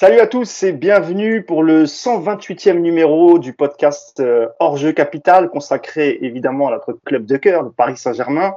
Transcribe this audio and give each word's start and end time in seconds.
Salut 0.00 0.20
à 0.20 0.28
tous 0.28 0.62
et 0.62 0.70
bienvenue 0.70 1.42
pour 1.42 1.64
le 1.64 1.82
128e 1.82 2.78
numéro 2.78 3.40
du 3.40 3.52
podcast 3.52 4.20
euh, 4.20 4.46
Hors-jeu 4.60 4.92
Capital 4.92 5.50
consacré 5.50 6.20
évidemment 6.22 6.68
à 6.68 6.70
notre 6.70 6.92
club 7.04 7.26
de 7.26 7.36
cœur, 7.36 7.64
le 7.64 7.72
Paris 7.72 7.96
Saint-Germain. 7.96 8.54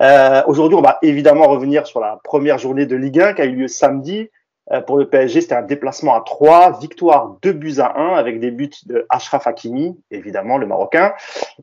Euh, 0.00 0.44
Aujourd'hui, 0.46 0.78
on 0.78 0.82
va 0.82 0.98
évidemment 1.02 1.48
revenir 1.48 1.88
sur 1.88 1.98
la 1.98 2.20
première 2.22 2.58
journée 2.58 2.86
de 2.86 2.94
Ligue 2.94 3.18
1 3.18 3.32
qui 3.32 3.42
a 3.42 3.46
eu 3.46 3.56
lieu 3.56 3.66
samedi. 3.66 4.30
Euh, 4.70 4.80
pour 4.80 4.96
le 4.96 5.08
PSG, 5.08 5.40
c'était 5.40 5.56
un 5.56 5.62
déplacement 5.62 6.14
à 6.14 6.20
3, 6.20 6.78
victoire 6.78 7.36
2 7.42 7.52
buts 7.52 7.80
à 7.80 7.98
1 7.98 8.14
avec 8.14 8.38
des 8.38 8.52
buts 8.52 8.70
de 8.86 9.06
Ashraf 9.08 9.48
Hakimi, 9.48 9.98
évidemment 10.12 10.56
le 10.56 10.66
Marocain, 10.66 11.14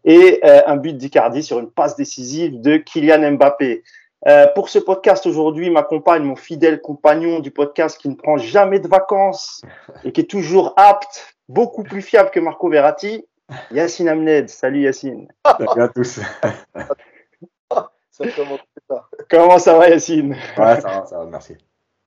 et 0.03 0.41
euh, 0.43 0.63
un 0.65 0.75
but 0.75 0.97
d'Icardi 0.97 1.43
sur 1.43 1.59
une 1.59 1.71
passe 1.71 1.95
décisive 1.95 2.59
de 2.59 2.75
Kylian 2.75 3.31
Mbappé. 3.31 3.83
Euh, 4.27 4.47
pour 4.55 4.69
ce 4.69 4.79
podcast 4.79 5.25
aujourd'hui, 5.25 5.69
m'accompagne 5.69 6.23
mon 6.23 6.35
fidèle 6.35 6.81
compagnon 6.81 7.39
du 7.39 7.51
podcast 7.51 7.97
qui 7.99 8.07
ne 8.07 8.15
prend 8.15 8.37
jamais 8.37 8.79
de 8.79 8.87
vacances 8.87 9.61
et 10.03 10.11
qui 10.11 10.21
est 10.21 10.29
toujours 10.29 10.73
apte, 10.77 11.35
beaucoup 11.49 11.83
plus 11.83 12.01
fiable 12.01 12.31
que 12.31 12.39
Marco 12.39 12.69
Verratti, 12.69 13.25
Yacine 13.71 14.07
Amned. 14.07 14.49
Salut 14.49 14.81
Yacine. 14.81 15.27
Salut 15.45 15.81
à 15.81 15.87
tous. 15.89 16.19
Ça 18.11 18.27
commence 18.35 18.59
ça. 18.87 19.09
Comment 19.29 19.57
ça 19.57 19.77
va 19.77 19.89
Yacine? 19.89 20.35
Ouais, 20.57 20.79
ça 20.79 20.87
va, 20.87 21.05
ça 21.05 21.17
va, 21.17 21.25
merci. 21.25 21.57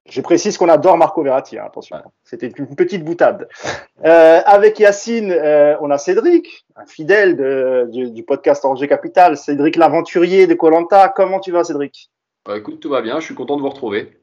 Je 0.09 0.20
précise 0.20 0.56
qu'on 0.56 0.69
adore 0.69 0.96
Marco 0.96 1.23
Verratti, 1.23 1.59
hein, 1.59 1.65
attention. 1.66 1.96
C'était 2.24 2.46
une 2.48 2.74
petite 2.74 3.05
boutade. 3.05 3.48
Euh, 4.05 4.41
avec 4.45 4.79
Yacine, 4.79 5.32
euh, 5.32 5.74
on 5.80 5.91
a 5.91 5.96
Cédric, 5.96 6.66
un 6.77 6.84
fidèle 6.84 7.34
de- 7.34 7.88
du, 7.91 8.10
du 8.10 8.23
podcast 8.23 8.62
Angers 8.66 8.87
Capital. 8.88 9.38
Cédric 9.38 9.74
l'aventurier 9.77 10.46
de 10.46 10.52
Colanta. 10.54 11.09
Comment 11.09 11.40
tu 11.40 11.51
vas 11.51 11.65
Cédric? 11.65 12.10
Bah, 12.45 12.59
écoute, 12.59 12.79
tout 12.79 12.90
va 12.90 13.01
bien, 13.01 13.18
je 13.21 13.24
suis 13.24 13.35
content 13.35 13.57
de 13.57 13.63
vous 13.63 13.71
retrouver. 13.71 14.18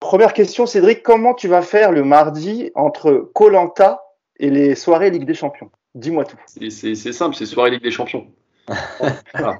Première 0.00 0.32
question, 0.32 0.64
Cédric, 0.64 1.02
comment 1.02 1.34
tu 1.34 1.48
vas 1.48 1.60
faire 1.60 1.92
le 1.92 2.02
mardi 2.02 2.72
entre 2.74 3.30
Colanta 3.34 4.02
et 4.40 4.48
les 4.50 4.74
soirées 4.74 5.10
Ligue 5.10 5.26
des 5.26 5.34
Champions? 5.34 5.70
Dis-moi 5.94 6.24
tout. 6.24 6.38
C'est- 6.46 6.94
simple, 7.12 7.36
c'est 7.36 7.46
soirée 7.46 7.70
Ligue 7.72 7.82
des 7.82 7.90
Champions. 7.90 8.26
Voilà. 9.34 9.58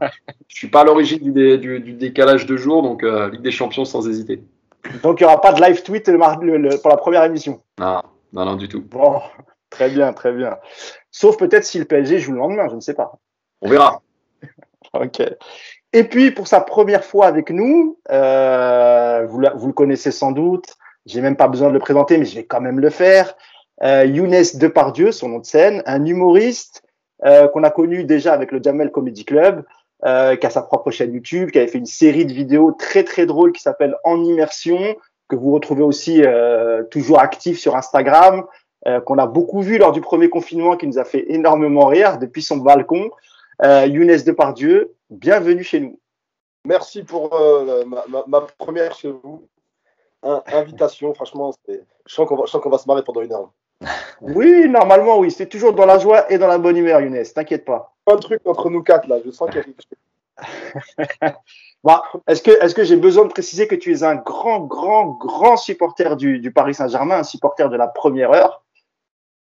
Je 0.49 0.57
suis 0.57 0.69
pas 0.69 0.81
à 0.81 0.85
l'origine 0.85 1.19
du, 1.19 1.33
dé- 1.33 1.59
du- 1.59 1.81
du 1.81 1.93
décalage 1.93 2.47
de 2.47 2.57
jour, 2.57 2.83
donc 2.83 3.05
euh, 3.05 3.29
Ligue 3.31 3.43
des 3.43 3.51
Champions 3.53 3.85
sans 3.85 4.09
hésiter. 4.09 4.43
Donc, 5.03 5.21
il 5.21 5.25
n'y 5.25 5.27
aura 5.27 5.41
pas 5.41 5.53
de 5.53 5.61
live 5.63 5.83
tweet 5.83 6.09
le 6.09 6.19
mar- 6.19 6.41
le- 6.41 6.57
le- 6.59 6.79
pour 6.79 6.91
la 6.91 6.97
première 6.97 7.25
émission. 7.25 7.63
Non, 7.79 8.03
non, 8.33 8.45
non, 8.45 8.57
du 8.57 8.69
tout. 8.69 8.83
Bon, 8.83 9.21
très 9.71 9.89
bien, 9.91 10.13
très 10.13 10.33
bien. 10.33 10.59
Sauf 11.11 11.37
peut-être 11.37 11.65
si 11.65 11.79
le 11.79 11.85
PSG 11.85 12.19
joue 12.19 12.33
le 12.33 12.39
lendemain, 12.39 12.69
je 12.69 12.75
ne 12.75 12.81
sais 12.81 12.95
pas. 12.95 13.13
On 13.63 13.69
verra. 13.69 14.01
Ok. 14.93 15.21
Et 15.93 16.05
puis, 16.05 16.31
pour 16.31 16.47
sa 16.47 16.61
première 16.61 17.05
fois 17.05 17.27
avec 17.27 17.51
nous, 17.51 17.99
euh, 18.13 19.27
vous, 19.29 19.41
la- 19.41 19.55
vous 19.55 19.67
le 19.67 19.73
connaissez 19.73 20.13
sans 20.13 20.31
doute, 20.31 20.75
j'ai 21.07 21.21
même 21.21 21.37
pas 21.37 21.49
besoin 21.49 21.69
de 21.69 21.73
le 21.75 21.79
présenter, 21.81 22.17
mais 22.17 22.25
je 22.27 22.37
vais 22.37 22.45
quand 22.45 22.61
même 22.61 22.79
le 22.79 22.91
faire. 22.91 23.35
Euh, 23.83 24.05
Younes 24.05 24.31
Depardieu, 24.55 25.11
son 25.11 25.29
nom 25.31 25.39
de 25.41 25.47
scène, 25.47 25.83
un 25.87 26.05
humoriste 26.05 26.85
euh, 27.25 27.49
qu'on 27.49 27.65
a 27.65 27.71
connu 27.71 28.05
déjà 28.05 28.33
avec 28.35 28.53
le 28.53 28.63
Jamel 28.63 28.91
Comedy 28.93 29.25
Club, 29.25 29.65
euh, 30.07 30.37
qui 30.37 30.47
a 30.47 30.51
sa 30.51 30.63
propre 30.63 30.91
chaîne 30.91 31.13
YouTube, 31.15 31.51
qui 31.51 31.59
avait 31.59 31.69
fait 31.69 31.79
une 31.79 31.87
série 31.87 32.27
de 32.27 32.33
vidéos 32.33 32.73
très 32.73 33.05
très 33.05 33.27
drôles 33.27 33.53
qui 33.53 33.63
s'appelle 33.63 33.97
En 34.05 34.23
immersion, 34.23 34.97
que 35.29 35.37
vous 35.37 35.53
retrouvez 35.53 35.83
aussi 35.83 36.23
euh, 36.25 36.83
toujours 36.85 37.21
actif 37.21 37.59
sur 37.59 37.77
Instagram, 37.77 38.45
euh, 38.87 39.01
qu'on 39.01 39.17
a 39.19 39.27
beaucoup 39.27 39.63
vu 39.63 39.79
lors 39.79 39.93
du 39.93 40.01
premier 40.03 40.29
confinement, 40.29 40.77
qui 40.77 40.87
nous 40.87 40.99
a 40.99 41.05
fait 41.05 41.25
énormément 41.33 41.87
rire 41.87 42.19
depuis 42.19 42.43
son 42.43 42.59
balcon. 42.59 43.11
Euh, 43.65 43.87
Younes 43.87 44.23
Depardieu, 44.27 44.93
bienvenue 45.11 45.65
chez 45.65 45.81
nous. 45.81 45.99
Merci 46.67 47.03
pour 47.03 47.35
euh, 47.35 47.85
ma, 47.87 48.05
ma- 48.09 48.25
ma 48.27 48.41
première 48.59 48.95
chez 48.95 49.11
vous. 49.11 49.47
Un- 50.23 50.43
invitation, 50.53 51.15
franchement, 51.15 51.53
je 51.69 51.75
sens 52.07 52.29
qu'on 52.29 52.37
va, 52.37 52.45
va 52.71 52.79
se 52.79 52.87
marrer 52.89 53.03
pendant 53.05 53.23
une 53.23 53.33
heure. 53.33 53.51
Oui, 54.21 54.69
normalement, 54.69 55.19
oui. 55.19 55.31
C'est 55.31 55.47
toujours 55.47 55.73
dans 55.73 55.87
la 55.87 55.99
joie 55.99 56.31
et 56.31 56.39
dans 56.39 56.47
la 56.47 56.59
bonne 56.59 56.77
humeur, 56.77 57.01
Younes. 57.01 57.23
T'inquiète 57.35 57.65
pas. 57.65 57.94
Un 58.07 58.17
truc 58.17 58.41
entre 58.47 58.69
nous 58.71 58.83
quatre 58.83 59.09
là, 59.09 59.17
je 59.25 59.31
sens 59.31 59.49
qu'il 59.49 59.59
y 59.59 59.61
a 59.61 59.65
quelque 59.65 59.83
chose. 59.83 59.99
Bon, 61.85 61.99
est-ce 62.27 62.41
que, 62.43 62.51
est-ce 62.63 62.75
que 62.75 62.83
j'ai 62.83 62.97
besoin 62.97 63.25
de 63.27 63.31
préciser 63.31 63.69
que 63.69 63.75
tu 63.75 63.93
es 63.93 64.05
un 64.05 64.15
grand, 64.15 64.61
grand, 64.61 65.09
grand 65.09 65.59
supporter 65.59 66.17
du, 66.17 66.39
du 66.39 66.51
Paris 66.51 66.73
Saint-Germain, 66.75 67.19
un 67.19 67.23
supporter 67.25 67.69
de 67.69 67.77
la 67.77 67.89
première 67.89 68.33
heure? 68.33 68.63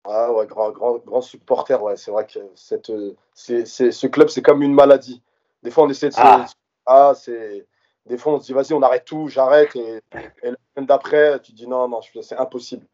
Ah 0.08 0.32
ouais, 0.32 0.46
grand, 0.46 0.70
grand, 0.70 0.96
grand 1.04 1.20
supporter, 1.20 1.82
ouais, 1.82 1.98
c'est 1.98 2.10
vrai 2.10 2.26
que 2.26 2.38
cette, 2.54 2.90
c'est, 3.34 3.66
c'est- 3.66 3.92
ce 3.92 4.06
club, 4.06 4.28
c'est 4.30 4.40
comme 4.40 4.62
une 4.62 4.72
maladie. 4.72 5.22
Des 5.62 5.70
fois, 5.70 5.84
on 5.84 5.90
essaie 5.90 6.08
de 6.08 6.14
se. 6.14 6.20
Ah. 6.22 6.46
Ah, 6.86 7.12
c'est. 7.14 7.66
Des 8.06 8.16
fois, 8.16 8.32
on 8.32 8.40
se 8.40 8.46
dit, 8.46 8.54
vas-y, 8.54 8.72
on 8.72 8.80
arrête 8.82 9.04
tout, 9.04 9.28
j'arrête. 9.28 9.76
Et, 9.76 10.00
et 10.42 10.50
la 10.50 10.56
semaine 10.74 10.86
d'après, 10.86 11.38
tu 11.40 11.52
te 11.52 11.56
dis, 11.58 11.68
non, 11.68 11.86
non, 11.88 12.00
c'est 12.22 12.36
impossible. 12.38 12.86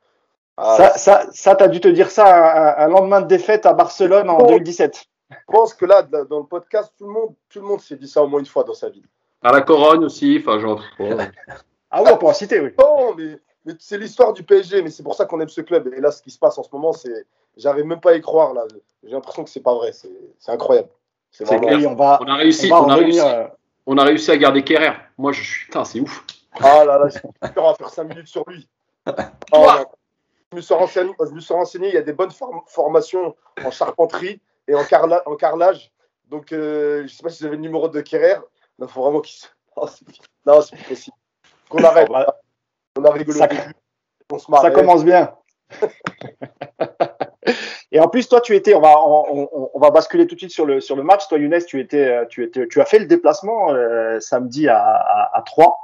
Ah, 0.56 0.74
Ça, 0.76 0.98
ça, 0.98 1.26
ça 1.32 1.54
t'as 1.54 1.68
dû 1.68 1.80
te 1.80 1.86
dire 1.88 2.10
ça 2.10 2.80
un, 2.80 2.84
un 2.86 2.88
lendemain 2.88 3.20
de 3.20 3.28
défaite 3.28 3.64
à 3.64 3.72
Barcelone 3.74 4.28
en 4.28 4.38
Oh. 4.40 4.46
2017. 4.48 5.04
Je 5.30 5.36
pense 5.48 5.74
que 5.74 5.84
là, 5.84 6.02
dans 6.02 6.38
le 6.38 6.46
podcast, 6.46 6.92
tout 6.96 7.06
le 7.06 7.12
monde, 7.12 7.34
tout 7.48 7.60
le 7.60 7.66
monde 7.66 7.80
s'est 7.80 7.96
dit 7.96 8.08
ça 8.08 8.22
au 8.22 8.28
moins 8.28 8.40
une 8.40 8.46
fois 8.46 8.64
dans 8.64 8.74
sa 8.74 8.88
vie. 8.88 9.02
À 9.42 9.52
la 9.52 9.60
Corogne 9.60 10.04
aussi, 10.04 10.38
enfin, 10.40 10.58
genre. 10.58 10.82
Ah 11.88 12.02
oui, 12.02 12.10
on 12.12 12.18
peut 12.18 12.26
en 12.26 12.34
citer, 12.34 12.60
oui. 12.60 12.70
Non, 12.78 13.14
mais, 13.14 13.38
mais 13.64 13.74
c'est 13.78 13.96
l'histoire 13.96 14.32
du 14.32 14.42
PSG, 14.42 14.82
mais 14.82 14.90
c'est 14.90 15.04
pour 15.04 15.14
ça 15.14 15.24
qu'on 15.24 15.38
aime 15.40 15.48
ce 15.48 15.60
club. 15.60 15.86
Et 15.96 16.00
là, 16.00 16.10
ce 16.10 16.20
qui 16.20 16.32
se 16.32 16.38
passe 16.38 16.58
en 16.58 16.64
ce 16.64 16.68
moment, 16.72 16.92
c'est. 16.92 17.26
J'arrive 17.56 17.84
même 17.84 18.00
pas 18.00 18.10
à 18.10 18.14
y 18.16 18.20
croire, 18.20 18.52
là. 18.52 18.64
J'ai 19.04 19.12
l'impression 19.12 19.44
que 19.44 19.50
c'est 19.50 19.62
pas 19.62 19.72
vrai. 19.74 19.92
C'est 19.92 20.50
incroyable. 20.50 20.88
C'est 21.30 21.44
clair. 21.44 21.60
Oui, 21.78 21.86
on 21.86 21.94
va, 21.94 22.18
On 22.22 22.28
a 22.28 22.34
réussi, 22.34 22.70
on 22.72 22.80
va 22.80 22.82
on 22.82 22.88
a 22.90 22.94
réussi, 22.96 23.20
euh, 23.20 23.46
on 23.86 23.98
a 23.98 24.04
réussi 24.04 24.30
à 24.32 24.36
garder 24.36 24.62
Kerrer. 24.64 24.92
Moi, 25.16 25.32
je 25.32 25.42
suis. 25.42 25.64
Putain, 25.66 25.84
c'est 25.84 26.00
ouf. 26.00 26.24
Ah 26.60 26.84
là 26.84 26.98
là, 26.98 27.08
on 27.56 27.62
va 27.62 27.74
faire 27.78 27.88
5 27.88 28.04
minutes 28.04 28.26
sur 28.26 28.44
lui. 28.48 28.68
Ah, 29.06 29.14
non. 29.52 29.66
je, 30.50 30.56
me 30.56 30.60
suis 30.60 30.74
renseigné, 30.74 31.12
je 31.18 31.30
me 31.30 31.40
suis 31.40 31.54
renseigné, 31.54 31.88
il 31.88 31.94
y 31.94 31.98
a 31.98 32.02
des 32.02 32.12
bonnes 32.12 32.30
form- 32.32 32.62
formations 32.66 33.36
en 33.64 33.70
charpenterie 33.70 34.40
et 34.68 34.74
en, 34.74 34.84
carla- 34.84 35.22
en 35.26 35.36
carrelage. 35.36 35.92
Donc, 36.28 36.52
euh, 36.52 37.02
je 37.06 37.14
sais 37.14 37.22
pas 37.22 37.28
si 37.30 37.42
vous 37.42 37.46
avez 37.46 37.56
le 37.56 37.62
numéro 37.62 37.88
de 37.88 38.00
Kerrer. 38.00 38.36
Il 38.80 38.88
faut 38.88 39.02
vraiment 39.02 39.20
qu'il 39.20 39.36
se. 39.38 39.46
Non, 40.46 40.60
c'est 40.62 40.76
plus 40.76 40.84
possible. 40.84 41.16
Qu'on 41.68 41.82
arrête. 41.84 42.08
on 42.08 42.12
va- 42.14 42.36
On 42.98 43.04
a 43.04 43.10
rigolé 43.10 43.38
Ça-. 43.38 43.48
On 44.32 44.38
se 44.38 44.50
marre. 44.50 44.62
Ça 44.62 44.70
commence 44.70 45.04
bien. 45.04 45.34
Et 47.92 48.00
en 48.00 48.08
plus, 48.08 48.28
toi, 48.28 48.40
tu 48.40 48.54
étais, 48.56 48.74
on 48.74 48.80
va, 48.80 48.94
on, 49.00 49.48
on- 49.52 49.70
on 49.72 49.78
va 49.78 49.90
basculer 49.90 50.26
tout 50.26 50.34
de 50.34 50.40
suite 50.40 50.50
sur 50.50 50.66
le, 50.66 50.80
sur 50.80 50.96
le 50.96 51.02
match. 51.02 51.28
Toi, 51.28 51.38
Younes, 51.38 51.62
tu 51.66 51.80
étais, 51.80 52.04
euh, 52.04 52.24
tu 52.26 52.42
étais, 52.44 52.66
tu 52.66 52.80
as 52.80 52.84
fait 52.84 52.98
le 52.98 53.06
déplacement 53.06 53.72
euh, 53.72 54.18
samedi 54.20 54.68
à, 54.68 54.78
à, 54.82 55.38
à 55.38 55.42
3. 55.42 55.76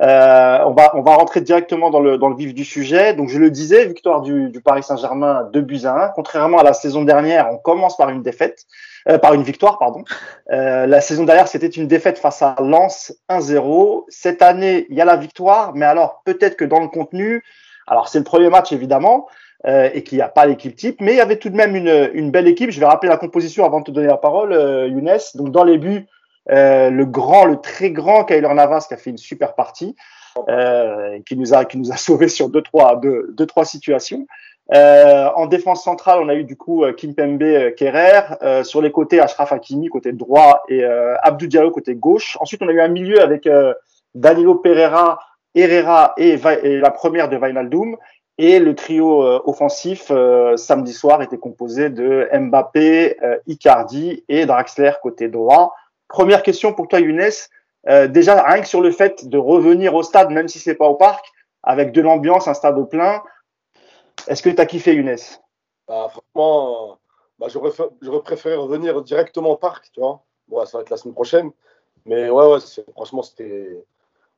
Euh, 0.00 0.58
on 0.64 0.72
va, 0.72 0.96
on 0.96 1.02
va 1.02 1.14
rentrer 1.16 1.40
directement 1.40 1.90
dans 1.90 2.00
le, 2.00 2.16
dans 2.16 2.28
le 2.28 2.36
vif 2.36 2.54
du 2.54 2.64
sujet. 2.64 3.14
Donc, 3.14 3.28
je 3.28 3.38
le 3.38 3.50
disais, 3.50 3.86
victoire 3.86 4.22
du, 4.22 4.48
du 4.48 4.60
Paris 4.60 4.82
Saint-Germain 4.82 5.48
2 5.52 5.60
buts 5.60 5.80
à 5.84 6.04
1. 6.06 6.08
Contrairement 6.14 6.58
à 6.58 6.62
la 6.62 6.72
saison 6.72 7.02
dernière, 7.02 7.48
on 7.52 7.58
commence 7.58 7.96
par 7.96 8.08
une 8.08 8.22
défaite, 8.22 8.64
euh, 9.08 9.18
par 9.18 9.34
une 9.34 9.42
victoire, 9.42 9.78
pardon. 9.78 10.04
Euh, 10.52 10.86
la 10.86 11.00
saison 11.00 11.24
dernière, 11.24 11.48
c'était 11.48 11.68
une 11.68 11.86
défaite 11.86 12.18
face 12.18 12.40
à 12.40 12.56
Lens 12.60 13.14
1-0. 13.28 14.04
Cette 14.08 14.42
année, 14.42 14.86
il 14.88 14.96
y 14.96 15.00
a 15.00 15.04
la 15.04 15.16
victoire, 15.16 15.72
mais 15.74 15.86
alors 15.86 16.22
peut-être 16.24 16.56
que 16.56 16.64
dans 16.64 16.80
le 16.80 16.88
contenu, 16.88 17.44
alors 17.86 18.08
c'est 18.08 18.18
le 18.18 18.24
premier 18.24 18.48
match 18.48 18.72
évidemment, 18.72 19.26
euh, 19.66 19.90
et 19.92 20.02
qu'il 20.02 20.16
n'y 20.16 20.22
a 20.22 20.28
pas 20.28 20.46
l'équipe 20.46 20.74
type, 20.74 21.02
mais 21.02 21.12
il 21.12 21.16
y 21.18 21.20
avait 21.20 21.36
tout 21.36 21.50
de 21.50 21.56
même 21.56 21.76
une, 21.76 22.10
une 22.14 22.30
belle 22.30 22.48
équipe. 22.48 22.70
Je 22.70 22.80
vais 22.80 22.86
rappeler 22.86 23.10
la 23.10 23.18
composition 23.18 23.66
avant 23.66 23.80
de 23.80 23.84
te 23.84 23.90
donner 23.90 24.06
la 24.06 24.16
parole, 24.16 24.54
euh, 24.54 24.88
Younes. 24.88 25.18
Donc 25.34 25.50
dans 25.50 25.64
les 25.64 25.76
buts, 25.76 26.06
euh, 26.50 26.90
le 26.90 27.06
grand, 27.06 27.44
le 27.44 27.56
très 27.56 27.90
grand 27.90 28.24
Kyler 28.24 28.52
Navas 28.54 28.86
qui 28.88 28.94
a 28.94 28.96
fait 28.96 29.10
une 29.10 29.18
super 29.18 29.54
partie, 29.54 29.94
euh, 30.48 31.18
qui 31.26 31.36
nous 31.36 31.54
a 31.54 31.64
qui 31.64 31.78
nous 31.78 31.92
a 31.92 31.96
sauvé 32.08 32.28
sur 32.28 32.48
deux 32.48 32.62
trois 32.62 32.96
deux, 32.96 33.28
deux 33.32 33.46
trois 33.46 33.64
situations. 33.64 34.26
Euh, 34.72 35.28
en 35.34 35.46
défense 35.46 35.82
centrale, 35.82 36.20
on 36.22 36.28
a 36.28 36.34
eu 36.34 36.44
du 36.44 36.56
coup 36.56 36.84
euh, 36.84 36.92
Kimpembe 36.92 37.42
euh, 37.42 37.70
Kerrer. 37.72 38.36
Euh, 38.42 38.62
sur 38.62 38.80
les 38.80 38.92
côtés, 38.92 39.20
Ashraf 39.20 39.52
Hakimi 39.52 39.88
côté 39.88 40.12
droit 40.12 40.62
et 40.68 40.84
Abdou 41.22 41.46
Diallo 41.46 41.70
côté 41.70 41.94
gauche. 41.94 42.36
Ensuite, 42.40 42.62
on 42.62 42.68
a 42.68 42.72
eu 42.72 42.80
un 42.80 42.88
milieu 42.88 43.20
avec 43.20 43.48
Danilo 44.14 44.56
Pereira, 44.56 45.18
Herrera 45.54 46.14
et, 46.16 46.38
et 46.62 46.78
la 46.78 46.90
première 46.90 47.28
de 47.28 47.36
Wijnaldum. 47.36 47.96
Et 48.38 48.58
le 48.58 48.74
trio 48.74 49.22
offensif 49.46 50.10
samedi 50.56 50.94
soir 50.94 51.20
était 51.20 51.36
composé 51.36 51.90
de 51.90 52.26
Mbappé, 52.32 53.18
Icardi 53.46 54.24
et 54.28 54.46
Draxler 54.46 54.92
côté 55.02 55.28
droit. 55.28 55.74
Première 56.10 56.42
question 56.42 56.74
pour 56.74 56.88
toi, 56.88 56.98
Younes. 56.98 57.30
Euh, 57.88 58.08
déjà, 58.08 58.42
rien 58.42 58.60
que 58.60 58.68
sur 58.68 58.80
le 58.80 58.90
fait 58.90 59.26
de 59.28 59.38
revenir 59.38 59.94
au 59.94 60.02
stade, 60.02 60.30
même 60.30 60.48
si 60.48 60.58
c'est 60.58 60.74
pas 60.74 60.86
au 60.86 60.96
parc, 60.96 61.24
avec 61.62 61.92
de 61.92 62.02
l'ambiance, 62.02 62.48
un 62.48 62.54
stade 62.54 62.76
au 62.76 62.84
plein, 62.84 63.22
est-ce 64.26 64.42
que 64.42 64.50
tu 64.50 64.60
as 64.60 64.66
kiffé, 64.66 64.94
Younes? 64.94 65.16
Bah, 65.86 66.08
franchement, 66.10 66.98
bah, 67.38 67.46
j'aurais, 67.48 67.70
préféré 68.22 68.56
revenir 68.56 69.00
directement 69.02 69.50
au 69.50 69.56
parc, 69.56 69.90
tu 69.92 70.00
vois. 70.00 70.20
Bon, 70.48 70.64
ça 70.66 70.78
va 70.78 70.82
être 70.82 70.90
la 70.90 70.96
semaine 70.96 71.14
prochaine. 71.14 71.52
Mais 72.04 72.28
ouais, 72.28 72.46
ouais, 72.46 72.60
c'est- 72.60 72.90
franchement, 72.92 73.22
c'était. 73.22 73.84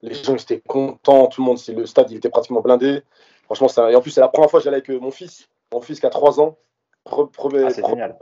Les 0.02 0.14
gens 0.14 0.34
étaient 0.34 0.60
contents, 0.60 1.26
tout 1.28 1.40
le 1.40 1.46
monde, 1.46 1.58
c'est- 1.58 1.72
le 1.72 1.86
stade 1.86 2.10
il 2.10 2.18
était 2.18 2.28
pratiquement 2.28 2.60
blindé. 2.60 3.02
Franchement, 3.44 3.68
c'est 3.68 3.80
un- 3.80 3.88
et 3.88 3.96
en 3.96 4.02
plus, 4.02 4.10
c'est 4.10 4.20
la 4.20 4.28
première 4.28 4.50
fois 4.50 4.60
que 4.60 4.64
j'allais 4.64 4.78
avec 4.78 4.90
euh, 4.90 4.98
mon 4.98 5.10
fils, 5.10 5.48
mon 5.72 5.80
fils 5.80 6.00
qui 6.00 6.06
a 6.06 6.10
3 6.10 6.38
ans. 6.40 6.56
Premier- 7.04 7.64
Ah, 7.64 7.70
c'est 7.70 7.80
premier 7.80 7.94
génial. 7.94 8.18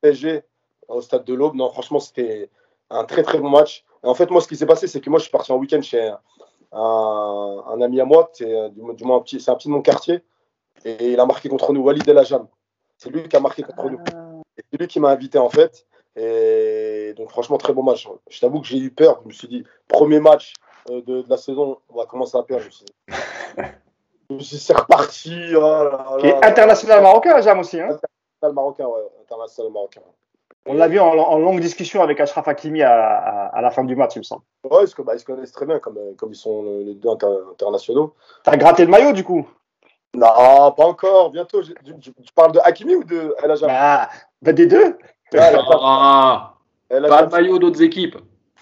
PSG 0.00 0.42
au 0.88 1.00
stade 1.02 1.24
de 1.24 1.34
l'Aube. 1.34 1.56
Non, 1.56 1.68
franchement, 1.70 1.98
c'était 1.98 2.48
un 2.90 3.04
très 3.04 3.22
très 3.22 3.38
bon 3.38 3.50
match. 3.50 3.84
Et 4.04 4.06
en 4.06 4.14
fait, 4.14 4.30
moi, 4.30 4.40
ce 4.40 4.48
qui 4.48 4.56
s'est 4.56 4.66
passé, 4.66 4.86
c'est 4.86 5.00
que 5.00 5.10
moi, 5.10 5.18
je 5.18 5.24
suis 5.24 5.32
parti 5.32 5.52
en 5.52 5.56
week-end 5.56 5.82
chez 5.82 6.12
un, 6.72 7.64
un 7.66 7.80
ami 7.80 8.00
à 8.00 8.04
moi, 8.04 8.30
c'est 8.32 8.52
euh, 8.52 8.68
du, 8.68 9.04
moins 9.04 9.16
un 9.16 9.20
petit, 9.20 9.40
c'est 9.40 9.50
un 9.50 9.54
petit 9.54 9.68
de 9.68 9.72
mon 9.72 9.82
quartier. 9.82 10.22
Et 10.84 11.12
il 11.12 11.20
a 11.20 11.26
marqué 11.26 11.48
contre 11.48 11.72
nous, 11.72 11.82
Walid 11.82 12.08
El 12.08 12.18
Ajam. 12.18 12.46
C'est 12.98 13.10
lui 13.10 13.28
qui 13.28 13.36
a 13.36 13.40
marqué 13.40 13.62
contre 13.62 13.90
nous. 13.90 13.98
Et 14.56 14.62
c'est 14.70 14.78
lui 14.78 14.86
qui 14.86 15.00
m'a 15.00 15.10
invité 15.10 15.38
en 15.38 15.50
fait. 15.50 15.86
Et 16.16 17.14
donc 17.16 17.30
franchement, 17.30 17.58
très 17.58 17.72
bon 17.72 17.82
match. 17.82 18.08
Je 18.28 18.40
t'avoue 18.40 18.60
que 18.60 18.66
j'ai 18.66 18.78
eu 18.78 18.90
peur. 18.90 19.20
Je 19.22 19.28
me 19.28 19.32
suis 19.32 19.48
dit, 19.48 19.64
premier 19.88 20.20
match 20.20 20.54
euh, 20.90 21.02
de, 21.02 21.22
de 21.22 21.30
la 21.30 21.36
saison, 21.36 21.78
on 21.88 21.98
va 21.98 22.06
commencer 22.06 22.36
à 22.36 22.42
perdre. 22.42 22.62
Je 22.62 24.34
me 24.34 24.40
suis 24.40 24.56
dit, 24.56 24.58
c'est 24.64 24.76
reparti. 24.76 25.34
oh 25.54 25.60
là 25.60 26.18
là. 26.22 26.40
international 26.42 27.02
marocain, 27.02 27.40
Jam 27.40 27.58
aussi. 27.58 27.80
Hein? 27.80 27.98
International 28.42 28.54
marocain, 28.54 28.86
ouais. 28.86 29.02
International 29.22 29.72
marocain. 29.72 30.02
On 30.66 30.74
l'a 30.74 30.88
vu 30.88 30.98
en, 30.98 31.06
en 31.16 31.38
longue 31.38 31.60
discussion 31.60 32.02
avec 32.02 32.18
Ashraf 32.20 32.48
Hakimi 32.48 32.82
à, 32.82 32.92
à- 32.92 33.46
à 33.56 33.60
la 33.60 33.70
fin 33.70 33.84
du 33.84 33.94
match, 33.94 34.16
il 34.16 34.20
me 34.20 34.24
semble. 34.24 34.42
Ouais, 34.64 34.70
parce 34.80 34.94
que, 34.94 35.02
bah, 35.02 35.14
ils 35.14 35.20
se 35.20 35.24
connaissent 35.24 35.52
très 35.52 35.64
bien, 35.66 35.78
comme, 35.78 35.96
euh, 35.98 36.14
comme 36.16 36.32
ils 36.32 36.36
sont 36.36 36.64
euh, 36.64 36.82
les 36.84 36.94
deux 36.94 37.08
inter- 37.08 37.26
internationaux. 37.52 38.14
T'as 38.42 38.56
gratté 38.56 38.84
le 38.84 38.90
maillot, 38.90 39.12
du 39.12 39.22
coup? 39.22 39.46
Non, 40.14 40.72
pas 40.72 40.86
encore, 40.86 41.30
bientôt. 41.30 41.62
Tu, 41.62 41.74
tu- 42.00 42.12
tu 42.12 42.32
parles 42.34 42.52
de 42.52 42.60
Hakimi 42.64 42.94
ou 42.96 43.04
de 43.04 43.34
El 43.42 43.50
Ajam 43.50 43.68
bah, 43.68 44.08
bah, 44.42 44.52
des 44.52 44.66
deux. 44.66 44.96
Ajam. 45.34 45.62
Ah, 45.70 46.54
El 46.88 47.02
pas 47.06 47.22
de 47.24 47.30
maillot 47.30 47.58
d'autres 47.58 47.82
équipes. 47.82 48.16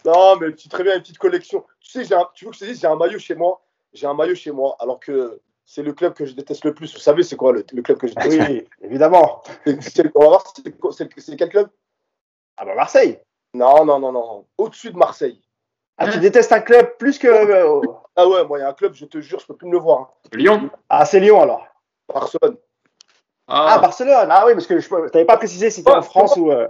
Non, 0.05 0.37
mais 0.41 0.53
tu 0.55 0.69
très 0.69 0.83
bien 0.83 0.97
une 0.97 1.01
petite 1.01 1.19
collection. 1.19 1.65
Tu 1.81 1.91
sais, 1.91 2.05
j'ai 2.05 2.15
un- 2.15 2.29
tu 2.35 2.45
veux 2.45 2.51
que 2.51 2.57
je 2.57 2.61
te 2.61 2.65
dise, 2.67 2.81
j'ai 2.81 2.87
un 2.87 2.97
maillot 2.97 3.19
chez 3.19 3.35
moi. 3.35 3.63
J'ai 3.93 4.07
un 4.07 4.15
maillot 4.15 4.35
chez 4.35 4.51
moi, 4.51 4.77
alors 4.81 4.99
que 4.99 5.41
c'est 5.65 5.83
le 5.83 5.93
club 5.93 6.13
que 6.15 6.27
je 6.27 6.35
déteste 6.35 6.65
le 6.65 6.75
plus. 6.75 6.93
Vous 6.93 6.99
savez, 7.01 7.23
c'est 7.23 7.37
quoi 7.37 7.53
le, 7.53 7.65
le 7.73 7.83
club 7.83 7.97
que 7.99 8.09
je 8.09 8.15
déteste 8.15 8.39
Oui, 8.51 8.65
évidemment. 8.83 9.43
On 9.67 10.21
va 10.21 10.27
voir, 10.29 10.45
c'est 10.91 11.37
quel 11.37 11.49
club? 11.49 11.69
Ah 12.57 12.65
bah 12.65 12.75
Marseille. 12.75 13.19
Non, 13.55 13.85
non, 13.85 13.99
non, 14.01 14.13
non. 14.13 14.47
Au-dessus 14.59 14.91
de 14.91 14.97
Marseille. 14.97 15.41
Ah, 15.97 16.09
tu 16.09 16.19
détestes 16.19 16.53
un 16.53 16.61
club 16.61 16.97
plus 16.99 17.19
que. 17.19 17.29
euh, 17.29 17.81
Ah 18.17 18.29
ouais, 18.29 18.45
moi, 18.45 18.59
il 18.59 18.63
y 18.63 18.65
a 18.65 18.69
un 18.69 18.73
club, 18.75 18.95
je 18.95 19.05
te 19.07 19.21
jure, 19.21 19.39
je 19.39 19.47
peux 19.47 19.55
plus 19.57 19.67
me 19.69 19.73
le 19.73 19.79
voir. 19.79 20.01
hein. 20.01 20.09
Lyon 20.33 20.71
Ah, 20.89 21.05
c'est 21.07 21.21
Lyon 21.21 21.41
alors. 21.41 21.65
Barcelone. 22.13 22.57
Ah, 23.47 23.75
Ah, 23.75 23.79
Barcelone. 23.79 24.29
Ah 24.31 24.45
oui, 24.47 24.55
parce 24.55 24.67
que 24.67 24.79
je 24.81 24.89
t'avais 25.11 25.25
pas 25.25 25.37
précisé 25.37 25.71
si 25.71 25.77
c'était 25.81 25.93
en 25.93 26.03
France 26.03 26.37
ou. 26.37 26.51
euh, 26.51 26.69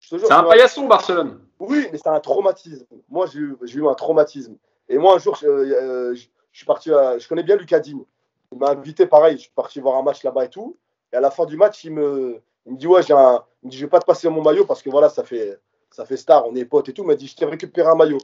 Je 0.00 0.08
te 0.10 0.16
jure, 0.18 0.28
c'est 0.28 0.34
un 0.34 0.44
paillasson, 0.44 0.86
Barcelone. 0.86 1.40
Oui, 1.60 1.86
mais 1.92 1.98
c'est 1.98 2.08
un 2.08 2.20
traumatisme. 2.20 2.86
Moi, 3.08 3.26
j'ai 3.26 3.40
eu, 3.40 3.56
j'ai 3.62 3.78
eu 3.78 3.86
un 3.88 3.94
traumatisme. 3.94 4.56
Et 4.88 4.98
moi, 4.98 5.14
un 5.14 5.18
jour, 5.18 5.34
je, 5.36 5.46
euh, 5.46 6.14
je- 6.14 6.26
je 6.52 6.56
suis 6.58 6.66
parti. 6.66 6.92
à- 6.92 7.18
je 7.18 7.26
connais 7.28 7.42
bien 7.42 7.56
Lucas 7.56 7.80
Digne. 7.80 8.04
Il 8.52 8.58
m'a 8.58 8.70
invité, 8.70 9.06
pareil. 9.06 9.36
Je 9.36 9.42
suis 9.42 9.52
parti 9.52 9.80
voir 9.80 9.96
un 9.96 10.02
match 10.02 10.22
là-bas 10.22 10.44
et 10.46 10.50
tout. 10.50 10.76
Et 11.12 11.16
à 11.16 11.20
la 11.20 11.30
fin 11.30 11.44
du 11.46 11.56
match, 11.56 11.84
il 11.84 11.92
me, 11.92 12.40
il 12.66 12.72
me 12.72 12.78
dit 12.78 12.86
Ouais, 12.86 13.02
j'ai 13.02 13.14
un. 13.14 13.42
Il 13.62 13.66
me 13.66 13.70
dit 13.70 13.78
Je 13.78 13.84
vais 13.84 13.90
pas 13.90 14.00
te 14.00 14.06
passer 14.06 14.28
mon 14.28 14.42
maillot 14.42 14.64
parce 14.66 14.82
que 14.82 14.90
voilà, 14.90 15.08
ça 15.08 15.24
fait, 15.24 15.58
ça 15.90 16.04
fait 16.06 16.16
star, 16.16 16.46
on 16.46 16.54
est 16.54 16.64
potes 16.64 16.88
et 16.88 16.92
tout. 16.92 17.02
Il 17.02 17.06
m'a 17.08 17.14
dit 17.14 17.26
Je 17.26 17.36
t'ai 17.36 17.44
récupéré 17.44 17.88
un 17.88 17.94
maillot. 17.94 18.18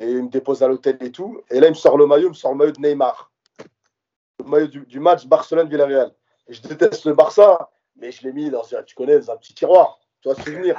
Et 0.00 0.10
il 0.10 0.24
me 0.24 0.28
dépose 0.28 0.62
à 0.62 0.68
l'hôtel 0.68 0.98
et 1.00 1.10
tout. 1.10 1.40
Et 1.50 1.58
là, 1.60 1.68
il 1.68 1.70
me 1.70 1.74
sort 1.74 1.96
le 1.96 2.06
maillot, 2.06 2.26
il 2.26 2.30
me 2.30 2.34
sort 2.34 2.50
le 2.52 2.58
maillot 2.58 2.72
de 2.72 2.80
Neymar. 2.80 3.30
Le 4.38 4.44
maillot 4.50 4.66
du, 4.66 4.80
du 4.80 5.00
match 5.00 5.26
Barcelone-Villarreal. 5.26 6.12
Je 6.48 6.60
déteste 6.60 7.06
le 7.06 7.14
Barça, 7.14 7.70
mais 7.96 8.12
je 8.12 8.22
l'ai 8.22 8.32
mis 8.32 8.50
dans, 8.50 8.62
un- 8.74 8.82
tu 8.82 8.94
connais, 8.94 9.18
dans 9.18 9.32
un 9.32 9.36
petit 9.38 9.54
tiroir. 9.54 9.98
Tu 10.20 10.28
vois, 10.28 10.36
souvenir. 10.42 10.76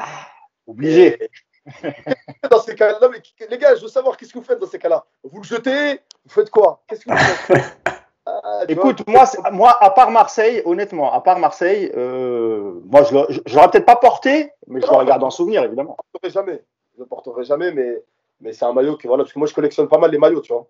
Obligé. 0.68 1.24
Et- 1.24 1.30
dans 2.50 2.62
ces 2.62 2.76
cas-là, 2.76 3.10
mais 3.10 3.22
les 3.50 3.58
gars, 3.58 3.76
je 3.76 3.82
veux 3.82 3.88
savoir 3.90 4.16
qu'est-ce 4.16 4.32
que 4.32 4.38
vous 4.38 4.46
faites 4.46 4.60
dans 4.60 4.68
ces 4.68 4.80
cas-là? 4.80 5.04
Vous 5.24 5.40
le 5.40 5.44
jetez? 5.44 6.00
Vous 6.24 6.30
faites 6.32 6.50
quoi? 6.52 6.82
Qu'est-ce 6.88 7.04
que 7.04 7.12
vous 7.12 7.18
faites? 7.18 7.78
Ah, 8.30 8.64
tu 8.68 8.74
Écoute, 8.74 9.04
vois, 9.08 9.24
moi, 9.44 9.52
moi, 9.52 9.78
à 9.84 9.90
part 9.92 10.12
Marseille, 10.12 10.62
honnêtement, 10.66 11.14
à 11.14 11.22
part 11.22 11.40
Marseille, 11.40 11.92
euh, 11.96 12.74
moi, 12.86 13.04
je 13.04 13.14
l'aurais- 13.14 13.70
peut-être 13.70 13.86
pas 13.86 13.96
porté, 13.96 14.52
mais 14.68 14.82
je 14.82 14.88
le 14.88 14.94
regarde 14.96 15.24
en 15.24 15.30
souvenir, 15.30 15.64
évidemment. 15.64 15.96
je 16.24 16.28
ne 16.28 16.34
jamais. 16.34 16.64
Je 16.96 17.02
ne 17.02 17.06
porterai 17.06 17.44
jamais, 17.46 17.72
mais, 17.72 18.04
mais 18.42 18.52
c'est 18.54 18.66
un 18.66 18.74
maillot 18.74 18.98
que 18.98 19.08
voilà, 19.08 19.24
parce 19.24 19.32
que 19.34 19.40
moi 19.40 19.48
je 19.48 19.54
collectionne 19.54 19.88
pas 19.88 20.00
mal 20.00 20.12
les 20.12 20.18
maillots, 20.18 20.42
tu 20.42 20.52
vois. 20.52 20.68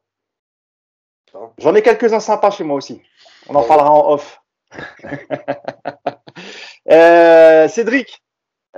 J'en 1.58 1.74
ai 1.76 1.82
quelques-uns 1.82 2.20
sympas 2.20 2.52
chez 2.52 2.64
moi 2.64 2.76
aussi. 2.78 3.02
On 3.50 3.56
en 3.56 3.64
parlera 3.64 3.92
en 3.92 4.12
off. 4.14 4.42
Euh, 6.90 7.68
Cédric, 7.68 8.22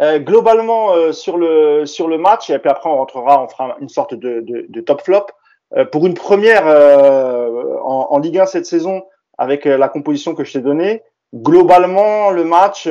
euh, 0.02 0.18
globalement 0.20 0.94
euh, 0.94 1.12
sur 1.12 1.38
le 1.38 1.86
sur 1.86 2.08
le 2.08 2.18
match 2.18 2.50
et 2.50 2.58
puis 2.58 2.70
après 2.70 2.90
on 2.90 2.96
rentrera, 2.98 3.44
on 3.44 3.48
fera 3.48 3.76
une 3.82 3.90
sorte 3.90 4.16
de, 4.16 4.40
de, 4.42 4.66
de 4.68 4.82
top 4.82 5.02
flop. 5.02 5.28
Euh, 5.78 5.86
pour 5.86 6.08
une 6.08 6.16
première 6.16 6.64
euh, 6.66 7.78
en, 7.84 8.18
Ligue 8.20 8.40
1 8.40 8.46
cette 8.48 8.66
saison 8.66 9.04
avec 9.38 9.66
euh, 9.66 9.78
la 9.78 9.88
composition 9.88 10.34
que 10.34 10.44
je 10.44 10.54
t'ai 10.54 10.62
donnée, 10.62 11.04
globalement 11.34 12.32
le 12.32 12.44
match, 12.44 12.90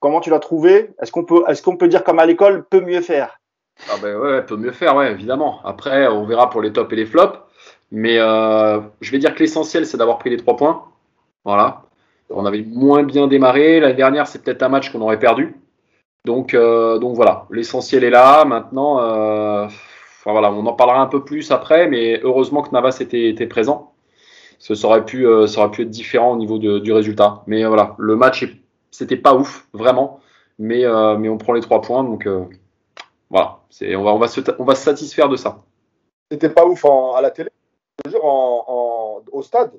comment 0.00 0.20
tu 0.20 0.30
l'as 0.30 0.38
trouvé? 0.38 0.90
Est-ce 1.02 1.10
qu'on 1.10 1.24
peut 1.24 1.42
est-ce 1.48 1.62
qu'on 1.62 1.76
peut 1.76 1.88
dire 1.88 2.04
comme 2.04 2.20
à 2.20 2.26
l'école 2.26 2.64
peut 2.64 2.80
mieux 2.80 3.00
faire? 3.00 3.40
Ah 3.90 3.96
ben 4.00 4.16
ouais, 4.16 4.42
peut 4.42 4.56
mieux 4.56 4.72
faire, 4.72 4.96
ouais, 4.96 5.10
évidemment. 5.10 5.60
Après, 5.64 6.06
on 6.08 6.24
verra 6.24 6.50
pour 6.50 6.62
les 6.62 6.72
tops 6.72 6.92
et 6.92 6.96
les 6.96 7.06
flops. 7.06 7.38
Mais 7.90 8.16
je 8.16 9.10
vais 9.10 9.18
dire 9.18 9.34
que 9.34 9.40
l'essentiel, 9.40 9.86
c'est 9.86 9.96
d'avoir 9.96 10.18
pris 10.18 10.30
les 10.30 10.36
trois 10.36 10.56
points. 10.56 10.84
Voilà. 11.44 11.82
On 12.30 12.44
avait 12.44 12.62
moins 12.62 13.02
bien 13.02 13.26
démarré. 13.26 13.80
L'année 13.80 13.94
dernière, 13.94 14.26
c'est 14.26 14.42
peut-être 14.42 14.62
un 14.62 14.68
match 14.68 14.92
qu'on 14.92 15.00
aurait 15.00 15.18
perdu. 15.18 15.56
Donc, 16.24 16.54
donc 16.54 17.14
voilà, 17.14 17.46
l'essentiel 17.50 18.04
est 18.04 18.10
là. 18.10 18.44
Maintenant, 18.44 19.68
enfin, 20.28 20.32
voilà, 20.38 20.52
on 20.52 20.66
en 20.66 20.74
parlera 20.74 21.00
un 21.00 21.06
peu 21.06 21.24
plus 21.24 21.50
après, 21.50 21.88
mais 21.88 22.20
heureusement 22.22 22.60
que 22.62 22.70
Navas 22.70 22.98
était, 23.00 23.28
était 23.28 23.46
présent. 23.46 23.92
Ça 24.58 24.74
aurait 24.86 25.04
pu, 25.04 25.26
euh, 25.26 25.46
ça 25.46 25.60
aurait 25.60 25.70
pu 25.70 25.82
être 25.82 25.90
différent 25.90 26.32
au 26.32 26.36
niveau 26.36 26.58
de- 26.58 26.80
du 26.80 26.92
résultat. 26.92 27.42
Mais 27.46 27.64
euh, 27.64 27.68
voilà, 27.68 27.94
le 27.98 28.16
match, 28.16 28.44
c'était 28.90 29.16
pas 29.16 29.34
ouf, 29.34 29.66
vraiment. 29.72 30.20
Mais, 30.58 30.84
euh, 30.84 31.16
mais 31.16 31.28
on 31.28 31.38
prend 31.38 31.52
les 31.52 31.60
trois 31.60 31.80
points, 31.80 32.02
donc 32.04 32.26
euh, 32.26 32.44
voilà, 33.30 33.58
c'est, 33.70 33.94
on, 33.96 34.02
va, 34.02 34.12
on, 34.12 34.18
va 34.18 34.26
se, 34.28 34.40
on 34.58 34.64
va 34.64 34.74
se 34.74 34.82
satisfaire 34.82 35.28
de 35.28 35.36
ça. 35.36 35.62
C'était 36.30 36.50
pas 36.50 36.66
ouf 36.66 36.84
en- 36.84 37.14
à 37.14 37.22
la 37.22 37.30
télé. 37.30 37.50
Je 38.06 38.16
en, 38.16 38.64
en- 38.66 39.22
au 39.32 39.42
stade. 39.42 39.70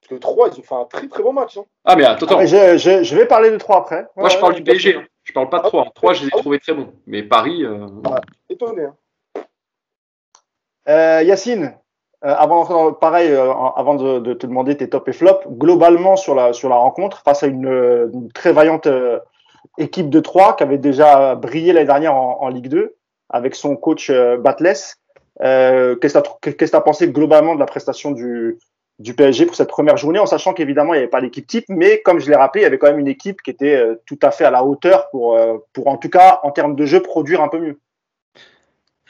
Parce 0.00 0.08
que 0.08 0.14
3, 0.14 0.48
ils 0.48 0.60
ont 0.60 0.62
fait 0.62 0.74
un 0.74 0.84
très 0.84 1.08
très 1.08 1.22
bon 1.22 1.32
match. 1.32 1.58
hein. 1.58 1.64
Ah, 1.84 1.94
mais 1.96 2.04
attends, 2.04 2.26
Ah, 2.30 2.36
mais 2.38 2.46
je, 2.46 2.78
je, 2.78 3.02
je 3.02 3.16
vais 3.16 3.26
parler 3.26 3.50
de 3.50 3.56
trois 3.58 3.78
après. 3.78 4.06
moi 4.16 4.28
je 4.28 4.34
Ouais, 4.36 4.40
parle 4.40 4.52
ouais, 4.54 4.58
du 4.60 4.64
PSG, 4.64 4.96
hein. 4.96 5.02
je 5.24 5.32
parle 5.32 5.50
pas 5.50 5.58
de 5.58 5.64
3. 5.64 5.86
3, 5.94 6.12
je 6.14 6.22
les 6.22 6.28
ai 6.28 6.30
trouvés 6.30 6.58
très 6.60 6.72
bons. 6.72 6.92
Mais 7.06 7.22
Paris, 7.22 7.64
euh, 7.64 7.86
Étonné. 8.48 8.84
Hein. 8.84 8.94
Euh, 10.88 11.22
Yacine, 11.22 11.74
euh, 12.24 12.34
avant 12.36 12.92
pareil, 12.92 13.30
euh, 13.30 13.52
avant 13.76 13.94
de, 13.94 14.34
te 14.34 14.46
demander 14.46 14.76
tes 14.76 14.90
top 14.90 15.08
et 15.08 15.12
flops, 15.12 15.46
globalement 15.48 16.16
sur 16.16 16.34
la 16.34 16.52
sur 16.52 16.68
la 16.68 16.76
rencontre, 16.76 17.22
face 17.24 17.42
à 17.42 17.46
une, 17.46 17.66
euh, 17.66 18.10
une 18.12 18.30
très 18.30 18.52
vaillante 18.52 18.86
euh, 18.86 19.18
équipe 19.78 20.10
de 20.10 20.20
Troyes 20.20 20.54
qui 20.54 20.62
avait 20.62 20.78
déjà 20.78 21.34
brillé 21.34 21.72
l'année 21.72 21.86
dernière 21.86 22.14
en, 22.14 22.42
en 22.42 22.48
Ligue 22.48 22.68
2 22.68 22.94
avec 23.30 23.54
son 23.54 23.76
coach 23.76 24.10
euh, 24.10 24.36
Batless. 24.36 24.96
Qu'est-ce 25.40 26.18
que 26.18 26.50
tu 26.50 26.76
as, 26.76 26.80
pensé 26.82 27.08
globalement 27.08 27.54
de 27.54 27.60
la 27.60 27.64
prestation 27.64 28.10
du, 28.10 28.58
du 28.98 29.14
PSG 29.14 29.46
pour 29.46 29.54
cette 29.54 29.70
première 29.70 29.96
journée, 29.96 30.18
en 30.18 30.26
sachant 30.26 30.52
qu'évidemment 30.52 30.92
il 30.92 30.98
n'y 30.98 31.02
avait 31.02 31.10
pas 31.10 31.20
l'équipe 31.20 31.46
type, 31.46 31.64
mais 31.70 32.02
comme 32.02 32.18
je 32.18 32.28
l'ai 32.28 32.36
rappelé, 32.36 32.60
il 32.60 32.64
y 32.64 32.66
avait 32.66 32.76
quand 32.76 32.88
même 32.88 32.98
une 32.98 33.08
équipe 33.08 33.40
qui 33.40 33.50
était 33.50 33.82
tout 34.04 34.18
à 34.20 34.32
fait 34.32 34.44
à 34.44 34.50
la 34.50 34.62
hauteur 34.62 35.08
pour, 35.10 35.38
pour 35.72 35.86
en 35.88 35.96
tout 35.96 36.10
cas 36.10 36.40
en 36.42 36.50
termes 36.50 36.74
de 36.74 36.84
jeu 36.84 37.00
produire 37.00 37.40
un 37.40 37.48
peu 37.48 37.58
mieux. 37.58 37.80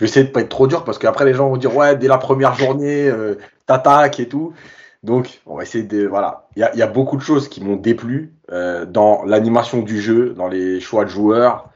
Je 0.01 0.07
vais 0.07 0.09
essayer 0.09 0.25
de 0.25 0.31
pas 0.31 0.41
être 0.41 0.49
trop 0.49 0.67
dur 0.67 0.85
parce 0.85 0.99
qu'après 0.99 1.27
les 1.27 1.35
gens 1.35 1.51
vont 1.51 1.59
dire 1.59 1.77
ouais 1.77 1.95
dès 1.95 2.09
la 2.09 2.17
première 2.17 2.55
journée 2.55 3.07
euh, 3.07 3.35
t'attaques 3.67 4.19
et 4.19 4.29
tout. 4.29 4.55
Donc 5.03 5.43
on 5.45 5.57
va 5.57 5.63
essayer 5.63 5.85
de 5.85 6.07
voilà. 6.07 6.49
Il 6.57 6.63
y 6.63 6.83
a, 6.83 6.87
beaucoup 6.87 7.19
de 7.19 7.23
choses 7.23 7.51
qui 7.51 7.63
m'ont 7.63 7.77
déplu 7.77 8.33
euh, 8.51 8.87
dans 8.87 9.23
l'animation 9.25 9.83
du 9.83 10.01
jeu, 10.01 10.31
dans 10.31 10.49
les 10.49 10.81
choix 10.81 11.05
de 11.05 11.11
joueurs. 11.11 11.69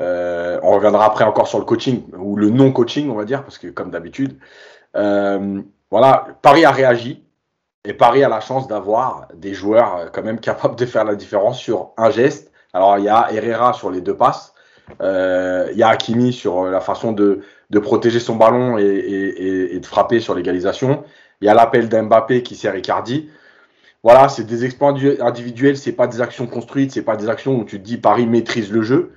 Euh, 0.00 0.60
on 0.62 0.76
reviendra 0.76 1.06
après 1.06 1.24
encore 1.24 1.48
sur 1.48 1.58
le 1.58 1.64
coaching 1.64 2.04
ou 2.16 2.36
le 2.36 2.50
non 2.50 2.70
coaching 2.70 3.10
on 3.10 3.14
va 3.14 3.24
dire 3.24 3.42
parce 3.42 3.58
que 3.58 3.66
comme 3.66 3.90
d'habitude. 3.90 4.38
Euh, 4.94 5.60
voilà 5.90 6.28
Paris 6.40 6.64
a 6.64 6.70
réagi 6.70 7.24
et 7.84 7.94
Paris 7.94 8.22
a 8.22 8.28
la 8.28 8.38
chance 8.38 8.68
d'avoir 8.68 9.26
des 9.34 9.54
joueurs 9.54 10.12
quand 10.12 10.22
même 10.22 10.38
capables 10.38 10.76
de 10.76 10.86
faire 10.86 11.04
la 11.04 11.16
différence 11.16 11.58
sur 11.58 11.90
un 11.96 12.10
geste. 12.10 12.52
Alors 12.72 12.96
il 12.98 13.06
y 13.06 13.08
a 13.08 13.32
Herrera 13.32 13.72
sur 13.72 13.90
les 13.90 14.00
deux 14.00 14.16
passes. 14.16 14.54
Il 15.00 15.76
y 15.76 15.82
a 15.82 15.88
Hakimi 15.88 16.32
sur 16.32 16.64
la 16.64 16.80
façon 16.80 17.12
de, 17.12 17.42
de 17.72 17.78
protéger 17.78 18.20
son 18.20 18.36
ballon 18.36 18.78
et, 18.78 18.82
et- 18.84 19.74
et- 19.74 19.80
de 19.80 19.86
frapper 19.86 20.20
sur 20.20 20.34
l'égalisation. 20.34 21.04
Il 21.40 21.46
y 21.46 21.48
a 21.48 21.54
l'appel 21.54 21.88
d'Mbappé 21.88 22.42
qui 22.42 22.54
sert 22.54 22.76
Icardi. 22.76 23.28
Voilà, 24.04 24.28
c'est 24.28 24.44
des 24.44 24.64
exploits 24.64 24.94
individuels, 25.20 25.76
c'est 25.76 25.92
pas 25.92 26.06
des 26.06 26.20
actions 26.20 26.46
construites, 26.46 26.92
c'est 26.92 27.02
pas 27.02 27.16
des 27.16 27.28
actions 27.28 27.56
où 27.58 27.64
tu 27.64 27.78
te 27.80 27.84
dis 27.84 27.96
Paris 27.96 28.26
maîtrise 28.26 28.70
le 28.70 28.82
jeu. 28.82 29.12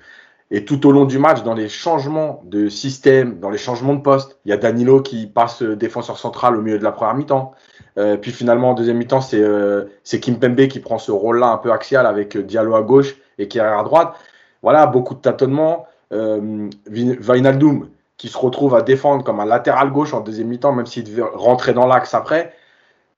Et 0.51 0.63
tout 0.63 0.87
au 0.87 0.91
long 0.91 1.05
du 1.05 1.17
match, 1.17 1.43
dans 1.43 1.55
les 1.55 1.67
changements 1.67 2.43
de 2.45 2.69
système, 2.69 3.39
dans 3.39 3.49
les 3.49 3.57
changements 3.57 3.95
de 3.95 4.01
poste, 4.01 4.37
il 4.45 4.49
y 4.49 4.53
a 4.53 4.57
Danilo 4.57 5.01
qui 5.01 5.25
passe 5.25 5.63
euh, 5.63 5.75
défenseur 5.75 6.17
central 6.19 6.55
au 6.55 6.61
milieu 6.61 6.77
de 6.77 6.83
la 6.83 6.91
première 6.91 7.15
mi-temps. 7.15 7.53
Euh, 7.97 8.15
puis 8.15 8.31
finalement, 8.31 8.69
en 8.69 8.73
deuxième 8.75 8.97
mi-temps, 8.97 9.21
c'est 9.21 9.41
euh, 9.41 9.85
Kimpembe 10.21 10.67
qui 10.67 10.79
prend 10.79 10.99
ce 10.99 11.11
rôle-là 11.11 11.47
un 11.47 11.57
peu 11.57 11.71
axial 11.71 12.05
avec 12.05 12.37
euh, 12.37 12.43
Diallo 12.43 12.75
à 12.75 12.83
gauche 12.83 13.15
et 13.39 13.43
est 13.43 13.59
à 13.59 13.83
droite. 13.83 14.13
Voilà, 14.61 14.85
beaucoup 14.85 15.15
de 15.15 15.19
tâtonnements. 15.19 15.87
Euh, 16.13 16.69
qui 18.17 18.27
se 18.29 18.37
retrouve 18.37 18.75
à 18.75 18.81
défendre 18.81 19.23
comme 19.23 19.39
un 19.39 19.45
latéral 19.45 19.91
gauche 19.91 20.13
en 20.13 20.21
deuxième 20.21 20.47
mi-temps, 20.47 20.71
même 20.73 20.85
s'il 20.85 21.03
devait 21.03 21.21
rentrer 21.21 21.73
dans 21.73 21.85
l'axe 21.87 22.13
après. 22.13 22.53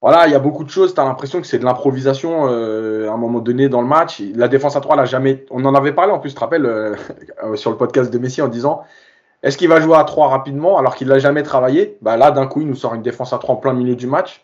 Voilà, 0.02 0.28
il 0.28 0.32
y 0.32 0.36
a 0.36 0.40
beaucoup 0.40 0.64
de 0.64 0.70
choses. 0.70 0.94
Tu 0.94 1.02
as 1.02 1.06
l'impression 1.06 1.42
que 1.42 1.48
c'est 1.48 1.60
de 1.60 1.66
l'improvisation 1.66 2.48
euh, 2.50 3.10
à 3.10 3.14
un 3.14 3.18
moment 3.18 3.40
donné 3.40 3.68
dans 3.70 3.82
le 3.82 3.88
match. 3.88 4.22
La 4.36 4.48
défense 4.48 4.76
à 4.76 4.82
3, 4.82 4.96
là, 4.96 5.06
jamais. 5.06 5.46
On 5.50 5.66
en 5.66 5.74
avait 5.76 5.94
parlé 5.94 6.12
en 6.14 6.20
plus, 6.20 6.30
tu 6.30 6.36
te 6.36 6.40
rappelles, 6.40 6.66
euh, 6.66 6.96
euh, 7.44 7.56
sur 7.56 7.72
le 7.72 7.78
podcast 7.78 8.12
de 8.12 8.18
Messi 8.20 8.42
en 8.42 8.48
disant 8.48 8.84
est-ce 9.44 9.58
qu'il 9.58 9.70
va 9.70 9.80
jouer 9.80 9.96
à 9.98 10.04
3 10.04 10.30
rapidement 10.30 10.78
alors 10.78 10.96
qu'il 10.96 11.08
l'a 11.08 11.20
jamais 11.20 11.44
travaillé? 11.44 11.98
Bah, 12.02 12.18
Là, 12.18 12.32
d'un 12.32 12.48
coup, 12.48 12.62
il 12.62 12.68
nous 12.68 12.76
sort 12.76 12.96
une 12.96 13.04
défense 13.04 13.34
à 13.34 13.38
3 13.38 13.56
en 13.56 13.58
plein 13.58 13.74
milieu 13.74 13.96
du 13.96 14.08
match. 14.08 14.44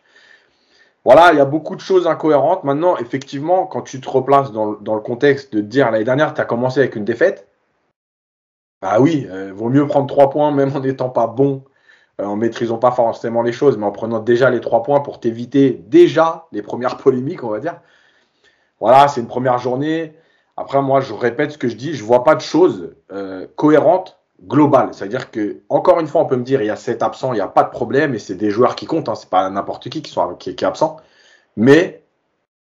voilà, 1.05 1.33
il 1.33 1.37
y 1.37 1.41
a 1.41 1.45
beaucoup 1.45 1.75
de 1.75 1.81
choses 1.81 2.07
incohérentes. 2.07 2.63
Maintenant, 2.63 2.97
effectivement, 2.97 3.65
quand 3.65 3.81
tu 3.81 3.99
te 3.99 4.09
replaces 4.09 4.51
dans, 4.51 4.65
le- 4.71 4.99
contexte 5.01 5.53
de 5.53 5.61
dire 5.61 5.91
l'année 5.91 6.03
dernière, 6.05 6.33
tu 6.33 6.41
as 6.41 6.45
commencé 6.45 6.79
avec 6.79 6.95
une 6.95 7.05
défaite, 7.05 7.47
bah 8.83 8.99
oui, 8.99 9.25
euh, 9.31 9.53
vaut 9.55 9.69
mieux 9.69 9.87
prendre 9.87 10.07
trois 10.07 10.29
points 10.29 10.51
même 10.51 10.75
en 10.75 10.81
n'étant 10.81 11.07
pas 11.07 11.25
bon, 11.25 11.63
euh, 12.19 12.25
en 12.25 12.35
maîtrisant 12.35 12.77
pas 12.77 12.91
forcément 12.91 13.41
les 13.41 13.53
choses, 13.53 13.77
mais 13.77 13.85
en 13.85 13.93
prenant 13.93 14.19
déjà 14.19 14.49
les 14.49 14.59
trois 14.59 14.83
points 14.83 14.99
pour 14.99 15.21
t'éviter 15.21 15.71
déjà 15.87 16.47
les 16.51 16.61
premières 16.61 16.97
polémiques, 17.03 17.45
on 17.45 17.49
va 17.49 17.59
dire. 17.59 17.79
Voilà, 18.81 19.07
c'est 19.07 19.21
une 19.21 19.27
première 19.27 19.57
journée. 19.57 20.17
Après, 20.57 20.81
moi, 20.81 20.99
je 20.99 21.13
répète 21.13 21.53
ce 21.53 21.57
que 21.57 21.69
je 21.69 21.77
dis, 21.77 21.93
je 21.93 22.03
vois 22.03 22.25
pas 22.25 22.35
de 22.35 22.41
choses 22.41 22.93
euh, 23.13 23.47
cohérentes 23.55 24.19
globales. 24.45 24.89
C'est-à-dire 24.91 25.31
que, 25.31 25.61
encore 25.69 26.01
une 26.01 26.07
fois, 26.07 26.19
on 26.19 26.25
peut 26.25 26.35
me 26.35 26.43
dire, 26.43 26.61
il 26.61 26.65
y 26.67 26.69
a 26.69 26.75
sept 26.75 27.03
absents, 27.03 27.31
il 27.31 27.37
n'y 27.37 27.41
a 27.41 27.47
pas 27.47 27.63
de 27.63 27.69
problème, 27.69 28.13
et 28.13 28.19
c'est 28.19 28.35
des 28.35 28.49
joueurs 28.49 28.75
qui 28.75 28.85
comptent, 28.85 29.07
hein, 29.07 29.15
c'est 29.15 29.29
pas 29.29 29.49
n'importe 29.49 29.87
qui 29.87 30.01
qui, 30.01 30.13
qui, 30.39 30.49
est 30.49 30.63
absent. 30.63 30.97
Mais 31.55 32.03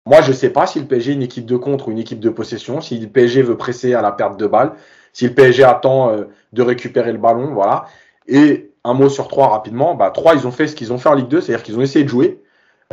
moi, 0.05 0.19
je 0.19 0.33
sais 0.33 0.49
pas 0.49 0.67
si 0.67 0.81
le 0.81 0.87
PSG 0.87 1.11
est 1.11 1.15
une 1.15 1.21
équipe 1.21 1.45
de 1.45 1.55
contre 1.55 1.87
ou 1.87 1.91
une 1.91 1.99
équipe 1.99 2.19
de 2.19 2.29
possession, 2.29 2.81
si 2.81 2.99
le 2.99 3.07
PSG 3.07 3.43
veut 3.43 3.55
presser 3.55 3.93
à 3.93 4.01
la 4.01 4.11
perte 4.11 4.37
de 4.37 4.47
balle, 4.47 4.73
si 5.13 5.27
le 5.27 5.33
PSG 5.33 5.63
attend 5.63 6.09
euh, 6.09 6.23
de 6.53 6.61
récupérer 6.61 7.11
le 7.11 7.17
ballon, 7.17 7.53
voilà. 7.53 7.85
Et 8.27 8.71
un 8.83 8.93
mot 8.93 9.09
sur 9.09 9.27
trois 9.27 9.49
rapidement, 9.49 9.95
bah, 9.95 10.11
trois, 10.11 10.35
ils 10.35 10.47
ont 10.47 10.51
fait 10.51 10.67
ce 10.67 10.75
qu'ils 10.75 10.93
ont 10.93 10.97
fait 10.97 11.09
en 11.09 11.15
Ligue 11.15 11.27
2, 11.27 11.41
c'est-à-dire 11.41 11.63
qu'ils 11.63 11.77
ont 11.77 11.81
essayé 11.81 12.03
de 12.03 12.09
jouer. 12.09 12.41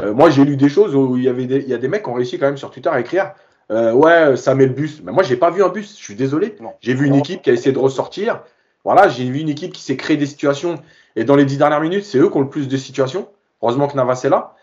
Euh, 0.01 0.13
moi, 0.13 0.31
j'ai 0.31 0.45
lu 0.45 0.57
des 0.57 0.69
choses 0.69 0.95
où 0.95 1.17
il 1.17 1.25
y 1.25 1.29
avait 1.29 1.47
des, 1.47 1.59
il 1.59 1.69
y 1.69 1.75
a 1.75 1.79
des 1.79 1.89
mecs 1.89 2.03
qui 2.03 2.09
ont 2.09 2.15
réussi 2.15 2.39
quand 2.39 2.47
même 2.47 2.57
sur 2.57 2.71
Twitter 2.71 2.91
à 2.91 3.01
écrire 3.01 3.33
euh, 3.71 3.93
ouais, 3.93 4.37
ça 4.37 4.55
met 4.55 4.67
le 4.67 4.73
bus. 4.73 5.03
Mais 5.05 5.13
moi, 5.13 5.23
j'ai 5.23 5.37
pas 5.37 5.51
vu 5.51 5.63
un 5.63 5.69
bus. 5.69 5.97
Je 5.99 6.03
suis 6.03 6.15
désolé. 6.15 6.57
J'ai 6.81 6.95
vu 6.95 7.07
une 7.07 7.15
équipe 7.15 7.43
qui 7.43 7.51
a 7.51 7.53
essayé 7.53 7.73
de 7.73 7.79
ressortir. 7.79 8.43
Voilà, 8.85 9.09
j'ai 9.09 9.25
vu 9.25 9.41
une 9.41 9.49
équipe 9.49 9.73
qui 9.73 9.83
s'est 9.83 9.97
créé 9.97 10.17
des 10.17 10.27
situations. 10.27 10.77
Et 11.17 11.25
dans 11.25 11.37
les 11.37 11.45
dix 11.45 11.59
dernières 11.59 11.81
minutes, 11.81 12.05
c'est 12.05 12.19
eux 12.19 12.31
qui 12.31 12.37
ont 12.37 12.43
le 12.43 12.49
plus 12.49 12.69
de 12.69 12.77
situations. 12.77 13.29
Heureusement 13.63 13.89
que 13.89 13.97
Navas 13.97 14.23
est 14.25 14.31
là. 14.31 14.55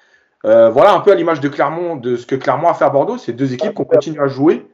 Euh, 0.45 0.69
voilà 0.69 0.93
un 0.93 0.99
peu 0.99 1.11
à 1.11 1.15
l'image 1.15 1.39
de 1.39 1.49
Clermont, 1.49 1.95
de 1.95 2.15
ce 2.15 2.25
que 2.25 2.35
Clermont 2.35 2.69
a 2.69 2.73
fait 2.73 2.85
à 2.85 2.89
Bordeaux. 2.89 3.17
C'est 3.17 3.33
deux 3.33 3.53
équipes 3.53 3.73
qui 3.73 3.81
ont 3.81 3.85
continué 3.85 4.21
à 4.21 4.27
jouer 4.27 4.65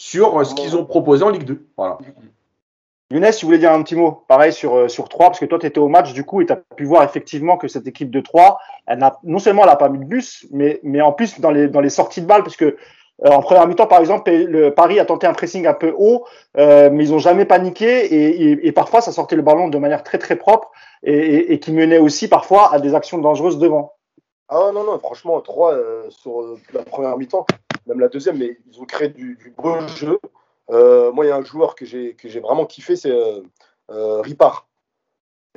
sur 0.00 0.40
euh, 0.40 0.44
ce 0.44 0.54
qu'ils 0.54 0.78
ont 0.78 0.86
proposé 0.86 1.22
en 1.22 1.28
Ligue 1.28 1.44
2. 1.44 1.66
Voilà. 1.76 1.98
Younes, 3.10 3.30
tu 3.36 3.44
voulais 3.44 3.58
dire 3.58 3.70
un 3.70 3.82
petit 3.82 3.96
mot, 3.96 4.24
pareil 4.28 4.50
sur 4.50 4.74
euh, 4.74 4.88
sur 4.88 5.10
3 5.10 5.26
parce 5.26 5.40
que 5.40 5.44
toi 5.44 5.58
tu 5.58 5.66
étais 5.66 5.78
au 5.78 5.88
match 5.88 6.14
du 6.14 6.24
coup 6.24 6.40
et 6.40 6.46
tu 6.46 6.52
as 6.54 6.56
pu 6.56 6.84
voir 6.84 7.02
effectivement 7.02 7.58
que 7.58 7.68
cette 7.68 7.86
équipe 7.86 8.10
de 8.10 8.20
3, 8.20 8.58
elle 8.86 8.98
n'a 8.98 9.18
non 9.24 9.38
seulement 9.38 9.64
elle 9.64 9.68
a 9.68 9.76
pas 9.76 9.90
mis 9.90 9.98
de 9.98 10.04
bus, 10.04 10.46
mais 10.52 10.80
mais 10.84 11.02
en 11.02 11.12
plus 11.12 11.38
dans 11.38 11.50
les 11.50 11.68
dans 11.68 11.82
les 11.82 11.90
sorties 11.90 12.22
de 12.22 12.26
balles 12.26 12.42
parce 12.42 12.56
que 12.56 12.64
euh, 12.64 13.30
en 13.30 13.42
première 13.42 13.66
mi-temps 13.66 13.88
par 13.88 14.00
exemple, 14.00 14.30
le 14.30 14.72
Paris 14.72 14.98
a 14.98 15.04
tenté 15.04 15.26
un 15.26 15.34
pressing 15.34 15.66
un 15.66 15.74
peu 15.74 15.92
haut, 15.98 16.24
euh, 16.56 16.88
mais 16.90 17.04
ils 17.04 17.12
ont 17.12 17.18
jamais 17.18 17.44
paniqué 17.44 18.06
et, 18.06 18.52
et, 18.52 18.66
et, 18.68 18.72
parfois 18.72 19.02
ça 19.02 19.12
sortait 19.12 19.36
le 19.36 19.42
ballon 19.42 19.68
de 19.68 19.76
manière 19.76 20.02
très 20.02 20.16
très 20.16 20.36
propre 20.36 20.70
et, 21.02 21.12
et, 21.12 21.52
et 21.52 21.60
qui 21.60 21.72
menait 21.72 21.98
aussi 21.98 22.26
parfois 22.26 22.72
à 22.72 22.78
des 22.78 22.94
actions 22.94 23.18
dangereuses 23.18 23.58
devant. 23.58 23.92
Ah 24.48 24.70
non 24.72 24.82
non, 24.82 24.98
franchement 24.98 25.40
3 25.40 25.74
euh, 25.74 26.02
sur 26.08 26.40
euh, 26.40 26.58
la 26.72 26.84
première 26.84 27.18
mi-temps, 27.18 27.46
même 27.90 28.00
la 28.00 28.08
deuxième, 28.08 28.38
mais 28.38 28.58
ils 28.70 28.80
ont 28.80 28.84
créé 28.86 29.08
du, 29.08 29.36
du 29.36 29.50
beau 29.50 29.78
jeu. 29.88 30.18
Euh, 30.70 31.12
moi, 31.12 31.24
il 31.26 31.28
y 31.28 31.32
a 31.32 31.36
un 31.36 31.44
joueur 31.44 31.74
que 31.74 31.84
j'ai 31.84 32.14
que 32.14 32.28
j'ai 32.28 32.40
vraiment 32.40 32.64
kiffé, 32.66 32.96
c'est 32.96 33.10
euh, 33.10 33.40
euh, 33.90 34.20
Ripard. 34.22 34.66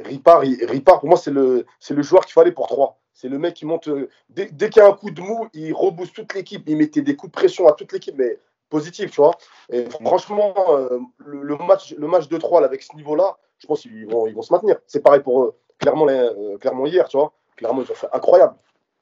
Ripard, 0.04 0.44
il, 0.44 0.64
Ripard, 0.66 1.00
pour 1.00 1.10
moi, 1.10 1.18
c'est 1.18 1.32
le, 1.32 1.66
c'est 1.80 1.94
le 1.94 2.02
joueur 2.02 2.26
qu'il 2.26 2.34
fallait 2.34 2.52
pour 2.52 2.68
3. 2.68 3.00
C'est 3.14 3.30
le 3.30 3.38
mec 3.38 3.54
qui 3.54 3.66
monte. 3.66 3.88
euh, 3.88 4.10
Dès, 4.30 4.48
dès 4.52 4.70
qu'il 4.70 4.82
y 4.82 4.86
a 4.86 4.90
un 4.90 4.94
coup 4.94 5.12
de 5.12 5.22
mou, 5.22 5.48
il 5.54 5.72
rebooste 5.74 6.16
toute 6.16 6.34
l'équipe. 6.34 6.64
Il 6.68 6.78
mettait 6.78 7.02
des 7.02 7.16
coups 7.16 7.32
de 7.32 7.36
pression 7.38 7.68
à 7.68 7.74
toute 7.74 7.92
l'équipe, 7.94 8.16
mais 8.18 8.40
positif, 8.70 9.12
tu 9.12 9.22
vois. 9.22 9.36
Et 9.72 9.86
franchement, 10.04 10.54
euh, 10.70 11.00
le, 11.20 11.44
le 11.44 11.56
match, 11.58 11.94
le 11.96 12.08
match 12.08 12.28
de 12.28 12.38
3 12.38 12.66
avec 12.66 12.82
ce 12.82 12.96
niveau-là, 12.96 13.38
je 13.60 13.68
pense 13.68 13.82
qu'ils 13.82 14.08
vont, 14.08 14.26
ils 14.26 14.34
vont 14.34 14.42
se 14.42 14.52
maintenir. 14.52 14.78
C'est 14.88 15.02
pareil 15.04 15.22
pour 15.22 15.44
euh, 15.44 15.56
Clermont, 15.78 16.06
les- 16.08 16.16
euh, 16.16 16.58
Clermont 16.58 16.88
hier, 16.88 17.08
tu 17.08 17.18
vois. 17.18 17.32
Clermont, 17.56 17.84
ils 17.84 17.92
ont 17.92 17.96
fait 17.96 18.08
incroyable. 18.12 18.56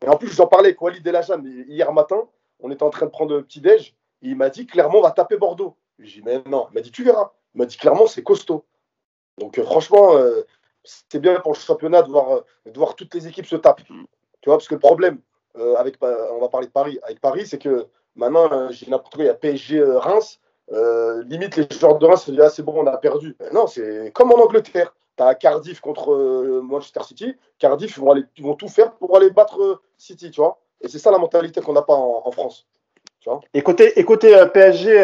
Et 0.06 0.10
en 0.10 0.18
plus, 0.18 0.28
j'en 0.36 0.48
parlais 0.48 0.70
avec 0.70 0.82
Walid 0.82 1.08
hier 1.70 1.94
matin. 1.94 2.24
On 2.62 2.72
était 2.72 2.84
en 2.84 2.90
train 2.90 3.06
de 3.06 3.12
prendre 3.12 3.36
le 3.36 3.44
petit 3.44 3.62
déj. 3.62 3.96
Et 4.22 4.30
il 4.30 4.36
m'a 4.36 4.50
dit 4.50 4.66
Clermont 4.66 5.02
va 5.02 5.12
taper 5.12 5.38
Bordeaux. 5.38 5.76
J'ai 6.00 6.22
dit, 6.22 6.26
mais 6.26 6.42
non. 6.48 6.68
Il 6.72 6.76
m'a 6.76 6.82
dit, 6.82 6.92
tu 6.92 7.04
verras. 7.04 7.32
Il 7.54 7.60
m'a 7.60 7.66
dit, 7.66 7.78
Clermont, 7.78 8.08
c'est 8.08 8.24
costaud. 8.24 8.66
Donc, 9.38 9.58
euh, 9.58 9.64
franchement, 9.64 10.16
euh, 10.16 10.42
c'est 10.84 11.20
bien 11.20 11.40
pour 11.40 11.54
le 11.54 11.58
championnat 11.58 12.02
de 12.04 12.10
voir, 12.10 12.32
euh, 12.32 12.42
de 12.66 12.78
voir 12.78 12.96
toutes 12.96 13.14
les 13.16 13.28
équipes 13.28 13.46
se 13.46 13.56
taper. 13.56 13.84
Tu 13.84 14.50
vois, 14.50 14.58
parce 14.58 14.68
que 14.68 14.76
le 14.76 14.80
problème, 14.80 15.20
avec, 15.78 15.98
on 16.02 16.40
va 16.40 16.48
parler 16.48 16.68
de 16.68 16.72
Paris, 16.72 16.98
avec 17.04 17.20
Paris, 17.20 17.46
c'est 17.46 17.60
que 17.60 17.88
maintenant, 18.16 18.72
j'ai 18.72 18.90
n'importe 18.90 19.16
quoi, 19.16 19.26
il 19.26 19.28
y 19.28 19.30
a 19.30 19.36
PSG 19.36 19.84
Reims. 19.84 20.40
Limite, 21.26 21.58
les 21.58 21.68
joueurs 21.78 22.00
de 22.00 22.06
Reims 22.06 22.24
se 22.24 22.32
disent, 22.32 22.40
ah, 22.40 22.50
c'est 22.50 22.64
bon, 22.64 22.74
on 22.78 22.88
a 22.88 22.98
perdu. 22.98 23.36
Mais 23.40 23.52
non, 23.52 23.68
c'est 23.68 24.12
comme 24.14 24.32
en 24.32 24.42
Angleterre. 24.42 24.96
Tu 25.18 25.24
Cardiff 25.40 25.82
contre 25.82 26.62
Manchester 26.64 27.04
City. 27.04 27.36
Cardiff, 27.60 27.98
ils 27.98 28.00
vont, 28.00 28.16
ils 28.16 28.44
vont 28.44 28.56
tout 28.56 28.70
faire 28.70 28.94
pour 28.94 29.16
aller 29.16 29.30
battre 29.30 29.82
City, 29.98 30.32
tu 30.32 30.40
vois. 30.42 30.60
Et 30.84 30.88
c'est 30.88 31.00
ça 31.00 31.12
la 31.12 31.18
mentalité 31.18 31.62
qu'on 31.62 31.74
n'a 31.74 31.82
pas 31.82 31.94
en, 31.96 32.32
France. 32.32 32.68
Tu 33.20 33.30
vois 33.30 33.42
euh, 34.36 34.46
PSG, 34.48 34.90
euh, 34.92 35.04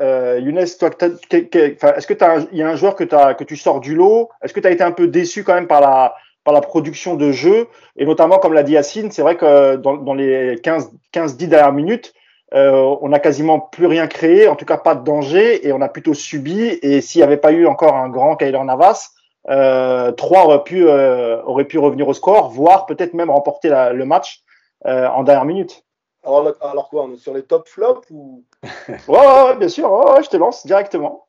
euh, 0.00 0.40
Younes, 0.40 0.58
est-ce 0.58 0.76
que 0.76 2.12
t'as 2.12 2.36
un- 2.36 2.46
il 2.52 2.58
y 2.58 2.62
a 2.62 2.68
un 2.68 2.76
joueur 2.76 2.94
que, 2.94 3.44
tu 3.44 3.56
sors 3.56 3.80
du 3.80 3.94
lot? 3.94 4.28
Est-ce 4.42 4.52
que 4.52 4.60
tu 4.60 4.66
as 4.66 4.70
été 4.70 4.84
un 4.84 4.92
peu 4.92 5.06
déçu 5.08 5.44
quand 5.44 5.54
même 5.54 5.66
par 5.66 5.80
la, 5.80 6.14
par 6.44 6.52
la 6.52 6.60
production 6.60 7.14
de 7.14 7.32
jeu? 7.32 7.68
Et 7.96 8.04
notamment, 8.04 8.38
comme 8.38 8.52
l'a 8.52 8.62
dit 8.62 8.72
Yacine, 8.72 9.10
c'est 9.10 9.22
vrai 9.22 9.36
que 9.36 9.76
dans, 9.76 9.96
dans 9.96 10.14
les 10.14 10.60
15, 10.62 10.90
15-10 11.12 11.48
dernières 11.48 11.72
minutes, 11.72 12.12
euh, 12.52 12.96
on 13.00 13.08
n'a 13.08 13.18
quasiment 13.18 13.58
plus 13.58 13.86
rien 13.86 14.06
créé, 14.06 14.46
en 14.46 14.54
tout 14.54 14.66
cas 14.66 14.76
pas 14.76 14.94
de 14.94 15.02
danger, 15.02 15.66
et 15.66 15.72
on 15.72 15.80
a 15.80 15.88
plutôt 15.88 16.14
subi. 16.14 16.78
Et 16.82 17.00
s'il 17.00 17.20
n'y 17.20 17.24
avait 17.24 17.38
pas 17.38 17.52
eu 17.52 17.66
encore 17.66 17.96
un 17.96 18.08
grand 18.08 18.36
Kyler 18.36 18.62
Navas, 18.64 19.10
euh, 19.50 20.12
3 20.12 20.44
aurait 20.44 20.62
pu, 20.64 20.86
euh, 20.86 21.42
aurait 21.42 21.64
pu 21.64 21.78
revenir 21.78 22.06
au 22.08 22.14
score, 22.14 22.50
voire 22.50 22.86
peut-être 22.86 23.14
même 23.14 23.30
remporter 23.30 23.70
le 23.92 24.04
match 24.04 24.43
euh, 24.86 25.08
en 25.08 25.22
dernière 25.24 25.44
minute. 25.44 25.84
alors, 26.24 26.88
quoi, 26.90 27.04
on 27.04 27.12
est 27.12 27.16
sur 27.18 27.34
les 27.34 27.42
top 27.42 27.68
flops 27.68 28.08
ou? 28.10 28.44
Ouais, 28.88 29.18
ouais, 29.18 29.42
ouais, 29.44 29.56
bien 29.56 29.68
sûr, 29.68 29.90
ouais, 29.90 30.22
je 30.22 30.28
te 30.30 30.36
lance 30.36 30.66
directement. 30.66 31.26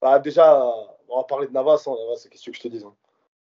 Bah, 0.00 0.18
déjà, 0.18 0.64
on 1.08 1.16
va 1.18 1.24
parler 1.24 1.46
de 1.46 1.52
Navas. 1.52 1.84
hein. 1.86 1.94
Navas, 1.98 2.16
c'est 2.16 2.28
qu'est-ce 2.28 2.50
que 2.50 2.56
je 2.56 2.60
te 2.60 2.68
dis. 2.68 2.82
hein. 2.84 2.94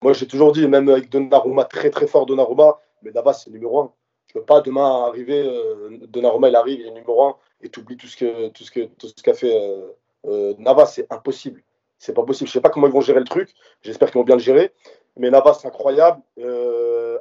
Moi, 0.02 0.12
j'ai 0.12 0.26
toujours 0.26 0.52
dit, 0.52 0.66
même 0.68 0.88
avec 0.88 1.08
Donnarumma, 1.10 1.64
très 1.64 1.90
très 1.90 2.06
fort 2.06 2.26
Donnarumma, 2.26 2.78
mais 3.02 3.10
Navas, 3.12 3.34
c'est 3.34 3.50
numéro 3.50 3.80
un. 3.80 3.92
Je 4.26 4.34
peux 4.34 4.44
pas 4.44 4.60
demain 4.60 5.06
arriver, 5.06 5.40
euh, 5.46 5.98
Donnarumma, 6.08 6.48
il 6.50 6.56
arrive, 6.56 6.80
il 6.80 6.86
est 6.86 6.90
numéro 6.92 7.24
un, 7.24 7.36
et 7.62 7.68
tu 7.70 7.80
oublies 7.80 7.96
tout 7.96 8.06
ce 8.06 8.16
que 8.16 8.48
tout 8.48 8.62
ce 8.62 8.70
que 8.70 8.80
tout 8.98 9.08
ce 9.08 9.22
qu'a 9.22 9.34
fait 9.34 9.54
euh, 9.56 9.88
euh, 10.26 10.54
Navas, 10.58 10.86
c'est 10.86 11.10
impossible. 11.12 11.62
C'est 11.98 12.12
pas 12.14 12.22
possible. 12.22 12.46
Je 12.48 12.52
sais 12.52 12.60
pas 12.60 12.68
comment 12.70 12.86
ils 12.86 12.92
vont 12.92 13.00
gérer 13.00 13.18
le 13.20 13.24
truc. 13.24 13.52
J'espère 13.82 14.10
qu'ils 14.10 14.18
vont 14.20 14.24
bien 14.24 14.36
le 14.36 14.42
gérer. 14.42 14.72
Mais 15.16 15.30
Navas, 15.30 15.54
c'est 15.54 15.66
incroyable. 15.68 16.22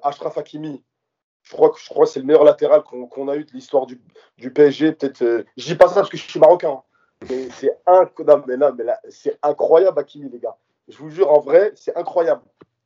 Ashraf 0.04 0.38
Hakimi, 0.38 0.84
je 1.50 1.56
crois 1.90 2.06
que 2.06 2.12
c'est 2.12 2.20
le 2.20 2.26
meilleur 2.26 2.44
latéral 2.44 2.84
qu'on 2.84 3.28
a 3.28 3.36
eu 3.36 3.46
de 3.46 3.52
l'histoire 3.54 3.86
du, 3.86 4.00
PSG. 4.52 4.92
Peut-être. 4.94 5.22
euh, 5.22 5.44
je 5.56 5.66
dis 5.66 5.76
pas 5.76 5.88
ça 5.88 5.96
parce 5.96 6.10
que 6.10 6.18
je 6.18 6.24
suis 6.24 6.40
marocain. 6.40 6.70
hein. 6.72 6.84
Mais 7.30 7.48
c'est 9.10 9.38
incroyable, 9.42 10.00
Hakimi, 10.00 10.30
les 10.30 10.40
gars. 10.40 10.56
Je 10.88 10.98
vous 10.98 11.10
jure, 11.10 11.32
en 11.32 11.40
vrai, 11.40 11.72
c'est 11.76 11.96
incroyable. 11.98 12.42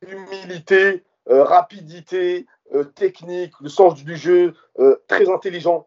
Humilité, 0.06 1.04
euh, 1.28 1.44
rapidité, 1.44 2.46
euh, 2.74 2.84
technique, 2.84 3.52
le 3.60 3.68
sens 3.68 3.94
du 3.94 4.16
jeu, 4.16 4.54
très 5.06 5.28
intelligent, 5.28 5.86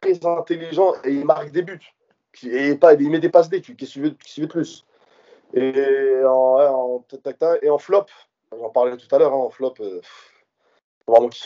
très 0.00 0.24
intelligent, 0.26 0.94
et 1.04 1.10
il 1.12 1.24
marque 1.24 1.50
des 1.50 1.62
buts. 1.62 1.94
Et 2.44 2.76
pas, 2.76 2.94
il 2.94 3.10
met 3.10 3.18
des 3.18 3.30
passes 3.30 3.48
D, 3.48 3.60
qu'est-ce 3.60 4.44
plus 4.46 4.86
Et 5.54 6.22
en, 6.24 7.02
en- 7.70 7.78
flop, 7.78 8.06
j'en 8.52 8.68
parlais 8.70 8.96
tout 8.96 9.12
à 9.14 9.18
l'heure, 9.18 9.32
hein, 9.32 9.36
en 9.38 9.50
flop, 9.50 9.74
faut 11.10 11.16
vraiment 11.16 11.28
qu'il 11.28 11.44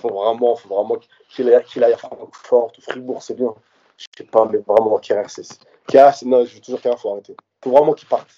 faut 0.00 0.08
vraiment, 0.08 0.56
faut 0.56 0.68
vraiment 0.74 0.96
qu'il 1.28 1.52
aille, 1.52 1.64
qu'il 1.64 1.84
aille 1.84 1.92
à 1.92 1.96
Francfort 1.96 2.72
ou 2.78 2.80
Fribourg, 2.82 3.22
c'est 3.22 3.34
bien. 3.34 3.54
Je 3.96 4.06
sais 4.16 4.24
pas, 4.24 4.46
mais 4.50 4.58
vraiment, 4.58 4.96
Kerrer, 4.98 5.24
c'est. 5.28 5.46
Non, 6.24 6.44
je 6.44 6.54
veux 6.54 6.60
toujours 6.60 6.80
Kerrer, 6.80 6.96
faut 6.96 7.10
arrêter. 7.12 7.36
Faut 7.62 7.70
vraiment 7.70 7.92
qu'il 7.92 8.08
parte. 8.08 8.28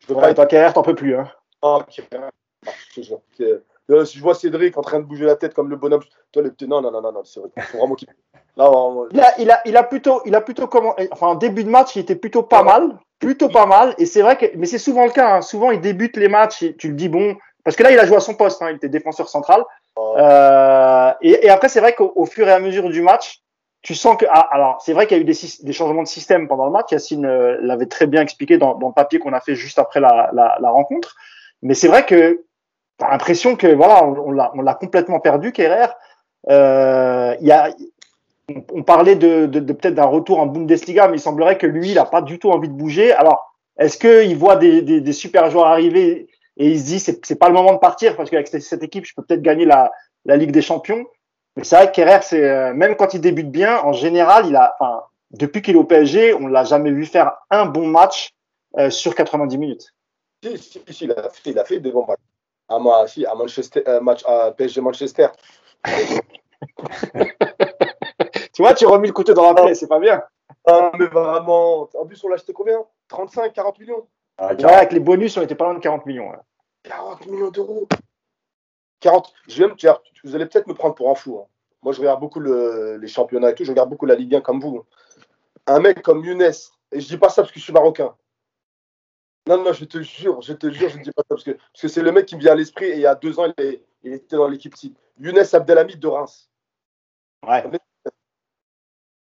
Je 0.00 0.08
veux 0.08 0.14
pas 0.14 0.22
Ouais, 0.22 0.30
être 0.30 0.36
toi, 0.36 0.46
KR, 0.46 0.72
t'en 0.72 0.82
peux 0.82 0.94
plus. 0.94 1.16
Hein. 1.16 1.28
ah, 1.62 1.80
Kerrer. 1.88 2.30
Ah, 2.66 2.70
je 2.90 3.00
te 3.00 3.06
jure. 3.06 3.20
Que- 3.38 3.62
euh, 3.88 4.04
si 4.04 4.18
je 4.18 4.22
vois 4.22 4.34
Cédric 4.34 4.76
en 4.76 4.80
train 4.82 4.98
de 4.98 5.04
bouger 5.04 5.24
la 5.24 5.36
tête 5.36 5.54
comme 5.54 5.70
le 5.70 5.76
bonhomme, 5.76 6.02
toi, 6.32 6.42
le 6.42 6.50
petit. 6.50 6.66
Non, 6.66 6.80
non, 6.80 6.90
non, 6.90 7.00
non, 7.00 7.12
non, 7.12 7.22
c'est 7.24 7.38
vrai. 7.38 7.50
Faut 7.70 7.78
vraiment 7.78 7.94
qu'il. 7.94 8.08
Là, 8.56 8.70
vraiment, 8.70 9.04
Il 9.12 9.20
a, 9.20 9.38
il 9.40 9.50
a, 9.50 9.60
il 9.66 9.76
a 9.76 9.82
plutôt, 9.82 10.22
il 10.24 10.34
a 10.34 10.40
plutôt 10.40 10.66
comment, 10.66 10.96
enfin, 11.12 11.26
en 11.28 11.34
début 11.34 11.62
de 11.62 11.68
match, 11.68 11.94
il 11.94 12.00
était 12.00 12.16
plutôt 12.16 12.42
pas 12.42 12.62
mal, 12.62 12.98
plutôt 13.18 13.50
pas 13.50 13.66
mal. 13.66 13.94
Et 13.98 14.06
c'est 14.06 14.22
vrai 14.22 14.38
que, 14.38 14.46
mais 14.56 14.64
c'est 14.66 14.78
souvent 14.78 15.04
le 15.04 15.10
cas. 15.12 15.36
hein. 15.36 15.42
Souvent, 15.42 15.70
il 15.72 15.80
débute 15.82 16.16
les 16.16 16.28
matchs 16.28 16.62
et 16.62 16.74
tu 16.74 16.88
le 16.88 16.94
dis 16.94 17.10
bon, 17.10 17.36
parce 17.66 17.74
que 17.74 17.82
là, 17.82 17.90
il 17.90 17.98
a 17.98 18.06
joué 18.06 18.16
à 18.16 18.20
son 18.20 18.34
poste. 18.34 18.62
Hein, 18.62 18.68
il 18.70 18.76
était 18.76 18.88
défenseur 18.88 19.28
central. 19.28 19.64
Euh, 19.98 21.12
et, 21.20 21.46
et 21.46 21.50
après, 21.50 21.68
c'est 21.68 21.80
vrai 21.80 21.94
qu'au 21.94 22.12
au 22.14 22.24
fur 22.24 22.46
et 22.46 22.52
à 22.52 22.60
mesure 22.60 22.88
du 22.88 23.02
match, 23.02 23.40
tu 23.82 23.96
sens 23.96 24.16
que, 24.16 24.24
ah, 24.28 24.48
alors, 24.52 24.80
c'est 24.80 24.92
vrai 24.92 25.08
qu'il 25.08 25.16
y 25.16 25.20
a 25.20 25.22
eu 25.22 25.24
des, 25.24 25.72
changements 25.72 26.04
de 26.04 26.06
système 26.06 26.46
pendant 26.46 26.66
le 26.66 26.70
match. 26.70 26.92
Yacine 26.92 27.26
euh, 27.26 27.58
l'avait 27.60 27.86
très 27.86 28.06
bien 28.06 28.22
expliqué 28.22 28.56
dans, 28.56 28.76
dans 28.76 28.86
le 28.86 28.94
papier 28.94 29.18
qu'on 29.18 29.32
a 29.32 29.40
fait 29.40 29.56
juste 29.56 29.80
après 29.80 29.98
la, 29.98 30.30
la, 30.32 30.56
la 30.60 30.70
rencontre. 30.70 31.16
Mais 31.62 31.74
c'est 31.74 31.88
vrai 31.88 32.06
que 32.06 32.44
t'as 32.98 33.10
l'impression 33.10 33.56
que 33.56 33.66
voilà, 33.66 34.04
on, 34.04 34.16
on 34.28 34.62
l'a, 34.62 34.74
complètement 34.74 35.18
perdu, 35.18 35.50
Kerrer. 35.50 35.88
Euh, 36.48 37.34
y 37.40 37.50
a, 37.50 37.74
on, 38.54 38.64
on 38.74 38.82
parlait 38.84 39.16
de, 39.16 39.46
de, 39.46 39.58
de 39.58 39.72
peut-être 39.72 39.96
d'un 39.96 40.04
retour 40.04 40.38
en 40.38 40.46
Bundesliga, 40.46 41.08
mais 41.08 41.16
il 41.16 41.20
semblerait 41.20 41.58
que 41.58 41.66
lui, 41.66 41.88
il 41.88 41.94
n'a 41.96 42.04
pas 42.04 42.22
du 42.22 42.38
tout 42.38 42.52
envie 42.52 42.68
de 42.68 42.74
bouger. 42.74 43.12
Alors, 43.12 43.56
est-ce 43.76 43.98
qu'il 43.98 44.36
voit 44.36 44.54
des, 44.54 44.82
des, 44.82 45.00
des 45.00 45.12
super 45.12 45.50
joueurs 45.50 45.66
arriver 45.66 46.28
et 46.56 46.70
il 46.70 46.80
se 46.80 46.84
dit 46.86 47.00
c'est 47.00 47.24
c'est 47.24 47.36
pas 47.36 47.48
le 47.48 47.54
moment 47.54 47.72
de 47.74 47.78
partir 47.78 48.16
parce 48.16 48.30
qu'avec 48.30 48.48
cette 48.48 48.82
équipe, 48.82 49.04
je 49.04 49.14
peux 49.14 49.22
peut-être 49.22 49.42
gagner 49.42 49.64
la, 49.64 49.90
la 50.24 50.36
Ligue 50.36 50.52
des 50.52 50.62
Champions 50.62 51.04
Mais 51.56 51.64
c'est 51.64 51.76
vrai 51.76 51.88
que 51.88 51.92
Kerrer, 51.92 52.22
c'est 52.22 52.42
euh, 52.42 52.74
même 52.74 52.96
quand 52.96 53.14
il 53.14 53.20
débute 53.20 53.50
bien, 53.50 53.80
en 53.80 53.92
général, 53.92 54.46
il 54.46 54.56
a, 54.56 54.74
enfin, 54.78 55.04
depuis 55.30 55.62
qu'il 55.62 55.76
est 55.76 55.78
au 55.78 55.84
PSG, 55.84 56.34
on 56.34 56.46
l'a 56.46 56.64
jamais 56.64 56.90
vu 56.90 57.06
faire 57.06 57.32
un 57.50 57.66
bon 57.66 57.86
match 57.86 58.34
euh, 58.78 58.90
sur 58.90 59.14
90 59.14 59.58
minutes. 59.58 59.92
Si, 60.42 60.58
si, 60.58 60.82
si, 60.88 61.04
il 61.04 61.12
a 61.12 61.28
fait, 61.30 61.50
il 61.50 61.58
a 61.58 61.64
fait 61.64 61.80
des 61.80 61.90
bons 61.90 62.06
matchs. 62.06 62.20
À, 62.68 62.78
moi, 62.78 63.06
si, 63.06 63.24
à 63.24 63.34
Manchester, 63.34 63.82
euh, 63.86 64.00
match 64.00 64.22
à 64.26 64.52
PSG 64.52 64.80
Manchester. 64.80 65.28
tu 68.52 68.62
vois, 68.62 68.74
tu 68.74 68.86
remis 68.86 69.08
le 69.08 69.12
couteau 69.12 69.34
dans 69.34 69.52
la 69.52 69.62
plaie, 69.62 69.74
c'est 69.74 69.86
pas 69.86 70.00
bien. 70.00 70.22
Ah, 70.66 70.90
mais 70.98 71.06
vraiment. 71.06 71.88
En 71.94 72.06
plus, 72.06 72.22
on 72.24 72.28
l'a 72.28 72.34
acheté 72.34 72.52
combien? 72.52 72.82
35, 73.08 73.52
40 73.52 73.78
millions 73.78 74.06
ah, 74.38 74.54
ouais, 74.54 74.64
avec 74.64 74.92
les 74.92 75.00
bonus, 75.00 75.36
on 75.36 75.42
était 75.42 75.54
pas 75.54 75.64
loin 75.64 75.74
de 75.74 75.80
40 75.80 76.06
millions. 76.06 76.30
Ouais. 76.30 76.36
40 76.84 77.26
millions 77.26 77.50
d'euros 77.50 77.88
40. 79.00 79.32
Je 79.48 79.62
vais 79.62 79.68
me, 79.68 79.74
vous 80.24 80.34
allez 80.34 80.46
peut-être 80.46 80.66
me 80.66 80.74
prendre 80.74 80.94
pour 80.94 81.10
un 81.10 81.14
fou. 81.14 81.38
Hein. 81.40 81.46
Moi, 81.82 81.92
je 81.92 82.00
regarde 82.00 82.20
beaucoup 82.20 82.40
le, 82.40 82.96
les 82.96 83.08
championnats 83.08 83.50
et 83.50 83.54
tout. 83.54 83.64
Je 83.64 83.70
regarde 83.70 83.90
beaucoup 83.90 84.06
la 84.06 84.14
Ligue 84.14 84.34
1 84.34 84.40
comme 84.40 84.60
vous. 84.60 84.84
Un 85.66 85.80
mec 85.80 86.02
comme 86.02 86.24
Younes, 86.24 86.42
et 86.42 87.00
je 87.00 87.06
dis 87.06 87.18
pas 87.18 87.28
ça 87.28 87.42
parce 87.42 87.52
que 87.52 87.58
je 87.58 87.64
suis 87.64 87.72
marocain. 87.72 88.14
Non, 89.48 89.62
non, 89.62 89.72
je 89.72 89.84
te 89.84 90.02
jure, 90.02 90.40
je 90.42 90.52
te 90.52 90.70
jure, 90.70 90.88
je 90.88 90.98
ne 90.98 91.04
dis 91.04 91.12
pas 91.12 91.22
ça 91.22 91.28
parce 91.28 91.44
que 91.44 91.56
c'est 91.72 91.86
parce 91.86 91.94
que 91.94 92.00
le 92.00 92.12
mec 92.12 92.26
qui 92.26 92.36
me 92.36 92.40
vient 92.40 92.52
à 92.52 92.56
l'esprit 92.56 92.86
et 92.86 92.94
il 92.94 93.00
y 93.00 93.06
a 93.06 93.14
deux 93.14 93.38
ans, 93.38 93.52
il, 93.58 93.80
il 94.02 94.12
était 94.12 94.36
dans 94.36 94.48
l'équipe 94.48 94.74
type. 94.74 94.98
Younes 95.18 95.44
Abdelhamid 95.52 96.00
de 96.00 96.08
Reims. 96.08 96.50
Ouais. 97.46 97.64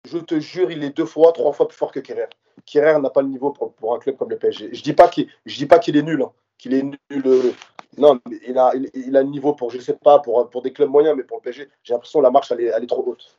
Je 0.05 0.19
te 0.19 0.39
jure, 0.39 0.71
il 0.71 0.85
est 0.85 0.97
deux 0.97 1.07
fois, 1.07 1.33
trois 1.33 1.53
fois 1.53 1.67
plus 1.67 1.77
fort 1.77 1.93
que 1.93 2.01
Kerrer. 2.01 2.29
Kerrer 2.67 3.01
n'a 3.01 3.11
pas 3.11 3.23
le 3.23 3.29
niveau 3.29 3.51
pour, 3.51 3.73
pour, 3.73 3.95
un 3.95 3.99
club 3.99 4.17
comme 4.17 4.31
le 4.31 4.39
PSG. 4.39 4.71
Je 4.73 4.83
dis 4.83 4.93
pas 4.93 5.09
qu'il, 5.09 5.29
je 5.47 5.57
dis 5.57 5.67
pas 5.67 5.79
qu'il 5.79 5.97
est 5.97 6.03
nul, 6.03 6.23
hein, 6.23 6.33
qu'il 6.59 6.75
est 6.75 6.83
nul. 6.83 6.99
Euh, 7.27 7.53
non, 7.97 8.21
mais 8.29 8.39
il 8.47 8.59
a, 8.59 8.73
il, 8.75 8.91
il, 8.95 9.17
a 9.17 9.23
le 9.23 9.29
niveau 9.29 9.55
pour, 9.55 9.71
je 9.71 9.79
sais 9.79 9.95
pas, 9.95 10.19
pour, 10.19 10.49
pour 10.51 10.63
des 10.63 10.73
clubs 10.73 10.91
moyens, 10.91 11.17
mais 11.17 11.23
pour 11.23 11.39
le 11.39 11.43
PSG, 11.43 11.69
j'ai 11.83 11.95
l'impression 11.95 12.21
que 12.21 12.25
la 12.25 12.31
marche 12.31 12.51
elle 12.53 12.61
est, 12.61 12.67
elle 12.67 12.83
est 12.83 12.89
trop 12.89 13.05
haute. 13.07 13.39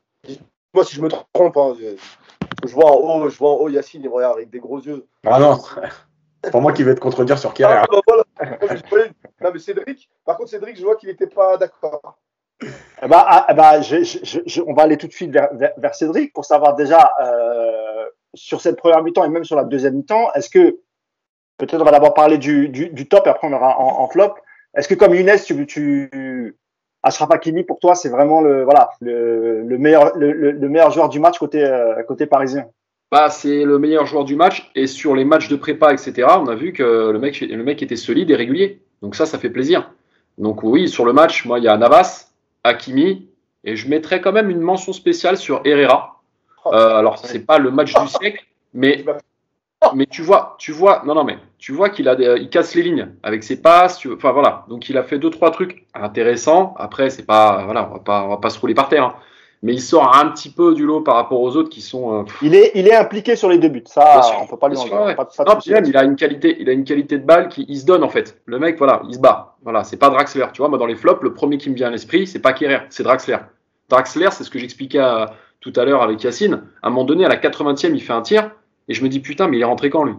Moi, 0.73 0.83
si 0.83 0.95
je 0.95 1.01
me 1.01 1.09
trompe, 1.09 1.57
hein, 1.57 1.75
je, 1.79 2.67
je, 2.67 2.73
vois 2.73 2.91
en 2.91 2.95
haut, 2.95 3.29
je 3.29 3.37
vois 3.37 3.51
en 3.51 3.55
haut 3.55 3.69
Yacine, 3.69 4.01
il 4.03 4.09
regarde 4.09 4.37
avec 4.37 4.49
des 4.49 4.59
gros 4.59 4.79
yeux. 4.79 5.05
Ah 5.25 5.39
non, 5.39 5.57
pour 6.51 6.61
moi 6.61 6.73
qui 6.73 6.83
vais 6.83 6.95
te 6.95 6.99
contredire 6.99 7.37
sur 7.37 7.53
Kerrer. 7.53 7.83
Ah, 7.83 7.85
bah, 7.89 7.99
voilà. 8.07 8.23
non, 9.41 9.51
mais 9.53 9.59
Cédric, 9.59 10.09
par 10.25 10.37
contre, 10.37 10.49
Cédric, 10.49 10.77
je 10.77 10.83
vois 10.83 10.95
qu'il 10.95 11.09
n'était 11.09 11.27
pas 11.27 11.57
d'accord. 11.57 12.17
Bah, 13.07 13.25
ah, 13.27 13.53
bah, 13.53 13.81
je, 13.81 14.03
je, 14.03 14.39
je, 14.45 14.61
on 14.65 14.73
va 14.73 14.83
aller 14.83 14.97
tout 14.97 15.07
de 15.07 15.11
suite 15.11 15.31
vers, 15.31 15.95
Cédric 15.95 16.33
pour 16.33 16.45
savoir 16.45 16.75
déjà 16.75 17.11
euh, 17.23 18.05
sur 18.33 18.61
cette 18.61 18.77
première 18.77 19.03
mi-temps 19.03 19.25
et 19.25 19.29
même 19.29 19.43
sur 19.43 19.55
la 19.55 19.63
deuxième 19.63 19.95
mi-temps, 19.95 20.31
est-ce 20.33 20.49
que 20.49 20.79
peut-être 21.57 21.81
on 21.81 21.85
va 21.85 21.91
d'abord 21.91 22.13
parler 22.13 22.37
du, 22.37 23.07
top 23.09 23.27
et 23.27 23.29
après 23.29 23.47
on 23.47 23.53
aura 23.53 23.79
en, 23.79 24.07
flop. 24.07 24.35
Est-ce 24.75 24.87
que 24.87 24.93
comme 24.93 25.13
Younes, 25.13 25.37
tu, 25.45 25.65
tu 25.67 26.57
Ashraf 27.03 27.31
Hakimi 27.31 27.63
pour 27.63 27.79
toi 27.79 27.95
c'est 27.95 28.09
vraiment 28.09 28.41
le 28.41 28.63
voilà 28.63 28.89
le, 28.99 29.61
le 29.61 29.77
meilleur 29.77 30.17
le, 30.17 30.31
le, 30.51 30.69
meilleur 30.69 30.91
joueur 30.91 31.09
du 31.09 31.19
match 31.19 31.37
côté 31.37 31.63
euh, 31.63 32.01
côté 32.03 32.25
parisien? 32.25 32.65
Bah, 33.11 33.29
c'est 33.29 33.63
le 33.63 33.77
meilleur 33.77 34.05
joueur 34.05 34.25
du 34.25 34.35
match 34.35 34.71
et 34.73 34.87
sur 34.87 35.15
les 35.15 35.23
matchs 35.23 35.47
de 35.47 35.55
prépa 35.55 35.93
etc. 35.93 36.27
On 36.39 36.47
a 36.47 36.55
vu 36.55 36.73
que 36.73 37.11
le 37.11 37.19
mec 37.19 37.39
le 37.41 37.63
mec 37.63 37.83
était 37.83 37.95
solide 37.95 38.31
et 38.31 38.35
régulier 38.35 38.81
donc 39.01 39.15
ça 39.15 39.25
ça 39.25 39.37
fait 39.37 39.49
plaisir. 39.49 39.91
Donc 40.37 40.63
oui 40.63 40.89
sur 40.89 41.05
le 41.05 41.13
match 41.13 41.45
moi 41.45 41.59
il 41.59 41.65
y 41.65 41.67
a 41.67 41.77
Navas 41.77 42.31
Hakimi, 42.65 43.29
et 43.63 43.75
je 43.75 43.87
mettrais 43.87 44.21
quand 44.21 44.31
même 44.31 44.49
une 44.49 44.61
mention 44.61 44.93
spéciale 44.93 45.37
sur 45.37 45.61
Herrera. 45.65 46.21
Oh, 46.65 46.73
euh, 46.73 46.95
alors, 46.95 47.17
c'est 47.19 47.45
pas 47.45 47.57
le 47.59 47.71
match 47.71 47.93
du 47.93 48.07
siècle, 48.07 48.45
mais, 48.73 49.05
mais 49.95 50.05
tu 50.07 50.21
vois, 50.21 50.55
tu 50.59 50.71
vois, 50.71 51.03
non, 51.05 51.15
non, 51.15 51.23
mais 51.23 51.37
tu 51.57 51.71
vois 51.71 51.89
qu'il 51.89 52.09
a, 52.09 52.15
il 52.37 52.49
casse 52.49 52.75
les 52.75 52.83
lignes 52.83 53.09
avec 53.23 53.43
ses 53.43 53.61
passes. 53.61 53.97
Tu, 53.97 54.11
enfin 54.11 54.31
voilà, 54.31 54.65
donc 54.69 54.89
il 54.89 54.97
a 54.97 55.03
fait 55.03 55.19
deux 55.19 55.29
trois 55.29 55.51
trucs 55.51 55.85
intéressants. 55.93 56.75
Après, 56.77 57.09
c'est 57.09 57.25
pas, 57.25 57.63
voilà, 57.65 57.87
on 57.89 57.93
va 57.93 57.99
pas, 57.99 58.23
on 58.23 58.29
va 58.29 58.37
pas 58.37 58.49
se 58.49 58.59
rouler 58.59 58.73
par 58.73 58.89
terre. 58.89 59.03
Hein 59.03 59.15
mais 59.63 59.73
il 59.73 59.81
sort 59.81 60.15
un 60.15 60.29
petit 60.29 60.49
peu 60.49 60.73
du 60.73 60.85
lot 60.85 61.01
par 61.01 61.15
rapport 61.15 61.41
aux 61.41 61.55
autres 61.55 61.69
qui 61.69 61.81
sont. 61.81 62.21
Euh, 62.21 62.23
il 62.41 62.55
est, 62.55 62.71
il 62.75 62.87
est 62.87 62.95
impliqué 62.95 63.35
sur 63.35 63.49
les 63.49 63.57
deux 63.57 63.69
buts. 63.69 63.83
Ça, 63.85 64.21
sûr, 64.21 64.37
on 64.41 64.47
peut 64.47 64.57
pas 64.57 64.69
lui. 64.69 64.77
Ouais. 64.77 65.15
Il 65.85 65.97
a 65.97 66.03
une 66.03 66.15
qualité, 66.15 66.57
il 66.59 66.69
a 66.69 66.73
une 66.73 66.83
qualité 66.83 67.17
de 67.17 67.25
balle 67.25 67.49
qui, 67.49 67.65
il 67.67 67.79
se 67.79 67.85
donne 67.85 68.03
en 68.03 68.09
fait. 68.09 68.41
Le 68.45 68.59
mec, 68.59 68.77
voilà, 68.77 69.01
il 69.07 69.15
se 69.15 69.19
bat. 69.19 69.55
Voilà, 69.63 69.83
c'est 69.83 69.97
pas 69.97 70.09
Draxler. 70.09 70.45
Tu 70.53 70.61
vois, 70.61 70.69
moi 70.69 70.77
dans 70.77 70.85
les 70.85 70.95
flops, 70.95 71.23
le 71.23 71.33
premier 71.33 71.57
qui 71.57 71.69
me 71.69 71.75
vient 71.75 71.87
à 71.87 71.91
l'esprit, 71.91 72.27
c'est 72.27 72.39
pas 72.39 72.53
Kerrer, 72.53 72.81
c'est 72.89 73.03
Draxler. 73.03 73.37
Draxler, 73.89 74.29
c'est 74.31 74.43
ce 74.43 74.49
que 74.49 74.59
j'expliquais 74.59 75.03
tout 75.61 75.73
à 75.75 75.85
l'heure 75.85 76.03
avec 76.03 76.23
Yacine. 76.23 76.63
À 76.83 76.87
un 76.87 76.89
moment 76.89 77.05
donné, 77.05 77.25
à 77.25 77.29
la 77.29 77.37
80e, 77.37 77.91
il 77.93 78.01
fait 78.01 78.13
un 78.13 78.21
tir 78.21 78.51
et 78.87 78.93
je 78.93 79.03
me 79.03 79.09
dis 79.09 79.19
putain, 79.19 79.47
mais 79.47 79.57
il 79.57 79.61
est 79.61 79.65
rentré 79.65 79.89
quand 79.89 80.03
lui? 80.03 80.13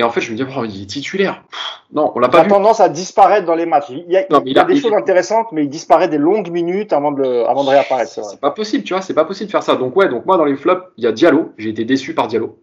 Et 0.00 0.02
en 0.02 0.08
fait, 0.08 0.22
je 0.22 0.32
me 0.32 0.36
dis, 0.36 0.42
oh, 0.42 0.64
il 0.64 0.82
est 0.82 0.86
titulaire. 0.86 1.44
non, 1.92 2.10
on 2.14 2.20
l'a 2.20 2.30
pas 2.30 2.38
vu. 2.38 2.44
Il 2.44 2.52
a 2.52 2.54
tendance 2.56 2.80
à 2.80 2.88
disparaître 2.88 3.44
dans 3.44 3.54
les 3.54 3.66
matchs. 3.66 3.90
Il 3.90 4.10
y 4.10 4.16
a, 4.16 4.24
non, 4.30 4.40
il, 4.46 4.52
il 4.52 4.58
a, 4.58 4.62
a 4.62 4.64
des 4.64 4.76
il... 4.76 4.80
choses 4.80 4.94
intéressantes, 4.94 5.48
mais 5.52 5.64
il 5.64 5.68
disparaît 5.68 6.08
des 6.08 6.16
longues 6.16 6.48
minutes 6.48 6.94
avant 6.94 7.12
de, 7.12 7.20
le, 7.20 7.46
avant 7.46 7.64
de 7.64 7.68
réapparaître. 7.68 8.10
C'est 8.10 8.40
pas 8.40 8.50
possible, 8.50 8.82
tu 8.82 8.94
vois, 8.94 9.02
c'est 9.02 9.12
pas 9.12 9.26
possible 9.26 9.48
de 9.48 9.50
faire 9.50 9.62
ça. 9.62 9.76
Donc, 9.76 9.94
ouais, 9.96 10.08
donc 10.08 10.24
moi, 10.24 10.38
dans 10.38 10.46
les 10.46 10.56
flops, 10.56 10.86
il 10.96 11.04
y 11.04 11.06
a 11.06 11.12
Diallo. 11.12 11.52
J'ai 11.58 11.68
été 11.68 11.84
déçu 11.84 12.14
par 12.14 12.28
Diallo. 12.28 12.58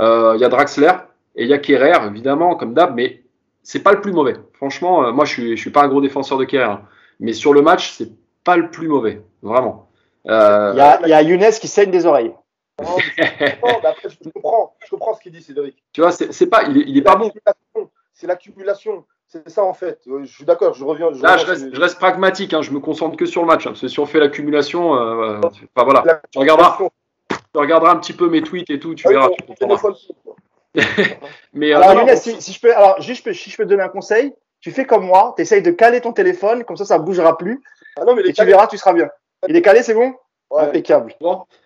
Euh, 0.00 0.32
il 0.36 0.40
y 0.40 0.46
a 0.46 0.48
Draxler 0.48 0.92
et 1.36 1.42
il 1.42 1.48
y 1.50 1.52
a 1.52 1.58
Kerrer, 1.58 2.06
évidemment, 2.06 2.54
comme 2.54 2.72
d'hab, 2.72 2.94
mais 2.96 3.20
c'est 3.62 3.82
pas 3.82 3.92
le 3.92 4.00
plus 4.00 4.12
mauvais. 4.12 4.36
Franchement, 4.54 5.04
euh, 5.04 5.12
moi, 5.12 5.26
je 5.26 5.32
suis, 5.34 5.56
je 5.58 5.60
suis 5.60 5.70
pas 5.70 5.82
un 5.82 5.88
gros 5.88 6.00
défenseur 6.00 6.38
de 6.38 6.46
Kerrer. 6.46 6.64
Hein. 6.64 6.80
Mais 7.20 7.34
sur 7.34 7.52
le 7.52 7.60
match, 7.60 7.92
c'est 7.98 8.12
pas 8.44 8.56
le 8.56 8.70
plus 8.70 8.88
mauvais. 8.88 9.20
Vraiment. 9.42 9.90
Euh, 10.26 10.72
il, 11.04 11.06
y 11.06 11.10
y 11.10 11.12
a 11.12 11.20
Younes 11.20 11.50
qui 11.60 11.68
saigne 11.68 11.90
des 11.90 12.06
oreilles. 12.06 12.32
Non, 12.80 12.96
après, 13.84 14.08
je 14.08 14.30
comprends, 14.30 14.74
je 14.84 14.90
comprends 14.90 15.14
ce 15.14 15.20
qu'il 15.20 15.32
dit, 15.32 15.42
Cédric. 15.42 15.76
Tu 15.92 16.00
vois, 16.00 16.12
c'est 16.12 16.46
pas, 16.46 16.64
il 16.64 16.78
est, 16.78 16.84
il 16.86 16.96
est 16.96 17.02
pas 17.02 17.16
bon. 17.16 17.30
C'est 18.14 18.26
l'accumulation. 18.26 19.04
C'est 19.26 19.48
ça 19.50 19.62
en 19.62 19.74
fait. 19.74 20.00
Je 20.06 20.24
suis 20.24 20.46
d'accord, 20.46 20.72
je 20.72 20.84
reviens. 20.84 21.12
Je, 21.12 21.22
Là, 21.22 21.32
reviens, 21.32 21.44
je, 21.44 21.50
reste, 21.50 21.74
je 21.74 21.80
reste, 21.80 21.98
pragmatique, 21.98 22.54
hein, 22.54 22.62
je 22.62 22.70
me 22.70 22.80
concentre 22.80 23.16
que 23.16 23.26
sur 23.26 23.42
le 23.42 23.46
match. 23.46 23.66
Hein, 23.66 23.70
parce 23.70 23.82
que 23.82 23.88
si 23.88 24.00
on 24.00 24.06
fait 24.06 24.20
l'accumulation, 24.20 24.94
euh, 24.94 25.38
enfin, 25.42 25.84
voilà. 25.84 26.22
Tu 26.30 26.38
regarderas, 26.38 26.78
tu 26.78 27.36
regarderas 27.58 27.92
un 27.92 27.96
petit 27.96 28.14
peu 28.14 28.30
mes 28.30 28.42
tweets 28.42 28.70
et 28.70 28.80
tout, 28.80 28.94
tu 28.94 29.06
verras. 29.06 29.28
Tu 29.28 29.66
Mais, 31.52 31.72
alors, 31.72 31.90
euh, 31.90 32.06
Younes, 32.06 32.16
si, 32.16 32.40
si, 32.40 32.52
je 32.52 32.60
peux, 32.60 32.74
alors, 32.74 33.00
juste, 33.02 33.30
si 33.32 33.50
je 33.50 33.56
peux 33.56 33.64
te 33.64 33.68
donner 33.68 33.82
un 33.82 33.88
conseil, 33.88 34.32
tu 34.60 34.70
fais 34.70 34.86
comme 34.86 35.06
moi, 35.06 35.34
tu 35.36 35.42
essayes 35.42 35.62
de 35.62 35.70
caler 35.70 36.00
ton 36.00 36.12
téléphone, 36.12 36.64
comme 36.64 36.76
ça, 36.76 36.84
ça 36.84 36.98
bougera 36.98 37.36
plus. 37.36 37.62
Ah 37.96 38.04
non, 38.04 38.14
mais 38.14 38.22
et 38.22 38.32
tu 38.32 38.44
verras, 38.44 38.66
tu 38.66 38.78
seras 38.78 38.92
bien. 38.92 39.08
Il 39.46 39.56
est 39.56 39.62
calé, 39.62 39.82
c'est 39.82 39.94
bon? 39.94 40.14
Ouais. 40.50 40.62
Impeccable. 40.62 41.14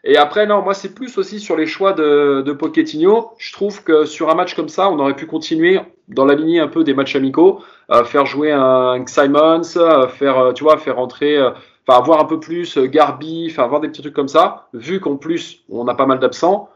Et 0.03 0.17
après, 0.17 0.45
non, 0.45 0.61
moi, 0.61 0.75
c'est 0.75 0.93
plus 0.93 1.17
aussi 1.17 1.39
sur 1.39 1.57
les 1.57 1.67
choix 1.67 1.93
de, 1.93 2.43
de 2.45 2.53
Pochettino. 2.53 3.31
Je 3.39 3.53
trouve 3.53 3.85
que 3.85 4.05
sur 4.05 4.29
un 4.29 4.35
match 4.35 4.55
comme 4.55 4.69
ça, 4.69 4.91
on 4.91 4.99
aurait 4.99 5.15
pu 5.15 5.27
continuer 5.27 5.81
dans 6.09 6.25
la 6.25 6.35
lignée 6.35 6.59
un 6.59 6.67
peu 6.67 6.83
des 6.83 6.93
matchs 6.93 7.15
amicaux, 7.15 7.61
euh, 7.93 8.03
faire 8.03 8.27
jouer 8.27 8.51
un 8.51 9.05
Simons, 9.07 9.77
euh, 9.77 10.09
faire, 10.09 10.39
euh, 10.39 10.53
tu 10.53 10.65
vois, 10.65 10.79
faire 10.79 10.99
entrer, 10.99 11.37
euh, 11.37 11.51
enfin, 11.87 11.97
avoir 11.97 12.19
un 12.19 12.25
peu 12.25 12.41
plus 12.41 12.77
Garbi, 12.77 13.47
enfin, 13.51 13.63
avoir 13.63 13.81
des 13.81 13.87
petits 13.87 14.03
trucs 14.03 14.15
comme 14.15 14.27
ça. 14.27 14.67
Vu 14.75 14.99
qu'en 14.99 15.17
plus, 15.17 15.63
on 15.71 15.87
a 15.87 15.95
pas 15.95 16.07
mal 16.07 16.19
d'absents, 16.19 16.69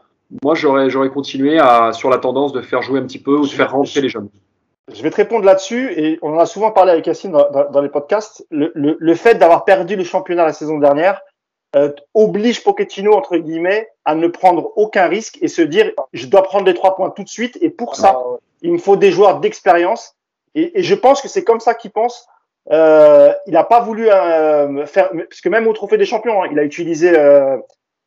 moi, 0.43 0.55
j'aurais, 0.55 0.89
j'aurais 0.89 1.09
continué 1.09 1.59
à, 1.59 1.91
sur 1.91 2.09
la 2.09 2.19
tendance 2.19 2.53
de 2.53 2.61
faire 2.61 2.81
jouer 2.81 2.99
un 2.99 3.03
petit 3.03 3.19
peu 3.19 3.35
ou 3.35 3.43
de 3.43 3.51
faire 3.51 3.71
rentrer 3.71 3.99
les 3.99 4.09
jeunes. 4.09 4.29
Je 4.93 5.03
vais 5.03 5.09
te 5.09 5.17
répondre 5.17 5.43
là-dessus, 5.43 5.91
et 5.97 6.19
on 6.21 6.33
en 6.33 6.39
a 6.39 6.45
souvent 6.45 6.71
parlé 6.71 6.93
avec 6.93 7.05
Yacine 7.05 7.33
dans, 7.33 7.51
dans, 7.51 7.69
dans 7.69 7.81
les 7.81 7.89
podcasts. 7.89 8.47
Le, 8.49 8.71
le, 8.75 8.95
le 8.97 9.15
fait 9.15 9.35
d'avoir 9.35 9.65
perdu 9.65 9.97
le 9.97 10.05
championnat 10.05 10.45
la 10.45 10.53
saison 10.53 10.77
dernière, 10.77 11.19
euh, 11.75 11.91
oblige 12.13 12.63
Pochettino 12.63 13.13
entre 13.13 13.37
guillemets 13.37 13.89
à 14.05 14.15
ne 14.15 14.27
prendre 14.27 14.71
aucun 14.77 15.07
risque 15.07 15.37
et 15.41 15.47
se 15.47 15.61
dire 15.61 15.91
je 16.13 16.27
dois 16.27 16.43
prendre 16.43 16.65
les 16.65 16.73
trois 16.73 16.95
points 16.95 17.09
tout 17.09 17.23
de 17.23 17.29
suite 17.29 17.57
et 17.61 17.69
pour 17.69 17.95
ça 17.95 18.13
ah, 18.15 18.29
ouais. 18.29 18.37
il 18.61 18.71
me 18.73 18.77
faut 18.77 18.95
des 18.95 19.11
joueurs 19.11 19.39
d'expérience 19.39 20.15
et, 20.55 20.79
et, 20.79 20.83
je 20.83 20.95
pense 20.95 21.21
que 21.21 21.27
c'est 21.27 21.43
comme 21.43 21.59
ça 21.59 21.75
qu'il 21.75 21.91
pense. 21.91 22.27
Euh, 22.71 23.31
il 23.45 23.53
n'a 23.53 23.63
pas 23.63 23.81
voulu 23.81 24.09
euh, 24.09 24.85
faire 24.85 25.09
parce 25.11 25.41
que 25.41 25.49
même 25.49 25.67
au 25.67 25.73
trophée 25.73 25.97
des 25.97 26.05
champions 26.05 26.43
hein, 26.43 26.49
il 26.51 26.59
a 26.59 26.63
utilisé 26.63 27.17
euh, 27.17 27.57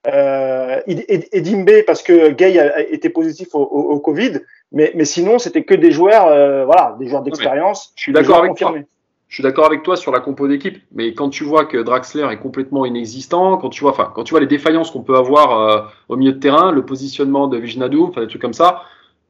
euh, 0.07 0.81
Edimbe 0.87 1.83
parce 1.87 2.03
que 2.03 2.29
Gay 2.29 2.87
été 2.91 3.09
positif 3.09 3.55
au, 3.55 3.61
au, 3.61 3.93
au 3.93 4.01
Covid 4.01 4.41
mais, 4.73 4.93
mais 4.95 5.05
sinon 5.05 5.39
c'était 5.39 5.65
que 5.65 5.75
des 5.75 5.93
joueurs 5.93 6.27
euh, 6.27 6.65
voilà 6.65 6.97
des 6.99 7.09
joueurs 7.09 7.23
d'expérience. 7.23 7.93
Je 7.97 8.03
suis 8.03 8.13
d'accord 8.13 8.39
avec 8.39 8.51
confirmés. 8.51 8.81
toi 8.81 8.89
je 9.31 9.37
suis 9.37 9.43
d'accord 9.45 9.65
avec 9.65 9.85
toi 9.85 9.97
sur 9.97 10.11
la 10.11 10.19
compo 10.19 10.49
d'équipe, 10.49 10.83
mais 10.91 11.15
quand 11.15 11.31
tu 11.31 11.45
vois 11.45 11.65
que 11.65 11.79
Draxler 11.79 12.27
est 12.33 12.39
complètement 12.39 12.85
inexistant, 12.85 13.59
quand 13.59 13.71
tu 13.71 13.83
vois, 13.83 13.93
enfin, 13.93 14.11
quand 14.13 14.25
tu 14.25 14.33
vois 14.33 14.41
les 14.41 14.49
défaillances 14.49 14.91
qu'on 14.91 15.05
peut 15.05 15.17
avoir 15.17 15.61
euh, 15.61 15.83
au 16.09 16.17
milieu 16.17 16.33
de 16.33 16.41
terrain, 16.41 16.73
le 16.73 16.85
positionnement 16.85 17.47
de 17.47 17.57
Vijnadou, 17.57 18.09
enfin 18.09 18.23
des 18.23 18.27
trucs 18.27 18.43
comme 18.43 18.53
ça, 18.53 18.83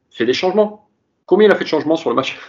fais 0.09 0.25
des 0.25 0.33
changements. 0.33 0.89
Combien 1.27 1.47
il 1.47 1.51
a 1.51 1.55
fait 1.55 1.65
de 1.65 1.69
changements 1.69 1.95
sur 1.95 2.09
le 2.09 2.15
match? 2.15 2.39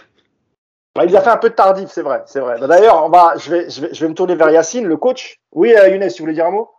Bah, 0.95 1.05
Il 1.05 1.15
a 1.15 1.21
fait 1.21 1.29
un 1.29 1.37
peu 1.37 1.51
de 1.51 1.53
tardif, 1.53 1.89
c'est 1.91 2.01
vrai, 2.01 2.23
c'est 2.25 2.39
vrai. 2.39 2.59
Bah, 2.59 2.65
D'ailleurs, 2.65 3.05
on 3.05 3.09
va, 3.09 3.35
je 3.37 3.51
vais, 3.51 3.69
je 3.69 3.81
vais, 3.81 3.93
je 3.93 4.03
vais 4.03 4.09
me 4.09 4.15
tourner 4.15 4.33
vers 4.33 4.49
Yacine, 4.49 4.87
le 4.87 4.97
coach. 4.97 5.35
Oui, 5.51 5.75
euh, 5.75 5.89
Younes, 5.89 6.09
tu 6.09 6.23
voulais 6.23 6.33
dire 6.33 6.47
un 6.47 6.51
mot? 6.51 6.71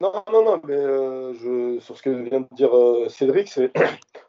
Non, 0.00 0.12
non, 0.32 0.44
non, 0.44 0.60
mais 0.66 0.74
euh, 0.74 1.32
je, 1.34 1.78
sur 1.78 1.96
ce 1.96 2.02
que 2.02 2.10
vient 2.10 2.40
de 2.40 2.48
dire 2.56 2.76
euh, 2.76 3.08
Cédric, 3.08 3.48
c'est 3.48 3.72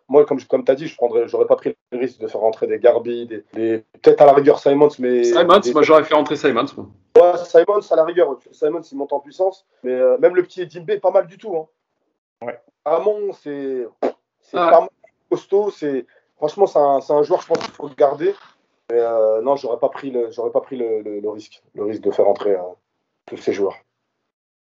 moi, 0.10 0.26
comme, 0.26 0.42
comme 0.44 0.64
tu 0.64 0.72
as 0.72 0.76
dit, 0.76 0.88
je 0.88 0.96
prendrais, 0.96 1.28
j'aurais 1.28 1.48
pas 1.48 1.56
pris 1.56 1.76
le 1.92 1.98
risque 1.98 2.20
de 2.20 2.28
faire 2.28 2.42
rentrer 2.42 2.68
des 2.68 2.80
Garbi, 2.80 3.26
des, 3.26 3.44
des 3.54 3.84
peut-être 4.02 4.22
à 4.22 4.26
la 4.26 4.34
rigueur 4.34 4.60
Simons, 4.60 4.90
mais. 5.00 5.24
Simons, 5.24 5.60
des, 5.60 5.74
moi 5.74 5.82
j'aurais 5.84 6.04
fait 6.04 6.16
rentrer 6.16 6.36
Simons. 6.36 6.66
Moi. 6.78 6.88
Ouais, 7.18 7.38
Simons 7.46 7.92
à 7.92 7.96
la 7.96 8.06
rigueur, 8.06 8.38
Simons 8.52 8.82
il 8.82 8.98
monte 8.98 9.14
en 9.14 9.20
puissance, 9.20 9.66
mais 9.84 9.92
euh, 9.92 10.18
même 10.20 10.36
le 10.36 10.44
petit 10.44 10.62
Edimbe, 10.62 11.00
pas 11.00 11.12
mal 11.12 11.28
du 11.28 11.38
tout. 11.38 11.56
Hein. 11.56 11.68
Ouais. 12.46 12.60
Amon, 12.86 13.34
c'est 13.34 13.88
c'est 14.40 14.58
ah. 14.58 14.70
pas 14.70 14.80
mal 14.82 14.90
costaud, 15.30 15.72
c'est 15.72 16.06
franchement 16.38 16.68
c'est 16.68 16.80
un, 16.80 17.18
un, 17.18 17.24
joueur, 17.24 17.42
je 17.42 17.48
pense 17.48 17.60
qu'il 17.60 17.74
faut 17.74 17.88
le 17.88 17.96
garder. 17.96 18.34
Mais 18.90 19.00
euh, 19.00 19.42
non, 19.42 19.58
j'aurais 19.58 19.80
pas 19.80 19.90
pris 19.90 20.12
le, 20.12 20.32
j'aurais 20.32 20.52
pas 20.52 20.62
pris 20.62 20.78
le, 20.78 21.02
le, 21.02 21.20
le, 21.20 21.30
risque, 21.30 21.62
le 21.76 21.84
risque 21.84 22.02
de 22.02 22.12
faire 22.12 22.26
rentrer 22.26 22.52
euh, 22.52 22.62
tous 23.26 23.36
ces 23.36 23.52
joueurs. 23.52 23.76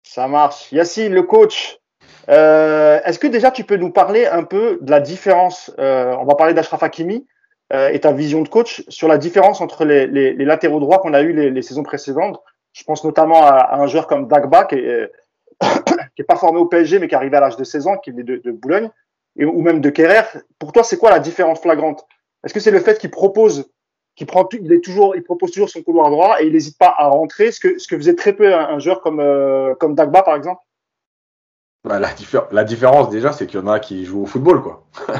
Ça 0.02 0.26
marche. 0.26 0.72
Yacine, 0.72 1.12
le 1.12 1.22
coach, 1.22 1.78
euh, 2.28 3.00
est-ce 3.04 3.18
que 3.18 3.26
déjà 3.26 3.50
tu 3.50 3.64
peux 3.64 3.76
nous 3.76 3.90
parler 3.90 4.26
un 4.26 4.44
peu 4.44 4.78
de 4.82 4.90
la 4.90 5.00
différence 5.00 5.72
euh, 5.78 6.14
On 6.18 6.24
va 6.24 6.34
parler 6.34 6.52
d'Ashraf 6.52 6.82
Hakimi 6.82 7.26
euh, 7.72 7.88
et 7.88 8.00
ta 8.00 8.12
vision 8.12 8.42
de 8.42 8.48
coach 8.48 8.84
sur 8.88 9.08
la 9.08 9.18
différence 9.18 9.60
entre 9.60 9.84
les, 9.84 10.06
les, 10.06 10.34
les 10.34 10.44
latéraux 10.44 10.80
droits 10.80 10.98
qu'on 10.98 11.14
a 11.14 11.22
eu 11.22 11.32
les, 11.32 11.50
les, 11.50 11.62
saisons 11.62 11.82
précédentes? 11.82 12.40
Je 12.72 12.84
pense 12.84 13.02
notamment 13.04 13.44
à, 13.44 13.56
à 13.56 13.78
un 13.78 13.86
joueur 13.86 14.06
comme 14.06 14.28
Dagba 14.28 14.64
qui 14.64 14.74
est, 14.74 15.10
qui 16.14 16.22
est 16.22 16.24
pas 16.24 16.36
formé 16.36 16.58
au 16.58 16.66
PSG 16.66 16.98
mais 16.98 17.08
qui 17.08 17.14
est 17.14 17.16
arrivé 17.16 17.36
à 17.36 17.40
l'âge 17.40 17.56
de 17.56 17.64
16 17.64 17.86
ans, 17.86 17.96
qui 17.96 18.10
est 18.10 18.12
de, 18.12 18.36
de 18.36 18.50
Boulogne, 18.50 18.90
et, 19.36 19.46
ou 19.46 19.62
même 19.62 19.80
de 19.80 19.88
Kerrer. 19.88 20.42
Pour 20.58 20.72
toi, 20.72 20.82
c'est 20.82 20.98
quoi 20.98 21.10
la 21.10 21.20
différence 21.20 21.60
flagrante? 21.60 22.06
Est-ce 22.44 22.52
que 22.52 22.60
c'est 22.60 22.70
le 22.70 22.80
fait 22.80 22.98
qu'il 22.98 23.10
propose 23.10 23.70
qui 24.16 24.26
prend, 24.26 24.46
il 24.52 24.72
est 24.72 24.84
toujours, 24.84 25.16
il 25.16 25.22
propose 25.22 25.52
toujours 25.52 25.70
son 25.70 25.82
couloir 25.82 26.10
droit 26.10 26.42
et 26.42 26.46
il 26.46 26.52
n'hésite 26.52 26.76
pas 26.76 26.94
à 26.96 27.06
rentrer? 27.06 27.52
Ce 27.52 27.60
que, 27.60 27.78
ce 27.78 27.88
que 27.88 27.96
faisait 27.96 28.16
très 28.16 28.34
peu 28.34 28.52
un, 28.54 28.68
un 28.68 28.78
joueur 28.80 29.00
comme, 29.00 29.20
euh, 29.20 29.74
comme 29.76 29.94
Dagba, 29.94 30.22
par 30.22 30.36
exemple? 30.36 30.60
Bah, 31.84 31.98
la, 31.98 32.10
la, 32.50 32.64
différence 32.64 33.08
déjà, 33.08 33.32
c'est 33.32 33.46
qu'il 33.46 33.60
y 33.60 33.62
en 33.62 33.66
a 33.68 33.78
qui 33.78 34.04
jouent 34.04 34.22
au 34.22 34.26
football, 34.26 34.62
quoi. 34.62 34.86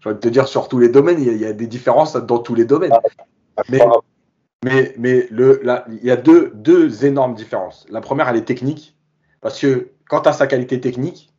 J'ai 0.00 0.08
envie 0.08 0.16
de 0.16 0.20
te 0.20 0.28
dire 0.28 0.48
sur 0.48 0.68
tous 0.68 0.78
les 0.78 0.88
domaines, 0.88 1.20
il 1.20 1.26
y 1.26 1.30
a, 1.30 1.32
il 1.32 1.40
y 1.40 1.46
a 1.46 1.52
des 1.52 1.66
différences 1.66 2.16
dans 2.16 2.38
tous 2.38 2.54
les 2.54 2.64
domaines. 2.64 2.92
Mais, 3.68 3.80
mais, 4.64 4.94
mais 4.96 5.26
le, 5.30 5.60
la, 5.62 5.84
il 5.88 6.04
y 6.04 6.10
a 6.10 6.16
deux, 6.16 6.52
deux 6.54 7.04
énormes 7.04 7.34
différences. 7.34 7.86
La 7.90 8.00
première, 8.00 8.28
elle 8.28 8.36
est 8.36 8.46
technique, 8.46 8.96
parce 9.42 9.60
que 9.60 9.90
quant 10.08 10.20
à 10.20 10.32
sa 10.32 10.46
qualité 10.46 10.80
technique, 10.80 11.30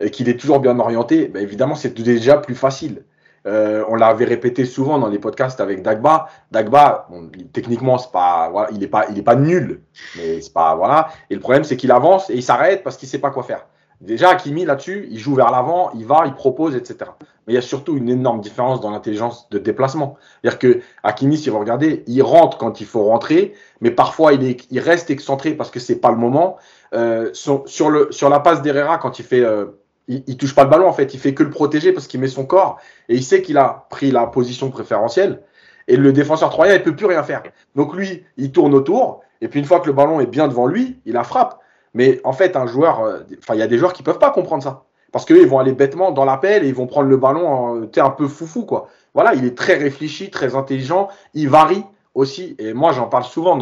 et 0.00 0.10
qu'il 0.10 0.28
est 0.28 0.38
toujours 0.38 0.60
bien 0.60 0.78
orienté, 0.78 1.28
bah, 1.28 1.40
évidemment, 1.40 1.74
c'est 1.74 1.94
déjà 1.94 2.38
plus 2.38 2.54
facile. 2.54 3.04
Euh, 3.46 3.84
on 3.88 3.94
l'avait 3.94 4.24
répété 4.24 4.64
souvent 4.64 4.98
dans 4.98 5.08
les 5.08 5.18
podcasts 5.18 5.60
avec 5.60 5.82
Dagba. 5.82 6.28
Dagba, 6.50 7.06
bon, 7.10 7.30
techniquement, 7.52 7.98
c'est 7.98 8.12
pas, 8.12 8.48
voilà, 8.50 8.68
il 8.72 8.78
n'est 8.78 8.88
pas, 8.88 9.06
il 9.10 9.18
est 9.18 9.22
pas 9.22 9.36
nul, 9.36 9.82
mais 10.16 10.40
c'est 10.40 10.52
pas, 10.52 10.74
voilà. 10.74 11.08
Et 11.30 11.34
le 11.34 11.40
problème, 11.40 11.64
c'est 11.64 11.76
qu'il 11.76 11.90
avance 11.92 12.30
et 12.30 12.34
il 12.34 12.42
s'arrête 12.42 12.82
parce 12.82 12.96
qu'il 12.96 13.08
sait 13.08 13.18
pas 13.18 13.30
quoi 13.30 13.42
faire. 13.42 13.66
Déjà, 14.00 14.30
Hakimi, 14.30 14.64
là-dessus, 14.64 15.08
il 15.10 15.18
joue 15.18 15.34
vers 15.34 15.50
l'avant, 15.50 15.90
il 15.94 16.06
va, 16.06 16.22
il 16.26 16.32
propose, 16.32 16.76
etc. 16.76 17.10
Mais 17.46 17.52
il 17.52 17.56
y 17.56 17.58
a 17.58 17.62
surtout 17.62 17.96
une 17.96 18.08
énorme 18.08 18.40
différence 18.40 18.80
dans 18.80 18.90
l'intelligence 18.90 19.48
de 19.50 19.58
déplacement. 19.58 20.16
C'est-à-dire 20.42 20.58
que 20.58 20.80
Hakimi, 21.02 21.36
si 21.36 21.50
vous 21.50 21.58
regardez, 21.58 22.04
il 22.06 22.22
rentre 22.22 22.58
quand 22.58 22.80
il 22.80 22.86
faut 22.86 23.04
rentrer, 23.04 23.54
mais 23.80 23.90
parfois 23.90 24.34
il, 24.34 24.44
est, 24.44 24.78
reste 24.78 25.10
excentré 25.10 25.54
parce 25.54 25.70
que 25.70 25.80
c'est 25.80 25.96
pas 25.96 26.10
le 26.10 26.16
moment. 26.16 26.58
Euh, 26.94 27.30
sur 27.32 27.90
la 27.90 28.40
passe 28.40 28.62
d'Herrera, 28.62 28.98
quand 28.98 29.18
il 29.18 29.24
fait 29.24 29.40
euh, 29.40 29.66
il, 30.06 30.22
il, 30.26 30.36
touche 30.36 30.54
pas 30.54 30.64
le 30.64 30.70
ballon 30.70 30.86
en 30.88 30.92
fait, 30.92 31.12
il 31.14 31.20
fait 31.20 31.34
que 31.34 31.42
le 31.42 31.50
protéger 31.50 31.92
parce 31.92 32.06
qu'il 32.06 32.20
met 32.20 32.28
son 32.28 32.46
corps 32.46 32.78
et 33.08 33.14
il 33.14 33.22
sait 33.22 33.42
qu'il 33.42 33.58
a 33.58 33.86
pris 33.90 34.10
la 34.10 34.26
position 34.26 34.70
préférentielle 34.70 35.42
et 35.86 35.96
le 35.96 36.12
défenseur 36.12 36.50
troyen 36.50 36.74
il 36.74 36.82
peut 36.82 36.94
plus 36.94 37.06
rien 37.06 37.22
faire. 37.22 37.42
Donc 37.74 37.94
lui, 37.94 38.24
il 38.36 38.52
tourne 38.52 38.74
autour 38.74 39.22
et 39.40 39.48
puis 39.48 39.60
une 39.60 39.66
fois 39.66 39.80
que 39.80 39.86
le 39.86 39.92
ballon 39.92 40.20
est 40.20 40.26
bien 40.26 40.48
devant 40.48 40.66
lui, 40.66 41.00
il 41.04 41.14
la 41.14 41.24
frappe. 41.24 41.57
Mais 41.94 42.20
en 42.24 42.32
fait, 42.32 42.56
un 42.56 42.66
joueur, 42.66 43.00
enfin 43.38 43.54
il 43.54 43.60
y 43.60 43.62
a 43.62 43.66
des 43.66 43.78
joueurs 43.78 43.92
qui 43.92 44.02
peuvent 44.02 44.18
pas 44.18 44.30
comprendre 44.30 44.62
ça 44.62 44.84
parce 45.10 45.24
qu'ils 45.24 45.46
vont 45.46 45.58
aller 45.58 45.72
bêtement 45.72 46.12
dans 46.12 46.24
l'appel 46.24 46.64
et 46.64 46.68
ils 46.68 46.74
vont 46.74 46.86
prendre 46.86 47.08
le 47.08 47.16
ballon 47.16 47.48
en, 47.48 47.82
un 47.82 48.10
peu 48.10 48.28
foufou 48.28 48.64
quoi. 48.64 48.88
Voilà, 49.14 49.34
il 49.34 49.44
est 49.44 49.56
très 49.56 49.74
réfléchi, 49.76 50.30
très 50.30 50.54
intelligent, 50.54 51.08
il 51.34 51.48
varie 51.48 51.84
aussi 52.14 52.54
et 52.58 52.74
moi 52.74 52.92
j'en 52.92 53.06
parle 53.06 53.24
souvent 53.24 53.56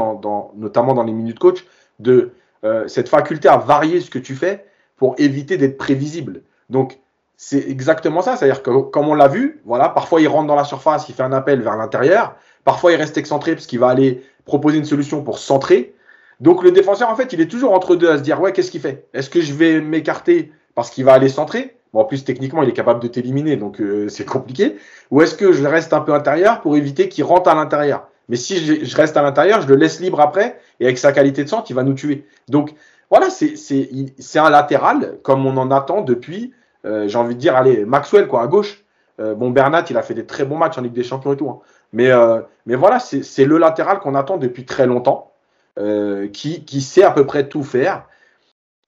notamment 0.56 0.94
dans 0.94 1.04
les 1.04 1.12
minutes 1.12 1.38
coach 1.38 1.64
de 2.00 2.32
euh, 2.64 2.88
cette 2.88 3.08
faculté 3.08 3.48
à 3.48 3.58
varier 3.58 4.00
ce 4.00 4.10
que 4.10 4.18
tu 4.18 4.34
fais 4.34 4.66
pour 4.96 5.14
éviter 5.18 5.56
d'être 5.56 5.78
prévisible. 5.78 6.42
Donc, 6.70 6.98
c'est 7.36 7.68
exactement 7.68 8.22
ça. 8.22 8.36
C'est-à-dire 8.36 8.62
que, 8.62 8.70
comme 8.70 9.08
on 9.08 9.14
l'a 9.14 9.28
vu, 9.28 9.60
voilà, 9.64 9.88
parfois 9.90 10.20
il 10.20 10.28
rentre 10.28 10.46
dans 10.46 10.56
la 10.56 10.64
surface, 10.64 11.08
il 11.08 11.14
fait 11.14 11.22
un 11.22 11.32
appel 11.32 11.60
vers 11.60 11.76
l'intérieur. 11.76 12.34
Parfois 12.64 12.92
il 12.92 12.96
reste 12.96 13.18
excentré 13.18 13.54
parce 13.54 13.66
qu'il 13.66 13.78
va 13.78 13.88
aller 13.88 14.22
proposer 14.46 14.78
une 14.78 14.84
solution 14.84 15.22
pour 15.22 15.38
centrer. 15.38 15.94
Donc, 16.40 16.62
le 16.62 16.70
défenseur, 16.70 17.10
en 17.10 17.16
fait, 17.16 17.32
il 17.32 17.40
est 17.40 17.50
toujours 17.50 17.72
entre 17.72 17.96
deux 17.96 18.10
à 18.10 18.18
se 18.18 18.22
dire, 18.22 18.40
ouais, 18.40 18.52
qu'est-ce 18.52 18.70
qu'il 18.70 18.80
fait? 18.80 19.08
Est-ce 19.14 19.30
que 19.30 19.40
je 19.40 19.54
vais 19.54 19.80
m'écarter 19.80 20.52
parce 20.74 20.90
qu'il 20.90 21.04
va 21.04 21.14
aller 21.14 21.28
centrer? 21.28 21.76
Bon, 21.92 22.00
en 22.00 22.04
plus, 22.04 22.24
techniquement, 22.24 22.62
il 22.62 22.68
est 22.68 22.74
capable 22.74 23.00
de 23.00 23.08
t'éliminer, 23.08 23.56
donc 23.56 23.80
euh, 23.80 24.08
c'est 24.10 24.26
compliqué. 24.26 24.76
Ou 25.10 25.22
est-ce 25.22 25.34
que 25.34 25.52
je 25.52 25.64
reste 25.64 25.92
un 25.92 26.00
peu 26.00 26.12
intérieur 26.12 26.60
pour 26.60 26.76
éviter 26.76 27.08
qu'il 27.08 27.24
rentre 27.24 27.48
à 27.48 27.54
l'intérieur? 27.54 28.08
Mais 28.28 28.36
si 28.36 28.58
je, 28.58 28.96
reste 28.96 29.16
à 29.16 29.22
l'intérieur, 29.22 29.60
je 29.62 29.68
le 29.68 29.76
laisse 29.76 30.00
libre 30.00 30.20
après, 30.20 30.58
et 30.80 30.84
avec 30.84 30.98
sa 30.98 31.12
qualité 31.12 31.44
de 31.44 31.48
centre, 31.48 31.70
il 31.70 31.74
va 31.74 31.84
nous 31.84 31.94
tuer. 31.94 32.26
Donc, 32.48 32.74
voilà, 33.08 33.30
c'est 33.30 34.38
un 34.38 34.50
latéral 34.50 35.18
comme 35.22 35.46
on 35.46 35.56
en 35.56 35.70
attend 35.70 36.02
depuis, 36.02 36.52
euh, 36.84 37.06
j'ai 37.06 37.18
envie 37.18 37.36
de 37.36 37.40
dire, 37.40 37.54
allez, 37.54 37.84
Maxwell, 37.84 38.26
quoi, 38.26 38.42
à 38.42 38.46
gauche. 38.48 38.84
Euh, 39.20 39.34
bon, 39.34 39.50
Bernat, 39.50 39.84
il 39.90 39.96
a 39.96 40.02
fait 40.02 40.14
des 40.14 40.26
très 40.26 40.44
bons 40.44 40.58
matchs 40.58 40.76
en 40.76 40.82
Ligue 40.82 40.92
des 40.92 41.04
Champions 41.04 41.32
et 41.32 41.36
tout. 41.36 41.48
Hein. 41.48 41.60
Mais 41.92 42.74
voilà, 42.74 42.98
c'est 42.98 43.44
le 43.44 43.58
latéral 43.58 44.00
qu'on 44.00 44.16
attend 44.16 44.36
depuis 44.38 44.64
très 44.64 44.86
longtemps, 44.86 45.32
euh, 45.78 46.28
qui, 46.28 46.64
qui 46.64 46.80
sait 46.80 47.02
à 47.02 47.10
peu 47.10 47.26
près 47.26 47.48
tout 47.48 47.62
faire. 47.62 48.06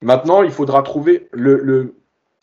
Maintenant, 0.01 0.43
il 0.43 0.51
faudra 0.51 0.81
trouver 0.81 1.29
le, 1.31 1.57
le, 1.57 1.95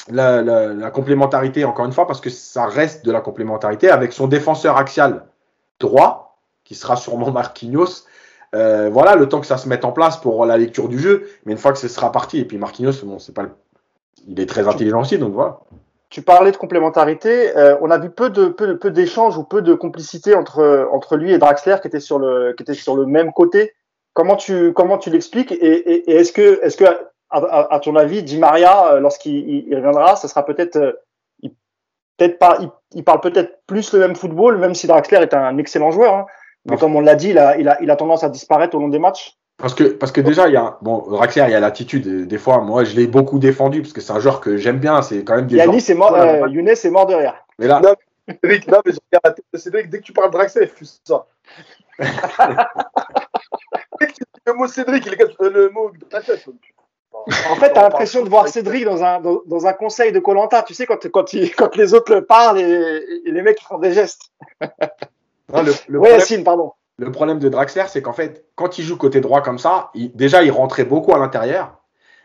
la, 0.08 0.42
la, 0.42 0.68
la, 0.68 0.90
complémentarité, 0.90 1.64
encore 1.64 1.86
une 1.86 1.92
fois, 1.92 2.06
parce 2.06 2.20
que 2.20 2.30
ça 2.30 2.66
reste 2.66 3.04
de 3.04 3.12
la 3.12 3.20
complémentarité 3.20 3.90
avec 3.90 4.12
son 4.12 4.28
défenseur 4.28 4.76
axial 4.76 5.26
droit, 5.80 6.38
qui 6.64 6.74
sera 6.74 6.96
sûrement 6.96 7.30
Marquinhos, 7.32 8.04
euh, 8.54 8.88
voilà, 8.90 9.16
le 9.16 9.28
temps 9.28 9.40
que 9.40 9.46
ça 9.46 9.58
se 9.58 9.68
mette 9.68 9.84
en 9.84 9.92
place 9.92 10.16
pour 10.16 10.46
la 10.46 10.56
lecture 10.56 10.88
du 10.88 10.98
jeu. 10.98 11.28
Mais 11.44 11.52
une 11.52 11.58
fois 11.58 11.72
que 11.72 11.78
ce 11.78 11.88
sera 11.88 12.12
parti, 12.12 12.38
et 12.38 12.44
puis 12.44 12.58
Marquinhos, 12.58 13.04
bon, 13.04 13.18
c'est 13.18 13.34
pas 13.34 13.42
le... 13.42 13.50
il 14.26 14.38
est 14.40 14.48
très 14.48 14.68
intelligent 14.68 15.00
aussi, 15.00 15.18
donc 15.18 15.32
voilà. 15.32 15.60
Tu 16.08 16.22
parlais 16.22 16.52
de 16.52 16.56
complémentarité. 16.56 17.56
Euh, 17.56 17.76
on 17.80 17.90
a 17.90 17.98
vu 17.98 18.10
peu 18.10 18.30
de 18.30 18.46
peu, 18.46 18.78
peu 18.78 18.90
d'échanges 18.90 19.36
ou 19.36 19.42
peu 19.42 19.60
de 19.60 19.74
complicité 19.74 20.36
entre 20.36 20.88
entre 20.92 21.16
lui 21.16 21.32
et 21.32 21.38
Draxler 21.38 21.76
qui 21.82 21.88
était 21.88 22.00
sur 22.00 22.20
le 22.20 22.54
qui 22.56 22.62
était 22.62 22.74
sur 22.74 22.96
le 22.96 23.06
même 23.06 23.32
côté. 23.32 23.74
Comment 24.16 24.36
tu 24.36 24.72
comment 24.72 24.96
tu 24.96 25.10
l'expliques 25.10 25.52
et, 25.52 25.56
et, 25.56 26.10
et 26.10 26.16
est-ce 26.16 26.32
que 26.32 26.58
est-ce 26.64 26.78
que 26.78 26.84
à, 26.84 27.38
à, 27.38 27.74
à, 27.74 27.80
ton 27.80 27.94
avis, 27.96 28.22
Di 28.22 28.38
Maria, 28.38 28.94
euh, 28.94 29.00
lorsqu'il 29.00 29.66
reviendra, 29.74 30.16
ça 30.16 30.26
sera 30.26 30.42
peut-être 30.42 30.76
euh, 30.76 30.92
peut-être 32.16 32.38
pas 32.38 32.56
il, 32.62 32.70
il 32.94 33.04
parle 33.04 33.20
peut-être 33.20 33.58
plus 33.66 33.92
le 33.92 33.98
même 33.98 34.16
football, 34.16 34.56
même 34.56 34.74
si 34.74 34.86
Draxler 34.86 35.18
est 35.18 35.34
un 35.34 35.58
excellent 35.58 35.90
joueur. 35.90 36.14
Hein. 36.14 36.26
Mais 36.64 36.78
comme 36.78 36.96
on 36.96 37.00
l'a 37.00 37.14
dit, 37.14 37.28
il 37.28 37.38
a, 37.38 37.58
il, 37.58 37.68
a, 37.68 37.76
il 37.82 37.90
a 37.90 37.96
tendance 37.96 38.24
à 38.24 38.30
disparaître 38.30 38.74
au 38.74 38.80
long 38.80 38.88
des 38.88 38.98
matchs. 38.98 39.36
Parce 39.58 39.74
que, 39.74 39.84
parce 39.84 40.12
que 40.12 40.22
déjà, 40.22 40.48
il 40.48 40.54
y 40.54 40.56
a, 40.56 40.78
bon, 40.80 41.04
Draxler, 41.10 41.44
il 41.48 41.52
y 41.52 41.54
a 41.54 41.60
l'attitude. 41.60 42.26
Des 42.26 42.38
fois, 42.38 42.62
moi, 42.62 42.84
je 42.84 42.96
l'ai 42.96 43.06
beaucoup 43.06 43.38
défendu 43.38 43.82
parce 43.82 43.92
que 43.92 44.00
c'est 44.00 44.12
un 44.12 44.20
joueur 44.20 44.40
que 44.40 44.56
j'aime 44.56 44.78
bien. 44.78 45.02
C'est 45.02 45.24
quand 45.24 45.36
même 45.36 45.46
des 45.46 45.56
Yannis, 45.56 45.82
c'est 45.82 45.94
mort, 45.94 46.14
euh, 46.14 46.48
Younes 46.48 46.68
est 46.68 46.90
mort 46.90 47.04
de 47.04 47.14
rire. 47.14 47.34
Mais 47.58 47.66
là. 47.66 47.80
Non, 47.80 47.94
Cédric, 48.42 48.66
non, 48.66 48.78
mais 48.86 48.92
je 48.92 48.98
regarde 49.12 49.40
Cédric, 49.54 49.90
dès 49.90 49.98
que 49.98 50.04
tu 50.04 50.14
parles 50.14 50.30
de 50.30 50.38
Draxler, 50.38 50.70
il 50.80 50.86
ça. 51.04 51.26
le 54.46 54.52
mot 54.54 54.66
Cédric, 54.66 55.06
il 55.06 55.14
est 55.14 55.40
le 55.40 55.70
mot 55.70 55.90
de 55.90 56.04
ta 56.04 56.20
tête. 56.20 56.44
En 57.50 57.56
fait, 57.56 57.72
tu 57.72 57.78
as 57.78 57.82
l'impression 57.82 58.22
de 58.22 58.28
voir 58.28 58.48
Cédric 58.48 58.84
dans 58.84 59.02
un, 59.02 59.20
dans, 59.20 59.40
dans 59.46 59.66
un 59.66 59.72
conseil 59.72 60.12
de 60.12 60.20
Colanta, 60.20 60.62
tu 60.62 60.74
sais, 60.74 60.86
quand, 60.86 61.08
quand, 61.10 61.32
il, 61.32 61.54
quand 61.54 61.74
les 61.76 61.94
autres 61.94 62.14
le 62.14 62.24
parlent 62.24 62.58
et, 62.58 63.02
et 63.24 63.30
les 63.30 63.42
mecs 63.42 63.60
font 63.60 63.78
des 63.78 63.92
gestes. 63.92 64.32
Non, 65.52 65.62
le, 65.62 65.72
le 65.88 65.98
ouais, 66.00 66.10
Yacine, 66.10 66.42
pardon. 66.42 66.72
Le 66.98 67.12
problème 67.12 67.38
de 67.38 67.48
Draxler, 67.48 67.84
c'est 67.88 68.02
qu'en 68.02 68.12
fait, 68.12 68.46
quand 68.54 68.78
il 68.78 68.84
joue 68.84 68.96
côté 68.96 69.20
droit 69.20 69.42
comme 69.42 69.58
ça, 69.58 69.90
il, 69.94 70.14
déjà, 70.16 70.42
il 70.42 70.50
rentrait 70.50 70.84
beaucoup 70.84 71.14
à 71.14 71.18
l'intérieur. 71.18 71.78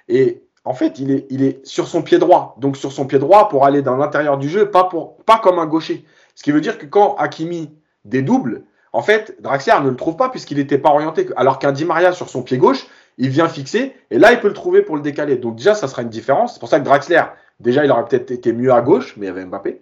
Et 0.08 0.44
en 0.64 0.74
fait, 0.74 0.98
il 1.00 1.12
est, 1.12 1.28
il 1.30 1.44
est 1.44 1.66
sur 1.66 1.88
son 1.88 2.02
pied 2.02 2.20
droit. 2.20 2.56
Donc, 2.58 2.78
sur 2.78 2.92
son 2.92 3.06
pied 3.06 3.20
droit 3.20 3.50
pour 3.50 3.66
aller 3.66 3.82
dans 3.82 3.98
l'intérieur 3.98 4.38
du 4.38 4.50
jeu, 4.50 4.72
pas, 4.72 4.86
pour, 4.86 5.18
pas 5.18 5.40
comme 5.40 5.60
un 5.60 5.66
gaucher. 5.66 6.06
Ce 6.36 6.44
qui 6.44 6.52
veut 6.52 6.62
dire 6.62 6.78
que 6.78 6.86
quand 6.86 7.16
Hakimi 7.16 7.78
dédouble, 8.06 8.64
en 8.94 9.02
fait, 9.02 9.36
Draxler 9.40 9.76
ne 9.84 9.90
le 9.90 9.96
trouve 9.96 10.18
pas 10.18 10.30
puisqu'il 10.30 10.58
n'était 10.58 10.78
pas 10.78 10.90
orienté. 10.90 11.28
Alors 11.36 11.60
qu'un 11.60 11.72
Di 11.72 11.86
Maria 11.86 12.12
sur 12.12 12.30
son 12.30 12.44
pied 12.44 12.58
gauche, 12.58 12.88
il 13.18 13.30
vient 13.30 13.48
fixer 13.48 13.94
et 14.10 14.20
là, 14.20 14.32
il 14.34 14.40
peut 14.40 14.48
le 14.48 14.54
trouver 14.54 14.82
pour 14.82 14.96
le 14.96 15.02
décaler. 15.02 15.38
Donc, 15.38 15.56
déjà, 15.56 15.76
ça 15.76 15.88
sera 15.88 16.02
une 16.02 16.10
différence. 16.10 16.54
C'est 16.54 16.60
pour 16.60 16.70
ça 16.70 16.80
que 16.80 16.86
Draxler, 16.86 17.24
déjà, 17.60 17.86
il 17.86 17.92
aurait 17.92 18.06
peut-être 18.06 18.32
été 18.32 18.54
mieux 18.54 18.74
à 18.74 18.82
gauche, 18.82 19.16
mais 19.18 19.28
il 19.28 19.30
y 19.30 19.32
avait 19.32 19.46
Mbappé. 19.46 19.82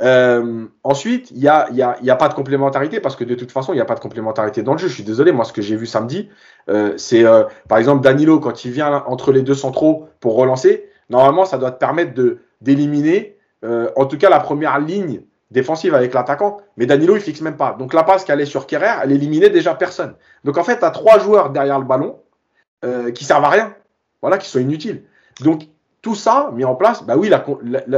Euh, 0.00 0.66
ensuite, 0.82 1.30
il 1.30 1.38
n'y 1.38 1.48
a, 1.48 1.68
y 1.70 1.82
a, 1.82 1.96
a, 1.96 2.16
pas 2.16 2.28
de 2.28 2.34
complémentarité 2.34 3.00
parce 3.00 3.16
que 3.16 3.24
de 3.24 3.34
toute 3.34 3.52
façon, 3.52 3.72
il 3.72 3.76
n'y 3.76 3.82
a 3.82 3.84
pas 3.84 3.94
de 3.94 4.00
complémentarité 4.00 4.62
dans 4.62 4.72
le 4.72 4.78
jeu. 4.78 4.88
Je 4.88 4.94
suis 4.94 5.04
désolé, 5.04 5.32
moi, 5.32 5.44
ce 5.44 5.52
que 5.52 5.62
j'ai 5.62 5.76
vu 5.76 5.86
samedi, 5.86 6.28
euh, 6.68 6.94
c'est 6.96 7.24
euh, 7.24 7.44
par 7.68 7.78
exemple 7.78 8.02
Danilo, 8.02 8.40
quand 8.40 8.64
il 8.64 8.72
vient 8.72 9.04
entre 9.06 9.32
les 9.32 9.42
deux 9.42 9.54
centraux 9.54 10.08
pour 10.20 10.34
relancer, 10.36 10.88
normalement, 11.10 11.44
ça 11.44 11.58
doit 11.58 11.70
te 11.70 11.78
permettre 11.78 12.12
d'éliminer, 12.60 13.36
euh, 13.64 13.88
en 13.96 14.06
tout 14.06 14.18
cas, 14.18 14.30
la 14.30 14.40
première 14.40 14.78
ligne 14.80 15.22
défensive 15.50 15.94
avec 15.94 16.14
l'attaquant. 16.14 16.58
Mais 16.76 16.86
Danilo, 16.86 17.16
il 17.16 17.22
fixe 17.22 17.40
même 17.40 17.56
pas. 17.56 17.74
Donc 17.78 17.94
la 17.94 18.02
passe 18.02 18.24
qui 18.24 18.32
allait 18.32 18.46
sur 18.46 18.66
Kerrer, 18.66 19.00
elle 19.02 19.12
éliminait 19.12 19.50
déjà 19.50 19.74
personne. 19.74 20.14
Donc 20.44 20.58
en 20.58 20.64
fait, 20.64 20.78
tu 20.78 20.84
as 20.84 20.90
trois 20.90 21.18
joueurs 21.18 21.50
derrière 21.50 21.78
le 21.78 21.84
ballon 21.84 22.20
euh, 22.84 23.10
qui 23.10 23.24
servent 23.24 23.44
à 23.44 23.50
rien, 23.50 23.74
voilà, 24.20 24.38
qui 24.38 24.48
sont 24.48 24.58
inutiles. 24.58 25.04
Donc 25.40 25.68
tout 26.02 26.14
ça 26.14 26.50
mis 26.52 26.64
en 26.64 26.74
place, 26.74 27.04
bah 27.04 27.16
oui, 27.16 27.30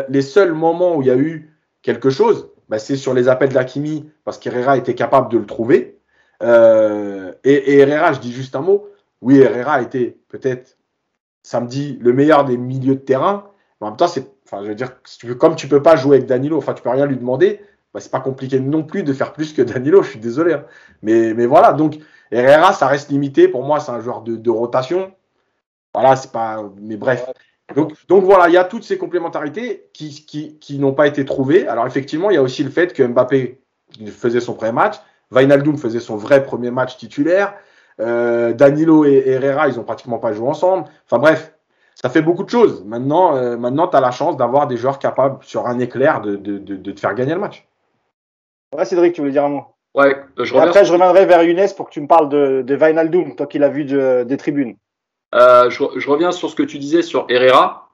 les 0.09 0.23
seuls 0.23 0.53
moments 0.53 0.97
où 0.97 1.03
il 1.03 1.09
y 1.09 1.11
a 1.11 1.17
eu 1.17 1.53
quelque 1.83 2.11
chose, 2.11 2.51
bah, 2.69 2.79
c'est 2.79 2.97
sur 2.97 3.15
les 3.15 3.29
appels 3.29 3.53
d'Akimi, 3.53 4.11
parce 4.25 4.39
qu'Herrera 4.39 4.77
était 4.77 4.95
capable 4.95 5.31
de 5.31 5.39
le 5.39 5.47
trouver. 5.47 5.99
Euh, 6.43 7.33
et, 7.45 7.55
et, 7.55 7.79
Herrera, 7.79 8.13
je 8.13 8.21
dis 8.21 8.33
juste 8.33 8.55
un 8.55 8.61
mot, 8.61 8.89
oui, 9.23 9.39
Herrera 9.41 9.75
a 9.75 9.83
été 9.83 10.19
peut-être 10.29 10.77
samedi 11.43 11.99
le 12.01 12.13
meilleur 12.13 12.45
des 12.45 12.57
milieux 12.57 12.97
de 12.97 13.01
terrain, 13.01 13.51
en 13.81 13.89
même 13.89 13.97
temps, 13.97 14.09
c'est, 14.09 14.27
enfin, 14.47 14.63
je 14.63 14.69
veux 14.69 14.75
dire, 14.75 14.93
tu 15.19 15.27
veux, 15.27 15.35
comme 15.35 15.57
tu 15.57 15.69
peux 15.69 15.83
pas 15.83 15.97
jouer 15.97 16.17
avec 16.17 16.29
Danilo, 16.29 16.57
enfin, 16.57 16.75
tu 16.75 16.83
peux 16.83 16.89
rien 16.89 17.07
lui 17.07 17.17
demander, 17.17 17.61
bah, 17.93 18.01
c'est 18.01 18.11
pas 18.11 18.21
compliqué 18.21 18.61
non 18.61 18.83
plus 18.83 19.03
de 19.03 19.13
faire 19.13 19.33
plus 19.33 19.53
que 19.53 19.63
Danilo, 19.63 20.03
je 20.03 20.11
suis 20.11 20.19
désolé. 20.19 20.55
Hein. 20.55 20.65
Mais, 21.03 21.35
mais 21.35 21.47
voilà, 21.47 21.73
donc 21.73 21.99
Herrera, 22.31 22.73
ça 22.73 22.87
reste 22.87 23.11
limité. 23.11 23.49
Pour 23.49 23.65
moi, 23.65 23.81
c'est 23.81 23.93
un 23.93 24.01
joueur 24.01 24.23
de, 24.23 24.51
rotation. 24.51 25.13
Voilà, 25.95 26.17
c'est 26.17 26.33
pas. 26.33 26.63
Mais 26.81 26.97
bref. 26.97 27.27
Donc, 27.75 27.95
donc 28.09 28.25
voilà, 28.25 28.49
il 28.49 28.55
y 28.55 28.59
a 28.59 28.65
toutes 28.65 28.85
ces 28.85 28.97
complémentarités 28.97 29.89
qui, 29.93 30.25
qui, 30.27 30.59
qui 30.59 30.79
n'ont 30.79 30.93
pas 30.93 31.07
été 31.07 31.25
trouvées. 31.25 31.67
Alors 31.67 31.87
effectivement, 31.87 32.31
il 32.31 32.35
y 32.35 32.37
a 32.37 32.43
aussi 32.43 32.63
le 32.63 32.71
fait 32.71 32.93
que 32.93 33.03
Mbappé 33.03 33.61
faisait 34.09 34.41
son 34.41 34.55
premier 34.55 34.73
match, 34.73 34.97
Wijnaldum 35.33 35.77
faisait 35.77 36.01
son 36.01 36.17
vrai 36.17 36.45
premier 36.45 36.71
match 36.71 36.97
titulaire, 36.97 37.55
euh, 37.99 38.53
Danilo 38.53 39.05
et 39.05 39.25
Herrera, 39.27 39.69
ils 39.69 39.81
ont 39.81 39.85
pratiquement 39.85 40.19
pas 40.19 40.33
joué 40.33 40.47
ensemble. 40.47 40.85
Enfin 41.07 41.19
bref, 41.19 41.56
ça 41.97 42.11
fait 42.11 42.23
beaucoup 42.23 42.45
de 42.45 42.51
choses. 42.51 42.85
Maintenant, 42.85 43.37
euh, 43.37 43.57
maintenant 43.57 43.89
tu 43.89 43.97
as 43.97 44.01
la 44.01 44.11
chance 44.11 44.37
d'avoir 44.37 44.67
des 44.67 44.77
joueurs 44.77 44.99
capables 44.99 45.43
sur 45.43 45.67
un 45.67 45.79
éclair 45.79 46.21
de, 46.21 46.37
de, 46.37 46.59
de, 46.59 46.77
de, 46.77 46.93
te 46.93 47.01
faire 47.01 47.15
gagner 47.15 47.33
le 47.33 47.41
match. 47.41 47.67
Ouais, 48.77 48.85
Cédric, 48.85 49.15
tu 49.15 49.23
voulais 49.23 49.33
dire 49.33 49.45
un 49.45 49.49
mot? 49.49 49.65
Ouais, 49.95 50.15
je 50.39 50.55
Et 50.55 50.59
après, 50.59 50.85
je 50.85 50.93
reviendrai 50.93 51.25
vers 51.25 51.43
Younes 51.43 51.69
pour 51.75 51.87
que 51.89 51.95
tu 51.95 52.03
me 52.03 52.07
parles 52.07 52.29
de, 52.29 52.63
de 52.63 52.77
Wijnaldum, 52.77 53.35
toi 53.35 53.47
qui 53.47 53.59
l'as 53.59 53.71
vu 53.71 53.87
de, 53.87 54.25
des 54.25 54.37
tribunes. 54.37 54.77
Euh, 55.35 55.71
je, 55.71 55.85
je, 55.97 56.11
reviens 56.11 56.33
sur 56.33 56.51
ce 56.51 56.55
que 56.55 56.63
tu 56.63 56.79
disais 56.79 57.01
sur 57.01 57.25
Herrera. 57.31 57.89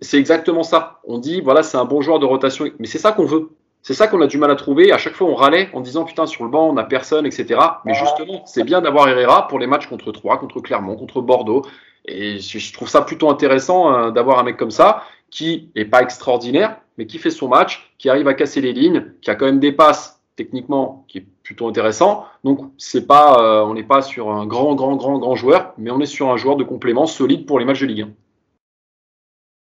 C'est 0.00 0.18
exactement 0.18 0.64
ça. 0.64 0.98
On 1.04 1.18
dit, 1.18 1.40
voilà, 1.40 1.62
c'est 1.62 1.76
un 1.76 1.84
bon 1.84 2.00
joueur 2.00 2.18
de 2.18 2.26
rotation. 2.26 2.66
Mais 2.80 2.88
c'est 2.88 2.98
ça 2.98 3.12
qu'on 3.12 3.26
veut. 3.26 3.50
C'est 3.82 3.94
ça 3.94 4.06
qu'on 4.08 4.20
a 4.20 4.26
du 4.26 4.36
mal 4.38 4.50
à 4.50 4.56
trouver. 4.56 4.92
À 4.92 4.98
chaque 4.98 5.14
fois, 5.14 5.28
on 5.28 5.34
râlait 5.34 5.70
en 5.72 5.80
disant, 5.80 6.04
putain, 6.04 6.26
sur 6.26 6.44
le 6.44 6.50
banc, 6.50 6.68
on 6.68 6.74
n'a 6.74 6.84
personne, 6.84 7.26
etc. 7.26 7.58
Mais 7.84 7.94
justement, 7.94 8.42
c'est 8.46 8.64
bien 8.64 8.80
d'avoir 8.80 9.08
Herrera 9.08 9.48
pour 9.48 9.58
les 9.58 9.66
matchs 9.66 9.86
contre 9.86 10.12
Troyes, 10.12 10.36
contre 10.36 10.60
Clermont, 10.60 10.96
contre 10.96 11.22
Bordeaux. 11.22 11.62
Et 12.04 12.38
je 12.38 12.72
trouve 12.72 12.88
ça 12.88 13.02
plutôt 13.02 13.30
intéressant 13.30 13.94
euh, 13.94 14.10
d'avoir 14.10 14.38
un 14.38 14.42
mec 14.42 14.56
comme 14.56 14.70
ça 14.70 15.04
qui 15.30 15.70
est 15.76 15.84
pas 15.84 16.02
extraordinaire, 16.02 16.76
mais 16.98 17.06
qui 17.06 17.18
fait 17.18 17.30
son 17.30 17.48
match, 17.48 17.92
qui 17.98 18.08
arrive 18.08 18.26
à 18.26 18.34
casser 18.34 18.60
les 18.60 18.72
lignes, 18.72 19.12
qui 19.22 19.30
a 19.30 19.34
quand 19.34 19.46
même 19.46 19.60
des 19.60 19.72
passes 19.72 20.20
techniquement 20.36 21.04
qui 21.08 21.18
est 21.18 21.26
plutôt 21.42 21.68
intéressant. 21.68 22.24
Donc 22.44 22.60
c'est 22.78 23.06
pas, 23.06 23.36
euh, 23.40 23.64
on 23.64 23.74
n'est 23.74 23.82
pas 23.84 24.02
sur 24.02 24.30
un 24.30 24.46
grand, 24.46 24.74
grand, 24.74 24.96
grand, 24.96 25.18
grand 25.18 25.36
joueur, 25.36 25.74
mais 25.78 25.90
on 25.90 26.00
est 26.00 26.06
sur 26.06 26.30
un 26.30 26.36
joueur 26.36 26.56
de 26.56 26.64
complément 26.64 27.06
solide 27.06 27.46
pour 27.46 27.58
les 27.58 27.64
matchs 27.64 27.80
de 27.80 27.86
Ligue 27.86 28.02
1. 28.02 28.08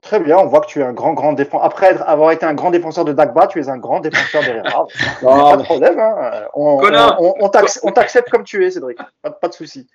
Très 0.04 0.20
bien, 0.20 0.36
on 0.36 0.46
voit 0.46 0.60
que 0.60 0.66
tu 0.66 0.80
es 0.80 0.82
un 0.82 0.92
grand, 0.92 1.14
grand 1.14 1.32
défenseur. 1.32 1.64
Après 1.64 1.96
avoir 2.02 2.30
été 2.30 2.44
un 2.44 2.52
grand 2.52 2.70
défenseur 2.70 3.06
de 3.06 3.14
Dagba, 3.14 3.46
tu 3.46 3.58
es 3.58 3.70
un 3.70 3.78
grand 3.78 4.00
défenseur 4.00 4.42
d'Herrera. 4.42 4.86
pas 5.22 5.56
de 5.56 5.62
problème. 5.62 5.98
Hein. 5.98 6.42
On, 6.52 6.82
on, 7.18 7.50
on 7.82 7.90
t'accepte 7.90 8.28
comme 8.28 8.44
tu 8.44 8.66
es, 8.66 8.70
Cédric. 8.70 8.98
Pas, 9.22 9.30
pas 9.30 9.48
de 9.48 9.54
souci. 9.54 9.88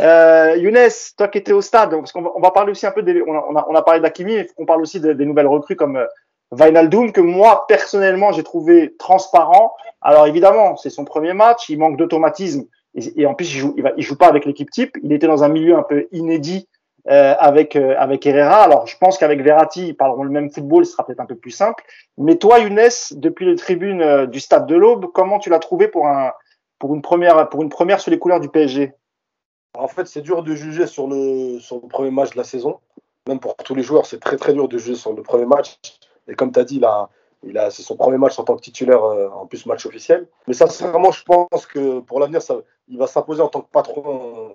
Euh, 0.00 0.56
Younes, 0.56 0.88
toi 1.18 1.26
qui 1.26 1.38
étais 1.38 1.52
au 1.52 1.62
stade, 1.62 1.90
parce 1.90 2.12
qu'on 2.12 2.22
va, 2.22 2.30
on 2.36 2.40
va 2.40 2.52
parler 2.52 2.70
aussi 2.70 2.86
un 2.86 2.92
peu 2.92 3.02
des, 3.02 3.20
on 3.26 3.34
a, 3.56 3.66
on 3.68 3.74
a 3.74 3.82
parlé 3.82 4.00
d'Akimi, 4.00 4.36
mais 4.36 4.42
il 4.42 4.46
faut 4.46 4.54
qu'on 4.54 4.66
parle 4.66 4.82
aussi 4.82 5.00
des, 5.00 5.16
des 5.16 5.24
nouvelles 5.26 5.48
recrues 5.48 5.74
comme 5.74 5.96
euh, 5.96 7.10
que 7.12 7.20
moi, 7.20 7.64
personnellement, 7.66 8.30
j'ai 8.30 8.44
trouvé 8.44 8.94
transparent. 9.00 9.74
Alors 10.00 10.28
évidemment, 10.28 10.76
c'est 10.76 10.90
son 10.90 11.04
premier 11.04 11.32
match, 11.32 11.68
il 11.68 11.80
manque 11.80 11.96
d'automatisme, 11.96 12.66
et, 12.94 13.22
et, 13.22 13.26
en 13.26 13.34
plus, 13.34 13.52
il 13.52 13.58
joue, 13.58 13.74
il, 13.76 13.82
va, 13.82 13.90
il 13.96 14.04
joue 14.04 14.16
pas 14.16 14.28
avec 14.28 14.44
l'équipe 14.44 14.70
type. 14.70 14.96
Il 15.02 15.12
était 15.12 15.26
dans 15.26 15.42
un 15.42 15.48
milieu 15.48 15.76
un 15.76 15.82
peu 15.82 16.06
inédit 16.12 16.68
euh, 17.08 17.36
avec 17.38 17.76
euh, 17.76 17.94
avec 17.98 18.26
Herrera. 18.26 18.64
Alors, 18.64 18.88
je 18.88 18.98
pense 18.98 19.16
qu'avec 19.16 19.40
Verratti, 19.40 19.88
ils 19.88 19.96
parleront 19.96 20.24
le 20.24 20.30
même 20.30 20.50
football, 20.50 20.84
ce 20.84 20.90
sera 20.90 21.06
peut-être 21.06 21.20
un 21.20 21.26
peu 21.26 21.36
plus 21.36 21.52
simple. 21.52 21.84
Mais 22.18 22.36
toi, 22.36 22.58
Younes, 22.58 22.90
depuis 23.12 23.46
les 23.46 23.54
tribunes 23.54 24.02
euh, 24.02 24.26
du 24.26 24.40
Stade 24.40 24.66
de 24.66 24.74
l'Aube, 24.74 25.06
comment 25.14 25.38
tu 25.38 25.48
l'as 25.48 25.60
trouvé 25.60 25.86
pour 25.86 26.08
un 26.08 26.32
pour 26.80 26.96
une 26.96 27.02
première 27.02 27.48
pour 27.48 27.62
une 27.62 27.68
première 27.68 28.00
sur 28.00 28.10
les 28.10 28.18
couleurs 28.18 28.40
du 28.40 28.48
PSG 28.48 28.92
En 29.78 29.86
fait, 29.86 30.08
c'est 30.08 30.20
dur 30.20 30.42
de 30.42 30.56
juger 30.56 30.88
sur 30.88 31.06
le 31.06 31.60
sur 31.60 31.76
le 31.80 31.86
premier 31.86 32.10
match 32.10 32.32
de 32.32 32.38
la 32.38 32.44
saison. 32.44 32.80
Même 33.28 33.38
pour 33.38 33.54
tous 33.54 33.76
les 33.76 33.84
joueurs, 33.84 34.06
c'est 34.06 34.18
très 34.18 34.36
très 34.36 34.52
dur 34.52 34.66
de 34.66 34.76
juger 34.76 34.96
sur 34.96 35.12
le 35.12 35.22
premier 35.22 35.46
match. 35.46 35.78
Et 36.26 36.34
comme 36.34 36.50
tu 36.50 36.58
as 36.58 36.64
dit, 36.64 36.80
là, 36.80 37.08
il 37.44 37.56
a, 37.56 37.70
c'est 37.70 37.82
son 37.82 37.96
premier 37.96 38.18
match 38.18 38.36
en 38.40 38.42
tant 38.42 38.56
que 38.56 38.62
titulaire, 38.62 39.02
en 39.04 39.46
plus 39.46 39.64
match 39.66 39.86
officiel. 39.86 40.26
Mais 40.48 40.54
sincèrement, 40.54 41.12
je 41.12 41.22
pense 41.22 41.66
que 41.66 42.00
pour 42.00 42.18
l'avenir, 42.18 42.40
il 42.88 42.98
va 42.98 43.06
s'imposer 43.06 43.42
en 43.42 43.48
tant 43.48 43.60
que 43.60 43.70
patron 43.70 44.02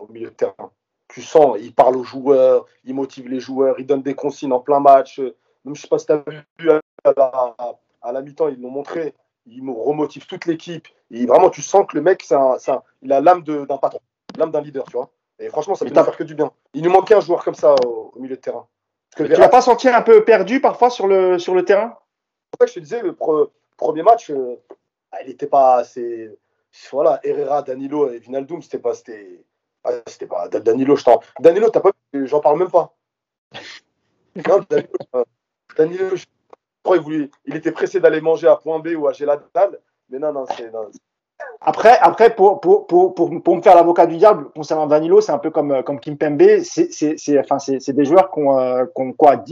au 0.02 0.12
milieu 0.12 0.30
de 0.30 0.36
terrain. 0.36 0.72
Tu 1.14 1.22
sens, 1.22 1.58
il 1.60 1.74
parle 1.74 1.98
aux 1.98 2.04
joueurs, 2.04 2.66
il 2.86 2.96
motive 2.96 3.28
les 3.28 3.40
joueurs, 3.40 3.80
il 3.80 3.86
donne 3.86 4.02
des 4.02 4.16
consignes 4.16 4.54
en 4.54 4.60
plein 4.60 4.80
match. 4.80 5.20
Même, 5.20 5.76
je 5.76 5.82
sais 5.82 5.88
pas 5.88 6.00
si 6.00 6.06
tu 6.06 6.14
as 6.14 6.24
vu 6.58 6.70
à 6.70 7.14
la, 7.16 7.56
à 8.02 8.12
la 8.12 8.22
mi-temps, 8.22 8.48
ils 8.48 8.62
l'ont 8.62 8.72
montré. 8.72 9.14
Il 9.46 9.62
remotive 9.70 10.26
toute 10.26 10.46
l'équipe. 10.46 10.88
Et 11.10 11.26
vraiment, 11.26 11.50
tu 11.50 11.62
sens 11.62 11.86
que 11.88 11.98
le 11.98 12.02
mec, 12.02 12.24
c'est 12.24 12.36
un, 12.36 12.58
il 13.02 13.12
a 13.12 13.20
l'âme 13.20 13.44
d'un 13.44 13.78
patron, 13.78 14.00
l'âme 14.38 14.52
d'un 14.52 14.62
leader, 14.62 14.86
tu 14.86 14.94
vois. 14.94 15.10
Et 15.40 15.50
franchement, 15.50 15.76
ça 15.76 15.84
peut 15.84 15.92
nous 15.94 16.04
faire 16.04 16.16
que 16.16 16.24
du 16.24 16.36
bien. 16.36 16.52
Il 16.74 16.84
nous 16.84 16.92
manquait 16.92 17.16
un 17.16 17.20
joueur 17.20 17.44
comme 17.44 17.56
ça 17.56 17.76
au, 17.86 18.12
au 18.16 18.20
milieu 18.20 18.36
de 18.36 18.42
terrain. 18.42 18.68
Parce 19.12 19.28
que 19.28 19.34
tu 19.34 19.40
l'as 19.40 19.50
pas 19.50 19.62
senti 19.62 19.90
un 19.90 20.02
peu 20.02 20.24
perdu 20.24 20.62
parfois 20.62 20.90
sur 20.90 21.08
le, 21.08 21.40
sur 21.40 21.56
le 21.56 21.66
terrain? 21.66 21.98
C'est 21.98 22.52
pour 22.52 22.60
ça 22.60 22.66
que 22.66 22.70
je 22.70 22.76
te 22.76 22.80
disais, 22.80 23.02
le 23.02 23.16
pre, 23.16 23.52
premier 23.76 24.04
match, 24.04 24.30
euh, 24.30 24.56
il 25.22 25.28
n'était 25.28 25.48
pas 25.48 25.78
assez. 25.78 26.30
Voilà, 26.92 27.20
Herrera, 27.24 27.64
Danilo 27.64 28.10
et 28.12 28.20
Vinaldoom, 28.20 28.62
c'était 28.62 28.80
pas. 28.80 28.94
C'était, 28.94 29.44
ah, 29.84 29.92
c'était 30.08 30.28
pas. 30.28 30.48
Danilo, 30.48 30.96
je 30.96 31.04
t'en. 31.04 31.20
Danilo, 31.40 31.70
t'as 31.70 31.80
pas. 31.80 31.92
J'en 32.14 32.40
parle 32.40 32.60
même 32.60 32.72
pas. 32.72 32.94
Non, 34.48 34.62
Danilo, 34.70 34.88
euh, 35.16 35.24
Danilo, 35.78 36.16
je 36.16 36.26
crois 36.84 36.96
qu'il 36.96 37.04
voulait, 37.04 37.30
il 37.44 37.54
était 37.58 37.74
pressé 37.74 38.00
d'aller 38.00 38.22
manger 38.22 38.48
à 38.48 38.56
Point 38.56 38.80
B 38.80 38.96
ou 38.98 39.06
à 39.06 39.12
Gélatane, 39.12 39.76
mais 40.10 40.20
non, 40.20 40.32
non, 40.32 40.46
c'est. 40.56 40.72
Après, 41.60 41.98
après 42.00 42.34
pour, 42.34 42.62
pour, 42.62 42.88
pour, 42.88 43.14
pour, 43.14 43.44
pour 43.44 43.56
me 43.58 43.62
faire 43.62 43.76
l'avocat 43.76 44.06
du 44.06 44.16
diable 44.16 44.50
concernant 44.56 44.88
Danilo, 44.88 45.20
c'est 45.20 45.34
un 45.34 45.38
peu 45.38 45.52
comme, 45.52 45.84
comme 45.84 46.00
Kim 46.00 46.18
Pembe. 46.18 46.62
C'est, 46.64 47.40
enfin, 47.40 47.58
des 47.88 48.06
joueurs 48.06 48.32
qui 48.32 48.40
ont, 48.40 48.58
euh, 48.58 48.86
ont 48.96 49.12
quoi, 49.12 49.44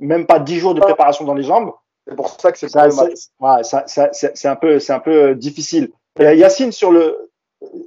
même 0.00 0.26
pas 0.26 0.40
10 0.40 0.58
jours 0.58 0.74
de 0.74 0.80
préparation 0.80 1.24
dans 1.24 1.34
les 1.34 1.44
jambes. 1.44 1.72
C'est 2.08 2.16
pour 2.16 2.28
ça 2.28 2.50
que 2.50 2.58
c'est, 2.58 2.74
ouais, 2.76 2.88
un 4.44 4.56
peu, 4.56 4.78
un 4.88 4.98
peu 4.98 5.34
difficile. 5.36 5.92
Et 6.18 6.36
Yacine, 6.36 6.72
sur 6.72 6.90
le, 6.90 7.30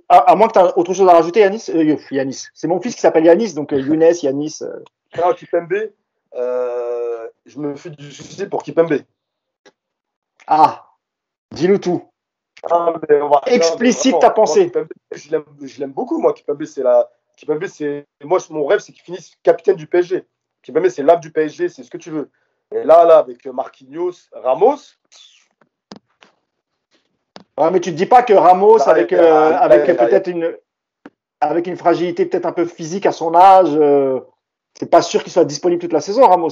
à, 0.09 0.31
à 0.31 0.35
moins 0.35 0.47
que 0.47 0.53
tu 0.53 0.59
aies 0.59 0.71
autre 0.75 0.93
chose 0.93 1.07
à 1.07 1.13
rajouter, 1.13 1.41
Yanis, 1.41 1.65
euh, 1.69 1.97
Yanis. 2.11 2.47
C'est 2.53 2.67
mon 2.67 2.81
fils 2.81 2.95
qui 2.95 3.01
s'appelle 3.01 3.25
Yanis, 3.25 3.53
donc 3.53 3.73
euh, 3.73 3.79
Younes, 3.79 4.13
Yanis. 4.21 4.59
Euh... 4.61 4.79
Non, 5.17 5.33
Kipembe, 5.33 5.91
euh, 6.35 7.27
je 7.45 7.59
me 7.59 7.75
fais 7.75 7.89
du 7.89 8.11
souci 8.11 8.45
pour 8.45 8.63
Kipembe. 8.63 8.99
Ah, 10.47 10.87
dis-nous 11.51 11.77
tout. 11.77 12.03
Ah, 12.69 12.93
mais 13.07 13.21
on 13.21 13.29
va, 13.29 13.41
Explicite 13.45 14.13
non, 14.13 14.19
ta 14.19 14.29
pensée. 14.31 14.71
Moi, 14.73 14.85
je, 15.11 15.31
l'aime, 15.31 15.43
je 15.61 15.79
l'aime 15.79 15.91
beaucoup, 15.91 16.19
moi. 16.19 16.33
Kipembe, 16.33 16.65
c'est 16.65 16.83
la. 16.83 17.09
Kipembe, 17.35 17.65
c'est. 17.67 18.05
Moi, 18.23 18.39
mon 18.49 18.65
rêve, 18.65 18.79
c'est 18.79 18.91
qu'il 18.91 19.03
finisse 19.03 19.33
capitaine 19.43 19.75
du 19.75 19.87
PSG. 19.87 20.25
Kipembe, 20.63 20.89
c'est 20.89 21.03
l'âme 21.03 21.19
du 21.19 21.31
PSG, 21.31 21.69
c'est 21.69 21.83
ce 21.83 21.91
que 21.91 21.97
tu 21.97 22.11
veux. 22.11 22.29
Et 22.71 22.83
là, 22.83 23.05
là, 23.05 23.19
avec 23.19 23.45
Marquinhos, 23.45 24.29
Ramos. 24.31 24.95
Ouais, 27.57 27.71
mais 27.71 27.79
tu 27.79 27.91
te 27.91 27.95
dis 27.95 28.05
pas 28.05 28.23
que 28.23 28.33
Ramos, 28.33 28.77
Bah, 28.77 28.85
avec, 28.87 29.11
euh, 29.13 29.19
euh, 29.19 29.49
bah, 29.49 29.57
avec 29.57 29.87
bah, 29.87 30.05
peut-être 30.05 30.27
une, 30.27 30.55
avec 31.41 31.67
une 31.67 31.77
fragilité 31.77 32.25
peut-être 32.25 32.45
un 32.45 32.51
peu 32.51 32.65
physique 32.65 33.05
à 33.05 33.11
son 33.11 33.33
âge, 33.35 33.69
euh, 33.73 34.19
c'est 34.77 34.89
pas 34.89 35.01
sûr 35.01 35.23
qu'il 35.23 35.31
soit 35.33 35.45
disponible 35.45 35.81
toute 35.81 35.93
la 35.93 36.01
saison, 36.01 36.27
Ramos. 36.27 36.49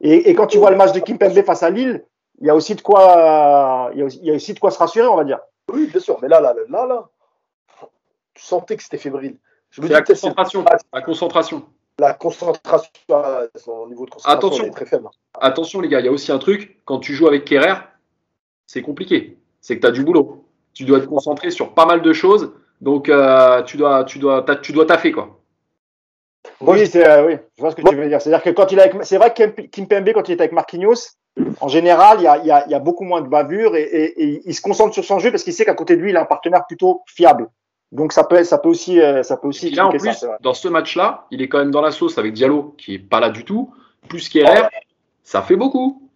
Et, 0.00 0.30
et 0.30 0.34
quand 0.34 0.46
tu 0.46 0.58
vois 0.58 0.70
le 0.70 0.76
match 0.76 0.92
de 0.92 1.00
Kimpembe 1.00 1.42
face 1.44 1.62
à 1.62 1.70
Lille, 1.70 2.04
il 2.40 2.46
y 2.46 2.50
a 2.50 2.54
aussi 2.54 2.74
de 2.74 2.80
quoi, 2.80 3.90
il 3.92 3.98
y 3.98 4.02
a 4.02 4.04
aussi, 4.04 4.18
il 4.20 4.26
y 4.26 4.30
a 4.30 4.34
aussi 4.34 4.54
de 4.54 4.58
quoi 4.58 4.70
se 4.70 4.78
rassurer, 4.78 5.06
on 5.06 5.16
va 5.16 5.24
dire. 5.24 5.40
Oui, 5.72 5.86
bien 5.86 6.00
sûr. 6.00 6.18
Mais 6.22 6.28
là, 6.28 6.40
là, 6.40 6.54
là, 6.68 6.86
là, 6.86 7.08
tu 8.34 8.44
sentais 8.44 8.76
que 8.76 8.82
c'était 8.82 8.98
fébrile. 8.98 9.36
Je 9.70 9.82
me 9.82 9.86
C'est 9.86 9.92
la 9.92 10.02
concentration. 10.02 10.64
La 10.92 11.02
concentration. 11.02 11.64
la 11.98 12.14
concentration, 12.14 12.90
euh, 13.10 13.48
son 13.56 13.86
niveau 13.88 14.06
de 14.06 14.10
concentration 14.10 14.48
Attention. 14.48 14.64
est 14.64 14.70
très 14.70 14.86
faible. 14.86 15.08
Attention 15.40 15.80
les 15.80 15.88
gars, 15.88 16.00
il 16.00 16.06
y 16.06 16.08
a 16.08 16.12
aussi 16.12 16.30
un 16.32 16.38
truc, 16.38 16.80
quand 16.84 17.00
tu 17.00 17.12
joues 17.12 17.26
avec 17.26 17.44
Kerrer, 17.44 17.74
c'est 18.66 18.82
compliqué. 18.82 19.38
C'est 19.60 19.76
que 19.76 19.80
tu 19.80 19.86
as 19.86 19.90
du 19.90 20.04
boulot. 20.04 20.37
Tu 20.78 20.84
dois 20.84 21.00
te 21.00 21.06
concentrer 21.06 21.50
sur 21.50 21.74
pas 21.74 21.86
mal 21.86 22.02
de 22.02 22.12
choses. 22.12 22.52
Donc 22.80 23.08
euh, 23.08 23.62
tu 23.64 23.76
dois 23.76 24.04
tu 24.04 24.20
dois 24.20 24.44
tu 24.62 24.72
dois 24.72 24.86
taffer 24.86 25.10
quoi. 25.10 25.40
Oui, 26.60 26.86
c'est, 26.86 27.04
euh, 27.04 27.26
oui, 27.26 27.36
je 27.56 27.60
vois 27.60 27.72
ce 27.72 27.76
que 27.76 27.82
tu 27.82 27.96
veux 27.96 28.08
dire. 28.08 28.22
C'est-à-dire 28.22 28.44
que 28.44 28.50
quand 28.50 28.70
il 28.70 28.78
est 28.78 28.82
avec, 28.82 28.94
c'est 29.02 29.16
vrai 29.16 29.34
que 29.34 29.42
Kim- 29.42 29.68
Kimpembe, 29.68 30.12
quand 30.14 30.28
il 30.28 30.32
est 30.32 30.40
avec 30.40 30.52
Marquinhos, 30.52 31.16
en 31.60 31.66
général, 31.66 32.18
il 32.20 32.24
y 32.24 32.26
a, 32.28 32.38
il 32.38 32.46
y 32.46 32.50
a, 32.52 32.64
il 32.66 32.70
y 32.70 32.74
a 32.74 32.78
beaucoup 32.78 33.02
moins 33.02 33.20
de 33.20 33.28
bavure 33.28 33.74
et, 33.74 33.82
et, 33.82 34.22
et 34.22 34.42
il 34.44 34.54
se 34.54 34.60
concentre 34.60 34.94
sur 34.94 35.04
son 35.04 35.18
jeu 35.18 35.32
parce 35.32 35.42
qu'il 35.42 35.52
sait 35.52 35.64
qu'à 35.64 35.74
côté 35.74 35.96
de 35.96 36.00
lui, 36.00 36.10
il 36.10 36.16
a 36.16 36.22
un 36.22 36.26
partenaire 36.26 36.64
plutôt 36.66 37.02
fiable. 37.06 37.48
Donc 37.90 38.12
ça 38.12 38.22
peut, 38.22 38.44
ça 38.44 38.58
peut 38.58 38.68
aussi, 38.68 39.00
euh, 39.00 39.24
ça 39.24 39.36
peut 39.36 39.48
Et 39.48 39.50
aussi 39.50 39.70
là 39.70 39.88
en 39.88 39.90
plus, 39.90 40.12
ça, 40.12 40.38
dans 40.40 40.54
ce 40.54 40.68
match-là, 40.68 41.26
il 41.32 41.42
est 41.42 41.48
quand 41.48 41.58
même 41.58 41.72
dans 41.72 41.80
la 41.80 41.90
sauce 41.90 42.18
avec 42.18 42.34
Diallo 42.34 42.76
qui 42.78 42.94
est 42.94 42.98
pas 43.00 43.18
là 43.18 43.30
du 43.30 43.44
tout, 43.44 43.72
plus 44.08 44.28
Kerrer, 44.28 44.68
ça 45.24 45.42
fait 45.42 45.56
beaucoup. 45.56 46.07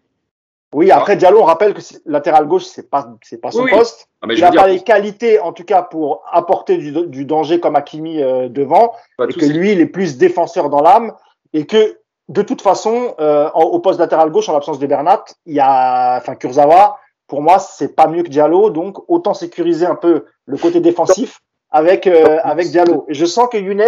Oui, 0.74 0.90
après 0.90 1.16
Diallo, 1.16 1.40
on 1.40 1.44
rappelle 1.44 1.74
que 1.74 1.80
latéral 2.06 2.46
gauche, 2.46 2.64
c'est 2.64 2.88
pas, 2.88 3.06
c'est 3.22 3.38
pas 3.40 3.50
son 3.50 3.64
Oui. 3.64 3.70
poste. 3.70 4.08
Ah, 4.22 4.26
mais 4.26 4.35
il 4.37 4.40
n'a 4.40 4.46
pas 4.46 4.52
dire, 4.52 4.66
les 4.68 4.80
qualités, 4.82 5.38
en 5.38 5.52
tout 5.52 5.64
cas, 5.64 5.82
pour 5.82 6.22
apporter 6.30 6.78
du, 6.78 6.92
du 7.08 7.24
danger 7.26 7.61
comme 7.61 7.76
Hakimi 7.76 8.22
euh, 8.22 8.48
devant. 8.48 8.94
pas 9.18 9.26
et 9.26 9.32
que 9.35 9.44
lui, 9.44 9.72
il 9.72 9.80
est 9.80 9.87
plus 9.87 10.16
défenseur 10.16 10.70
dans 10.70 10.80
l'âme. 10.80 11.12
Et 11.52 11.66
que, 11.66 11.98
de 12.28 12.40
toute 12.42 12.62
façon, 12.62 13.14
euh, 13.20 13.50
en- 13.52 13.64
au 13.64 13.80
poste 13.80 14.00
latéral 14.00 14.30
gauche, 14.30 14.48
en 14.48 14.54
l'absence 14.54 14.78
de 14.78 14.87
Bernat, 14.87 15.24
il 15.44 15.54
y 15.54 15.61
a, 15.61 16.16
enfin, 16.16 16.37
Kurzawa, 16.37 16.98
pour 17.26 17.42
moi, 17.42 17.58
c'est 17.58 17.94
pas 17.94 18.06
mieux 18.06 18.22
que 18.22 18.28
Diallo. 18.30 18.70
Donc, 18.70 18.98
autant 19.08 19.35
sécuriser 19.35 19.85
un 19.85 19.94
peu 19.96 20.24
le 20.46 20.56
côté 20.56 20.80
défensif 20.80 21.40
avec, 21.70 22.06
euh, 22.06 22.38
avec 22.44 22.68
Diallo. 22.70 23.04
Et 23.08 23.14
je 23.14 23.26
sens 23.26 23.48
que 23.50 23.58
Younes 23.58 23.82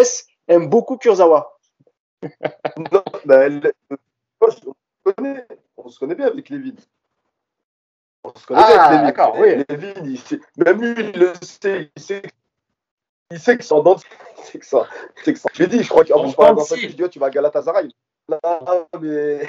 aime 0.49 0.69
beaucoup 0.69 0.99
Kurzawa. 0.99 1.57
Non, 2.77 3.03
bah, 3.25 3.37
elle- 3.47 3.73
moi, 4.41 4.51
je- 4.51 5.23
on, 5.77 5.89
se 5.89 5.99
connaît, 5.99 6.15
bien 6.15 6.27
avec 6.27 6.49
Lévin. 6.49 6.75
On 8.25 8.33
se 8.35 8.47
connaît 8.47 8.61
Ah, 8.63 8.69
bien 8.69 8.81
avec 8.81 8.91
Lévin. 8.91 9.05
d'accord, 9.05 9.37
oui. 9.39 9.65
Lévin, 9.69 9.93
il 10.05 10.19
sait- 10.19 10.41
même 10.57 10.81
lui, 10.81 10.95
il 10.99 11.21
le 11.21 11.33
sait. 11.43 11.91
Il 11.97 12.03
sait 12.03 12.23
il 13.31 13.39
sait 13.39 13.57
que 13.57 13.65
c'est 13.65 13.75
en 13.75 13.83
dents. 13.83 13.97
C'est 14.45 14.59
que 14.59 14.67
ça. 14.67 14.87
C'est 15.25 15.33
que 15.33 15.39
ça. 15.39 15.49
J'ai 15.55 15.67
dit, 15.67 15.83
je 15.83 15.89
crois 15.89 16.05
qu'en 16.05 16.21
plus, 16.21 16.31
je 16.33 16.37
dans 16.37 16.59
sa 16.61 16.77
je 16.77 17.07
tu 17.07 17.19
vas 17.19 17.27
à 17.27 17.31
Galatasaray. 17.31 17.89
Non, 18.29 18.39
mais. 19.01 19.49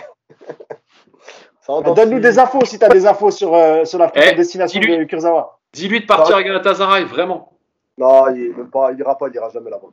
Donne-nous 1.67 2.19
des 2.19 2.39
infos 2.39 2.63
si 2.63 2.79
tu 2.79 2.85
as 2.85 2.89
des 2.89 3.05
infos 3.05 3.31
sur, 3.31 3.53
euh, 3.53 3.83
sur 3.85 3.99
la 3.99 4.09
eh, 4.15 4.35
destination 4.35 4.79
de 4.79 5.03
Kurzawa. 5.03 5.59
Dis-lui 5.73 5.99
de 6.01 6.05
partir 6.05 6.37
à 6.37 6.43
Galatasaray, 6.43 7.03
vraiment. 7.03 7.57
Non, 7.97 8.29
il 8.33 8.55
ne 8.57 8.63
pas, 8.63 8.91
il 8.93 8.99
ira 8.99 9.17
pas, 9.17 9.27
il 9.27 9.35
ira 9.35 9.49
jamais 9.49 9.69
là-bas. 9.69 9.87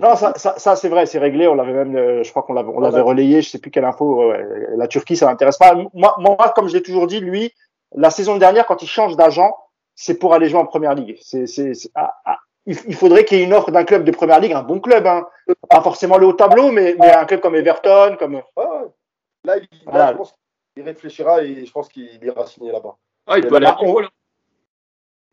Non, 0.00 0.16
ça, 0.16 0.32
ça, 0.36 0.58
ça 0.58 0.76
c'est 0.76 0.88
vrai, 0.88 1.06
c'est 1.06 1.18
réglé. 1.18 1.46
On 1.46 1.54
l'avait 1.54 1.72
même, 1.72 1.96
euh, 1.96 2.22
je 2.24 2.30
crois 2.30 2.42
qu'on 2.42 2.52
l'avait, 2.52 2.72
on 2.74 2.80
l'avait 2.80 3.00
relayé. 3.00 3.42
Je 3.42 3.50
sais 3.50 3.58
plus 3.58 3.70
quelle 3.70 3.84
info. 3.84 4.32
la 4.76 4.88
Turquie, 4.88 5.16
ça 5.16 5.26
l'intéresse 5.26 5.58
pas. 5.58 5.74
Moi, 5.92 6.14
moi, 6.18 6.52
comme 6.54 6.68
je 6.68 6.74
l'ai 6.74 6.82
toujours 6.82 7.06
dit, 7.06 7.20
lui, 7.20 7.52
la 7.94 8.10
saison 8.10 8.36
dernière, 8.36 8.66
quand 8.66 8.82
il 8.82 8.88
change 8.88 9.16
d'agent, 9.16 9.54
c'est 9.94 10.18
pour 10.18 10.34
aller 10.34 10.48
jouer 10.48 10.60
en 10.60 10.66
première 10.66 10.94
ligue. 10.94 11.18
C'est, 11.22 11.46
c'est, 11.46 11.72
ah, 11.94 12.12
ah, 12.24 12.38
il, 12.66 12.94
faudrait 12.94 13.24
qu'il 13.24 13.38
y 13.38 13.42
ait 13.42 13.44
une 13.44 13.54
offre 13.54 13.70
d'un 13.70 13.84
club 13.84 14.04
de 14.04 14.10
première 14.10 14.40
ligue, 14.40 14.52
un 14.52 14.62
bon 14.62 14.80
club, 14.80 15.06
hein. 15.06 15.26
pas 15.68 15.82
forcément 15.82 16.18
le 16.18 16.26
haut 16.26 16.32
tableau, 16.32 16.70
mais, 16.70 16.96
mais 16.98 17.12
un 17.12 17.24
club 17.24 17.40
comme 17.40 17.54
Everton, 17.54 18.16
comme. 18.18 18.34
Ouais, 18.34 18.42
ouais. 18.56 18.88
Là, 19.44 19.56
il, 19.58 19.92
là, 19.92 20.12
je 20.12 20.16
pense 20.16 20.34
qu'il 20.74 20.84
réfléchira 20.84 21.42
et 21.42 21.66
je 21.66 21.70
pense 21.70 21.88
qu'il 21.88 22.24
ira 22.24 22.46
signer 22.46 22.72
là-bas. 22.72 22.96
Ah, 23.26 23.38
il 23.38 23.46
peut 23.46 23.56
aller 23.56 23.66
à 23.66 23.76
là. 23.80 24.08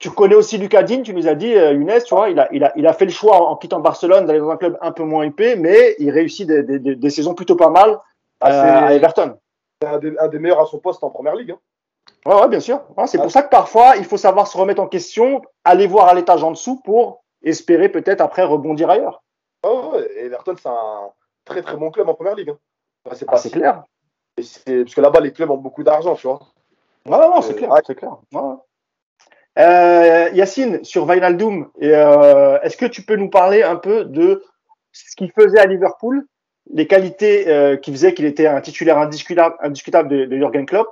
Tu 0.02 0.10
connais 0.10 0.34
aussi 0.34 0.58
Lucas 0.58 0.82
Digne, 0.82 1.04
tu 1.04 1.14
nous 1.14 1.28
as 1.28 1.36
dit, 1.36 1.54
euh, 1.54 1.74
Younes, 1.74 2.02
tu 2.04 2.16
vois, 2.16 2.32
il 2.32 2.40
a, 2.40 2.50
il, 2.52 2.64
a, 2.64 2.74
il 2.76 2.88
a 2.88 2.94
fait 2.94 3.06
le 3.06 3.12
choix 3.12 3.50
en, 3.50 3.56
quittant 3.56 3.80
Barcelone 3.80 4.26
d'aller 4.26 4.40
dans 4.40 4.50
un 4.50 4.58
club 4.58 4.76
un 4.82 4.92
peu 4.92 5.04
moins 5.04 5.24
épais, 5.24 5.56
mais 5.56 5.96
il 6.00 6.10
réussit 6.10 6.48
des, 6.48 6.64
des, 6.64 6.96
des, 6.96 7.10
saisons 7.12 7.36
plutôt 7.36 7.56
pas 7.56 7.70
mal 7.70 8.00
ah, 8.40 8.50
euh, 8.50 8.88
à 8.88 8.94
Everton. 8.96 9.38
C'est 9.80 9.88
un, 9.88 10.00
un, 10.20 10.28
des 10.28 10.40
meilleurs 10.40 10.60
à 10.60 10.66
son 10.66 10.80
poste 10.80 11.04
en 11.04 11.12
première 11.12 11.36
ligue. 11.36 11.52
Hein. 11.52 11.60
Ouais, 12.26 12.34
ouais, 12.34 12.48
bien 12.48 12.60
sûr. 12.60 12.82
c'est 13.06 13.20
pour 13.20 13.30
ça 13.30 13.44
que 13.44 13.50
parfois, 13.50 13.96
il 13.98 14.06
faut 14.06 14.18
savoir 14.18 14.48
se 14.48 14.58
remettre 14.58 14.82
en 14.82 14.88
question, 14.88 15.44
aller 15.64 15.86
voir 15.86 16.08
à 16.08 16.16
l'étage 16.16 16.44
en 16.44 16.50
dessous 16.50 16.82
pour 16.82 17.24
espérer 17.44 17.88
peut-être 17.88 18.22
après 18.22 18.44
rebondir 18.44 18.90
ailleurs. 18.90 19.22
Oh, 19.62 19.92
ouais. 19.94 20.26
Everton, 20.26 20.56
c'est 20.60 20.68
un 20.68 21.12
très 21.46 21.62
très 21.62 21.78
bon 21.78 21.92
club 21.92 22.10
en 22.10 22.16
première 22.16 22.34
ligue. 22.34 22.50
Hein. 22.50 23.12
c'est 23.14 23.26
ah, 23.28 23.38
c'est 23.38 23.52
clair. 23.52 23.84
parce 24.36 24.64
que 24.66 25.02
là-bas, 25.02 25.20
les 25.20 25.32
clubs 25.32 25.52
ont 25.52 25.58
beaucoup 25.58 25.84
d'argent, 25.84 26.16
tu 26.16 26.26
vois. 26.26 26.40
Ouais, 27.06 27.18
non, 27.20 27.42
c'est 27.42 27.54
clair, 27.54 27.72
c'est 27.86 27.94
clair. 27.94 28.18
Euh, 29.60 30.30
Yacine, 30.34 30.84
sur 30.84 31.06
Vinaldoom, 31.06 31.68
euh, 31.82 32.60
est-ce 32.62 32.78
que 32.78 32.86
tu 32.86 33.02
peux 33.02 33.16
nous 33.16 33.30
parler 33.30 33.64
un 33.64 33.76
peu 33.76 34.06
de 34.06 34.44
ce 34.94 35.16
qu'il 35.16 35.32
faisait 35.32 35.60
à 35.60 35.66
Liverpool, 35.66 36.26
les 36.74 36.88
qualités 36.88 37.50
euh, 37.50 37.76
qui 37.76 37.92
faisaient 37.92 38.14
qu'il 38.14 38.26
était 38.26 38.48
un 38.48 38.62
titulaire 38.62 38.98
indiscutable, 38.98 40.08
de, 40.08 40.26
de 40.26 40.38
Jürgen 40.38 40.66
Klopp 40.66 40.88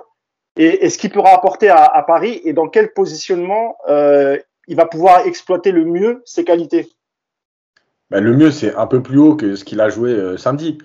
et, 0.56 0.90
ce 0.90 0.98
qu'il 0.98 1.10
pourra 1.10 1.30
apporter 1.30 1.68
à, 1.70 2.04
Paris 2.06 2.40
et 2.44 2.52
dans 2.52 2.68
quel 2.68 2.92
positionnement 2.92 3.76
il 3.88 4.76
va 4.76 4.84
pouvoir 4.84 5.26
exploiter 5.26 5.70
le 5.72 5.84
mieux 5.84 6.22
ses 6.26 6.44
qualités? 6.44 6.88
Ben, 8.10 8.22
Le 8.22 8.36
mieux, 8.36 8.50
c'est 8.50 8.74
un 8.74 8.86
peu 8.86 9.00
plus 9.00 9.18
haut 9.18 9.36
que 9.36 9.54
ce 9.54 9.64
qu'il 9.64 9.80
a 9.80 9.88
joué 9.88 10.36
samedi. 10.36 10.78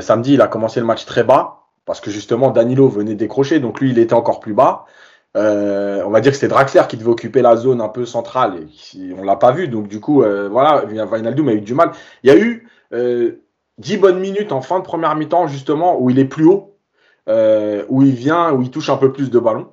Samedi, 0.00 0.34
il 0.34 0.40
a 0.40 0.48
commencé 0.48 0.80
le 0.80 0.86
match 0.86 1.04
très 1.04 1.22
bas 1.22 1.64
parce 1.84 2.00
que 2.00 2.10
justement 2.10 2.50
Danilo 2.50 2.88
venait 2.88 3.14
décrocher, 3.14 3.60
donc 3.60 3.80
lui, 3.80 3.90
il 3.90 3.98
était 3.98 4.14
encore 4.14 4.40
plus 4.40 4.54
bas. 4.54 4.86
On 5.34 6.10
va 6.10 6.20
dire 6.20 6.32
que 6.32 6.36
c'était 6.36 6.48
Draxler 6.48 6.82
qui 6.88 6.96
devait 6.96 7.10
occuper 7.10 7.42
la 7.42 7.56
zone 7.56 7.80
un 7.80 7.88
peu 7.88 8.06
centrale 8.06 8.54
et 8.96 9.12
on 9.18 9.22
l'a 9.22 9.36
pas 9.36 9.52
vu, 9.52 9.68
donc 9.68 9.88
du 9.88 10.00
coup, 10.00 10.22
voilà, 10.50 10.84
Vinaldoom 10.86 11.48
a 11.48 11.52
eu 11.52 11.60
du 11.60 11.74
mal. 11.74 11.90
Il 12.22 12.32
y 12.32 12.36
a 12.36 12.38
eu 12.38 12.68
10 13.78 13.96
bonnes 13.96 14.20
minutes 14.20 14.52
en 14.52 14.60
fin 14.60 14.78
de 14.78 14.84
première 14.84 15.16
mi-temps 15.16 15.46
justement 15.48 16.00
où 16.00 16.10
il 16.10 16.18
est 16.18 16.24
plus 16.24 16.46
haut 16.46 16.74
euh, 17.28 17.84
où 17.88 18.02
il 18.02 18.14
vient, 18.14 18.52
où 18.52 18.60
il 18.60 18.70
touche 18.70 18.90
un 18.90 18.98
peu 18.98 19.10
plus 19.10 19.30
de 19.30 19.38
ballons. 19.38 19.68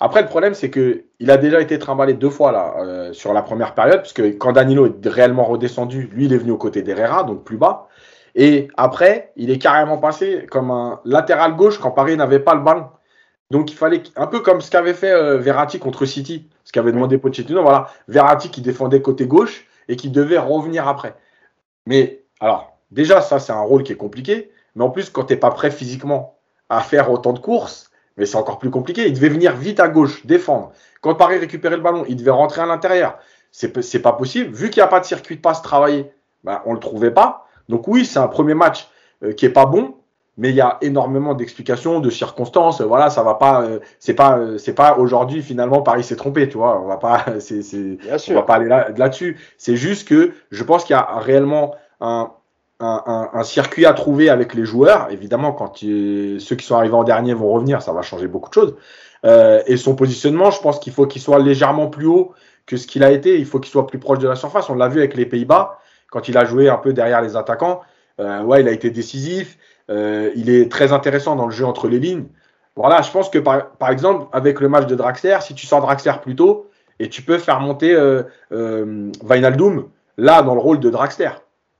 Après, 0.00 0.22
le 0.22 0.28
problème, 0.28 0.54
c'est 0.54 0.70
que 0.70 1.04
il 1.20 1.30
a 1.30 1.36
déjà 1.36 1.60
été 1.60 1.78
trimballé 1.78 2.14
deux 2.14 2.30
fois 2.30 2.52
là 2.52 2.74
euh, 2.78 3.12
sur 3.12 3.34
la 3.34 3.42
première 3.42 3.74
période, 3.74 4.00
puisque 4.00 4.38
quand 4.38 4.52
Danilo 4.52 4.86
est 4.86 5.08
réellement 5.08 5.44
redescendu, 5.44 6.08
lui, 6.12 6.24
il 6.26 6.32
est 6.32 6.38
venu 6.38 6.52
aux 6.52 6.58
côtés 6.58 6.82
d'Herrera, 6.82 7.24
donc 7.24 7.44
plus 7.44 7.58
bas. 7.58 7.88
Et 8.34 8.68
après, 8.76 9.32
il 9.36 9.50
est 9.50 9.58
carrément 9.58 9.98
passé 9.98 10.46
comme 10.50 10.70
un 10.70 11.00
latéral 11.04 11.54
gauche 11.56 11.78
quand 11.78 11.90
Paris 11.90 12.16
n'avait 12.16 12.40
pas 12.40 12.54
le 12.54 12.62
ballon. 12.62 12.86
Donc 13.50 13.70
il 13.70 13.76
fallait 13.76 14.02
un 14.16 14.26
peu 14.26 14.40
comme 14.40 14.60
ce 14.60 14.70
qu'avait 14.70 14.94
fait 14.94 15.12
euh, 15.12 15.38
Verratti 15.38 15.78
contre 15.78 16.04
City, 16.04 16.48
ce 16.64 16.72
qu'avait 16.72 16.92
demandé 16.92 17.18
Pochettino. 17.18 17.62
Voilà, 17.62 17.88
Verratti 18.08 18.50
qui 18.50 18.60
défendait 18.60 19.00
côté 19.02 19.26
gauche 19.26 19.66
et 19.88 19.96
qui 19.96 20.10
devait 20.10 20.38
revenir 20.38 20.88
après. 20.88 21.14
Mais 21.86 22.24
alors, 22.40 22.76
déjà, 22.90 23.20
ça 23.20 23.38
c'est 23.38 23.52
un 23.52 23.60
rôle 23.60 23.82
qui 23.82 23.92
est 23.92 23.96
compliqué. 23.96 24.50
Mais 24.74 24.84
en 24.84 24.90
plus, 24.90 25.10
quand 25.10 25.24
tu 25.24 25.32
n'es 25.32 25.38
pas 25.38 25.50
prêt 25.50 25.70
physiquement 25.70 26.38
à 26.68 26.80
faire 26.80 27.10
autant 27.10 27.32
de 27.32 27.38
courses, 27.38 27.90
mais 28.16 28.26
c'est 28.26 28.36
encore 28.36 28.58
plus 28.58 28.70
compliqué. 28.70 29.06
Il 29.06 29.14
devait 29.14 29.28
venir 29.28 29.54
vite 29.54 29.80
à 29.80 29.88
gauche, 29.88 30.26
défendre. 30.26 30.72
Quand 31.00 31.14
Paris 31.14 31.38
récupérait 31.38 31.76
le 31.76 31.82
ballon, 31.82 32.04
il 32.08 32.16
devait 32.16 32.30
rentrer 32.30 32.62
à 32.62 32.66
l'intérieur. 32.66 33.18
C'est 33.52 34.02
pas 34.02 34.12
possible. 34.12 34.54
Vu 34.54 34.70
qu'il 34.70 34.80
n'y 34.80 34.84
a 34.84 34.88
pas 34.88 35.00
de 35.00 35.04
circuit 35.04 35.36
de 35.36 35.40
passe 35.40 35.62
travaillé, 35.62 36.10
ben, 36.44 36.60
on 36.66 36.70
ne 36.70 36.74
le 36.74 36.80
trouvait 36.80 37.10
pas. 37.10 37.46
Donc 37.68 37.88
oui, 37.88 38.04
c'est 38.04 38.18
un 38.18 38.28
premier 38.28 38.54
match 38.54 38.88
euh, 39.22 39.32
qui 39.32 39.46
est 39.46 39.50
pas 39.50 39.66
bon, 39.66 39.96
mais 40.36 40.50
il 40.50 40.54
y 40.54 40.60
a 40.60 40.78
énormément 40.82 41.34
d'explications, 41.34 42.00
de 42.00 42.10
circonstances. 42.10 42.80
Voilà, 42.80 43.10
ça 43.10 43.22
va 43.22 43.34
pas. 43.34 43.62
Euh, 43.62 43.78
c'est 43.98 44.14
pas, 44.14 44.38
euh, 44.38 44.58
c'est 44.58 44.74
pas 44.74 44.98
aujourd'hui 44.98 45.42
finalement 45.42 45.80
Paris 45.82 46.04
s'est 46.04 46.16
trompé, 46.16 46.48
tu 46.48 46.58
vois. 46.58 46.80
On 46.80 46.86
va 46.86 46.98
pas, 46.98 47.24
c'est, 47.40 47.62
on 48.28 48.34
va 48.34 48.42
pas 48.42 48.54
aller 48.54 48.68
là, 48.68 48.88
là-dessus. 48.96 49.38
C'est 49.56 49.76
juste 49.76 50.06
que 50.08 50.32
je 50.50 50.64
pense 50.64 50.84
qu'il 50.84 50.94
y 50.94 50.98
a 50.98 51.18
réellement 51.18 51.74
un, 52.00 52.30
un, 52.80 53.42
circuit 53.42 53.86
à 53.86 53.94
trouver 53.94 54.28
avec 54.28 54.54
les 54.54 54.64
joueurs. 54.64 55.08
Évidemment, 55.10 55.52
quand 55.52 55.76
ceux 55.78 56.56
qui 56.56 56.66
sont 56.66 56.76
arrivés 56.76 56.94
en 56.94 57.04
dernier 57.04 57.34
vont 57.34 57.50
revenir, 57.50 57.80
ça 57.82 57.92
va 57.92 58.02
changer 58.02 58.28
beaucoup 58.28 58.50
de 58.50 58.54
choses. 58.54 58.76
Euh, 59.24 59.62
et 59.66 59.76
son 59.76 59.94
positionnement, 59.96 60.50
je 60.50 60.60
pense 60.60 60.78
qu'il 60.78 60.92
faut 60.92 61.06
qu'il 61.06 61.22
soit 61.22 61.38
légèrement 61.38 61.88
plus 61.88 62.06
haut 62.06 62.32
que 62.66 62.76
ce 62.76 62.86
qu'il 62.86 63.02
a 63.02 63.10
été. 63.10 63.38
Il 63.38 63.46
faut 63.46 63.60
qu'il 63.60 63.70
soit 63.70 63.86
plus 63.86 63.98
proche 63.98 64.18
de 64.18 64.28
la 64.28 64.36
surface. 64.36 64.68
On 64.68 64.74
l'a 64.74 64.88
vu 64.88 64.98
avec 64.98 65.16
les 65.16 65.26
Pays-Bas, 65.26 65.78
quand 66.10 66.28
il 66.28 66.36
a 66.36 66.44
joué 66.44 66.68
un 66.68 66.76
peu 66.76 66.92
derrière 66.92 67.22
les 67.22 67.36
attaquants. 67.36 67.80
Euh, 68.20 68.42
ouais, 68.42 68.60
il 68.60 68.68
a 68.68 68.72
été 68.72 68.90
décisif. 68.90 69.58
Euh, 69.90 70.30
il 70.34 70.50
est 70.50 70.70
très 70.70 70.92
intéressant 70.92 71.36
dans 71.36 71.46
le 71.46 71.52
jeu 71.52 71.64
entre 71.64 71.88
les 71.88 71.98
lignes. 71.98 72.26
Voilà, 72.74 73.02
je 73.02 73.10
pense 73.10 73.30
que 73.30 73.38
par, 73.38 73.70
par 73.70 73.90
exemple, 73.90 74.26
avec 74.32 74.60
le 74.60 74.68
match 74.68 74.86
de 74.86 74.94
Draxler, 74.94 75.38
si 75.40 75.54
tu 75.54 75.66
sors 75.66 75.80
Draxler 75.80 76.12
plus 76.22 76.36
tôt, 76.36 76.68
et 76.98 77.08
tu 77.08 77.22
peux 77.22 77.38
faire 77.38 77.60
monter 77.60 77.94
euh, 77.94 78.22
euh, 78.52 79.10
là, 80.16 80.42
dans 80.42 80.54
le 80.54 80.60
rôle 80.60 80.80
de 80.80 80.90
Draxler. 80.90 81.30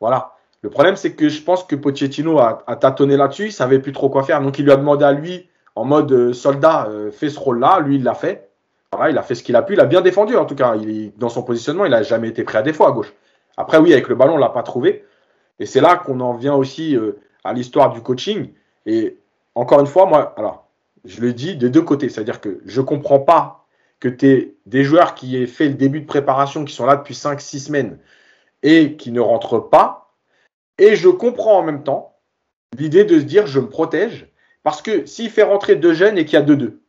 Voilà. 0.00 0.32
Le 0.62 0.70
problème, 0.70 0.96
c'est 0.96 1.12
que 1.12 1.28
je 1.28 1.42
pense 1.42 1.64
que 1.64 1.76
Pochettino 1.76 2.38
a, 2.38 2.64
tâtonné 2.80 3.16
là-dessus, 3.16 3.46
il 3.46 3.52
savait 3.52 3.78
plus 3.78 3.92
trop 3.92 4.08
quoi 4.08 4.22
faire. 4.22 4.40
Donc, 4.40 4.58
il 4.58 4.64
lui 4.64 4.72
a 4.72 4.76
demandé 4.76 5.04
à 5.04 5.12
lui, 5.12 5.48
en 5.74 5.84
mode 5.84 6.10
euh, 6.12 6.32
soldat, 6.32 6.88
euh, 6.88 7.10
fais 7.10 7.28
ce 7.28 7.38
rôle-là. 7.38 7.80
Lui, 7.80 7.96
il 7.96 8.02
l'a 8.02 8.14
fait. 8.14 8.48
il 9.08 9.18
a 9.18 9.22
fait 9.22 9.34
ce 9.34 9.42
qu'il 9.42 9.56
a 9.56 9.62
pu. 9.62 9.74
Il 9.74 9.80
a 9.80 9.84
bien 9.84 10.00
défendu, 10.00 10.36
en 10.36 10.44
tout 10.44 10.54
cas. 10.54 10.74
Il, 10.76 11.12
dans 11.18 11.28
son 11.28 11.42
positionnement, 11.42 11.84
il 11.84 11.90
n'a 11.90 12.02
jamais 12.02 12.28
été 12.28 12.42
prêt 12.42 12.58
à 12.58 12.62
défaut 12.62 12.86
à 12.86 12.92
gauche. 12.92 13.12
Après, 13.56 13.78
oui, 13.78 13.92
avec 13.92 14.08
le 14.08 14.14
ballon, 14.14 14.34
on 14.34 14.36
ne 14.36 14.40
l'a 14.40 14.48
pas 14.48 14.62
trouvé. 14.62 15.04
Et 15.58 15.66
c'est 15.66 15.80
là 15.80 15.96
qu'on 15.96 16.20
en 16.20 16.34
vient 16.34 16.54
aussi 16.54 16.98
à 17.46 17.52
l'histoire 17.52 17.92
du 17.92 18.00
coaching. 18.00 18.50
Et 18.86 19.18
encore 19.54 19.80
une 19.80 19.86
fois, 19.86 20.06
moi, 20.06 20.34
alors, 20.36 20.68
je 21.04 21.20
le 21.20 21.32
dis 21.32 21.56
des 21.56 21.70
deux 21.70 21.82
côtés. 21.82 22.08
C'est-à-dire 22.08 22.40
que 22.40 22.60
je 22.66 22.80
ne 22.80 22.86
comprends 22.86 23.20
pas 23.20 23.66
que 24.00 24.08
tu 24.08 24.26
aies 24.26 24.54
des 24.66 24.84
joueurs 24.84 25.14
qui 25.14 25.36
aient 25.36 25.46
fait 25.46 25.68
le 25.68 25.74
début 25.74 26.00
de 26.00 26.06
préparation, 26.06 26.64
qui 26.64 26.74
sont 26.74 26.86
là 26.86 26.96
depuis 26.96 27.14
5-6 27.14 27.66
semaines 27.66 27.98
et 28.62 28.96
qui 28.96 29.10
ne 29.10 29.20
rentrent 29.20 29.58
pas 29.58 30.06
et 30.78 30.96
je 30.96 31.08
comprends 31.08 31.58
en 31.58 31.62
même 31.62 31.82
temps 31.82 32.16
l'idée 32.78 33.04
de 33.04 33.18
se 33.18 33.24
dire 33.24 33.46
je 33.46 33.60
me 33.60 33.68
protège 33.68 34.28
parce 34.62 34.82
que 34.82 35.06
s'il 35.06 35.30
fait 35.30 35.42
rentrer 35.42 35.76
deux 35.76 35.94
jeunes 35.94 36.18
et 36.18 36.24
qu'il 36.24 36.34
y 36.34 36.36
a 36.36 36.42
deux 36.42 36.56
deux, 36.56 36.82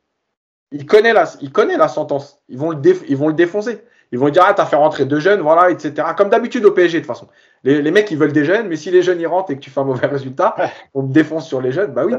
il 0.71 0.85
connaît 0.85 1.13
la, 1.13 1.87
sentence. 1.87 2.41
Ils 2.49 2.57
vont 2.57 2.79
ils 2.81 3.15
vont 3.15 3.29
le 3.29 3.33
défoncer. 3.33 3.83
Ils 4.11 4.19
vont 4.19 4.29
dire 4.29 4.43
ah 4.45 4.53
t'as 4.53 4.65
fait 4.65 4.75
rentrer 4.75 5.05
deux 5.05 5.19
jeunes, 5.19 5.41
voilà, 5.41 5.69
etc. 5.69 6.07
Comme 6.17 6.29
d'habitude 6.29 6.65
au 6.65 6.71
PSG 6.71 6.99
de 6.99 7.05
toute 7.05 7.07
façon. 7.07 7.27
Les, 7.63 7.81
les, 7.81 7.91
mecs 7.91 8.09
ils 8.11 8.17
veulent 8.17 8.31
des 8.31 8.45
jeunes, 8.45 8.67
mais 8.67 8.75
si 8.75 8.91
les 8.91 9.01
jeunes 9.01 9.19
y 9.19 9.25
rentrent 9.25 9.51
et 9.51 9.55
que 9.55 9.59
tu 9.59 9.69
fais 9.69 9.79
un 9.79 9.85
mauvais 9.85 10.07
résultat, 10.07 10.55
on 10.93 11.05
te 11.05 11.11
défonce 11.11 11.47
sur 11.47 11.61
les 11.61 11.71
jeunes, 11.71 11.91
bah 11.93 12.05
oui. 12.05 12.13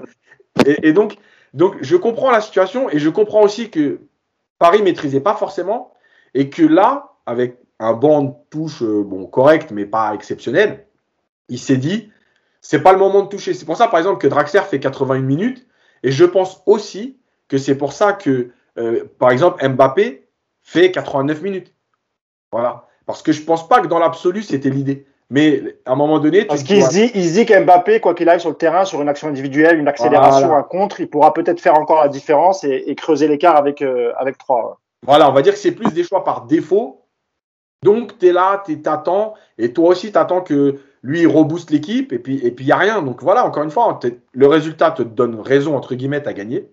Et, 0.66 0.88
et, 0.88 0.92
donc, 0.92 1.16
donc 1.54 1.76
je 1.80 1.96
comprends 1.96 2.30
la 2.30 2.40
situation 2.40 2.90
et 2.90 2.98
je 2.98 3.08
comprends 3.08 3.42
aussi 3.42 3.70
que 3.70 4.00
Paris 4.58 4.82
maîtrisait 4.82 5.20
pas 5.20 5.34
forcément 5.34 5.92
et 6.34 6.50
que 6.50 6.62
là, 6.62 7.12
avec 7.26 7.58
un 7.80 7.92
banc 7.92 8.22
de 8.22 8.32
touche 8.50 8.82
euh, 8.82 9.04
bon 9.04 9.26
correct 9.26 9.70
mais 9.70 9.86
pas 9.86 10.12
exceptionnel, 10.14 10.86
il 11.48 11.58
s'est 11.58 11.76
dit, 11.76 12.10
c'est 12.60 12.82
pas 12.82 12.92
le 12.92 12.98
moment 12.98 13.22
de 13.22 13.28
toucher. 13.28 13.54
C'est 13.54 13.64
pour 13.64 13.76
ça, 13.76 13.88
par 13.88 13.98
exemple, 13.98 14.20
que 14.20 14.26
Draxler 14.26 14.62
fait 14.62 14.80
81 14.80 15.20
minutes. 15.20 15.66
Et 16.02 16.10
je 16.10 16.24
pense 16.24 16.62
aussi 16.66 17.18
que 17.48 17.58
c'est 17.58 17.76
pour 17.76 17.92
ça 17.92 18.12
que, 18.12 18.50
euh, 18.78 19.04
par 19.18 19.30
exemple, 19.30 19.66
Mbappé 19.66 20.28
fait 20.62 20.90
89 20.90 21.42
minutes. 21.42 21.74
Voilà. 22.53 22.86
Parce 23.07 23.22
que 23.22 23.32
je 23.32 23.42
pense 23.42 23.68
pas 23.68 23.80
que 23.80 23.86
dans 23.86 23.99
l'absolu, 23.99 24.42
c'était 24.42 24.70
l'idée. 24.70 25.07
Mais 25.30 25.76
à 25.84 25.92
un 25.92 25.96
moment 25.96 26.18
donné, 26.20 26.46
parce 26.46 26.62
qu'il 26.62 26.82
se 26.82 26.88
dit, 26.88 27.11
il 27.14 27.24
se 27.28 27.34
dit 27.34 27.44
qu'Mbappé, 27.44 28.01
quoi 28.01 28.14
qu'il 28.14 28.28
aille 28.30 28.40
sur 28.40 28.49
le 28.49 28.57
terrain, 28.57 28.86
sur 28.86 29.03
une 29.03 29.11
action 29.11 29.28
individuelle, 29.28 29.78
une 29.78 29.88
accélération, 29.88 30.57
un 30.57 30.62
contre, 30.62 31.01
il 31.01 31.09
pourra 31.09 31.34
peut-être 31.34 31.61
faire 31.61 31.74
encore 31.74 32.01
la 32.01 32.09
différence 32.09 32.64
et, 32.64 32.94
creuser 32.94 33.28
l'écart 33.28 33.57
avec 33.57 33.82
euh, 33.82 34.12
avec 34.16 34.38
trois. 34.38 34.80
Voilà, 35.07 35.28
on 35.28 35.32
va 35.32 35.42
dire 35.42 35.53
que 35.53 35.59
c'est 35.59 35.72
plus 35.72 35.92
des 35.92 36.03
choix 36.03 36.24
par 36.24 36.46
défaut. 36.46 37.05
Donc 37.82 38.18
tu 38.18 38.28
es 38.28 38.32
là, 38.32 38.62
tu 38.64 38.80
t'attends, 38.80 39.34
et 39.59 39.72
toi 39.72 39.90
aussi 39.90 40.11
tu 40.11 40.18
attends 40.18 40.40
que 40.40 40.78
lui, 41.03 41.20
il 41.20 41.26
rebooste 41.26 41.70
l'équipe 41.70 42.12
et 42.12 42.18
puis 42.18 42.36
il 42.36 42.46
et 42.46 42.51
puis, 42.51 42.64
n'y 42.64 42.72
a 42.72 42.76
rien. 42.76 43.03
Donc 43.03 43.22
voilà, 43.22 43.44
encore 43.44 43.62
une 43.62 43.70
fois, 43.70 43.99
le 44.32 44.46
résultat 44.46 44.90
te 44.90 45.03
donne 45.03 45.40
raison, 45.40 45.76
entre 45.76 45.94
guillemets, 45.94 46.26
à 46.26 46.32
gagner. 46.32 46.70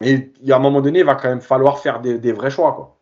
Mais 0.00 0.32
il 0.40 0.48
y 0.48 0.52
a 0.52 0.56
un 0.56 0.60
moment 0.60 0.80
donné, 0.80 1.00
il 1.00 1.04
va 1.04 1.14
quand 1.14 1.28
même 1.28 1.40
falloir 1.40 1.78
faire 1.78 2.00
des, 2.00 2.32
vrais 2.32 2.50
choix. 2.50 2.72
Quoi. 2.72 2.96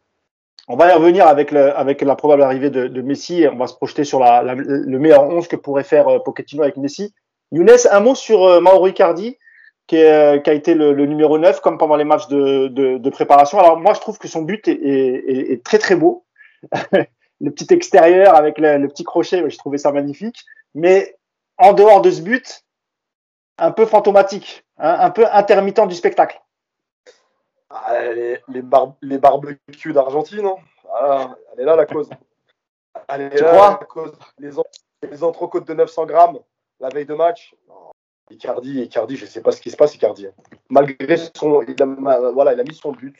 On 0.71 0.77
va 0.77 0.89
y 0.89 0.93
revenir 0.93 1.27
avec, 1.27 1.51
le, 1.51 1.77
avec 1.77 2.01
la 2.01 2.14
probable 2.14 2.43
arrivée 2.43 2.71
de, 2.71 2.87
de 2.87 3.03
Messi. 3.03 3.45
On 3.53 3.57
va 3.57 3.66
se 3.66 3.75
projeter 3.75 4.05
sur 4.05 4.21
la, 4.21 4.41
la, 4.43 4.55
le 4.55 4.99
meilleur 5.01 5.25
11 5.25 5.49
que 5.49 5.57
pourrait 5.57 5.83
faire 5.83 6.07
euh, 6.07 6.18
Pochettino 6.21 6.62
avec 6.62 6.77
Messi. 6.77 7.12
Younes, 7.51 7.71
un 7.91 7.99
mot 7.99 8.14
sur 8.14 8.45
euh, 8.45 8.61
Mauro 8.61 8.87
Icardi, 8.87 9.37
qui, 9.89 9.97
est, 9.97 10.45
qui, 10.45 10.49
a 10.49 10.53
été 10.53 10.75
le, 10.75 10.93
le, 10.93 11.07
numéro 11.07 11.39
9, 11.39 11.61
comme 11.61 11.77
pendant 11.77 11.97
les 11.97 12.05
matchs 12.05 12.29
de, 12.29 12.68
de, 12.68 12.99
de, 12.99 13.11
préparation. 13.11 13.59
Alors 13.59 13.81
moi, 13.81 13.95
je 13.95 14.01
trouve 14.01 14.18
que 14.18 14.29
son 14.29 14.43
but 14.43 14.68
est, 14.68 14.75
est, 14.75 15.53
est 15.53 15.64
très 15.64 15.79
très 15.79 15.97
beau. 15.97 16.25
le 16.93 17.51
petit 17.51 17.75
extérieur 17.75 18.37
avec 18.37 18.57
le, 18.59 18.79
le 18.79 18.87
petit 18.87 19.03
crochet, 19.03 19.43
je 19.51 19.59
trouvais 19.59 19.79
ça 19.79 19.91
magnifique. 19.91 20.45
Mais 20.77 21.16
en 21.59 21.73
dehors 21.73 22.01
de 22.01 22.12
ce 22.12 22.23
but, 22.23 22.62
un 23.59 23.73
peu 23.73 23.87
fantomatique, 23.87 24.64
hein, 24.79 24.99
un 25.01 25.11
peu 25.11 25.27
intermittent 25.33 25.89
du 25.89 25.97
spectacle. 25.97 26.41
Ah, 27.71 28.12
les, 28.12 28.41
les, 28.49 28.62
bar 28.62 28.95
les 29.01 29.18
barbecues 29.18 29.93
d'Argentine, 29.93 30.45
hein. 30.45 30.57
ah, 30.93 31.37
elle 31.53 31.61
est 31.61 31.64
là 31.64 31.77
la 31.77 31.87
cause. 31.87 32.11
Elle 33.09 33.23
est 33.23 33.37
tu 33.37 33.45
là 33.45 33.53
crois 33.53 33.79
la 33.81 33.87
cause. 33.87 34.12
Les, 34.39 34.59
en 34.59 34.64
les 35.09 35.25
entrecôtes 35.25 35.66
de 35.66 35.75
900 35.75 36.07
grammes 36.07 36.41
la 36.81 36.89
veille 36.89 37.07
de 37.07 37.14
match. 37.14 37.55
Oh, 37.68 37.91
Icardi, 38.31 38.81
Icardi, 38.83 39.16
je 39.16 39.25
ne 39.25 39.31
sais 39.31 39.43
pas 39.43 39.53
ce 39.53 39.61
qui 39.61 39.71
se 39.71 39.77
passe, 39.77 39.95
Icardi. 39.95 40.27
Malgré 40.68 41.16
son. 41.16 41.62
Il 41.62 41.81
a, 41.83 42.31
voilà, 42.33 42.55
il 42.55 42.61
a 42.61 42.64
mis 42.64 42.75
son 42.75 42.93
but. 42.93 43.16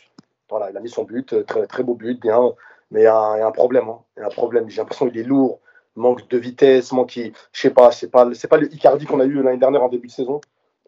Voilà, 0.49 0.71
il 0.71 0.77
a 0.77 0.81
mis 0.81 0.89
son 0.89 1.05
but, 1.05 1.47
très, 1.47 1.67
très 1.67 1.83
beau 1.83 1.95
but, 1.95 2.21
bien. 2.21 2.53
Mais 2.91 3.03
il 3.03 3.05
y 3.05 3.07
a 3.07 3.17
un, 3.17 3.37
il 3.37 3.41
y 3.41 3.43
a 3.43 3.47
un 3.47 3.53
problème. 3.53 3.89
Hein. 3.89 4.01
Il 4.17 4.21
y 4.21 4.23
a 4.23 4.27
un 4.27 4.31
problème. 4.31 4.69
J'ai 4.69 4.81
l'impression 4.81 5.09
qu'il 5.09 5.19
est 5.19 5.25
lourd, 5.25 5.61
manque 5.95 6.29
de 6.29 6.39
vitesse, 6.39 6.93
manque. 6.93 7.19
Je 7.53 7.61
sais 7.61 7.71
pas, 7.71 7.93
c'est 7.93 8.11
pas, 8.11 8.29
c'est 8.35 8.49
pas 8.49 8.57
le 8.57 8.73
Icardi 8.73 9.07
qu'on 9.07 9.21
a 9.21 9.25
eu 9.25 9.43
l'année 9.43 9.59
dernière 9.59 9.83
en 9.83 9.89
début 9.89 10.09
de 10.09 10.13
saison. 10.13 10.41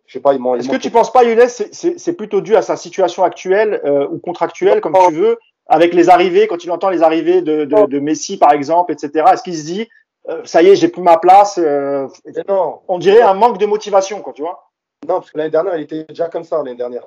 Je 0.06 0.14
sais 0.14 0.20
pas, 0.20 0.34
il 0.34 0.40
manque. 0.40 0.58
Est-ce 0.58 0.68
que 0.68 0.76
tu 0.76 0.90
penses 0.90 1.12
pas, 1.12 1.24
Younes, 1.24 1.48
c'est 1.48 2.16
plutôt 2.16 2.40
dû 2.40 2.56
à 2.56 2.62
sa 2.62 2.76
situation 2.76 3.22
actuelle 3.22 3.80
euh, 3.84 4.06
ou 4.10 4.18
contractuelle, 4.18 4.80
comme 4.80 4.96
tu 5.08 5.14
veux, 5.14 5.38
avec 5.66 5.94
les 5.94 6.10
arrivées, 6.10 6.46
quand 6.46 6.64
il 6.64 6.70
entend 6.70 6.90
les 6.90 7.02
arrivées 7.02 7.40
de, 7.40 7.64
de, 7.64 7.86
de 7.86 7.98
Messi, 7.98 8.36
par 8.36 8.52
exemple, 8.52 8.92
etc. 8.92 9.24
Est-ce 9.32 9.42
qu'il 9.42 9.56
se 9.56 9.64
dit, 9.64 9.88
euh, 10.28 10.42
ça 10.44 10.62
y 10.62 10.68
est, 10.68 10.76
j'ai 10.76 10.88
plus 10.88 11.02
ma 11.02 11.18
place 11.18 11.58
euh, 11.58 12.08
non. 12.48 12.80
On 12.88 12.98
dirait 12.98 13.22
un 13.22 13.34
manque 13.34 13.58
de 13.58 13.66
motivation, 13.66 14.20
quoi, 14.20 14.32
tu 14.32 14.42
vois 14.42 14.70
Non, 15.08 15.14
parce 15.14 15.30
que 15.30 15.38
l'année 15.38 15.50
dernière, 15.50 15.76
il 15.76 15.82
était 15.82 16.04
déjà 16.04 16.28
comme 16.28 16.44
ça, 16.44 16.58
l'année 16.58 16.74
dernière. 16.74 17.06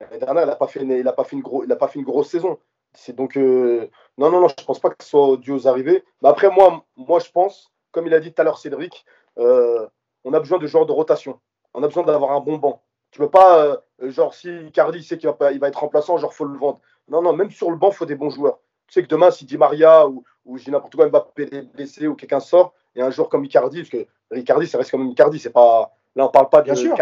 L'année 0.00 0.18
dernière, 0.18 0.44
il 0.44 0.48
n'a 0.48 0.56
pas, 0.56 0.66
fait 0.66 0.80
une, 0.80 0.92
il 0.92 1.08
a 1.08 1.12
pas, 1.12 1.24
fait 1.24 1.36
une 1.36 1.42
gros, 1.42 1.64
il 1.64 1.72
a 1.72 1.76
pas 1.76 1.88
fait 1.88 1.98
une 1.98 2.04
grosse 2.04 2.30
saison. 2.30 2.58
C'est 2.92 3.14
donc. 3.14 3.36
Non, 3.36 3.88
non, 4.30 4.40
non, 4.40 4.48
je 4.48 4.64
pense 4.64 4.80
pas 4.80 4.90
que 4.90 4.96
ce 5.02 5.10
soit 5.10 5.36
dû 5.36 5.52
aux 5.52 5.68
arrivées. 5.68 6.04
Mais 6.22 6.28
après, 6.28 6.50
moi, 6.50 6.84
moi 6.96 7.20
je 7.20 7.30
pense, 7.30 7.70
comme 7.92 8.06
il 8.06 8.14
a 8.14 8.20
dit 8.20 8.32
tout 8.32 8.40
à 8.40 8.44
l'heure 8.44 8.58
Cédric, 8.58 9.04
on 9.36 10.32
a 10.32 10.40
besoin 10.40 10.58
de 10.58 10.66
joueurs 10.66 10.86
de 10.86 10.92
rotation. 10.92 11.38
On 11.74 11.82
a 11.82 11.86
besoin 11.86 12.04
d'avoir 12.04 12.32
un 12.32 12.40
bon 12.40 12.58
banc. 12.58 12.82
Tu 13.10 13.18
peux 13.18 13.30
pas, 13.30 13.80
euh, 14.02 14.10
genre, 14.10 14.34
si 14.34 14.70
Cardi 14.72 15.02
sait 15.02 15.18
qu'il 15.18 15.28
va, 15.28 15.52
il 15.52 15.58
va 15.58 15.68
être 15.68 15.80
remplaçant, 15.80 16.16
genre, 16.16 16.32
faut 16.32 16.44
le 16.44 16.58
vendre. 16.58 16.80
Non, 17.08 17.22
non, 17.22 17.32
même 17.32 17.50
sur 17.50 17.70
le 17.70 17.76
banc, 17.76 17.90
il 17.90 17.94
faut 17.94 18.06
des 18.06 18.14
bons 18.14 18.30
joueurs. 18.30 18.60
Tu 18.86 18.94
sais 18.94 19.02
que 19.02 19.08
demain, 19.08 19.30
si 19.30 19.44
Di 19.44 19.58
Maria 19.58 20.06
ou, 20.08 20.24
ou 20.44 20.58
j'ai 20.58 20.70
n'importe 20.70 20.94
quoi, 20.94 21.08
Mbappé 21.08 21.48
est 21.52 21.62
blessé 21.74 22.06
ou 22.06 22.14
quelqu'un 22.14 22.40
sort, 22.40 22.74
et 22.94 23.02
un 23.02 23.10
joueur 23.10 23.28
comme 23.28 23.44
Icardi, 23.44 23.82
parce 23.82 23.90
que 23.90 24.06
Icardi, 24.36 24.66
ça 24.66 24.78
reste 24.78 24.90
quand 24.90 24.98
même 24.98 25.10
Icardi, 25.10 25.38
c'est 25.38 25.50
pas. 25.50 25.92
Là, 26.16 26.26
on 26.26 26.28
parle 26.28 26.48
pas 26.48 26.60
de. 26.60 26.66
Bien 26.66 26.74
sûr. 26.74 26.96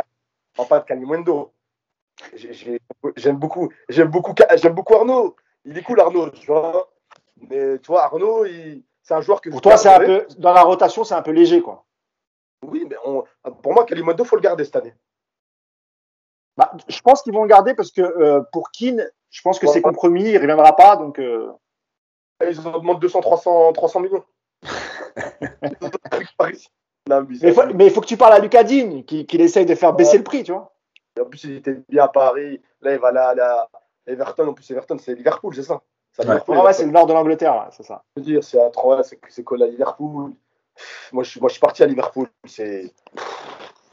On 0.56 0.64
parle 0.64 0.68
pas 0.68 0.80
de 0.80 0.84
Calimundo. 0.84 1.52
J'aime 3.16 3.36
beaucoup, 3.36 3.70
j'aime 3.88 4.08
beaucoup, 4.08 4.34
j'aime 4.56 4.74
beaucoup 4.74 4.94
Arnaud. 4.94 5.36
Il 5.64 5.76
est 5.78 5.82
cool, 5.82 6.00
Arnaud, 6.00 6.30
tu 6.30 6.46
vois. 6.46 6.90
Mais 7.48 7.78
tu 7.78 7.86
vois, 7.88 8.04
Arnaud, 8.04 8.44
il... 8.44 8.82
c'est 9.02 9.14
un 9.14 9.20
joueur 9.20 9.40
que. 9.40 9.50
Pour 9.50 9.60
toi, 9.60 9.76
c'est 9.76 9.88
un 9.88 10.00
peu. 10.00 10.26
Dans 10.38 10.52
la 10.52 10.62
rotation, 10.62 11.04
c'est 11.04 11.14
un 11.14 11.22
peu 11.22 11.30
léger, 11.30 11.62
quoi. 11.62 11.84
Oui, 12.66 12.86
mais 12.88 12.96
on... 13.04 13.24
pour 13.62 13.72
moi, 13.72 13.84
Kalimundo, 13.84 14.24
faut 14.24 14.36
le 14.36 14.42
garder 14.42 14.64
cette 14.64 14.76
année. 14.76 14.94
Bah, 16.56 16.72
je 16.88 17.00
pense 17.00 17.22
qu'ils 17.22 17.32
vont 17.32 17.42
le 17.42 17.48
garder 17.48 17.74
parce 17.74 17.92
que 17.92 18.02
euh, 18.02 18.40
pour 18.52 18.70
Keane, 18.72 19.08
je 19.30 19.42
pense 19.42 19.58
que 19.58 19.66
ouais. 19.66 19.72
c'est 19.72 19.82
compromis, 19.82 20.24
il 20.24 20.34
ne 20.34 20.40
reviendra 20.40 20.74
pas. 20.74 20.96
Donc, 20.96 21.18
euh... 21.18 21.52
Ils 22.42 22.66
augmentent 22.66 23.00
200, 23.00 23.20
300, 23.20 23.72
300 23.72 24.00
millions. 24.00 24.24
non, 27.08 27.26
mais, 27.28 27.36
il 27.42 27.52
faut, 27.52 27.66
mais 27.74 27.86
il 27.86 27.90
faut 27.90 28.00
que 28.00 28.06
tu 28.06 28.16
parles 28.16 28.34
à 28.34 28.38
Lucas 28.38 28.64
Digne, 28.64 29.04
qu'il 29.04 29.26
qui 29.26 29.36
essaye 29.36 29.66
de 29.66 29.74
faire 29.74 29.92
baisser 29.92 30.12
ouais. 30.12 30.18
le 30.18 30.24
prix, 30.24 30.42
tu 30.44 30.52
vois. 30.52 30.72
Et 31.16 31.20
en 31.20 31.24
plus, 31.24 31.44
il 31.44 31.56
était 31.56 31.76
bien 31.88 32.04
à 32.04 32.08
Paris. 32.08 32.60
Là, 32.80 32.92
il 32.94 33.00
va 33.00 33.12
là, 33.12 33.34
là 33.34 33.68
Everton. 34.06 34.48
En 34.48 34.54
plus, 34.54 34.70
Everton, 34.70 34.98
c'est 34.98 35.14
Liverpool, 35.14 35.54
c'est 35.54 35.62
ça? 35.62 35.80
Ah 36.26 36.64
ouais 36.64 36.72
c'est 36.72 36.84
le 36.84 36.90
nord 36.90 37.06
de 37.06 37.12
l'Angleterre, 37.12 37.68
c'est 37.70 37.84
ça. 37.84 38.02
Je 38.16 38.20
veux 38.20 38.26
dire, 38.26 38.42
c'est 38.42 38.60
à 38.60 38.70
3, 38.70 39.02
c'est 39.02 39.44
collé 39.44 39.64
à 39.64 39.68
Liverpool. 39.68 40.32
Moi 41.12 41.24
je, 41.24 41.38
moi, 41.40 41.48
je 41.48 41.52
suis 41.52 41.60
parti 41.60 41.82
à 41.82 41.86
Liverpool. 41.86 42.28
C'est 42.46 42.92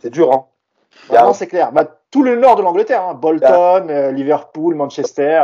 dur, 0.05 0.31
hein. 0.31 0.45
Ah, 1.09 1.23
non, 1.23 1.33
c'est 1.33 1.47
clair. 1.47 1.71
Bah, 1.71 1.99
tout 2.11 2.23
le 2.23 2.35
nord 2.35 2.55
de 2.55 2.61
l'Angleterre, 2.61 3.03
hein. 3.03 3.13
Bolton, 3.13 3.89
euh, 3.89 4.11
Liverpool, 4.11 4.75
Manchester. 4.75 5.43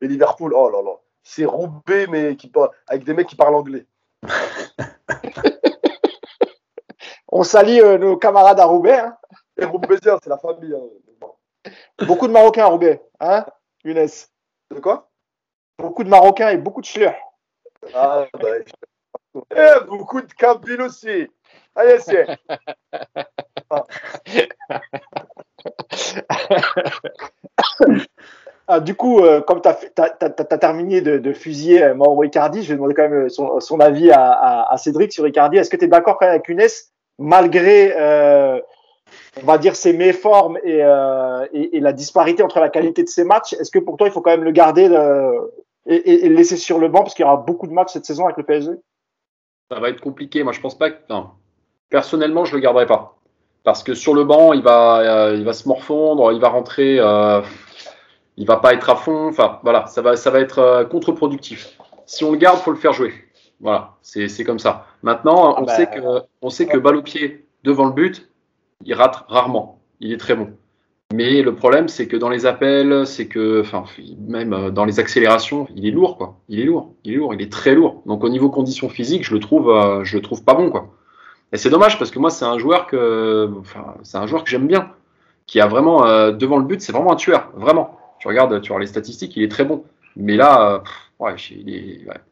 Et 0.00 0.08
Liverpool, 0.08 0.52
oh 0.54 0.70
là 0.70 0.82
là. 0.82 0.96
C'est 1.22 1.44
Roubaix, 1.44 2.06
mais 2.08 2.36
qui, 2.36 2.50
avec 2.86 3.04
des 3.04 3.14
mecs 3.14 3.26
qui 3.26 3.36
parlent 3.36 3.54
anglais. 3.54 3.86
On 7.30 7.42
salue 7.42 7.80
euh, 7.80 7.98
nos 7.98 8.16
camarades 8.16 8.60
à 8.60 8.64
Roubaix. 8.64 8.98
Hein. 8.98 9.16
Les 9.56 9.66
Roubaisiens, 9.66 10.18
c'est 10.22 10.30
la 10.30 10.38
famille. 10.38 10.74
Hein. 10.74 10.80
Beaucoup 12.06 12.26
de 12.26 12.32
Marocains 12.32 12.64
à 12.64 12.68
Roubaix, 12.68 13.02
hein, 13.20 13.44
Younes 13.84 14.08
De 14.70 14.80
quoi? 14.80 15.10
Beaucoup 15.78 16.04
de 16.04 16.08
Marocains 16.08 16.48
et 16.50 16.56
beaucoup 16.56 16.80
de 16.80 16.86
Schleur. 16.86 17.14
Ah, 17.94 18.26
bah, 18.40 18.48
eh, 19.34 19.84
beaucoup 19.86 20.20
de 20.20 20.32
Kabyles 20.32 20.82
aussi. 20.82 21.28
Allez, 21.74 21.98
c'est. 22.00 22.26
ah, 28.66 28.80
du 28.80 28.94
coup, 28.94 29.20
euh, 29.20 29.40
comme 29.40 29.60
tu 29.60 29.68
as, 29.68 30.58
terminé 30.58 31.00
de, 31.00 31.18
de 31.18 31.32
fusiller 31.32 31.82
euh, 31.82 31.94
Mauro 31.94 32.24
je 32.24 32.28
vais 32.68 32.74
demander 32.74 32.94
quand 32.94 33.08
même 33.08 33.28
son, 33.28 33.60
son 33.60 33.80
avis 33.80 34.10
à, 34.10 34.74
Cédric 34.76 35.12
sur 35.12 35.26
Icardi. 35.26 35.58
Est-ce 35.58 35.70
que 35.70 35.76
tu 35.76 35.84
es 35.84 35.88
d'accord 35.88 36.18
avec 36.20 36.48
Younes, 36.48 36.66
malgré, 37.18 37.94
euh, 37.96 38.60
on 39.42 39.46
va 39.46 39.58
dire, 39.58 39.76
ses 39.76 39.92
méformes 39.92 40.58
et, 40.64 40.82
euh, 40.82 41.46
la 41.52 41.92
disparité 41.92 42.42
entre 42.42 42.60
la 42.60 42.70
qualité 42.70 43.02
de 43.04 43.08
ses 43.08 43.24
matchs 43.24 43.52
Est-ce 43.54 43.70
que 43.70 43.78
pour 43.78 43.96
toi, 43.96 44.08
il 44.08 44.12
faut 44.12 44.20
quand 44.20 44.30
même 44.30 44.44
le 44.44 44.52
garder 44.52 44.84
et, 45.86 46.24
et, 46.24 46.28
le 46.28 46.34
laisser 46.34 46.56
sur 46.56 46.78
le 46.78 46.88
banc 46.88 47.00
parce 47.00 47.14
qu'il 47.14 47.24
y 47.24 47.28
aura 47.28 47.36
beaucoup 47.38 47.66
de 47.66 47.72
matchs 47.72 47.92
cette 47.92 48.04
saison 48.04 48.24
avec 48.24 48.36
le 48.36 48.42
PSG 48.42 48.72
Ça 49.70 49.80
va 49.80 49.90
être 49.90 50.00
compliqué. 50.00 50.42
Moi, 50.42 50.52
je 50.52 50.60
pense 50.60 50.76
pas 50.76 50.90
que. 50.90 50.98
Non. 51.10 51.30
Personnellement, 51.90 52.44
je 52.44 52.54
le 52.54 52.60
garderai 52.60 52.86
pas 52.86 53.18
parce 53.68 53.82
que 53.82 53.94
sur 53.94 54.14
le 54.14 54.24
banc, 54.24 54.54
il 54.54 54.62
va, 54.62 55.00
euh, 55.00 55.36
il 55.36 55.44
va 55.44 55.52
se 55.52 55.68
morfondre, 55.68 56.32
il 56.32 56.40
va 56.40 56.48
rentrer, 56.48 56.98
euh, 56.98 57.42
il 58.38 58.46
va 58.46 58.56
pas 58.56 58.72
être 58.72 58.88
à 58.88 58.96
fond. 58.96 59.28
Enfin, 59.28 59.60
voilà, 59.62 59.86
ça 59.86 60.00
va, 60.00 60.16
ça 60.16 60.30
va 60.30 60.40
être 60.40 60.58
euh, 60.58 60.84
contre-productif. 60.86 61.76
Si 62.06 62.24
on 62.24 62.32
le 62.32 62.38
garde, 62.38 62.58
faut 62.60 62.70
le 62.70 62.78
faire 62.78 62.94
jouer. 62.94 63.12
Voilà, 63.60 63.96
c'est 64.00 64.44
comme 64.44 64.58
ça. 64.58 64.86
Maintenant, 65.02 65.52
on, 65.52 65.54
ah 65.56 65.62
bah, 65.66 65.76
sait 65.76 65.86
que, 65.86 66.00
on 66.40 66.48
sait 66.48 66.66
que 66.66 66.78
balle 66.78 66.96
au 66.96 67.02
pied 67.02 67.46
devant 67.62 67.84
le 67.84 67.92
but, 67.92 68.30
il 68.86 68.94
rate 68.94 69.24
rarement. 69.28 69.80
Il 70.00 70.14
est 70.14 70.18
très 70.18 70.34
bon. 70.34 70.56
Mais 71.14 71.40
le 71.40 71.54
problème, 71.54 71.88
c'est 71.88 72.06
que 72.06 72.18
dans 72.18 72.28
les 72.28 72.44
appels, 72.44 73.06
c'est 73.06 73.28
que, 73.28 73.62
enfin, 73.62 73.84
même 74.26 74.70
dans 74.70 74.84
les 74.84 75.00
accélérations, 75.00 75.66
il 75.74 75.86
est 75.86 75.90
lourd, 75.90 76.18
quoi. 76.18 76.38
Il 76.50 76.60
est 76.60 76.64
lourd, 76.64 76.94
il 77.04 77.14
est 77.14 77.16
lourd, 77.16 77.32
il 77.32 77.40
est 77.40 77.50
très 77.50 77.74
lourd. 77.74 78.02
Donc 78.04 78.24
au 78.24 78.28
niveau 78.28 78.50
conditions 78.50 78.90
physiques, 78.90 79.24
je 79.24 79.32
le 79.32 79.40
trouve, 79.40 79.70
euh, 79.70 80.04
je 80.04 80.16
le 80.16 80.22
trouve 80.22 80.44
pas 80.44 80.52
bon, 80.52 80.70
quoi. 80.70 80.94
Et 81.52 81.56
c'est 81.56 81.70
dommage 81.70 81.98
parce 81.98 82.10
que 82.10 82.18
moi, 82.18 82.28
c'est 82.28 82.44
un 82.44 82.58
joueur 82.58 82.86
que, 82.86 83.50
enfin, 83.58 83.94
c'est 84.02 84.18
un 84.18 84.26
joueur 84.26 84.44
que 84.44 84.50
j'aime 84.50 84.66
bien, 84.66 84.92
qui 85.46 85.60
a 85.60 85.66
vraiment 85.66 86.04
euh, 86.04 86.30
devant 86.32 86.58
le 86.58 86.64
but, 86.66 86.82
c'est 86.82 86.92
vraiment 86.92 87.12
un 87.12 87.16
tueur, 87.16 87.50
vraiment. 87.56 87.98
Tu 88.18 88.28
regardes, 88.28 88.60
tu 88.60 88.70
vois 88.70 88.80
les 88.80 88.86
statistiques, 88.86 89.34
il 89.36 89.42
est 89.42 89.50
très 89.50 89.64
bon. 89.64 89.84
Mais 90.16 90.36
là, 90.36 90.82
euh, 91.20 91.24
ouais, 91.24 91.36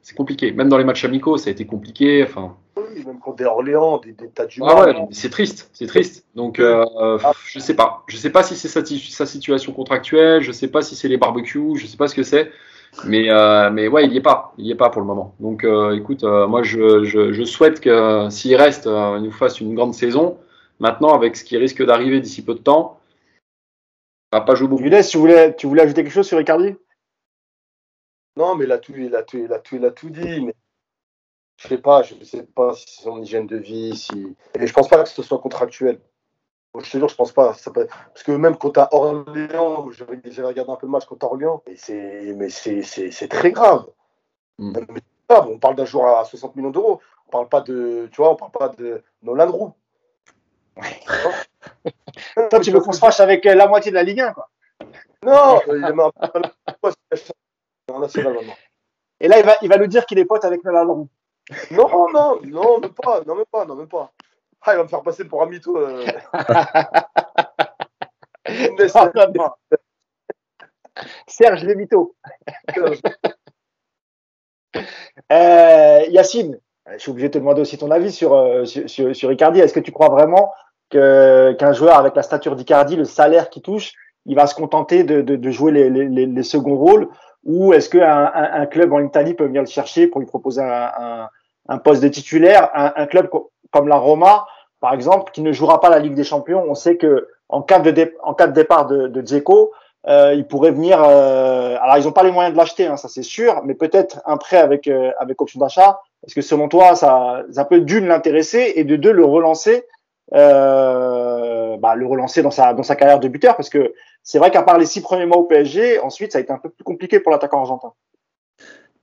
c'est 0.02 0.14
compliqué. 0.14 0.52
Même 0.52 0.68
dans 0.68 0.76
les 0.78 0.84
matchs 0.84 1.04
amicaux, 1.06 1.38
ça 1.38 1.48
a 1.48 1.52
été 1.52 1.64
compliqué. 1.64 2.24
Enfin. 2.24 2.56
Oui, 2.96 3.04
même 3.04 3.18
contre 3.18 3.36
des 3.36 3.44
Orléans, 3.44 3.98
des, 3.98 4.12
des 4.12 4.28
tas 4.28 4.46
de 4.46 4.52
ah 4.62 4.86
ouais, 4.86 4.94
c'est 5.10 5.28
triste, 5.28 5.68
c'est 5.74 5.86
triste. 5.86 6.24
Donc, 6.34 6.58
euh, 6.58 6.84
ah. 7.22 7.32
je 7.46 7.58
sais 7.58 7.74
pas. 7.74 8.04
Je 8.06 8.16
sais 8.16 8.30
pas 8.30 8.42
si 8.42 8.56
c'est 8.56 8.68
sa, 8.68 8.82
sa, 8.84 9.26
situation 9.26 9.72
contractuelle, 9.72 10.40
je 10.40 10.50
sais 10.50 10.68
pas 10.68 10.80
si 10.80 10.96
c'est 10.96 11.08
les 11.08 11.18
barbecues, 11.18 11.76
je 11.76 11.86
sais 11.86 11.98
pas 11.98 12.08
ce 12.08 12.14
que 12.14 12.22
c'est. 12.22 12.50
Mais, 13.04 13.30
euh, 13.30 13.70
mais 13.70 13.88
ouais, 13.88 14.04
il 14.04 14.10
n'y 14.10 14.16
est 14.16 14.22
pas. 14.22 14.54
Il 14.56 14.64
n'y 14.64 14.70
est 14.70 14.76
pas 14.76 14.88
pour 14.90 15.02
le 15.02 15.06
moment. 15.06 15.34
Donc 15.40 15.64
euh, 15.64 15.96
écoute, 15.96 16.24
euh, 16.24 16.46
moi 16.46 16.62
je, 16.62 17.04
je, 17.04 17.32
je, 17.32 17.44
souhaite 17.44 17.80
que 17.80 18.28
s'il 18.30 18.56
reste, 18.56 18.86
il 18.86 19.22
nous 19.22 19.32
fasse 19.32 19.60
une 19.60 19.74
grande 19.74 19.94
saison. 19.94 20.38
Maintenant, 20.80 21.14
avec 21.14 21.36
ce 21.36 21.44
qui 21.44 21.56
risque 21.56 21.84
d'arriver 21.84 22.20
d'ici 22.20 22.44
peu 22.44 22.54
de 22.54 22.60
temps, 22.60 22.98
va 24.32 24.40
pas 24.40 24.54
jouer 24.54 24.68
beaucoup. 24.68 24.84
Younes, 24.84 25.02
tu 25.02 25.18
voulais, 25.18 25.54
tu 25.54 25.66
voulais 25.66 25.82
ajouter 25.82 26.02
quelque 26.02 26.12
chose 26.12 26.26
sur 26.26 26.38
Ricardi 26.38 26.74
Non, 28.36 28.54
mais 28.56 28.64
il 28.64 28.72
a 28.72 28.78
tout, 28.78 28.92
il 28.96 29.14
a 29.14 29.22
tout, 29.22 29.38
il 29.38 29.52
a 29.52 29.58
tout, 29.58 29.76
il 29.76 29.84
a 29.84 29.90
tout 29.90 30.10
dit. 30.10 30.40
Mais 30.40 30.54
je 31.56 31.68
sais 31.68 31.78
pas, 31.78 32.02
je 32.02 32.14
sais 32.24 32.42
pas 32.42 32.74
si 32.74 32.84
c'est 32.88 33.02
son 33.02 33.22
hygiène 33.22 33.46
de 33.46 33.56
vie, 33.56 33.96
si. 33.96 34.36
Et 34.58 34.66
je 34.66 34.72
pense 34.72 34.88
pas 34.88 35.02
que 35.02 35.08
ce 35.08 35.22
soit 35.22 35.38
contractuel. 35.38 36.00
Je 36.78 36.90
te 36.90 36.98
jure, 36.98 37.08
je 37.08 37.14
pense 37.14 37.32
pas. 37.32 37.54
Ça 37.54 37.70
peut... 37.70 37.86
Parce 37.86 38.22
que 38.22 38.32
même 38.32 38.56
quand 38.56 38.76
à 38.76 38.90
Orléans, 38.92 39.88
j'ai 40.24 40.42
regardé 40.42 40.70
un 40.70 40.76
peu 40.76 40.86
le 40.86 40.92
match 40.92 41.06
contre 41.06 41.26
Orléans, 41.26 41.62
mais 41.66 41.76
c'est, 41.76 42.34
mais 42.36 42.50
c'est, 42.50 42.82
c'est, 42.82 43.28
très 43.28 43.50
grave. 43.50 43.86
Mm. 44.58 44.78
Mais, 44.90 45.00
on 45.30 45.58
parle 45.58 45.76
d'un 45.76 45.86
joueur 45.86 46.18
à 46.18 46.24
60 46.24 46.54
millions 46.56 46.70
d'euros. 46.70 47.00
On 47.28 47.30
parle 47.30 47.48
pas 47.48 47.62
de, 47.62 48.08
tu 48.12 48.16
vois, 48.16 48.32
on 48.32 48.36
parle 48.36 48.52
pas 48.52 48.68
de 48.68 49.02
Nolan 49.22 49.50
Roux. 49.50 49.72
Toi, 52.50 52.60
tu 52.60 52.70
veux 52.70 52.80
qu'on 52.80 52.92
se 52.92 52.98
fâche 52.98 53.20
avec 53.20 53.44
la 53.44 53.66
moitié 53.66 53.90
de 53.90 53.96
la 53.96 54.02
Ligue 54.02 54.20
1, 54.20 54.32
quoi. 54.32 54.50
Non, 55.24 55.60
il 55.66 55.82
est 55.82 55.92
en 57.92 58.00
national 58.00 58.34
maintenant. 58.34 58.56
Et 59.20 59.28
là, 59.28 59.38
il 59.38 59.46
va, 59.46 59.56
il 59.62 59.68
va 59.68 59.78
nous 59.78 59.86
dire 59.86 60.04
qu'il 60.04 60.18
est 60.18 60.26
pote 60.26 60.44
avec 60.44 60.62
Melalon. 60.62 61.08
Non, 61.70 62.08
non, 62.12 62.40
non, 62.44 62.80
même 62.80 62.92
pas, 62.92 63.20
non, 63.26 63.34
même 63.36 63.44
pas, 63.50 63.64
non, 63.64 63.76
même 63.76 63.88
pas. 63.88 64.12
Ah, 64.62 64.74
il 64.74 64.78
va 64.78 64.82
me 64.82 64.88
faire 64.88 65.02
passer 65.02 65.24
pour 65.24 65.42
un 65.42 65.46
mytho. 65.46 65.76
Euh... 65.76 66.06
Ah, 68.94 69.10
non, 69.14 69.26
non. 69.34 69.50
Serge 71.26 71.64
les 71.64 71.74
mythos. 71.76 72.14
Euh, 75.32 76.00
Yacine, 76.08 76.58
je 76.92 76.98
suis 76.98 77.10
obligé 77.10 77.28
de 77.28 77.32
te 77.34 77.38
demander 77.38 77.60
aussi 77.60 77.78
ton 77.78 77.90
avis 77.90 78.12
sur, 78.12 78.34
euh, 78.34 78.64
sur, 78.64 78.88
sur, 78.88 79.14
sur 79.14 79.32
Icardi. 79.32 79.60
Est-ce 79.60 79.72
que 79.72 79.80
tu 79.80 79.92
crois 79.92 80.08
vraiment 80.08 80.52
qu'un 80.90 81.72
joueur 81.72 81.96
avec 81.96 82.14
la 82.14 82.22
stature 82.22 82.54
d'Icardi, 82.54 82.96
le 82.96 83.04
salaire 83.04 83.50
qu'il 83.50 83.62
touche, 83.62 83.92
il 84.26 84.36
va 84.36 84.46
se 84.46 84.54
contenter 84.54 85.02
de, 85.02 85.20
de, 85.20 85.36
de 85.36 85.50
jouer 85.50 85.72
les, 85.72 85.90
les, 85.90 86.26
les, 86.26 86.42
seconds 86.42 86.76
rôles? 86.76 87.08
Ou 87.46 87.72
est-ce 87.72 87.88
qu'un 87.88 88.02
un, 88.34 88.60
un, 88.62 88.66
club 88.66 88.92
en 88.92 89.00
Italie 89.00 89.34
peut 89.34 89.46
venir 89.46 89.62
le 89.62 89.68
chercher 89.68 90.08
pour 90.08 90.20
lui 90.20 90.26
proposer 90.26 90.62
un, 90.62 90.90
un, 90.98 91.28
un 91.68 91.78
poste 91.78 92.02
de 92.02 92.08
titulaire? 92.08 92.68
Un, 92.74 93.06
club 93.06 93.30
comme 93.70 93.88
la 93.88 93.96
Roma, 93.96 94.46
par 94.80 94.92
exemple, 94.92 95.32
qui 95.32 95.42
ne 95.42 95.52
jouera 95.52 95.80
pas 95.80 95.88
la 95.88 96.00
Ligue 96.00 96.14
des 96.14 96.24
Champions, 96.24 96.64
on 96.68 96.74
sait 96.74 96.96
que 96.96 97.28
en 97.48 97.62
cas 97.62 97.78
de, 97.78 97.90
dé, 97.92 98.14
en 98.22 98.34
cas 98.34 98.48
de 98.48 98.52
départ 98.52 98.86
de, 98.86 99.06
de 99.06 99.22
Dzeko, 99.22 99.72
euh, 100.08 100.34
il 100.34 100.46
pourrait 100.46 100.70
venir. 100.72 101.02
Euh, 101.02 101.76
alors, 101.80 101.98
ils 101.98 102.04
n'ont 102.04 102.12
pas 102.12 102.22
les 102.22 102.32
moyens 102.32 102.52
de 102.52 102.58
l'acheter, 102.58 102.86
hein, 102.86 102.96
ça 102.96 103.08
c'est 103.08 103.22
sûr, 103.22 103.62
mais 103.64 103.74
peut-être 103.74 104.20
un 104.26 104.36
prêt 104.36 104.58
avec 104.58 104.88
euh, 104.88 105.10
avec 105.18 105.40
option 105.40 105.60
d'achat. 105.60 106.00
Est-ce 106.26 106.34
que 106.34 106.42
selon 106.42 106.68
toi, 106.68 106.94
ça, 106.94 107.42
ça 107.50 107.64
peut 107.64 107.80
d'une 107.80 108.06
l'intéresser 108.06 108.72
et 108.76 108.84
de 108.84 108.96
deux 108.96 109.12
le 109.12 109.24
relancer, 109.24 109.86
euh, 110.34 111.25
bah, 111.76 111.94
le 111.94 112.06
relancer 112.06 112.42
dans 112.42 112.50
sa 112.50 112.74
dans 112.74 112.82
sa 112.82 112.96
carrière 112.96 113.20
de 113.20 113.28
buteur, 113.28 113.56
parce 113.56 113.68
que 113.68 113.94
c'est 114.22 114.38
vrai 114.38 114.50
qu'à 114.50 114.62
part 114.62 114.78
les 114.78 114.86
six 114.86 115.00
premiers 115.00 115.26
mois 115.26 115.38
au 115.38 115.44
PSG, 115.44 116.00
ensuite 116.00 116.32
ça 116.32 116.38
a 116.38 116.40
été 116.40 116.52
un 116.52 116.58
peu 116.58 116.68
plus 116.68 116.84
compliqué 116.84 117.20
pour 117.20 117.32
l'attaquant 117.32 117.60
argentin. 117.60 117.92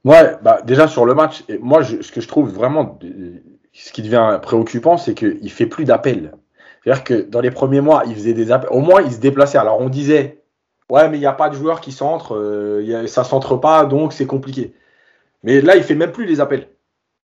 Ouais, 0.05 0.35
bah 0.41 0.61
déjà 0.65 0.87
sur 0.87 1.05
le 1.05 1.13
match, 1.13 1.43
moi 1.59 1.83
ce 1.83 2.11
que 2.11 2.21
je 2.21 2.27
trouve 2.27 2.49
vraiment, 2.49 2.99
ce 3.71 3.91
qui 3.93 4.01
devient 4.01 4.39
préoccupant, 4.41 4.97
c'est 4.97 5.13
qu'il 5.13 5.51
fait 5.51 5.65
plus 5.65 5.85
d'appels. 5.85 6.33
C'est-à-dire 6.83 7.03
que 7.03 7.13
dans 7.21 7.39
les 7.39 7.51
premiers 7.51 7.81
mois, 7.81 8.03
il 8.05 8.13
faisait 8.13 8.33
des 8.33 8.51
appels. 8.51 8.69
Au 8.71 8.81
moins, 8.81 9.01
il 9.01 9.13
se 9.13 9.19
déplaçait. 9.19 9.57
Alors 9.57 9.79
on 9.79 9.87
disait 9.87 10.43
Ouais, 10.89 11.09
mais 11.09 11.17
il 11.17 11.21
n'y 11.21 11.25
a 11.25 11.33
pas 11.33 11.49
de 11.49 11.55
joueur 11.55 11.81
qui 11.81 11.91
centre, 11.91 12.35
euh, 12.35 13.07
ça 13.07 13.23
centre 13.23 13.55
pas, 13.55 13.85
donc 13.85 14.13
c'est 14.13 14.25
compliqué. 14.25 14.73
Mais 15.43 15.61
là, 15.61 15.75
il 15.75 15.83
fait 15.83 15.95
même 15.95 16.11
plus 16.11 16.25
les 16.25 16.39
appels. 16.39 16.67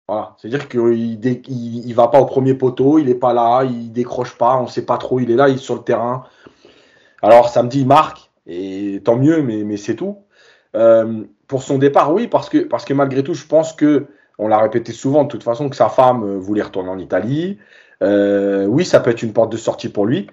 Voilà. 0.08 0.36
C'est-à-dire 0.38 0.68
qu'il 0.68 0.92
il, 0.92 1.86
il, 1.86 1.94
va 1.94 2.08
pas 2.08 2.20
au 2.20 2.26
premier 2.26 2.54
poteau, 2.54 2.98
il 2.98 3.08
est 3.08 3.14
pas 3.14 3.32
là, 3.32 3.64
il 3.64 3.92
décroche 3.92 4.36
pas, 4.36 4.56
on 4.56 4.66
sait 4.66 4.84
pas 4.84 4.98
trop, 4.98 5.20
il 5.20 5.30
est 5.30 5.36
là, 5.36 5.48
il 5.48 5.56
est 5.56 5.58
sur 5.58 5.74
le 5.74 5.82
terrain. 5.82 6.24
Alors 7.22 7.48
samedi, 7.48 7.80
il 7.80 7.86
marque, 7.86 8.30
et 8.46 9.00
tant 9.04 9.16
mieux, 9.16 9.42
mais, 9.42 9.76
c'est 9.76 9.96
tout. 9.96 10.18
Euh, 10.76 11.24
pour 11.46 11.62
son 11.62 11.78
départ, 11.78 12.12
oui, 12.12 12.26
parce 12.28 12.48
que, 12.48 12.92
malgré 12.92 13.22
tout, 13.22 13.34
je 13.34 13.46
pense 13.46 13.72
que, 13.72 14.06
on 14.38 14.48
l'a 14.48 14.58
répété 14.58 14.92
souvent 14.92 15.24
de 15.24 15.28
toute 15.28 15.44
façon, 15.44 15.68
que 15.68 15.76
sa 15.76 15.88
femme 15.88 16.38
voulait 16.38 16.62
retourner 16.62 16.90
en 16.90 16.98
Italie. 16.98 17.58
Euh, 18.02 18.66
oui, 18.66 18.84
ça 18.84 19.00
peut 19.00 19.10
être 19.10 19.22
une 19.22 19.32
porte 19.32 19.52
de 19.52 19.56
sortie 19.56 19.88
pour 19.88 20.06
lui. 20.06 20.26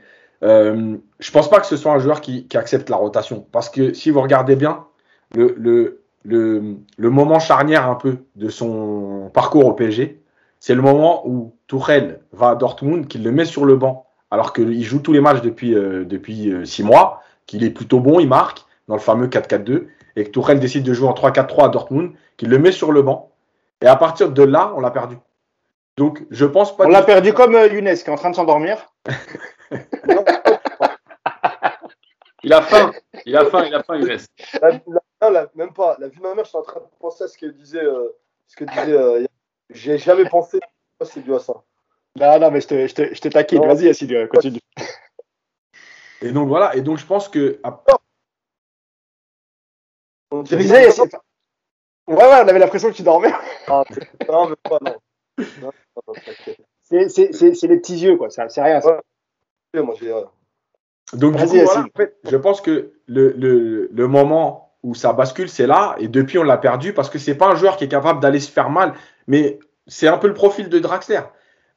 Euh, 0.43 0.97
je 1.19 1.31
pense 1.31 1.49
pas 1.49 1.59
que 1.59 1.67
ce 1.67 1.77
soit 1.77 1.93
un 1.93 1.99
joueur 1.99 2.21
qui, 2.21 2.47
accepte 2.55 2.89
la 2.89 2.97
rotation. 2.97 3.45
Parce 3.51 3.69
que 3.69 3.93
si 3.93 4.09
vous 4.09 4.21
regardez 4.21 4.55
bien, 4.55 4.85
le, 5.35 6.00
le, 6.23 6.77
le 6.97 7.09
moment 7.09 7.39
charnière 7.39 7.89
un 7.89 7.95
peu 7.95 8.17
de 8.35 8.49
son 8.49 9.29
parcours 9.33 9.65
au 9.65 9.73
PSG, 9.73 10.21
c'est 10.59 10.75
le 10.75 10.81
moment 10.81 11.27
où 11.27 11.55
Tourelle 11.67 12.21
va 12.31 12.49
à 12.49 12.55
Dortmund, 12.55 13.07
qu'il 13.07 13.23
le 13.23 13.31
met 13.31 13.45
sur 13.45 13.65
le 13.65 13.75
banc, 13.75 14.05
alors 14.29 14.53
qu'il 14.53 14.83
joue 14.83 14.99
tous 14.99 15.11
les 15.11 15.19
matchs 15.19 15.41
depuis, 15.41 15.73
euh, 15.75 16.05
depuis 16.05 16.51
euh, 16.51 16.65
six 16.65 16.83
mois, 16.83 17.23
qu'il 17.47 17.63
est 17.63 17.71
plutôt 17.71 17.99
bon, 17.99 18.19
il 18.19 18.27
marque 18.27 18.65
dans 18.87 18.93
le 18.95 19.01
fameux 19.01 19.27
4-4-2, 19.27 19.87
et 20.15 20.23
que 20.25 20.29
Tourelle 20.29 20.59
décide 20.59 20.83
de 20.83 20.93
jouer 20.93 21.07
en 21.07 21.13
3-4-3 21.13 21.65
à 21.65 21.69
Dortmund, 21.69 22.11
qu'il 22.37 22.49
le 22.49 22.59
met 22.59 22.71
sur 22.71 22.91
le 22.91 23.01
banc. 23.01 23.31
Et 23.81 23.87
à 23.87 23.95
partir 23.95 24.31
de 24.31 24.43
là, 24.43 24.71
on 24.75 24.81
l'a 24.81 24.91
perdu. 24.91 25.17
Donc, 25.97 26.23
je 26.29 26.45
pense 26.45 26.77
pas. 26.77 26.85
On 26.85 26.89
l'a 26.89 27.01
perdu 27.01 27.33
comme 27.33 27.55
euh, 27.55 27.67
Younes 27.67 27.95
qui 27.95 28.03
est 28.03 28.09
en 28.09 28.15
train 28.15 28.29
de 28.29 28.35
s'endormir. 28.35 28.93
il 32.43 32.53
a 32.53 32.61
faim, 32.61 32.91
il 33.25 33.35
a 33.35 33.45
faim, 33.45 33.65
il 33.65 33.73
a 33.73 33.81
faim, 33.83 33.97
Younes. 33.97 34.19
La, 35.21 35.29
la, 35.29 35.51
même 35.55 35.73
pas. 35.73 35.97
La 35.99 36.07
vie 36.07 36.17
de 36.17 36.23
ma 36.23 36.33
mère, 36.33 36.45
je 36.45 36.49
suis 36.49 36.57
en 36.57 36.63
train 36.63 36.79
de 36.79 36.85
penser 36.99 37.23
à 37.23 37.27
ce 37.27 37.37
que 37.37 37.45
disait. 37.45 37.83
Euh, 37.83 38.09
ce 38.47 38.55
que 38.55 38.65
disait. 38.65 38.93
Euh, 38.93 39.25
J'ai 39.69 39.97
jamais 39.97 40.27
pensé 40.27 40.59
que 40.99 41.05
c'est 41.05 41.21
dû 41.21 41.33
à 41.33 41.39
ça. 41.39 41.53
Non, 42.19 42.39
non, 42.39 42.51
mais 42.51 42.59
je 42.61 42.67
te, 42.67 42.87
je 42.87 42.93
te, 42.93 43.13
je 43.13 43.21
te 43.21 43.27
taquine. 43.29 43.65
Vas-y, 43.65 43.85
Yacine, 43.85 44.27
continue. 44.27 44.59
Et 46.21 46.31
donc 46.31 46.47
voilà, 46.49 46.75
et 46.75 46.81
donc 46.81 46.97
je 46.97 47.05
pense 47.05 47.29
que. 47.29 47.59
On 50.31 50.43
disait. 50.43 50.89
Ouais, 52.07 52.15
ouais, 52.15 52.41
on 52.43 52.47
avait 52.47 52.59
l'impression 52.59 52.89
que 52.89 52.95
tu 52.95 53.03
dormais. 53.03 53.31
Ah, 53.67 53.83
non, 54.27 54.49
mais 54.49 54.55
pas, 54.63 54.79
non. 54.81 55.71
C'est 56.81 57.67
les 57.67 57.77
petits 57.77 57.97
yeux, 57.97 58.17
quoi. 58.17 58.29
C'est 58.29 58.61
rien. 58.61 58.81
Ça. 58.81 59.01
Ouais. 59.73 59.81
Moi, 59.81 59.95
j'ai. 59.99 60.13
Donc, 61.13 61.35
du 61.35 61.43
coup, 61.43 61.49
voilà, 61.49 61.81
en 61.81 61.97
fait, 61.97 62.17
je 62.23 62.37
pense 62.37 62.61
que 62.61 62.93
le, 63.05 63.31
le, 63.33 63.87
le 63.91 64.07
moment 64.07 64.70
où 64.83 64.95
ça 64.95 65.13
bascule, 65.13 65.49
c'est 65.49 65.67
là. 65.67 65.95
Et 65.99 66.07
depuis, 66.07 66.37
on 66.37 66.43
l'a 66.43 66.57
perdu 66.57 66.93
parce 66.93 67.09
que 67.09 67.19
c'est 67.19 67.35
pas 67.35 67.47
un 67.47 67.55
joueur 67.55 67.77
qui 67.77 67.83
est 67.83 67.89
capable 67.89 68.19
d'aller 68.19 68.39
se 68.39 68.51
faire 68.51 68.69
mal. 68.69 68.93
Mais 69.27 69.59
c'est 69.87 70.07
un 70.07 70.17
peu 70.17 70.27
le 70.27 70.33
profil 70.33 70.69
de 70.69 70.79
Draxler. 70.79 71.21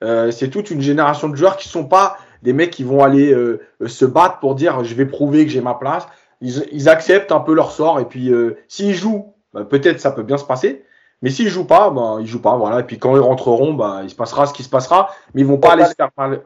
Euh, 0.02 0.30
c'est 0.30 0.48
toute 0.48 0.70
une 0.70 0.80
génération 0.80 1.28
de 1.28 1.36
joueurs 1.36 1.56
qui 1.56 1.68
sont 1.68 1.84
pas 1.84 2.16
des 2.42 2.52
mecs 2.52 2.70
qui 2.70 2.84
vont 2.84 3.02
aller 3.02 3.32
euh, 3.32 3.60
se 3.86 4.04
battre 4.04 4.38
pour 4.38 4.54
dire 4.54 4.84
je 4.84 4.94
vais 4.94 5.06
prouver 5.06 5.44
que 5.46 5.50
j'ai 5.50 5.60
ma 5.60 5.74
place. 5.74 6.06
Ils, 6.40 6.64
ils, 6.72 6.88
acceptent 6.88 7.32
un 7.32 7.40
peu 7.40 7.54
leur 7.54 7.70
sort 7.70 8.00
et 8.00 8.04
puis 8.04 8.30
euh, 8.30 8.58
s'ils 8.68 8.94
jouent, 8.94 9.34
bah, 9.54 9.64
peut-être 9.64 10.00
ça 10.00 10.10
peut 10.10 10.22
bien 10.22 10.36
se 10.36 10.44
passer. 10.44 10.84
Mais 11.22 11.30
s'ils 11.30 11.48
jouent 11.48 11.66
pas, 11.66 11.90
bah, 11.90 12.16
ils 12.20 12.26
jouent 12.26 12.42
pas. 12.42 12.56
Voilà. 12.56 12.80
Et 12.80 12.82
puis 12.82 12.98
quand 12.98 13.14
ils 13.16 13.20
rentreront, 13.20 13.72
bah, 13.72 14.00
il 14.02 14.10
se 14.10 14.14
passera 14.14 14.46
ce 14.46 14.52
qui 14.52 14.62
se 14.62 14.68
passera. 14.68 15.10
Mais 15.32 15.40
ils 15.40 15.46
vont 15.46 15.58
pas 15.58 15.72
aller 15.72 15.86
se 15.86 15.94
faire 15.94 16.10
mal. 16.18 16.42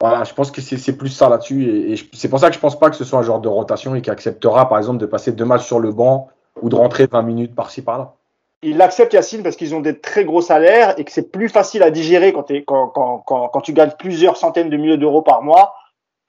Voilà, 0.00 0.24
je 0.24 0.34
pense 0.34 0.50
que 0.50 0.60
c'est 0.60 0.96
plus 0.96 1.08
ça 1.08 1.28
là-dessus. 1.28 1.92
Et, 1.92 1.96
c'est 2.12 2.28
pour 2.28 2.38
ça 2.38 2.48
que 2.48 2.54
je 2.54 2.60
pense 2.60 2.78
pas 2.78 2.90
que 2.90 2.96
ce 2.96 3.04
soit 3.04 3.18
un 3.18 3.22
genre 3.22 3.40
de 3.40 3.48
rotation 3.48 3.94
et 3.94 4.02
qui 4.02 4.10
acceptera, 4.10 4.68
par 4.68 4.78
exemple, 4.78 4.98
de 4.98 5.06
passer 5.06 5.32
deux 5.32 5.44
matchs 5.44 5.64
sur 5.64 5.80
le 5.80 5.90
banc 5.90 6.28
ou 6.60 6.68
de 6.68 6.74
rentrer 6.74 7.06
20 7.06 7.22
minutes 7.22 7.54
par-ci 7.54 7.82
par-là. 7.82 8.14
Il 8.62 8.76
l'accepte, 8.76 9.12
Yacine, 9.12 9.42
parce 9.42 9.56
qu'ils 9.56 9.74
ont 9.74 9.80
des 9.80 9.98
très 9.98 10.24
gros 10.24 10.40
salaires 10.40 10.98
et 10.98 11.04
que 11.04 11.12
c'est 11.12 11.30
plus 11.30 11.48
facile 11.48 11.82
à 11.82 11.90
digérer 11.90 12.32
quand, 12.32 13.60
tu 13.62 13.72
gagnes 13.72 13.92
plusieurs 13.98 14.36
centaines 14.36 14.70
de 14.70 14.76
milliers 14.76 14.96
d'euros 14.96 15.22
par 15.22 15.42
mois 15.42 15.74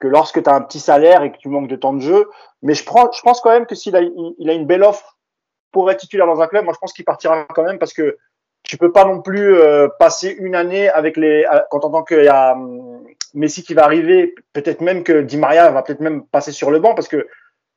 que 0.00 0.06
lorsque 0.06 0.42
tu 0.42 0.48
as 0.48 0.54
un 0.54 0.60
petit 0.60 0.78
salaire 0.78 1.22
et 1.22 1.32
que 1.32 1.38
tu 1.38 1.48
manques 1.48 1.68
de 1.68 1.76
temps 1.76 1.92
de 1.92 2.00
jeu. 2.00 2.30
Mais 2.62 2.74
je, 2.74 2.84
pense 2.84 3.40
quand 3.40 3.50
même 3.50 3.66
que 3.66 3.74
s'il 3.74 3.96
a, 3.96 4.00
il 4.00 4.50
a 4.50 4.52
une 4.52 4.66
belle 4.66 4.84
offre 4.84 5.18
pour 5.72 5.90
être 5.90 6.00
titulaire 6.00 6.26
dans 6.26 6.40
un 6.40 6.46
club, 6.46 6.64
moi 6.64 6.72
je 6.72 6.78
pense 6.78 6.92
qu'il 6.92 7.04
partira 7.04 7.44
quand 7.54 7.64
même 7.64 7.78
parce 7.78 7.92
que 7.92 8.16
tu 8.62 8.76
peux 8.76 8.92
pas 8.92 9.04
non 9.04 9.22
plus 9.22 9.54
euh, 9.54 9.88
passer 9.98 10.36
une 10.38 10.54
année 10.54 10.88
avec 10.88 11.16
les 11.16 11.46
quand 11.70 11.84
on 11.84 11.88
entend 11.88 12.02
qu'il 12.04 12.24
y 12.24 12.28
a 12.28 12.52
um, 12.52 13.04
Messi 13.34 13.62
qui 13.62 13.74
va 13.74 13.84
arriver, 13.84 14.34
peut-être 14.52 14.80
même 14.80 15.04
que 15.04 15.22
Di 15.22 15.36
Maria 15.36 15.70
va 15.70 15.82
peut-être 15.82 16.00
même 16.00 16.24
passer 16.26 16.52
sur 16.52 16.70
le 16.70 16.78
banc 16.78 16.94
parce 16.94 17.08
que 17.08 17.26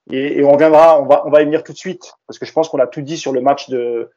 et, 0.10 0.44
on 0.44 0.58
viendra, 0.58 1.00
on 1.00 1.06
va 1.06 1.24
on 1.26 1.30
va 1.30 1.42
y 1.42 1.46
venir 1.46 1.64
tout 1.64 1.74
de 1.74 1.78
suite 1.78 2.14
parce 2.28 2.40
que 2.40 2.46
je 2.46 2.52
pense 2.52 2.70
qu'on 2.70 2.80
a 2.80 2.88
tout 2.88 3.02
dit 3.02 3.18
sur 3.18 3.32
le 3.32 3.42
match 3.42 3.70
de 3.70 4.10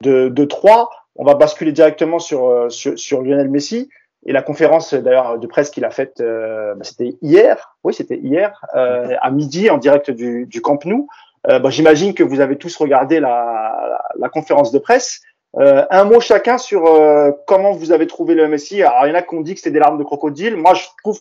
de, 0.00 0.28
de 0.28 0.44
3. 0.44 0.90
On 1.16 1.24
va 1.24 1.34
basculer 1.34 1.72
directement 1.72 2.18
sur, 2.18 2.72
sur, 2.72 2.98
sur 2.98 3.22
Lionel 3.22 3.50
Messi 3.50 3.90
et 4.24 4.32
la 4.32 4.42
conférence 4.42 4.94
d'ailleurs 4.94 5.38
de 5.38 5.46
presse 5.46 5.70
qu'il 5.70 5.84
a 5.84 5.90
faite, 5.90 6.20
euh, 6.20 6.74
bah, 6.74 6.84
c'était 6.84 7.16
hier, 7.22 7.76
oui 7.82 7.92
c'était 7.92 8.18
hier 8.18 8.64
euh, 8.76 9.16
à 9.20 9.30
midi 9.30 9.68
en 9.68 9.78
direct 9.78 10.10
du, 10.10 10.46
du 10.46 10.60
Camp 10.60 10.84
Nou. 10.84 11.08
Euh, 11.48 11.58
bah, 11.58 11.70
J'imagine 11.70 12.14
que 12.14 12.22
vous 12.22 12.40
avez 12.40 12.56
tous 12.56 12.76
regardé 12.76 13.18
la, 13.18 14.00
la 14.16 14.28
conférence 14.28 14.70
de 14.70 14.78
presse. 14.78 15.22
Euh, 15.56 15.84
un 15.90 16.04
mot 16.04 16.20
chacun 16.20 16.56
sur 16.56 16.86
euh, 16.86 17.30
comment 17.46 17.72
vous 17.72 17.92
avez 17.92 18.06
trouvé 18.06 18.34
le 18.34 18.48
Messi. 18.48 18.82
Alors, 18.82 19.06
il 19.06 19.10
y 19.10 19.12
en 19.12 19.16
a 19.16 19.22
qui 19.22 19.34
ont 19.34 19.42
dit 19.42 19.54
que 19.54 19.60
c'était 19.60 19.72
des 19.72 19.80
larmes 19.80 19.98
de 19.98 20.04
crocodile. 20.04 20.56
Moi, 20.56 20.74
je 20.74 20.86
trouve 21.02 21.18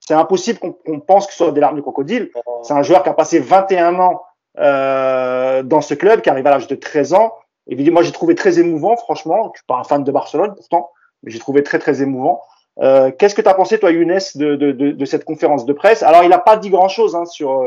c'est 0.00 0.14
impossible 0.14 0.58
qu'on 0.58 0.72
qu 0.72 1.00
pense 1.06 1.26
que 1.26 1.32
ce 1.32 1.38
soit 1.38 1.52
des 1.52 1.60
larmes 1.60 1.76
de 1.76 1.80
crocodile. 1.80 2.30
C'est 2.62 2.74
un 2.74 2.82
joueur 2.82 3.02
qui 3.02 3.08
a 3.08 3.14
passé 3.14 3.38
21 3.38 3.98
ans 3.98 4.22
euh, 4.58 5.62
dans 5.62 5.80
ce 5.80 5.94
club, 5.94 6.20
qui 6.20 6.28
arrive 6.28 6.46
à 6.46 6.50
l'âge 6.50 6.66
de 6.66 6.74
13 6.74 7.14
ans. 7.14 7.32
Et 7.66 7.90
moi, 7.90 8.02
j'ai 8.02 8.12
trouvé 8.12 8.34
très 8.34 8.58
émouvant, 8.58 8.96
franchement. 8.96 9.50
Je 9.54 9.60
suis 9.60 9.66
pas 9.66 9.76
un 9.76 9.84
fan 9.84 10.04
de 10.04 10.12
Barcelone, 10.12 10.54
pourtant, 10.54 10.90
mais 11.22 11.30
j'ai 11.30 11.38
trouvé 11.38 11.62
très, 11.62 11.78
très 11.78 12.02
émouvant. 12.02 12.42
Euh, 12.80 13.10
Qu'est-ce 13.18 13.34
que 13.34 13.40
tu 13.40 13.48
as 13.48 13.54
pensé, 13.54 13.78
toi, 13.78 13.90
Younes, 13.92 14.18
de, 14.34 14.56
de, 14.56 14.72
de, 14.72 14.90
de, 14.90 15.04
cette 15.06 15.24
conférence 15.24 15.64
de 15.64 15.72
presse? 15.72 16.02
Alors, 16.02 16.22
il 16.22 16.28
n'a 16.28 16.38
pas 16.38 16.58
dit 16.58 16.68
grand-chose 16.70 17.16
hein, 17.16 17.24
sur 17.24 17.64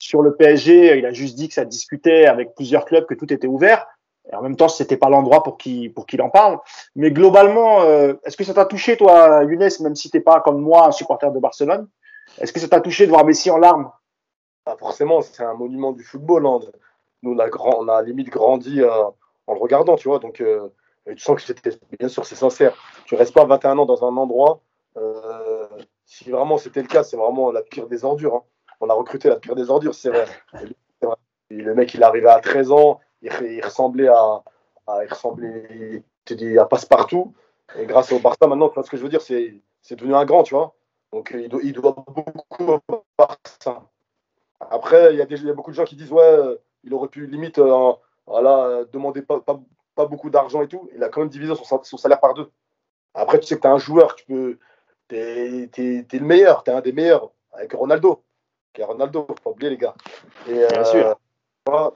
sur 0.00 0.22
le 0.22 0.34
PSG, 0.34 0.98
il 0.98 1.04
a 1.04 1.12
juste 1.12 1.36
dit 1.36 1.48
que 1.48 1.54
ça 1.54 1.66
discutait 1.66 2.24
avec 2.24 2.54
plusieurs 2.54 2.86
clubs, 2.86 3.04
que 3.04 3.14
tout 3.14 3.32
était 3.32 3.46
ouvert. 3.46 3.86
Et 4.30 4.34
en 4.34 4.42
même 4.42 4.56
temps, 4.56 4.68
c'était 4.68 4.96
pas 4.96 5.08
l'endroit 5.08 5.42
pour 5.42 5.56
qu'il 5.56 5.92
pour 5.92 6.06
qu'il 6.06 6.20
en 6.22 6.30
parle. 6.30 6.58
Mais 6.94 7.10
globalement, 7.10 7.82
euh, 7.82 8.14
est-ce 8.24 8.36
que 8.36 8.44
ça 8.44 8.54
t'a 8.54 8.64
touché, 8.64 8.96
toi, 8.96 9.44
Younes, 9.44 9.68
même 9.80 9.94
si 9.94 10.10
t'es 10.10 10.20
pas 10.20 10.40
comme 10.40 10.60
moi 10.60 10.86
un 10.86 10.92
supporter 10.92 11.32
de 11.32 11.38
Barcelone? 11.38 11.88
Est-ce 12.38 12.52
que 12.52 12.60
ça 12.60 12.68
t'a 12.68 12.80
touché 12.80 13.06
de 13.06 13.10
voir 13.10 13.24
Messi 13.24 13.50
en 13.50 13.58
larmes? 13.58 13.90
Ah, 14.66 14.76
Forcément, 14.78 15.20
c'est 15.20 15.42
un 15.42 15.54
monument 15.54 15.92
du 15.92 16.04
football. 16.04 16.46
Hein. 16.46 16.60
Nous, 17.22 17.36
on 17.36 17.88
a, 17.88 18.02
limite 18.02 18.30
grandi 18.30 18.82
euh, 18.82 19.04
en 19.46 19.54
le 19.54 19.58
regardant, 19.58 19.96
tu 19.96 20.08
vois. 20.08 20.18
Donc, 20.20 20.40
euh, 20.40 20.68
tu 21.06 21.18
sens 21.18 21.36
que 21.36 21.42
c'était, 21.42 21.70
bien 21.98 22.08
sûr, 22.08 22.24
c'est 22.24 22.36
sincère. 22.36 22.74
Tu 23.06 23.14
restes 23.14 23.34
pas 23.34 23.44
21 23.44 23.78
ans 23.78 23.86
dans 23.86 24.04
un 24.04 24.16
endroit. 24.16 24.60
Si 26.04 26.28
vraiment 26.30 26.58
c'était 26.58 26.82
le 26.82 26.88
cas, 26.88 27.04
c'est 27.04 27.16
vraiment 27.16 27.52
la 27.52 27.62
pire 27.62 27.86
des 27.86 28.04
ordures. 28.04 28.34
Hein 28.34 28.42
on 28.80 28.88
a 28.88 28.94
recruté 28.94 29.28
la 29.28 29.36
pire 29.36 29.54
des 29.54 29.70
ordures, 29.70 29.94
c'est 29.94 30.10
vrai. 30.10 30.26
vrai. 31.02 31.16
Le 31.50 31.74
mec, 31.74 31.94
il 31.94 32.02
arrivait 32.02 32.28
à 32.28 32.40
13 32.40 32.72
ans, 32.72 33.00
il, 33.22 33.32
il 33.42 33.64
ressemblait 33.64 34.08
à, 34.08 34.42
il 35.02 35.08
ressemblait, 35.08 36.02
te 36.24 36.34
dit, 36.34 36.58
à 36.58 36.64
passe-partout. 36.64 37.34
Et 37.78 37.86
grâce 37.86 38.10
au 38.12 38.18
Barça, 38.18 38.46
maintenant, 38.46 38.68
tu 38.68 38.74
vois 38.74 38.82
ce 38.84 38.90
que 38.90 38.96
je 38.96 39.02
veux 39.02 39.08
dire, 39.08 39.22
c'est 39.22 39.60
c'est 39.82 39.96
devenu 39.96 40.14
un 40.14 40.24
grand, 40.24 40.42
tu 40.42 40.54
vois. 40.54 40.74
Donc 41.12 41.32
il 41.36 41.48
doit, 41.48 41.60
il 41.62 41.72
doit 41.72 41.92
beaucoup 41.92 42.64
au 42.72 43.04
Barça. 43.18 43.82
Après, 44.70 45.14
il 45.14 45.18
y, 45.18 45.22
a 45.22 45.26
des- 45.26 45.40
il 45.40 45.46
y 45.46 45.50
a 45.50 45.54
beaucoup 45.54 45.70
de 45.70 45.76
gens 45.76 45.84
qui 45.84 45.96
disent, 45.96 46.12
ouais, 46.12 46.22
euh, 46.22 46.56
il 46.84 46.92
aurait 46.92 47.08
pu 47.08 47.26
limite 47.26 47.58
euh, 47.58 47.92
voilà, 48.26 48.64
euh, 48.66 48.84
demander 48.92 49.22
pas, 49.22 49.40
pas, 49.40 49.58
pas 49.94 50.06
beaucoup 50.06 50.30
d'argent 50.30 50.62
et 50.62 50.68
tout. 50.68 50.88
Il 50.94 51.02
a 51.02 51.08
quand 51.08 51.20
même 51.20 51.30
divisé 51.30 51.54
son, 51.54 51.64
sa- 51.64 51.80
son 51.82 51.96
salaire 51.96 52.20
par 52.20 52.34
deux. 52.34 52.50
Après, 53.14 53.40
tu 53.40 53.46
sais 53.46 53.56
que 53.56 53.62
tu 53.62 53.66
es 53.66 53.70
un 53.70 53.78
joueur, 53.78 54.14
tu 54.14 54.26
peux. 54.26 54.58
T'es 55.08 55.68
es, 55.76 56.18
le 56.18 56.24
meilleur, 56.24 56.62
tu 56.62 56.70
es 56.70 56.74
un 56.74 56.80
des 56.80 56.92
meilleurs, 56.92 57.30
avec 57.52 57.72
Ronaldo. 57.72 58.22
Ronaldo, 58.78 59.26
faut 59.28 59.34
pas 59.34 59.50
oublier 59.50 59.70
les 59.70 59.76
gars. 59.76 59.94
Et, 60.48 60.66
Bien 60.66 60.84
sûr. 60.84 61.16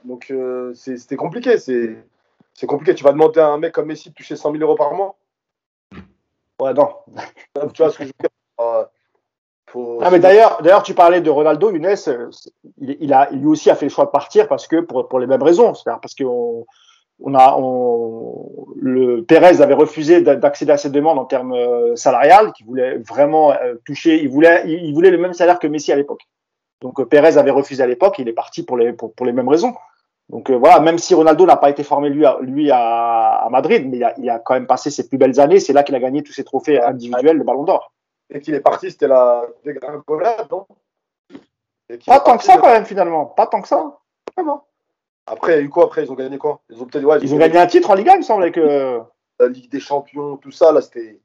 Donc 0.05 0.27
euh, 0.31 0.73
c'était 0.73 1.15
compliqué. 1.15 1.57
C'est 1.57 2.67
compliqué. 2.67 2.95
Tu 2.95 3.03
vas 3.03 3.11
demander 3.11 3.39
à 3.39 3.47
un 3.47 3.57
mec 3.57 3.73
comme 3.73 3.87
Messi 3.87 4.09
de 4.09 4.13
toucher 4.15 4.35
100 4.35 4.51
000 4.51 4.63
euros 4.63 4.75
par 4.75 4.93
mois? 4.93 5.15
Ouais, 6.59 6.73
non. 6.73 6.89
Tu 7.73 7.81
vois 7.81 7.91
ce 7.91 7.97
que 7.97 8.03
je 8.05 8.09
veux 8.09 8.13
dire? 8.19 8.29
Euh, 8.61 8.85
faut- 9.67 9.99
Ah, 10.01 10.11
mais 10.11 10.19
d'ailleurs, 10.19 10.61
d'ailleurs, 10.61 10.83
tu 10.83 10.93
parlais 10.93 11.21
de 11.21 11.29
Ronaldo, 11.29 11.71
Younes, 11.71 11.85
euh, 12.07 12.29
il, 12.79 12.97
il 13.01 13.13
a, 13.13 13.29
lui 13.31 13.47
aussi 13.47 13.69
a 13.69 13.75
fait 13.75 13.85
le 13.87 13.91
choix 13.91 14.05
de 14.05 14.11
partir 14.11 14.47
parce 14.47 14.67
que 14.67 14.81
pour, 14.81 15.07
pour 15.09 15.19
les 15.19 15.27
mêmes 15.27 15.43
raisons, 15.43 15.73
c'est-à-dire 15.73 15.99
parce 16.01 16.15
que 16.15 16.23
on, 17.19 17.33
a, 17.33 17.55
on, 17.57 18.67
le 18.77 19.23
Pérez 19.23 19.61
avait 19.61 19.73
refusé 19.73 20.21
d'a- 20.21 20.35
d'accéder 20.35 20.71
à 20.73 20.77
cette 20.77 20.91
demande 20.91 21.17
en 21.19 21.25
termes 21.25 21.55
salariales, 21.95 22.51
qui 22.53 22.63
voulait 22.63 22.97
vraiment 22.99 23.53
toucher, 23.85 24.21
il 24.21 24.29
voulait, 24.29 24.63
il 24.67 24.93
voulait 24.93 25.11
le 25.11 25.17
même 25.17 25.33
salaire 25.33 25.59
que 25.59 25.67
Messi 25.67 25.91
à 25.91 25.95
l'époque. 25.95 26.21
Donc 26.85 26.99
euh, 26.99 27.05
Pérez 27.05 27.37
avait 27.37 27.49
refusé 27.49 27.81
à 27.81 27.87
l'époque, 27.87 28.19
il 28.19 28.29
est 28.29 28.33
parti 28.33 28.61
pour 28.61 28.77
les, 28.77 28.93
pour, 28.93 29.11
pour 29.15 29.25
les 29.25 29.31
mêmes 29.33 29.49
raisons. 29.49 29.73
Donc 30.29 30.51
euh, 30.51 30.55
voilà, 30.55 30.79
même 30.79 30.99
si 30.99 31.15
Ronaldo 31.15 31.45
n'a 31.47 31.57
pas 31.57 31.71
été 31.71 31.83
formé 31.83 32.09
lui 32.09 32.25
à, 32.27 32.37
lui 32.41 32.69
à, 32.69 32.77
à 33.45 33.49
Madrid, 33.49 33.87
mais 33.89 33.97
il 33.97 34.03
a, 34.03 34.13
il 34.19 34.29
a 34.29 34.37
quand 34.37 34.53
même 34.53 34.67
passé 34.67 34.91
ses 34.91 35.07
plus 35.09 35.17
belles 35.17 35.39
années. 35.39 35.59
C'est 35.59 35.73
là 35.73 35.81
qu'il 35.81 35.95
a 35.95 35.99
gagné 35.99 36.21
tous 36.21 36.31
ses 36.33 36.43
trophées 36.43 36.79
individuels, 36.79 37.37
le 37.37 37.43
Ballon 37.43 37.63
d'Or. 37.63 37.91
Dès 38.29 38.39
qu'il 38.39 38.53
est 38.53 38.59
parti, 38.59 38.91
c'était 38.91 39.07
la 39.07 39.43
dégringolade, 39.63 40.47
non? 40.51 40.67
Pas 42.05 42.19
tant 42.19 42.37
que 42.37 42.43
ça 42.43 42.57
quand 42.57 42.71
même 42.71 42.85
finalement, 42.85 43.25
pas 43.25 43.47
tant 43.47 43.61
que 43.61 43.67
ça. 43.67 43.97
Vraiment. 44.35 44.65
Après, 45.27 45.53
il 45.53 45.55
y 45.55 45.59
a 45.59 45.61
eu 45.63 45.69
quoi? 45.69 45.85
Après 45.85 46.03
Ils 46.03 46.11
ont 46.11 46.15
gagné 46.15 46.37
quoi? 46.37 46.59
Ils 46.69 46.81
ont 46.81 46.85
peut-être 46.85 47.03
ouais, 47.05 47.17
Ils 47.21 47.33
ont 47.33 47.37
gagné 47.37 47.57
un 47.57 47.67
titre 47.67 47.89
en 47.89 47.95
Liga, 47.95 48.13
il 48.13 48.19
me 48.19 48.23
semblait 48.23 48.51
que 48.51 48.99
la 49.39 49.47
Ligue 49.47 49.71
des 49.71 49.79
Champions, 49.79 50.37
tout 50.37 50.51
ça. 50.51 50.71
Là, 50.71 50.81
c'était 50.81 51.19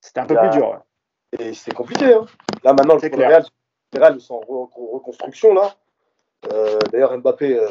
c'était 0.00 0.20
un 0.20 0.26
peu 0.26 0.36
plus 0.36 0.50
dur. 0.50 0.70
ouais. 0.70 1.46
et 1.46 1.52
c'était 1.54 1.74
compliqué. 1.74 2.14
hein. 2.14 2.24
Là, 2.64 2.72
maintenant, 2.72 2.96
le 2.96 3.16
Real, 3.26 3.44
ils 3.94 4.20
sont 4.20 4.34
en 4.34 4.40
re- 4.40 4.70
re- 4.70 4.92
reconstruction 4.94 5.54
là. 5.54 5.74
Euh, 6.52 6.78
D'ailleurs, 6.92 7.16
Mbappé. 7.18 7.58
euh, 7.58 7.68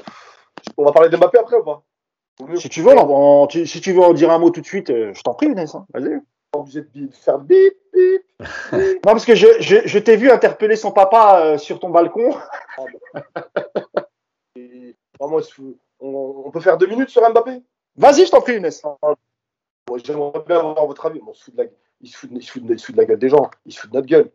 on 0.78 0.84
va 0.86 0.92
parler 0.92 1.10
de 1.10 1.18
Mbappé 1.18 1.38
après 1.40 1.58
ou 1.58 1.64
pas? 1.64 1.84
Si 2.56 2.68
tu 2.70 2.82
veux, 2.82 2.92
on- 2.98 3.44
on- 3.44 3.48
tu- 3.48 3.66
si 3.66 3.80
tu 3.80 3.94
veux 3.94 4.02
en 4.02 4.14
dire 4.14 4.32
un 4.32 4.40
mot 4.40 4.50
tout 4.50 4.62
de 4.62 4.66
suite, 4.66 4.90
euh, 4.90 5.14
je 5.14 5.22
t'en 5.22 5.34
prie, 5.34 5.48
Inès. 5.48 5.74
hein. 5.76 5.86
Vas-y. 5.94 6.20
pas 6.52 6.60
obligé 6.60 6.82
de 6.82 6.88
bi- 6.88 7.08
de 7.08 7.14
faire 7.16 7.38
bip 7.40 7.74
bip. 7.94 8.24
Non, 9.06 9.12
parce 9.12 9.26
que 9.26 9.36
je, 9.36 9.48
je, 9.60 9.78
je 9.86 10.00
t'ai 10.00 10.16
vu 10.16 10.30
interpeller 10.32 10.76
son 10.78 10.92
papa 10.92 11.58
sur 11.58 11.80
ton 11.80 11.90
balcon. 11.90 12.34
Il 14.56 14.94
se 15.44 15.54
fout- 15.54 15.78
on, 16.00 16.44
on 16.46 16.52
peut 16.52 16.60
faire 16.60 16.78
deux 16.78 16.88
minutes 16.88 17.10
sur 17.10 17.22
Mbappé? 17.30 17.62
Vas-y, 17.98 18.26
je 18.26 18.32
t'en 18.32 18.42
prie, 18.42 18.58
Inès. 18.58 18.84
Moi, 18.84 19.98
J'aimerais 20.04 20.44
bien 20.48 20.60
avoir 20.60 20.86
votre 20.88 21.06
avis. 21.06 21.20
Bon, 21.20 21.32
on 21.32 21.34
se 21.34 21.44
fout 21.46 21.56
de 21.56 21.64
la... 21.64 21.70
il, 22.02 22.10
se 22.10 22.18
fout 22.18 22.30
de... 22.32 22.38
il 22.38 22.44
se 22.44 22.52
fout 22.52 22.64
de- 22.66 22.74
il 22.74 22.80
se 22.80 22.86
fout 22.86 22.96
de 22.96 23.02
la 23.02 23.06
gueule 23.06 23.20
des 23.20 23.30
gens. 23.30 23.50
Il 23.66 23.74
se 23.74 23.80
fout 23.82 23.90
de 23.92 23.96
notre 23.96 24.08
gueule. 24.08 24.32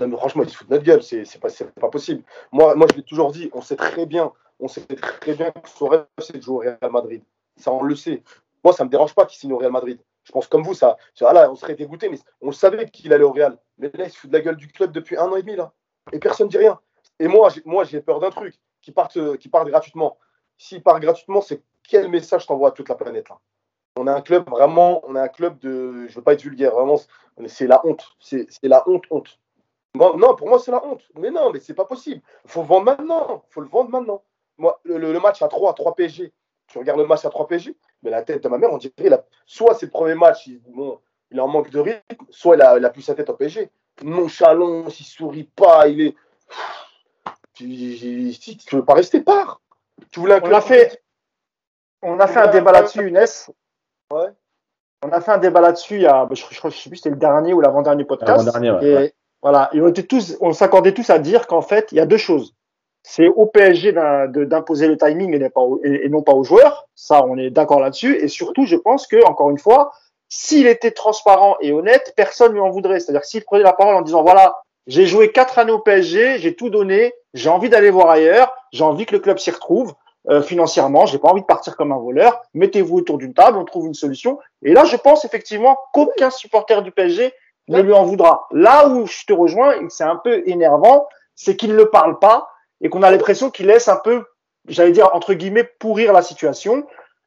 Non, 0.00 0.08
mais 0.08 0.16
franchement, 0.16 0.42
il 0.42 0.50
se 0.50 0.56
fout 0.56 0.66
de 0.68 0.72
notre 0.74 0.84
gueule. 0.84 1.02
C'est 1.02 1.24
c'est 1.24 1.38
pas, 1.38 1.50
c'est 1.50 1.70
pas 1.74 1.90
possible. 1.90 2.22
Moi, 2.52 2.74
moi 2.74 2.86
je 2.90 2.96
l'ai 2.96 3.02
toujours 3.02 3.30
dit. 3.32 3.50
On 3.52 3.60
sait 3.60 3.76
très 3.76 4.06
bien. 4.06 4.32
On 4.58 4.68
sait 4.68 4.82
très 4.82 5.34
bien 5.34 5.50
que 5.52 5.68
son 5.68 5.88
rêve, 5.88 6.06
c'est 6.18 6.36
de 6.36 6.42
jouer 6.42 6.56
au 6.56 6.58
Real 6.58 6.90
Madrid. 6.90 7.22
Ça, 7.56 7.72
on 7.72 7.82
le 7.82 7.94
sait. 7.94 8.22
Moi, 8.64 8.72
ça 8.72 8.84
me 8.84 8.90
dérange 8.90 9.14
pas 9.14 9.24
qu'il 9.26 9.38
signe 9.38 9.52
au 9.52 9.58
Real 9.58 9.72
Madrid. 9.72 9.98
Je 10.24 10.32
pense 10.32 10.46
comme 10.48 10.62
vous, 10.62 10.74
ça. 10.74 10.96
ça 11.14 11.24
voilà, 11.30 11.50
on 11.50 11.54
serait 11.54 11.74
dégoûté, 11.74 12.08
mais 12.08 12.18
on 12.42 12.52
savait 12.52 12.88
qu'il 12.88 13.12
allait 13.12 13.24
au 13.24 13.32
Real. 13.32 13.58
Mais 13.78 13.90
là, 13.94 14.04
il 14.04 14.10
se 14.10 14.18
fout 14.18 14.30
de 14.30 14.36
la 14.36 14.42
gueule 14.42 14.56
du 14.56 14.68
club 14.68 14.92
depuis 14.92 15.16
un 15.16 15.28
an 15.28 15.36
et 15.36 15.42
demi, 15.42 15.56
là. 15.56 15.72
Et 16.12 16.18
personne 16.18 16.46
ne 16.46 16.50
dit 16.50 16.58
rien. 16.58 16.78
Et 17.18 17.26
moi, 17.28 17.48
j'ai- 17.50 17.62
moi, 17.64 17.84
j'ai 17.84 18.00
peur 18.00 18.20
d'un 18.20 18.30
truc 18.30 18.58
qui 18.82 18.92
parte, 18.92 19.18
gratuitement. 19.66 20.18
S'il 20.58 20.82
part 20.82 21.00
gratuitement, 21.00 21.40
c'est 21.40 21.62
quel 21.88 22.08
message 22.08 22.46
t'envoie 22.46 22.68
à 22.68 22.72
toute 22.72 22.88
la 22.88 22.94
planète, 22.94 23.28
là? 23.28 23.38
On 23.96 24.06
a 24.06 24.14
un 24.14 24.20
club 24.20 24.48
vraiment, 24.48 25.02
on 25.06 25.16
a 25.16 25.22
un 25.22 25.28
club 25.28 25.58
de, 25.58 26.06
je 26.06 26.14
veux 26.14 26.22
pas 26.22 26.34
être 26.34 26.42
vulgaire, 26.42 26.72
vraiment, 26.72 26.96
c'est 27.46 27.66
la 27.66 27.84
honte, 27.84 28.16
c'est 28.20 28.46
c'est 28.48 28.68
la 28.68 28.88
honte, 28.88 29.04
honte. 29.10 29.38
Non, 29.94 30.34
pour 30.36 30.48
moi 30.48 30.58
c'est 30.58 30.70
la 30.70 30.84
honte. 30.84 31.02
Mais 31.16 31.30
non, 31.30 31.50
mais 31.50 31.60
c'est 31.60 31.74
pas 31.74 31.84
possible. 31.84 32.22
Faut 32.46 32.62
vendre 32.62 32.84
maintenant, 32.84 33.44
faut 33.50 33.60
le 33.60 33.68
vendre 33.68 33.90
maintenant. 33.90 34.22
Moi, 34.58 34.78
le, 34.84 35.18
match 35.18 35.40
à 35.42 35.48
3, 35.48 35.72
3 35.74 35.94
PSG, 35.94 36.32
tu 36.66 36.78
regardes 36.78 37.00
le 37.00 37.06
match 37.06 37.24
à 37.24 37.30
3 37.30 37.48
PSG, 37.48 37.76
mais 38.02 38.10
la 38.10 38.22
tête 38.22 38.42
de 38.42 38.48
ma 38.48 38.58
mère, 38.58 38.70
on 38.72 38.76
dirait, 38.76 38.92
il 38.98 39.12
a- 39.12 39.24
soit 39.46 39.74
c'est 39.74 39.86
le 39.86 39.90
premier 39.90 40.14
match, 40.14 40.46
il, 40.46 40.60
bon, 40.68 41.00
il 41.30 41.38
est 41.38 41.40
en 41.40 41.48
manque 41.48 41.70
de 41.70 41.80
rythme, 41.80 42.24
soit 42.28 42.56
il 42.56 42.62
a, 42.62 42.76
il 42.76 42.84
a 42.84 42.90
plus 42.90 43.02
sa 43.02 43.14
tête 43.14 43.30
au 43.30 43.34
PSG. 43.34 43.70
Nonchalant, 44.02 44.84
il 44.86 45.04
sourit 45.04 45.44
pas, 45.44 45.88
il 45.88 46.00
est. 46.02 46.16
Tu, 47.54 48.34
si 48.34 48.56
tu 48.56 48.76
veux 48.76 48.84
pas 48.84 48.94
rester, 48.94 49.20
pars. 49.22 49.60
Tu 50.10 50.20
voulais 50.20 50.34
un 50.34 50.42
On 50.42 50.52
a 50.52 50.60
fait, 50.60 51.02
on 52.02 52.20
a 52.20 52.26
fait 52.26 52.40
un 52.40 52.48
débat 52.48 52.72
là-dessus, 52.72 53.08
Inès. 53.08 53.50
Ouais. 54.12 54.28
On 55.02 55.10
a 55.10 55.20
fait 55.20 55.32
un 55.32 55.38
débat 55.38 55.60
là-dessus 55.60 55.96
il 55.96 56.02
y 56.02 56.06
a, 56.06 56.28
je, 56.30 56.44
je, 56.50 56.68
je 56.68 56.76
sais 56.76 56.90
plus, 56.90 56.96
c'était 56.96 57.10
le 57.10 57.16
dernier 57.16 57.54
ou 57.54 57.60
l'avant-dernier 57.60 58.04
podcast. 58.04 58.30
L'avant-dernier, 58.30 58.70
ouais, 58.72 58.86
et 58.86 58.94
ouais. 58.96 59.14
Voilà, 59.42 59.70
et 59.72 59.80
on 59.80 59.88
était 59.88 60.02
tous, 60.02 60.36
on 60.40 60.52
s'accordait 60.52 60.92
tous 60.92 61.08
à 61.10 61.18
dire 61.18 61.46
qu'en 61.46 61.62
fait, 61.62 61.88
il 61.92 61.96
y 61.96 62.00
a 62.00 62.06
deux 62.06 62.18
choses. 62.18 62.54
C'est 63.02 63.28
au 63.28 63.46
PSG 63.46 63.92
d'imposer 63.92 64.86
le 64.86 64.98
timing 64.98 65.34
et, 65.82 66.08
non 66.10 66.22
pas 66.22 66.32
aux 66.32 66.44
joueurs. 66.44 66.86
Ça, 66.94 67.24
on 67.24 67.38
est 67.38 67.50
d'accord 67.50 67.80
là-dessus. 67.80 68.16
Et 68.16 68.28
surtout, 68.28 68.66
je 68.66 68.76
pense 68.76 69.06
que, 69.06 69.24
encore 69.24 69.48
une 69.48 69.58
fois, 69.58 69.92
s'il 70.28 70.66
était 70.66 70.90
transparent 70.90 71.56
et 71.60 71.72
honnête, 71.72 72.12
personne 72.14 72.52
lui 72.52 72.60
en 72.60 72.68
voudrait. 72.68 73.00
C'est-à-dire 73.00 73.24
s'il 73.24 73.42
prenait 73.42 73.62
la 73.62 73.72
parole 73.72 73.94
en 73.94 74.02
disant, 74.02 74.22
voilà, 74.22 74.58
j'ai 74.86 75.06
joué 75.06 75.32
quatre 75.32 75.58
années 75.58 75.72
au 75.72 75.78
PSG, 75.78 76.38
j'ai 76.38 76.54
tout 76.54 76.68
donné, 76.68 77.14
j'ai 77.32 77.48
envie 77.48 77.70
d'aller 77.70 77.90
voir 77.90 78.10
ailleurs, 78.10 78.54
j'ai 78.72 78.84
envie 78.84 79.06
que 79.06 79.14
le 79.14 79.20
club 79.20 79.38
s'y 79.38 79.50
retrouve 79.50 79.94
euh, 80.28 80.42
financièrement, 80.42 81.06
j'ai 81.06 81.18
pas 81.18 81.28
envie 81.28 81.40
de 81.40 81.46
partir 81.46 81.76
comme 81.76 81.92
un 81.92 81.98
voleur. 81.98 82.42
Mettez-vous 82.52 82.98
autour 82.98 83.16
d'une 83.16 83.32
table, 83.32 83.56
on 83.56 83.64
trouve 83.64 83.86
une 83.86 83.94
solution. 83.94 84.38
Et 84.62 84.74
là, 84.74 84.84
je 84.84 84.96
pense 84.96 85.24
effectivement 85.24 85.78
qu'aucun 85.94 86.28
supporter 86.28 86.82
du 86.82 86.92
PSG 86.92 87.32
ne 87.70 87.80
lui 87.80 87.92
en 87.92 88.04
voudra. 88.04 88.46
Là 88.50 88.88
où 88.88 89.06
je 89.06 89.24
te 89.24 89.32
rejoins, 89.32 89.74
c'est 89.88 90.04
un 90.04 90.16
peu 90.16 90.42
énervant, 90.46 91.08
c'est 91.34 91.56
qu'il 91.56 91.74
ne 91.74 91.84
parle 91.84 92.18
pas 92.18 92.50
et 92.80 92.90
qu'on 92.90 93.02
a 93.02 93.10
l'impression 93.10 93.50
qu'il 93.50 93.66
laisse 93.66 93.88
un 93.88 93.96
peu, 93.96 94.24
j'allais 94.66 94.92
dire 94.92 95.10
entre 95.14 95.34
guillemets, 95.34 95.64
pourrir 95.64 96.12
la 96.12 96.22
situation. 96.22 96.86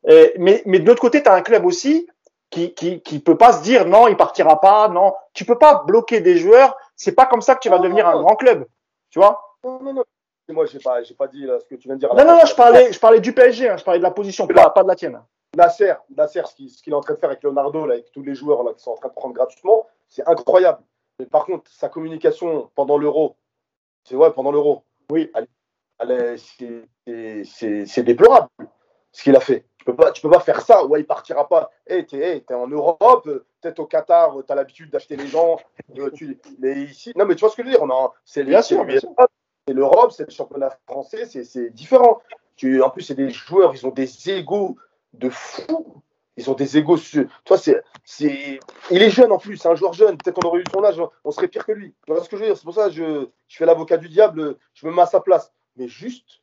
Euh, 0.09 0.29
mais, 0.37 0.61
mais 0.65 0.79
de 0.79 0.85
l'autre 0.85 1.01
côté, 1.01 1.23
tu 1.23 1.29
as 1.29 1.33
un 1.33 1.41
club 1.41 1.65
aussi 1.65 2.07
qui, 2.49 2.73
qui 2.73 3.01
qui 3.01 3.19
peut 3.19 3.37
pas 3.37 3.53
se 3.53 3.63
dire 3.63 3.85
non, 3.85 4.07
il 4.07 4.17
partira 4.17 4.59
pas, 4.59 4.89
non. 4.89 5.13
Tu 5.33 5.45
peux 5.45 5.57
pas 5.57 5.83
bloquer 5.87 6.19
des 6.19 6.37
joueurs. 6.37 6.77
C'est 6.95 7.13
pas 7.13 7.25
comme 7.25 7.41
ça 7.41 7.55
que 7.55 7.61
tu 7.61 7.69
vas 7.69 7.77
Non, 7.77 7.83
devenir 7.83 8.05
non. 8.05 8.17
un 8.17 8.21
grand 8.21 8.35
club. 8.35 8.67
Tu 9.09 9.19
vois? 9.19 9.41
Non, 9.63 9.79
non, 9.81 9.93
non. 9.93 10.03
Moi, 10.49 10.65
j'ai 10.65 10.79
pas, 10.79 11.01
j'ai 11.03 11.15
pas 11.15 11.27
dit 11.27 11.45
là, 11.45 11.57
ce 11.59 11.65
que 11.65 11.75
tu 11.75 11.87
viens 11.87 11.95
de 11.95 12.01
dire. 12.01 12.13
Non, 12.13 12.25
non, 12.25 12.33
non, 12.33 12.45
je 12.45 12.53
parlais, 12.53 12.91
je 12.91 12.99
parlais 12.99 13.21
du 13.21 13.33
PSG, 13.33 13.69
hein, 13.69 13.77
je 13.77 13.83
parlais 13.83 13.99
de 13.99 14.03
la 14.03 14.11
position, 14.11 14.45
pas, 14.45 14.69
pas 14.71 14.83
de 14.83 14.89
la 14.89 14.95
tienne. 14.95 15.21
Nasser, 15.55 15.93
Nasser, 16.15 16.41
ce 16.45 16.55
qu'il 16.55 16.69
ce 16.69 16.83
qu'il 16.83 16.91
est 16.91 16.95
en 16.95 17.01
train 17.01 17.13
de 17.13 17.19
faire 17.19 17.29
avec 17.29 17.43
Leonardo, 17.43 17.85
là, 17.85 17.93
avec 17.93 18.11
tous 18.11 18.23
les 18.23 18.35
joueurs 18.35 18.63
là, 18.63 18.73
qui 18.73 18.83
sont 18.83 18.91
en 18.91 18.95
train 18.95 19.07
de 19.09 19.13
prendre 19.13 19.33
gratuitement, 19.33 19.87
c'est 20.13 20.27
incroyable. 20.27 20.79
Mais 21.19 21.25
par 21.25 21.45
contre, 21.45 21.69
sa 21.71 21.89
communication 21.89 22.69
pendant 22.75 22.97
l'Euro, 22.97 23.35
c'est 24.03 24.15
ouais, 24.15 24.31
pendant 24.31 24.51
l'Euro, 24.51 24.83
Oui. 25.09 25.31
elle- 25.33 25.47
elle 25.99 26.11
est- 26.11 26.37
c'est- 26.37 26.87
c'est- 27.05 27.43
c'est 27.45 27.85
c'est 27.87 28.03
déplorable 28.03 28.47
ce 29.11 29.23
qu'il 29.23 29.35
a 29.35 29.39
fait. 29.39 29.65
Tu 29.79 29.85
peux 29.85 29.95
pas, 29.95 30.11
tu 30.11 30.21
peux 30.21 30.29
pas 30.29 30.39
faire 30.39 30.61
ça. 30.61 30.85
Ouais, 30.85 31.01
il 31.01 31.05
partira 31.05 31.47
pas. 31.47 31.71
Hey, 31.87 32.05
t'es 32.05 32.17
hey, 32.19 32.43
t'es 32.43 32.53
en 32.53 32.67
Europe, 32.67 33.23
peut-être 33.61 33.79
au 33.79 33.85
Qatar, 33.85 34.37
tu 34.45 34.51
as 34.51 34.55
l'habitude 34.55 34.89
d'acheter 34.91 35.15
les 35.15 35.27
gens. 35.27 35.57
tu- 36.15 36.39
mais 36.59 36.83
ici, 36.83 37.11
non, 37.15 37.25
mais 37.25 37.35
tu 37.35 37.41
vois 37.41 37.49
ce 37.49 37.55
que 37.55 37.63
je 37.63 37.67
veux 37.67 37.73
dire. 37.73 37.83
On 37.83 37.89
a, 37.89 38.13
c'est 38.23 38.43
Bien 38.43 38.61
c'est 38.61 38.75
sûr, 38.75 38.85
l'Europe, 39.67 40.11
c'est 40.11 40.25
le 40.25 40.31
championnat 40.31 40.77
français, 40.87 41.25
c'est- 41.25 41.43
c'est 41.43 41.69
différent. 41.71 42.21
Tu, 42.55 42.81
en 42.83 42.89
plus, 42.91 43.01
c'est 43.01 43.15
des 43.15 43.29
joueurs, 43.31 43.73
ils 43.73 43.85
ont 43.87 43.91
des 43.91 44.29
égaux 44.29 44.77
de 45.13 45.29
fou. 45.29 46.01
Ils 46.35 46.49
ont 46.49 46.53
des 46.53 46.65
sur- 46.65 47.25
Toi, 47.45 47.57
c'est, 47.57 47.83
c'est, 48.03 48.59
il 48.89 49.01
est 49.03 49.09
jeune 49.11 49.31
en 49.31 49.37
plus, 49.37 49.57
c'est 49.57 49.67
un 49.69 49.75
joueur 49.75 49.93
jeune. 49.93 50.17
Peut-être 50.17 50.39
on 50.43 50.47
aurait 50.47 50.61
eu 50.61 50.65
son 50.73 50.83
âge, 50.83 50.99
on 51.23 51.31
serait 51.31 51.47
pire 51.47 51.65
que 51.65 51.71
lui. 51.71 51.93
Tu 52.05 52.11
vois 52.13 52.23
ce 52.23 52.29
que 52.29 52.35
je 52.37 52.41
veux 52.41 52.47
dire? 52.47 52.57
C'est 52.57 52.63
pour 52.63 52.73
ça 52.73 52.87
que 52.87 52.93
je, 52.93 53.27
je 53.47 53.57
fais 53.57 53.65
l'avocat 53.65 53.97
du 53.97 54.09
diable, 54.09 54.57
je 54.73 54.87
me 54.87 54.91
mets 54.93 55.03
à 55.03 55.05
sa 55.05 55.19
place. 55.19 55.51
Mais 55.77 55.87
juste, 55.87 56.41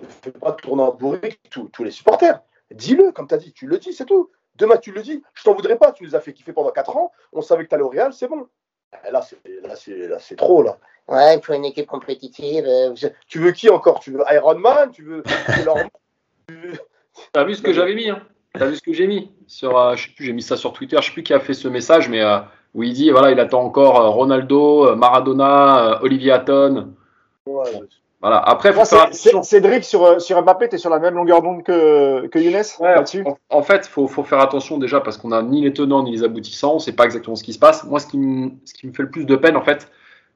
ne 0.00 0.06
fais 0.06 0.30
pas 0.30 0.52
tourner 0.52 0.82
en 0.82 0.92
bourrique 0.92 1.40
tous, 1.50 1.68
tous 1.68 1.84
les 1.84 1.90
supporters. 1.90 2.40
Dis-le, 2.70 3.12
comme 3.12 3.26
tu 3.28 3.34
as 3.34 3.38
dit, 3.38 3.52
tu 3.52 3.66
le 3.66 3.78
dis, 3.78 3.92
c'est 3.94 4.04
tout. 4.06 4.30
Demain, 4.56 4.76
tu 4.76 4.92
le 4.92 5.00
dis. 5.02 5.22
Je 5.34 5.42
t'en 5.42 5.54
voudrais 5.54 5.76
pas, 5.78 5.92
tu 5.92 6.04
nous 6.04 6.14
as 6.14 6.20
fait 6.20 6.32
kiffer 6.34 6.52
pendant 6.52 6.70
4 6.70 6.96
ans. 6.96 7.10
On 7.32 7.40
savait 7.40 7.64
que 7.64 7.70
tu 7.70 7.74
allais 7.74 7.84
au 7.84 7.88
Real, 7.88 8.12
c'est 8.12 8.28
bon. 8.28 8.46
Eh, 9.06 9.10
Là, 9.10 9.22
c'est, 9.22 9.38
là, 9.62 9.74
c'est, 9.74 10.06
là, 10.08 10.18
c'est 10.18 10.36
trop, 10.36 10.62
là. 10.62 10.78
Ouais, 11.08 11.36
il 11.36 11.42
faut 11.42 11.54
une 11.54 11.64
équipe 11.64 11.86
compétitive. 11.86 12.64
euh, 12.66 12.94
je- 12.94 13.08
Tu 13.26 13.38
veux 13.38 13.52
qui 13.52 13.70
encore? 13.70 14.00
Tu 14.00 14.12
veux 14.12 14.22
Iron 14.30 14.56
Man? 14.56 14.90
Tu 14.92 15.02
veux. 15.02 15.22
tu 16.46 16.54
veux- 16.54 16.72
T'as 17.32 17.44
vu 17.44 17.54
ce 17.54 17.62
que 17.62 17.72
j'avais 17.72 17.94
mis 17.94 18.10
hein 18.10 18.22
T'as 18.58 18.66
vu 18.66 18.76
ce 18.76 18.82
que 18.82 18.92
j'ai 18.92 19.06
mis 19.06 19.30
sur, 19.46 19.78
euh, 19.78 19.94
Je 19.96 20.06
sais 20.06 20.12
plus, 20.14 20.24
j'ai 20.26 20.32
mis 20.32 20.42
ça 20.42 20.56
sur 20.56 20.72
Twitter. 20.72 20.96
Je 21.00 21.06
sais 21.06 21.12
plus 21.12 21.22
qui 21.22 21.32
a 21.34 21.40
fait 21.40 21.54
ce 21.54 21.68
message, 21.68 22.08
mais 22.08 22.20
euh, 22.20 22.38
où 22.74 22.82
il 22.82 22.92
dit 22.92 23.10
voilà, 23.10 23.30
il 23.30 23.38
attend 23.40 23.62
encore 23.62 24.00
euh, 24.00 24.08
Ronaldo, 24.08 24.96
Maradona, 24.96 26.00
Olivier 26.02 26.32
Hatton. 26.32 26.94
Ouais, 27.46 27.64
Voilà. 28.20 28.38
Après, 28.38 28.72
faut 28.72 28.84
faire 28.84 29.02
attention. 29.02 29.42
Cédric, 29.42 29.84
sur, 29.84 30.20
sur 30.20 30.42
Mbappé, 30.42 30.68
tu 30.68 30.74
es 30.74 30.78
sur 30.78 30.90
la 30.90 30.98
même 30.98 31.14
longueur 31.14 31.42
d'onde 31.42 31.62
que, 31.62 32.26
que 32.26 32.38
Younes 32.38 32.62
Ouais, 32.80 32.94
là-dessus? 32.94 33.24
en, 33.24 33.38
en 33.48 33.62
fait, 33.62 33.86
faut, 33.86 34.06
faut 34.08 34.24
faire 34.24 34.40
attention 34.40 34.78
déjà 34.78 35.00
parce 35.00 35.16
qu'on 35.16 35.32
a 35.32 35.42
ni 35.42 35.62
les 35.62 35.72
tenants 35.72 36.02
ni 36.02 36.10
les 36.12 36.22
aboutissants. 36.24 36.74
On 36.74 36.78
sait 36.78 36.92
pas 36.92 37.04
exactement 37.04 37.36
ce 37.36 37.44
qui 37.44 37.52
se 37.52 37.58
passe. 37.58 37.84
Moi, 37.84 37.98
ce 38.00 38.06
qui, 38.08 38.18
me, 38.18 38.50
ce 38.64 38.74
qui 38.74 38.86
me 38.86 38.92
fait 38.92 39.04
le 39.04 39.10
plus 39.10 39.24
de 39.26 39.36
peine, 39.36 39.56
en 39.56 39.62
fait, 39.62 39.90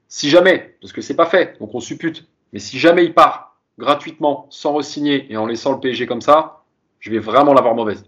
si 0.09 0.31
jamais, 0.31 0.77
parce 0.81 0.93
que 0.93 1.01
c'est 1.01 1.17
pas 1.17 1.27
fait, 1.27 1.59
donc 1.61 1.75
on 1.75 1.81
suppute, 1.81 2.27
mais 2.53 2.59
si 2.61 2.79
jamais 2.79 3.05
il 3.05 3.12
part 3.12 3.57
gratuitement, 3.79 4.47
sans 4.51 4.73
re-signer 4.73 5.27
et 5.33 5.37
en 5.37 5.47
laissant 5.47 5.73
le 5.73 5.81
PSG 5.81 6.07
comme 6.07 6.21
ça, 6.21 6.64
je 7.05 7.11
vais 7.11 7.18
vraiment 7.18 7.52
l'avoir 7.52 7.74
mauvaise. 7.74 8.05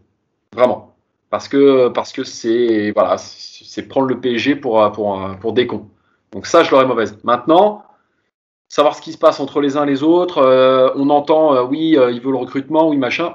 Vraiment. 0.54 0.96
Parce 1.28 1.48
que 1.48 1.88
parce 1.88 2.12
que 2.12 2.24
c'est 2.24 2.92
voilà, 2.92 3.18
c'est 3.18 3.82
prendre 3.82 4.06
le 4.06 4.18
PSG 4.18 4.56
pour 4.56 4.90
pour 4.92 5.20
pour 5.40 5.52
des 5.52 5.66
cons. 5.66 5.88
Donc 6.32 6.46
ça, 6.46 6.62
je 6.62 6.70
l'aurais 6.70 6.86
mauvaise. 6.86 7.18
Maintenant, 7.24 7.82
savoir 8.68 8.94
ce 8.94 9.02
qui 9.02 9.12
se 9.12 9.18
passe 9.18 9.38
entre 9.38 9.60
les 9.60 9.76
uns 9.76 9.84
et 9.84 9.86
les 9.86 10.02
autres, 10.02 10.38
euh, 10.38 10.90
on 10.94 11.10
entend 11.10 11.54
euh, 11.54 11.62
oui, 11.62 11.96
euh, 11.96 12.10
il 12.10 12.20
veut 12.20 12.30
le 12.30 12.38
recrutement, 12.38 12.88
oui 12.88 12.96
machin. 12.96 13.34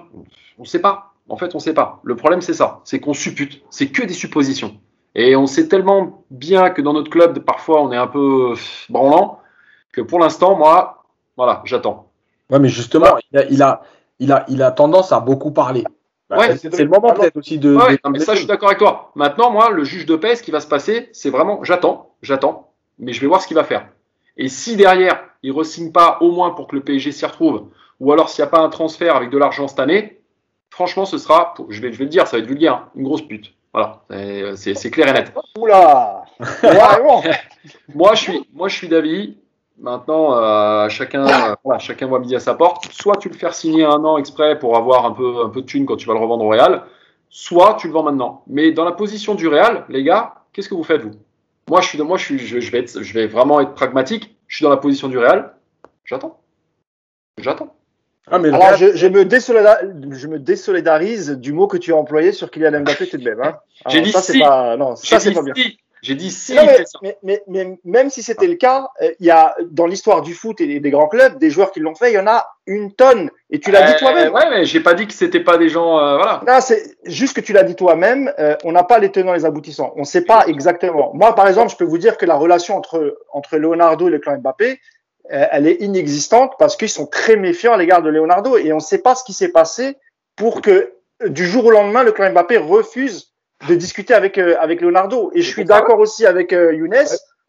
On 0.58 0.66
sait 0.66 0.82
pas. 0.82 1.14
En 1.30 1.38
fait, 1.38 1.54
on 1.56 1.60
sait 1.60 1.74
pas. 1.74 2.02
Le 2.04 2.16
problème, 2.16 2.42
c'est 2.42 2.54
ça, 2.54 2.82
c'est 2.84 3.00
qu'on 3.00 3.14
suppute. 3.14 3.62
C'est 3.70 3.88
que 3.88 4.04
des 4.04 4.14
suppositions. 4.14 4.80
Et 5.14 5.36
on 5.36 5.46
sait 5.46 5.68
tellement 5.68 6.24
bien 6.32 6.70
que 6.70 6.82
dans 6.82 6.94
notre 6.94 7.10
club, 7.10 7.40
parfois, 7.40 7.82
on 7.84 7.92
est 7.92 7.98
un 7.98 8.08
peu 8.08 8.54
branlant 8.90 9.40
que 9.94 10.02
pour 10.02 10.20
l'instant, 10.20 10.58
moi, 10.58 11.04
voilà, 11.38 11.62
j'attends. 11.66 12.10
Ouais, 12.50 12.60
mais 12.60 12.70
justement, 12.70 13.18
il 13.50 13.62
a, 13.62 13.82
il 14.22 14.32
a, 14.32 14.46
il 14.48 14.62
a 14.64 14.72
tendance 14.72 15.12
à 15.12 15.20
beaucoup 15.20 15.52
parler. 15.52 15.84
Bah, 16.30 16.38
Ouais, 16.38 16.56
c'est 16.58 16.80
le 16.80 16.88
moment 16.88 17.12
peut-être 17.14 17.36
aussi 17.36 17.60
de. 17.60 17.76
Ouais, 17.76 17.94
de- 17.96 18.10
mais 18.10 18.20
ça, 18.20 18.34
je 18.34 18.40
suis 18.40 18.48
d'accord 18.48 18.70
avec 18.70 18.80
toi. 18.80 19.12
Maintenant, 19.16 19.52
moi, 19.52 19.70
le 19.70 19.84
juge 19.84 20.06
de 20.06 20.16
paix, 20.16 20.36
ce 20.38 20.44
qui 20.44 20.52
va 20.52 20.62
se 20.62 20.68
passer, 20.68 21.10
c'est 21.12 21.30
vraiment, 21.30 21.62
j'attends, 21.64 22.12
j'attends, 22.22 22.72
mais 23.00 23.12
je 23.12 23.20
vais 23.20 23.28
voir 23.28 23.42
ce 23.42 23.48
qu'il 23.48 23.56
va 23.56 23.66
faire. 23.66 23.88
Et 24.38 24.48
si 24.48 24.78
derrière, 24.78 25.22
il 25.44 25.54
ne 25.54 25.64
signe 25.64 25.92
pas 25.92 26.20
au 26.22 26.32
moins 26.32 26.52
pour 26.52 26.68
que 26.68 26.76
le 26.78 26.82
PSG 26.84 27.12
s'y 27.12 27.26
retrouve, 27.26 27.66
ou 28.00 28.14
alors 28.14 28.30
s'il 28.30 28.44
n'y 28.44 28.48
a 28.48 28.52
pas 28.52 28.62
un 28.62 28.70
transfert 28.70 29.16
avec 29.18 29.30
de 29.30 29.38
l'argent 29.38 29.68
cette 29.68 29.80
année, 29.80 30.22
franchement, 30.70 31.04
ce 31.06 31.18
sera, 31.18 31.54
pour- 31.54 31.70
je 31.72 31.82
vais, 31.82 31.92
je 31.92 31.98
vais 31.98 32.06
le 32.06 32.10
dire, 32.10 32.28
ça 32.28 32.38
va 32.38 32.44
être 32.44 32.48
vulgaire, 32.48 32.74
hein, 32.76 32.90
une 32.96 33.04
grosse 33.04 33.24
pute. 33.24 33.54
Voilà, 33.74 34.02
C'est- 34.56 34.90
clair 34.90 35.08
et 35.10 35.14
net. 35.14 35.34
Oula. 35.58 36.24
Moi, 37.94 38.16
je 38.16 38.20
suis, 38.22 38.48
moi, 38.54 38.68
je 38.68 38.76
suis 38.76 38.88
d'avis. 38.88 39.38
Maintenant, 39.82 40.38
euh, 40.38 40.90
chacun, 40.90 41.26
euh, 41.26 41.56
voilà, 41.64 41.80
chacun 41.80 42.06
voit 42.06 42.20
midi 42.20 42.36
à 42.36 42.40
sa 42.40 42.54
porte. 42.54 42.92
Soit 42.92 43.18
tu 43.18 43.30
le 43.30 43.34
fais 43.34 43.52
signer 43.52 43.84
un 43.84 44.06
an 44.06 44.18
exprès 44.18 44.60
pour 44.60 44.78
avoir 44.78 45.06
un 45.06 45.12
peu, 45.12 45.44
un 45.44 45.50
peu 45.50 45.62
de 45.62 45.66
thune 45.66 45.88
quand 45.88 45.96
tu 45.96 46.08
vas 46.08 46.14
le 46.14 46.20
revendre 46.20 46.46
au 46.46 46.50
Real, 46.50 46.84
soit 47.30 47.78
tu 47.80 47.88
le 47.88 47.94
vends 47.94 48.04
maintenant. 48.04 48.44
Mais 48.46 48.72
dans 48.72 48.86
la 48.86 48.92
position 48.92 49.34
du 49.34 49.48
Real, 49.48 49.86
les 49.90 50.04
gars, 50.04 50.36
qu'est-ce 50.54 50.70
que 50.70 50.76
vous 50.76 50.84
faites 50.84 51.02
vous? 51.02 51.14
Moi, 51.68 51.82
je 51.82 51.88
suis, 51.88 51.98
moi, 51.98 52.18
je 52.18 52.26
suis, 52.26 52.38
je, 52.38 52.60
je 52.60 52.72
vais 52.72 52.80
être, 52.80 53.02
je 53.02 53.14
vais 53.14 53.26
vraiment 53.26 53.60
être 53.60 53.74
pragmatique. 53.74 54.36
Je 54.48 54.58
suis 54.58 54.64
dans 54.64 54.70
la 54.70 54.78
position 54.78 55.08
du 55.08 55.18
Real. 55.18 55.56
J'attends. 56.06 56.40
J'attends. 57.40 57.76
Ah, 58.28 58.38
mais 58.38 58.50
Alors, 58.50 58.76
je, 58.78 58.96
je, 58.96 59.08
me 59.08 59.28
je 59.28 60.28
me 60.28 60.38
désolidarise 60.38 61.32
du 61.32 61.54
mot 61.54 61.66
que 61.66 61.78
tu 61.78 61.92
as 61.92 61.96
employé 61.96 62.34
sur 62.34 62.52
Kylian 62.52 62.82
Mbappé 62.82 63.08
tout 63.08 63.18
de 63.18 63.24
même. 63.24 63.42
Hein. 63.42 63.58
J'ai 63.88 64.02
dit 64.02 64.12
ça, 64.12 64.22
si. 64.22 64.40
pas, 64.40 64.78
non, 64.78 64.96
ça, 64.96 65.20
c'est 65.20 65.34
pas 65.34 65.42
bien. 65.42 65.56
si. 65.56 65.80
J'ai 66.02 66.16
dit 66.16 66.32
si. 66.32 66.56
Non, 66.56 66.64
mais, 66.66 66.86
ça. 66.86 67.00
mais, 67.04 67.18
mais, 67.24 67.44
mais 67.48 67.80
même 67.84 68.10
si 68.10 68.24
c'était 68.24 68.48
le 68.48 68.56
cas, 68.56 68.90
euh, 69.02 69.12
il 69.20 69.26
y 69.28 69.30
a 69.32 69.56
dans 69.70 69.86
l'histoire 69.86 70.22
du 70.22 70.34
foot 70.34 70.60
et 70.60 70.80
des 70.80 70.90
grands 70.90 71.08
clubs, 71.08 71.38
des 71.38 71.52
joueurs 71.52 71.72
qui 71.72 71.80
l'ont 71.80 71.94
fait, 71.94 72.12
il 72.12 72.16
y 72.16 72.20
en 72.20 72.26
a 72.28 72.48
une 72.66 72.92
tonne. 72.94 73.30
Et 73.52 73.60
tu 73.60 73.70
l'as 73.72 73.84
dit 73.84 73.94
Euh, 73.94 74.00
toi-même. 74.00 74.34
Ouais, 74.34 74.50
mais 74.50 74.66
j'ai 74.66 74.80
pas 74.80 74.96
dit 74.96 75.06
que 75.06 75.14
c'était 75.14 75.44
pas 75.44 75.58
des 75.58 75.70
gens, 75.70 76.00
euh, 76.00 76.18
voilà. 76.18 76.42
Non, 76.48 76.60
c'est 76.60 76.96
juste 77.06 77.36
que 77.36 77.42
tu 77.42 77.54
l'as 77.54 77.64
dit 77.64 77.76
toi-même. 77.76 78.34
euh, 78.40 78.56
on 78.64 78.72
n'a 78.72 78.84
pas 78.84 78.98
les 78.98 79.12
tenants, 79.12 79.34
les 79.34 79.46
aboutissants. 79.46 79.94
On 79.96 80.02
ne 80.02 80.06
sait 80.06 80.26
pas 80.26 80.46
exactement. 80.48 81.12
Moi, 81.14 81.36
par 81.36 81.48
exemple, 81.48 81.70
je 81.72 81.76
peux 81.76 81.86
vous 81.86 82.00
dire 82.00 82.18
que 82.18 82.26
la 82.26 82.36
relation 82.36 82.76
entre 82.78 83.20
entre 83.32 83.58
Leonardo 83.58 84.08
et 84.08 84.12
le 84.12 84.20
clan 84.20 84.38
Mbappé, 84.38 84.80
elle 85.30 85.68
est 85.68 85.82
inexistante 85.82 86.54
parce 86.58 86.76
qu'ils 86.76 86.90
sont 86.90 87.06
très 87.06 87.36
méfiants 87.36 87.74
à 87.74 87.78
l'égard 87.78 88.02
de 88.02 88.10
Leonardo 88.10 88.58
et 88.58 88.74
on 88.74 88.78
ne 88.78 88.82
sait 88.82 88.98
pas 88.98 89.16
ce 89.16 89.24
qui 89.24 89.34
s'est 89.34 89.52
passé 89.52 89.98
pour 90.36 90.62
que 90.62 90.94
du 91.28 91.46
jour 91.46 91.66
au 91.66 91.72
lendemain, 91.72 92.04
le 92.04 92.12
clan 92.12 92.32
Mbappé 92.32 92.58
refuse 92.58 93.31
de 93.68 93.76
discuter 93.76 94.14
avec 94.14 94.38
euh, 94.38 94.56
avec 94.60 94.82
Leonardo. 94.82 95.32
Et 95.34 95.42
je 95.42 95.50
suis 95.50 95.66
d'accord 95.66 96.00
aussi 96.00 96.26
avec 96.26 96.54
euh, 96.54 96.74
Younes. 96.74 96.96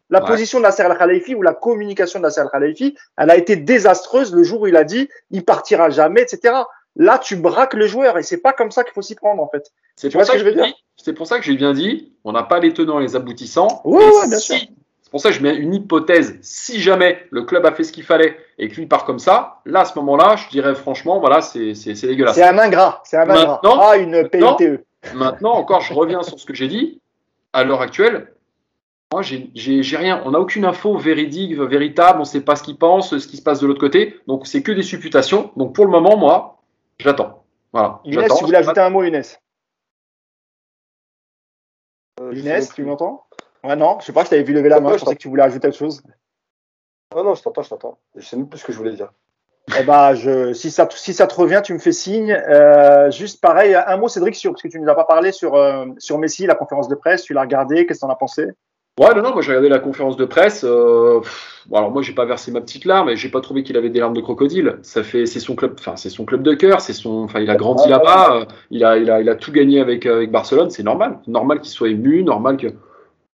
La 0.09 0.21
Ouais. 0.21 0.27
position 0.27 0.59
de 0.59 0.63
Nasser 0.63 0.83
Al-Khalifi 0.83 1.33
ou 1.33 1.41
la 1.41 1.53
communication 1.53 2.19
de 2.19 2.23
Nasser 2.25 2.41
Al-Khalifi, 2.41 2.95
elle 3.17 3.31
a 3.31 3.37
été 3.37 3.55
désastreuse 3.55 4.33
le 4.35 4.43
jour 4.43 4.61
où 4.61 4.67
il 4.67 4.75
a 4.75 4.83
dit 4.83 5.09
il 5.31 5.43
partira 5.43 5.89
jamais, 5.89 6.21
etc. 6.21 6.53
Là, 6.95 7.17
tu 7.17 7.35
braques 7.35 7.73
le 7.73 7.87
joueur 7.87 8.17
et 8.19 8.23
c'est 8.23 8.37
pas 8.41 8.53
comme 8.53 8.69
ça 8.69 8.83
qu'il 8.83 8.93
faut 8.93 9.01
s'y 9.01 9.15
prendre 9.15 9.41
en 9.41 9.47
fait. 9.49 9.71
C'est 9.95 10.11
pour, 10.11 10.23
ça 10.23 10.33
ce 10.33 10.43
que 10.43 10.49
que 10.49 10.63
je 10.65 10.71
c'est 10.97 11.13
pour 11.13 11.25
ça 11.25 11.39
que 11.39 11.45
j'ai 11.45 11.55
bien 11.55 11.73
dit, 11.73 12.13
on 12.23 12.31
n'a 12.33 12.43
pas 12.43 12.59
les 12.59 12.73
tenants 12.73 12.99
et 12.99 13.03
les 13.03 13.15
aboutissants. 13.15 13.81
Ouais, 13.85 14.03
Et 14.03 14.05
ouais, 14.07 14.27
bien 14.27 14.37
si- 14.39 14.57
sûr. 14.59 14.67
C'est 15.01 15.09
pour 15.09 15.21
ça 15.21 15.29
que 15.29 15.35
je 15.35 15.41
mets 15.41 15.55
une 15.55 15.73
hypothèse. 15.73 16.37
Si 16.41 16.79
jamais 16.79 17.19
le 17.31 17.43
club 17.43 17.65
a 17.65 17.71
fait 17.71 17.83
ce 17.83 17.91
qu'il 17.91 18.03
fallait 18.03 18.35
et 18.59 18.67
que 18.67 18.75
lui 18.75 18.85
part 18.87 19.05
comme 19.05 19.19
ça, 19.19 19.61
là, 19.65 19.81
à 19.81 19.85
ce 19.85 19.97
moment-là, 19.99 20.35
je 20.35 20.49
dirais 20.49 20.75
franchement, 20.75 21.19
voilà, 21.19 21.41
c'est 21.41 21.73
c'est- 21.75 21.95
c'est 21.95 22.07
dégueulasse. 22.07 22.35
C'est 22.35 22.43
un 22.43 22.57
ingrat, 22.59 23.01
c'est 23.05 23.17
un 23.17 23.21
ingrat. 23.29 23.59
Maintenant- 23.63 23.79
Ah, 23.81 23.97
une. 23.97 24.27
PITE. 24.29 24.81
Maintenant, 25.13 25.53
encore, 25.53 25.81
je 25.81 25.93
reviens 25.93 26.23
sur 26.23 26.39
ce 26.39 26.45
que 26.45 26.53
j'ai 26.53 26.67
dit. 26.67 27.01
À 27.51 27.63
l'heure 27.63 27.81
actuelle, 27.81 28.33
moi, 29.11 29.21
j'ai- 29.21 29.51
rien. 29.95 30.23
On 30.25 30.31
n'a 30.31 30.39
aucune 30.39 30.65
info 30.65 30.97
véridique, 30.97 31.55
véritable. 31.55 32.17
On 32.17 32.21
ne 32.21 32.27
sait 32.27 32.41
pas 32.41 32.55
ce 32.55 32.63
qu'il 32.63 32.77
pense, 32.77 33.15
ce 33.17 33.27
qui 33.27 33.37
se 33.37 33.43
passe 33.43 33.59
de 33.59 33.67
l'autre 33.67 33.79
côté. 33.79 34.19
Donc, 34.27 34.47
c'est 34.47 34.63
que 34.63 34.71
des 34.71 34.81
supputations. 34.81 35.51
Donc, 35.55 35.75
pour 35.75 35.85
le 35.85 35.91
moment, 35.91 36.17
moi, 36.17 36.61
j'attends. 36.97 37.43
Voilà. 37.71 38.01
Younes, 38.05 38.25
tu 38.37 38.45
voulais 38.45 38.57
ajouter 38.57 38.79
un 38.81 38.89
mot, 38.89 39.03
Younes? 39.03 39.23
Euh, 42.19 42.33
Younes, 42.33 42.67
tu 42.73 42.83
m'entends? 42.83 43.25
Ouais, 43.63 43.75
non, 43.75 43.99
je 43.99 44.05
sais 44.05 44.13
pas, 44.13 44.23
je 44.25 44.29
t'avais 44.29 44.43
vu 44.43 44.53
lever 44.53 44.69
la 44.69 44.79
main, 44.79 44.97
je 44.97 45.03
pensais 45.03 45.15
que 45.15 45.21
tu 45.21 45.29
voulais 45.29 45.43
ajouter 45.43 45.67
autre 45.67 45.77
chose. 45.77 46.03
Ah 47.15 47.23
non, 47.23 47.33
je 47.35 47.43
t'entends, 47.43 47.61
je 47.61 47.69
t'entends. 47.69 47.99
Je 48.15 48.25
sais 48.25 48.35
même 48.35 48.49
plus 48.49 48.59
ce 48.59 48.65
que 48.65 48.73
je 48.73 48.77
voulais 48.77 48.93
dire. 48.93 49.11
Eh 49.79 49.83
ben, 49.83 50.13
je, 50.13 50.53
si, 50.53 50.69
ça, 50.69 50.87
si 50.91 51.13
ça 51.13 51.25
te 51.25 51.35
revient, 51.35 51.61
tu 51.63 51.73
me 51.73 51.79
fais 51.79 51.93
signe. 51.93 52.31
Euh, 52.31 53.09
juste 53.11 53.41
pareil, 53.41 53.73
un 53.75 53.97
mot, 53.97 54.07
Cédric, 54.07 54.35
sur, 54.35 54.51
parce 54.51 54.61
que 54.61 54.67
tu 54.67 54.77
ne 54.77 54.83
nous 54.83 54.91
as 54.91 54.95
pas 54.95 55.05
parlé 55.05 55.31
sur, 55.31 55.55
euh, 55.55 55.85
sur 55.97 56.17
Messi, 56.17 56.45
la 56.45 56.55
conférence 56.55 56.89
de 56.89 56.95
presse, 56.95 57.23
tu 57.23 57.33
l'as 57.33 57.41
regardé, 57.41 57.85
qu'est-ce 57.85 57.99
que 57.99 58.05
tu 58.05 58.09
en 58.09 58.13
as 58.13 58.17
pensé? 58.17 58.47
Ouais, 58.99 59.15
non, 59.15 59.23
non, 59.23 59.31
moi 59.31 59.41
j'ai 59.41 59.49
regardé 59.49 59.69
la 59.69 59.79
conférence 59.79 60.17
de 60.17 60.25
presse. 60.25 60.63
euh, 60.63 61.19
pff, 61.21 61.63
bon, 61.65 61.77
alors 61.77 61.89
moi 61.89 62.03
j'ai 62.03 62.13
pas 62.13 62.25
versé 62.25 62.51
ma 62.51 62.61
petite 62.61 62.85
larme, 62.85 63.09
et 63.09 63.15
j'ai 63.15 63.29
pas 63.29 63.41
trouvé 63.41 63.63
qu'il 63.63 63.75
avait 63.75 63.89
des 63.89 63.99
larmes 63.99 64.13
de 64.13 64.21
crocodile. 64.21 64.77
Ça 64.83 65.01
fait, 65.01 65.25
c'est 65.25 65.39
son 65.39 65.55
club, 65.55 65.75
enfin 65.79 65.95
c'est 65.95 66.11
son 66.11 66.25
club 66.25 66.43
de 66.43 66.53
cœur, 66.53 66.79
c'est 66.79 66.93
son, 66.93 67.23
enfin 67.23 67.39
il 67.39 67.49
a 67.49 67.55
grandi 67.55 67.89
là-bas, 67.89 68.35
euh, 68.35 68.45
il 68.69 68.85
a, 68.85 68.97
il 68.97 69.09
a, 69.09 69.21
il 69.21 69.29
a 69.29 69.35
tout 69.35 69.51
gagné 69.51 69.79
avec 69.79 70.05
euh, 70.05 70.17
avec 70.17 70.29
Barcelone, 70.29 70.69
c'est 70.69 70.83
normal, 70.83 71.17
normal 71.25 71.61
qu'il 71.61 71.71
soit 71.71 71.89
ému, 71.89 72.21
normal 72.21 72.57
que, 72.57 72.67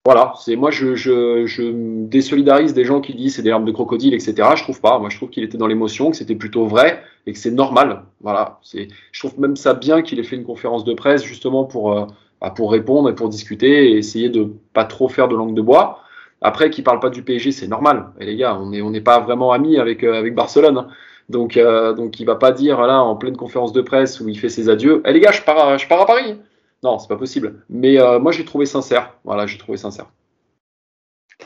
voilà, 0.05 0.33
c'est 0.37 0.55
moi 0.55 0.69
je, 0.69 0.95
je, 0.95 1.47
je 1.47 1.63
me 1.63 2.07
désolidarise 2.07 2.75
des 2.75 2.85
gens 2.85 3.01
qui 3.01 3.15
disent 3.15 3.35
c'est 3.35 3.41
des 3.41 3.49
larmes 3.49 3.65
de 3.65 3.71
crocodile, 3.71 4.13
etc. 4.13 4.35
Je 4.55 4.61
trouve 4.61 4.79
pas, 4.79 4.99
moi 4.99 5.09
je 5.09 5.17
trouve 5.17 5.31
qu'il 5.31 5.43
était 5.43 5.57
dans 5.57 5.65
l'émotion, 5.65 6.11
que 6.11 6.17
c'était 6.17 6.35
plutôt 6.35 6.67
vrai 6.67 7.01
et 7.25 7.33
que 7.33 7.39
c'est 7.39 7.51
normal. 7.51 8.03
Voilà, 8.21 8.59
c'est, 8.61 8.87
je 9.11 9.19
trouve 9.19 9.39
même 9.39 9.55
ça 9.55 9.73
bien 9.73 10.03
qu'il 10.03 10.19
ait 10.19 10.23
fait 10.23 10.35
une 10.35 10.43
conférence 10.45 10.85
de 10.85 10.93
presse 10.93 11.23
justement 11.23 11.65
pour 11.65 11.91
euh, 11.91 12.05
bah, 12.39 12.51
pour 12.51 12.71
répondre 12.71 13.09
et 13.09 13.15
pour 13.15 13.29
discuter 13.29 13.91
et 13.91 13.97
essayer 13.97 14.29
de 14.29 14.51
pas 14.73 14.85
trop 14.85 15.09
faire 15.09 15.27
de 15.27 15.35
langue 15.35 15.55
de 15.55 15.61
bois. 15.61 15.99
Après, 16.41 16.69
qu'il 16.69 16.83
parle 16.83 16.99
pas 16.99 17.09
du 17.09 17.23
PSG, 17.23 17.51
c'est 17.51 17.67
normal. 17.67 18.09
Et 18.19 18.25
les 18.25 18.35
gars, 18.35 18.55
on 18.55 18.69
n'est 18.69 18.81
on 18.81 18.91
n'est 18.91 19.01
pas 19.01 19.19
vraiment 19.19 19.51
amis 19.51 19.79
avec, 19.79 20.03
euh, 20.03 20.13
avec 20.13 20.35
Barcelone. 20.35 20.87
Donc, 21.29 21.57
euh, 21.57 21.93
donc, 21.93 22.19
il 22.19 22.25
va 22.25 22.35
pas 22.35 22.51
dire 22.51 22.81
là 22.81 23.01
en 23.01 23.15
pleine 23.15 23.35
conférence 23.35 23.73
de 23.73 23.81
presse 23.81 24.19
où 24.19 24.29
il 24.29 24.37
fait 24.37 24.49
ses 24.49 24.69
adieux. 24.69 25.01
Eh 25.05 25.13
les 25.13 25.19
gars, 25.21 25.31
je 25.31 25.41
pars, 25.41 25.79
je 25.79 25.87
pars 25.87 26.01
à 26.01 26.05
Paris. 26.05 26.37
Non, 26.83 26.99
c'est 26.99 27.07
pas 27.07 27.17
possible. 27.17 27.63
Mais 27.69 27.99
euh, 27.99 28.19
moi, 28.19 28.31
j'ai 28.31 28.45
trouvé 28.45 28.65
sincère. 28.65 29.15
Voilà, 29.23 29.45
j'ai 29.47 29.57
trouvé 29.57 29.77
sincère. 29.77 30.07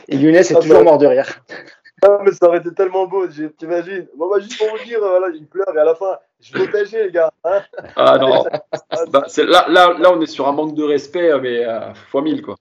Et 0.08 0.16
Younes 0.16 0.34
est 0.34 0.52
Ah, 0.54 0.60
toujours 0.60 0.84
mort 0.84 0.98
de 0.98 1.06
rire. 1.06 1.26
Ah, 2.02 2.18
mais 2.24 2.32
ça 2.32 2.46
aurait 2.48 2.60
été 2.60 2.72
tellement 2.72 3.06
beau, 3.06 3.26
t'imagines. 3.58 4.06
Bon, 4.16 4.30
bah, 4.30 4.38
juste 4.40 4.56
pour 4.56 4.74
vous 4.74 4.82
dire, 4.86 5.04
euh, 5.04 5.18
voilà, 5.18 5.28
il 5.34 5.46
pleure 5.46 5.68
et 5.74 5.78
à 5.78 5.84
la 5.84 5.94
fin, 5.94 6.16
je 6.40 6.56
vais 6.56 6.66
PSG, 6.66 7.04
les 7.04 7.12
gars. 7.12 7.30
Hein 7.44 7.60
Ah 7.94 8.16
non, 8.16 8.44
Bah, 9.10 9.26
là, 9.36 9.66
là, 9.68 9.94
là, 9.98 10.10
on 10.10 10.18
est 10.22 10.26
sur 10.26 10.48
un 10.48 10.52
manque 10.52 10.74
de 10.74 10.82
respect, 10.82 11.38
mais 11.40 11.62
euh, 11.62 11.92
fois 11.92 12.22
mille 12.22 12.40
quoi. 12.40 12.56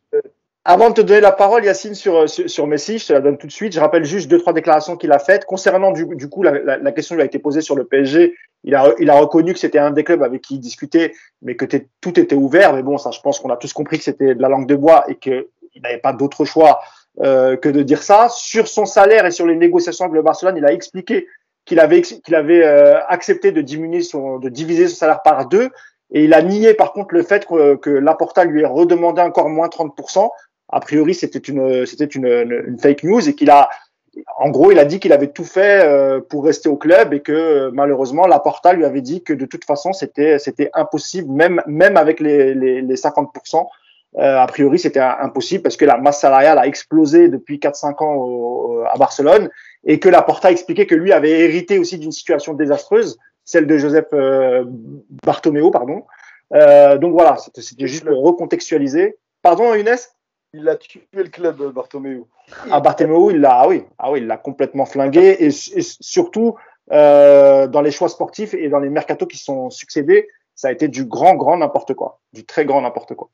Avant 0.66 0.90
de 0.90 0.96
te 0.96 1.02
donner 1.02 1.22
la 1.22 1.32
parole, 1.32 1.64
Yacine, 1.64 1.96
sur, 1.96 2.30
sur, 2.30 2.50
sur 2.50 2.68
Messi, 2.68 3.00
je 3.00 3.08
te 3.08 3.14
la 3.14 3.22
donne 3.22 3.38
tout 3.38 3.48
de 3.48 3.52
suite. 3.52 3.74
Je 3.74 3.80
rappelle 3.80 4.04
juste 4.04 4.30
deux, 4.30 4.40
trois 4.40 4.54
déclarations 4.54 4.98
qu'il 4.98 5.12
a 5.12 5.20
faites. 5.20 5.46
Concernant, 5.46 5.92
du, 5.92 6.06
du 6.16 6.28
coup, 6.28 6.44
la, 6.44 6.52
la, 6.52 6.78
la 6.78 6.92
question 6.92 7.16
lui 7.16 7.22
a 7.22 7.26
été 7.26 7.40
posée 7.40 7.62
sur 7.62 7.76
le 7.76 7.86
PSG. 7.86 8.36
Il 8.66 8.76
a, 8.76 8.94
il 9.00 9.10
a 9.10 9.16
reconnu 9.16 9.54
que 9.54 9.60
c'était 9.60 9.80
un 9.80 9.92
des 9.92 10.04
clubs 10.04 10.22
avec 10.22 10.42
qui 10.42 10.56
il 10.56 10.60
discutait, 10.60 11.14
mais 11.42 11.56
que 11.56 11.66
tout 12.02 12.20
était 12.20 12.36
ouvert. 12.36 12.74
Mais 12.74 12.84
bon, 12.84 12.98
ça, 12.98 13.12
je 13.12 13.22
pense 13.22 13.40
qu'on 13.40 13.50
a 13.50 13.58
tous 13.58 13.72
compris 13.72 13.98
que 13.98 14.04
c'était 14.04 14.36
de 14.36 14.42
la 14.42 14.50
langue 14.50 14.68
de 14.68 14.76
bois 14.76 15.06
et 15.08 15.16
qu'il 15.16 15.46
n'avait 15.82 15.98
pas 15.98 16.12
d'autre 16.12 16.44
choix 16.44 16.82
euh, 17.22 17.56
que 17.56 17.70
de 17.70 17.82
dire 17.82 18.04
ça. 18.04 18.28
Sur 18.30 18.68
son 18.68 18.86
salaire 18.86 19.26
et 19.26 19.32
sur 19.32 19.48
les 19.48 19.56
négociations 19.56 20.06
avec 20.06 20.16
le 20.16 20.22
Barcelone, 20.24 20.58
il 20.58 20.66
a 20.66 20.74
expliqué 20.74 21.28
qu'il 21.66 21.80
avait, 21.80 22.02
qu'il 22.02 22.36
avait 22.36 22.66
euh, 22.66 23.00
accepté 23.08 23.54
de 23.54 23.62
diminuer 23.62 24.02
son, 24.02 24.40
de 24.40 24.50
diviser 24.50 24.90
son 24.90 24.96
salaire 24.98 25.22
par 25.22 25.48
deux. 25.48 25.70
Et 26.12 26.26
il 26.26 26.34
a 26.34 26.42
nié, 26.42 26.74
par 26.74 26.92
contre, 26.92 27.14
le 27.14 27.24
fait 27.24 27.46
que, 27.46 27.76
que 27.76 27.90
Laporta 27.90 28.44
lui 28.44 28.62
ait 28.62 28.66
redemandé 28.66 29.22
encore 29.22 29.48
moins 29.48 29.68
30% 29.68 30.30
a 30.70 30.80
priori 30.80 31.14
c'était 31.14 31.40
une 31.40 31.86
c'était 31.86 32.06
une, 32.06 32.26
une, 32.26 32.64
une 32.68 32.80
fake 32.80 33.04
news 33.04 33.28
et 33.28 33.34
qu'il 33.36 33.50
a 33.50 33.70
en 34.38 34.50
gros 34.50 34.72
il 34.72 34.80
a 34.80 34.86
dit 34.86 35.00
qu'il 35.00 35.14
avait 35.14 35.28
tout 35.32 35.44
fait 35.46 35.82
euh, 35.84 36.20
pour 36.20 36.44
rester 36.46 36.68
au 36.70 36.78
club 36.78 37.14
et 37.14 37.22
que 37.22 37.32
euh, 37.32 37.72
malheureusement 37.74 38.26
Laporta 38.28 38.74
lui 38.74 38.86
avait 38.86 39.02
dit 39.02 39.24
que 39.24 39.34
de 39.34 39.46
toute 39.46 39.66
façon 39.66 39.94
c'était 39.94 40.40
c'était 40.40 40.70
impossible 40.74 41.32
même 41.32 41.62
même 41.68 41.98
avec 41.98 42.20
les 42.20 42.54
les, 42.54 42.82
les 42.82 42.96
50% 42.96 43.66
euh, 44.18 44.38
a 44.40 44.48
priori 44.48 44.80
c'était 44.80 45.00
impossible 45.00 45.62
parce 45.64 45.78
que 45.78 45.86
la 45.86 45.98
masse 45.98 46.20
salariale 46.22 46.58
a 46.58 46.66
explosé 46.68 47.30
depuis 47.30 47.60
4 47.60 47.76
5 47.76 48.02
ans 48.02 48.16
au- 48.16 48.84
à 48.92 48.98
Barcelone 48.98 49.50
et 49.86 50.00
que 50.00 50.10
Laporta 50.10 50.52
expliquait 50.52 50.88
que 50.88 50.96
lui 50.96 51.14
avait 51.14 51.40
hérité 51.42 51.78
aussi 51.78 51.98
d'une 52.00 52.12
situation 52.12 52.54
désastreuse, 52.54 53.18
celle 53.46 53.66
de 53.68 53.78
Joseph 53.78 54.08
euh, 54.14 54.66
Bartomeu, 55.26 55.70
pardon. 55.72 56.04
Euh, 56.54 56.98
donc 56.98 57.14
voilà, 57.14 57.38
c'était 57.38 57.88
juste 57.88 58.04
pour 58.06 58.22
recontextualiser. 58.24 59.18
Pardon, 59.42 59.74
Younes? 59.76 59.96
Il 60.54 60.68
a 60.68 60.76
tué 60.76 61.08
le 61.14 61.26
club, 61.26 61.62
Bartomeu. 61.72 62.24
Ah, 62.72 62.80
Bartomeu, 62.80 63.32
il 63.32 63.40
l'a, 63.40 63.62
ah 63.62 63.68
oui, 63.68 63.84
ah 64.00 64.12
oui, 64.12 64.20
il 64.20 64.28
l'a 64.28 64.38
complètement 64.38 64.86
flingué 64.86 65.38
et, 65.40 65.48
et 65.48 65.82
surtout 65.82 66.56
euh, 66.92 67.68
dans 67.68 67.82
les 67.82 67.92
choix 67.92 68.10
sportifs 68.10 68.56
et 68.56 68.68
dans 68.68 68.80
les 68.80 68.90
mercatos 68.90 69.28
qui 69.28 69.38
sont 69.38 69.70
succédés, 69.70 70.28
ça 70.56 70.70
a 70.70 70.72
été 70.72 70.88
du 70.88 71.06
grand, 71.06 71.36
grand 71.36 71.58
n'importe 71.58 71.94
quoi, 71.94 72.20
du 72.34 72.46
très 72.46 72.66
grand 72.66 72.82
n'importe 72.82 73.14
quoi. 73.14 73.30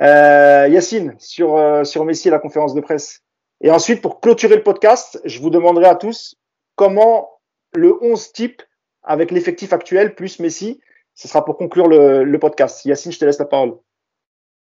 Euh, 0.00 0.68
Yacine, 0.70 1.14
sur, 1.18 1.56
euh, 1.56 1.82
sur 1.84 2.04
Messi 2.04 2.28
et 2.28 2.30
la 2.30 2.38
conférence 2.38 2.74
de 2.74 2.80
presse. 2.80 3.22
Et 3.60 3.70
ensuite, 3.70 4.00
pour 4.00 4.20
clôturer 4.20 4.56
le 4.56 4.62
podcast, 4.62 5.20
je 5.24 5.40
vous 5.40 5.50
demanderai 5.50 5.86
à 5.86 5.94
tous 5.96 6.36
comment 6.76 7.40
le 7.74 8.00
11 8.02 8.32
type 8.32 8.62
avec 9.02 9.30
l'effectif 9.30 9.72
actuel 9.72 10.14
plus 10.14 10.38
Messi, 10.38 10.80
ce 11.14 11.28
sera 11.28 11.44
pour 11.44 11.56
conclure 11.56 11.88
le, 11.88 12.24
le 12.24 12.38
podcast. 12.38 12.84
Yacine, 12.84 13.12
je 13.12 13.18
te 13.18 13.24
laisse 13.24 13.38
la 13.38 13.44
parole. 13.44 13.76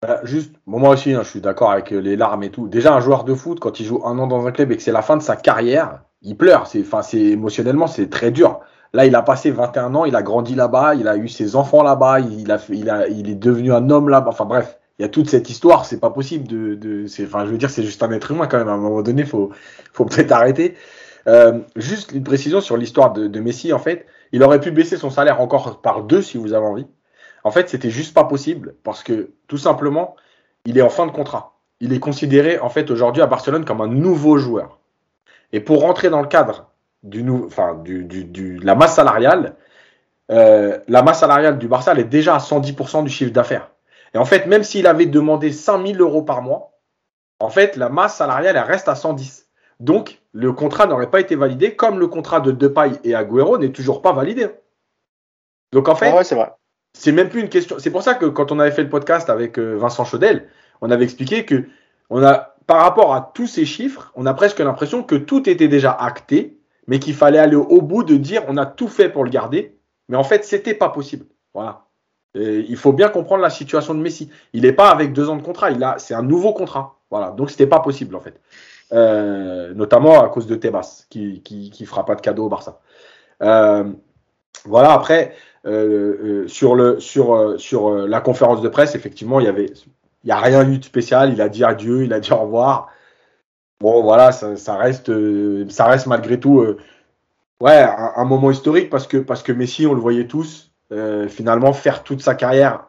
Bah, 0.02 0.20
juste, 0.24 0.54
moi 0.66 0.90
aussi, 0.90 1.14
hein, 1.14 1.22
je 1.22 1.28
suis 1.30 1.40
d'accord 1.40 1.70
avec 1.70 1.90
les 1.90 2.16
larmes 2.16 2.42
et 2.42 2.50
tout. 2.50 2.68
Déjà, 2.68 2.94
un 2.94 3.00
joueur 3.00 3.24
de 3.24 3.34
foot, 3.34 3.60
quand 3.60 3.80
il 3.80 3.86
joue 3.86 4.02
un 4.04 4.18
an 4.18 4.26
dans 4.26 4.46
un 4.46 4.52
club 4.52 4.70
et 4.72 4.76
que 4.76 4.82
c'est 4.82 4.92
la 4.92 5.02
fin 5.02 5.16
de 5.16 5.22
sa 5.22 5.36
carrière, 5.36 6.02
il 6.22 6.36
pleure. 6.36 6.66
C'est, 6.66 6.80
enfin, 6.80 7.02
c'est 7.02 7.20
émotionnellement, 7.20 7.86
c'est 7.86 8.10
très 8.10 8.30
dur. 8.30 8.60
Là, 8.92 9.06
il 9.06 9.14
a 9.14 9.22
passé 9.22 9.50
21 9.50 9.94
ans, 9.94 10.04
il 10.04 10.14
a 10.16 10.22
grandi 10.22 10.54
là-bas, 10.54 10.94
il 10.94 11.08
a 11.08 11.16
eu 11.16 11.28
ses 11.28 11.56
enfants 11.56 11.82
là-bas, 11.82 12.20
il, 12.20 12.50
a, 12.50 12.58
il, 12.70 12.90
a, 12.90 13.08
il 13.08 13.28
est 13.30 13.34
devenu 13.34 13.72
un 13.72 13.90
homme 13.90 14.08
là-bas. 14.08 14.30
Enfin 14.30 14.44
bref, 14.44 14.78
il 14.98 15.02
y 15.02 15.04
a 15.04 15.08
toute 15.08 15.28
cette 15.28 15.50
histoire, 15.50 15.84
c'est 15.84 16.00
pas 16.00 16.10
possible 16.10 16.46
de, 16.46 16.74
de 16.74 17.06
c'est, 17.06 17.24
enfin, 17.26 17.44
je 17.44 17.50
veux 17.50 17.58
dire, 17.58 17.70
c'est 17.70 17.82
juste 17.82 18.02
un 18.02 18.10
être 18.12 18.30
humain 18.30 18.46
quand 18.46 18.58
même. 18.58 18.68
À 18.68 18.72
un 18.72 18.78
moment 18.78 19.02
donné, 19.02 19.24
faut, 19.24 19.50
faut 19.92 20.04
peut-être 20.04 20.32
arrêter. 20.32 20.76
Euh, 21.26 21.60
juste 21.74 22.12
une 22.12 22.22
précision 22.22 22.60
sur 22.60 22.76
l'histoire 22.76 23.12
de, 23.12 23.26
de, 23.26 23.40
Messi, 23.40 23.72
en 23.72 23.78
fait, 23.78 24.06
il 24.32 24.42
aurait 24.42 24.60
pu 24.60 24.70
baisser 24.70 24.96
son 24.96 25.10
salaire 25.10 25.40
encore 25.40 25.80
par 25.80 26.04
deux 26.04 26.22
si 26.22 26.38
vous 26.38 26.52
avez 26.52 26.66
envie. 26.66 26.86
En 27.46 27.52
fait, 27.52 27.68
c'était 27.68 27.90
juste 27.90 28.12
pas 28.12 28.24
possible 28.24 28.74
parce 28.82 29.04
que 29.04 29.30
tout 29.46 29.56
simplement, 29.56 30.16
il 30.64 30.76
est 30.78 30.82
en 30.82 30.90
fin 30.90 31.06
de 31.06 31.12
contrat. 31.12 31.60
Il 31.78 31.92
est 31.92 32.00
considéré 32.00 32.58
en 32.58 32.70
fait 32.70 32.90
aujourd'hui 32.90 33.22
à 33.22 33.28
Barcelone 33.28 33.64
comme 33.64 33.80
un 33.80 33.86
nouveau 33.86 34.36
joueur. 34.36 34.80
Et 35.52 35.60
pour 35.60 35.82
rentrer 35.82 36.10
dans 36.10 36.20
le 36.20 36.26
cadre 36.26 36.72
du, 37.04 37.22
la 38.58 38.74
masse 38.74 38.96
salariale, 38.96 39.54
euh, 40.32 40.80
la 40.88 41.02
masse 41.04 41.20
salariale 41.20 41.56
du 41.58 41.68
Barça 41.68 41.94
est 41.94 42.02
déjà 42.02 42.34
à 42.34 42.38
110% 42.38 43.04
du 43.04 43.10
chiffre 43.10 43.30
d'affaires. 43.30 43.70
Et 44.12 44.18
en 44.18 44.24
fait, 44.24 44.48
même 44.48 44.64
s'il 44.64 44.88
avait 44.88 45.06
demandé 45.06 45.52
5000 45.52 46.00
euros 46.00 46.22
par 46.22 46.42
mois, 46.42 46.72
en 47.38 47.50
fait, 47.50 47.76
la 47.76 47.88
masse 47.88 48.16
salariale, 48.16 48.58
reste 48.58 48.88
à 48.88 48.96
110. 48.96 49.46
Donc, 49.78 50.20
le 50.32 50.52
contrat 50.52 50.88
n'aurait 50.88 51.10
pas 51.10 51.20
été 51.20 51.36
validé, 51.36 51.76
comme 51.76 52.00
le 52.00 52.08
contrat 52.08 52.40
de 52.40 52.50
Depay 52.50 52.90
et 53.04 53.14
Agüero 53.14 53.56
n'est 53.56 53.70
toujours 53.70 54.02
pas 54.02 54.12
validé. 54.12 54.48
Donc, 55.70 55.88
en 55.88 55.94
fait, 55.94 56.12
ouais, 56.12 56.24
c'est 56.24 56.34
vrai. 56.34 56.50
C'est 56.98 57.12
même 57.12 57.28
plus 57.28 57.40
une 57.40 57.48
question. 57.48 57.76
C'est 57.78 57.90
pour 57.90 58.02
ça 58.02 58.14
que 58.14 58.24
quand 58.24 58.52
on 58.52 58.58
avait 58.58 58.70
fait 58.70 58.82
le 58.82 58.88
podcast 58.88 59.28
avec 59.28 59.58
euh, 59.58 59.76
Vincent 59.76 60.04
Chaudel, 60.04 60.48
on 60.80 60.90
avait 60.90 61.04
expliqué 61.04 61.44
que 61.44 61.64
on 62.08 62.24
a, 62.24 62.56
par 62.66 62.78
rapport 62.78 63.14
à 63.14 63.30
tous 63.34 63.46
ces 63.46 63.66
chiffres, 63.66 64.10
on 64.14 64.24
a 64.24 64.32
presque 64.32 64.60
l'impression 64.60 65.02
que 65.02 65.14
tout 65.14 65.48
était 65.48 65.68
déjà 65.68 65.92
acté, 65.92 66.58
mais 66.86 66.98
qu'il 66.98 67.14
fallait 67.14 67.38
aller 67.38 67.56
au 67.56 67.82
bout 67.82 68.02
de 68.02 68.16
dire 68.16 68.42
on 68.48 68.56
a 68.56 68.64
tout 68.64 68.88
fait 68.88 69.10
pour 69.10 69.24
le 69.24 69.30
garder, 69.30 69.76
mais 70.08 70.16
en 70.16 70.24
fait, 70.24 70.44
c'était 70.44 70.74
pas 70.74 70.88
possible. 70.88 71.26
Voilà. 71.52 71.82
Il 72.34 72.76
faut 72.76 72.92
bien 72.92 73.08
comprendre 73.08 73.42
la 73.42 73.50
situation 73.50 73.94
de 73.94 74.00
Messi. 74.00 74.30
Il 74.52 74.62
n'est 74.62 74.72
pas 74.72 74.90
avec 74.90 75.14
deux 75.14 75.30
ans 75.30 75.36
de 75.36 75.42
contrat, 75.42 75.70
il 75.70 75.82
a, 75.82 75.98
c'est 75.98 76.14
un 76.14 76.22
nouveau 76.22 76.52
contrat. 76.52 76.98
Voilà. 77.10 77.30
Donc 77.30 77.50
c'était 77.50 77.66
pas 77.66 77.80
possible 77.80 78.14
en 78.14 78.20
fait. 78.20 78.40
Euh, 78.92 79.74
notamment 79.74 80.22
à 80.22 80.28
cause 80.28 80.46
de 80.46 80.54
Tebas, 80.54 81.06
qui, 81.08 81.42
qui, 81.42 81.70
qui 81.70 81.86
fera 81.86 82.04
pas 82.04 82.14
de 82.14 82.20
cadeau 82.20 82.46
au 82.46 82.48
Barça. 82.48 82.80
Euh, 83.42 83.84
voilà. 84.64 84.92
Après, 84.92 85.34
euh, 85.66 86.44
euh 86.44 86.48
sur 86.48 86.74
le 86.74 87.00
sur 87.00 87.34
euh, 87.34 87.58
sur 87.58 87.90
la 87.90 88.20
conférence 88.20 88.62
de 88.62 88.68
presse, 88.68 88.94
effectivement, 88.94 89.40
il 89.40 89.46
y 89.46 89.48
avait, 89.48 89.72
il 90.24 90.28
y 90.28 90.32
a 90.32 90.38
rien 90.38 90.68
eu 90.68 90.78
de 90.78 90.84
spécial. 90.84 91.32
Il 91.32 91.40
a 91.40 91.48
dit 91.48 91.64
adieu, 91.64 92.04
il 92.04 92.12
a 92.12 92.20
dit 92.20 92.32
au 92.32 92.36
revoir. 92.36 92.88
Bon, 93.80 94.02
voilà, 94.02 94.32
ça, 94.32 94.76
reste, 94.76 95.12
ça 95.68 95.84
reste 95.84 96.06
malgré 96.06 96.40
tout, 96.40 96.64
ouais, 97.60 97.86
un, 98.16 98.24
moment 98.24 98.50
historique 98.50 98.88
parce 98.88 99.06
que 99.06 99.18
parce 99.18 99.42
que 99.42 99.52
Messi, 99.52 99.86
on 99.86 99.92
le 99.92 100.00
voyait 100.00 100.26
tous, 100.26 100.72
finalement 101.28 101.74
faire 101.74 102.02
toute 102.02 102.22
sa 102.22 102.34
carrière 102.34 102.86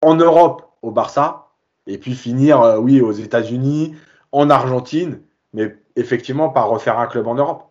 en 0.00 0.14
Europe 0.14 0.70
au 0.80 0.90
Barça 0.90 1.48
et 1.86 1.98
puis 1.98 2.14
finir, 2.14 2.78
oui, 2.80 3.02
aux 3.02 3.12
États-Unis, 3.12 3.94
en 4.32 4.48
Argentine, 4.48 5.20
mais 5.52 5.76
effectivement 5.96 6.48
pas 6.48 6.62
refaire 6.62 6.98
un 6.98 7.06
club 7.08 7.26
en 7.26 7.34
Europe. 7.34 7.64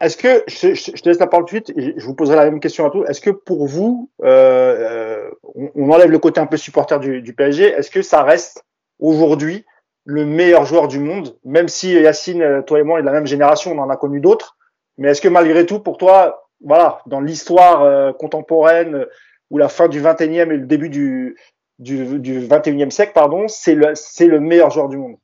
Est-ce 0.00 0.16
que, 0.16 0.44
je, 0.46 0.90
te 0.90 1.08
laisse 1.08 1.18
la 1.18 1.26
parole 1.26 1.46
tout 1.46 1.58
de 1.58 1.64
suite, 1.64 1.96
je 1.96 2.04
vous 2.04 2.14
poserai 2.14 2.36
la 2.36 2.44
même 2.44 2.60
question 2.60 2.84
à 2.84 2.90
tous, 2.90 3.04
est-ce 3.04 3.20
que 3.20 3.30
pour 3.30 3.66
vous, 3.66 4.10
euh, 4.24 5.30
on, 5.54 5.70
on, 5.74 5.90
enlève 5.90 6.10
le 6.10 6.18
côté 6.18 6.38
un 6.38 6.46
peu 6.46 6.58
supporter 6.58 7.00
du, 7.00 7.34
PSG, 7.34 7.64
est-ce 7.64 7.90
que 7.90 8.02
ça 8.02 8.22
reste 8.22 8.64
aujourd'hui 8.98 9.64
le 10.04 10.26
meilleur 10.26 10.66
joueur 10.66 10.86
du 10.86 10.98
monde, 10.98 11.38
même 11.44 11.68
si 11.68 11.92
Yacine, 11.92 12.62
toi 12.66 12.78
et 12.78 12.82
moi, 12.82 12.98
est 12.98 13.02
de 13.02 13.06
la 13.06 13.12
même 13.12 13.26
génération, 13.26 13.72
on 13.72 13.78
en 13.78 13.88
a 13.88 13.96
connu 13.96 14.20
d'autres, 14.20 14.56
mais 14.98 15.08
est-ce 15.08 15.20
que 15.20 15.28
malgré 15.28 15.64
tout, 15.66 15.80
pour 15.80 15.96
toi, 15.96 16.48
voilà, 16.62 17.00
dans 17.06 17.20
l'histoire 17.20 17.82
euh, 17.82 18.12
contemporaine 18.12 18.94
euh, 18.94 19.10
ou 19.50 19.58
la 19.58 19.68
fin 19.68 19.88
du 19.88 20.00
21e 20.00 20.52
et 20.52 20.56
le 20.56 20.66
début 20.66 20.88
du, 20.88 21.36
du, 21.78 22.18
du 22.18 22.40
21e 22.40 22.90
siècle, 22.90 23.12
pardon, 23.14 23.46
c'est 23.48 23.74
le, 23.74 23.94
c'est 23.94 24.26
le 24.26 24.40
meilleur 24.40 24.70
joueur 24.70 24.88
du 24.88 24.96
monde? 24.96 25.16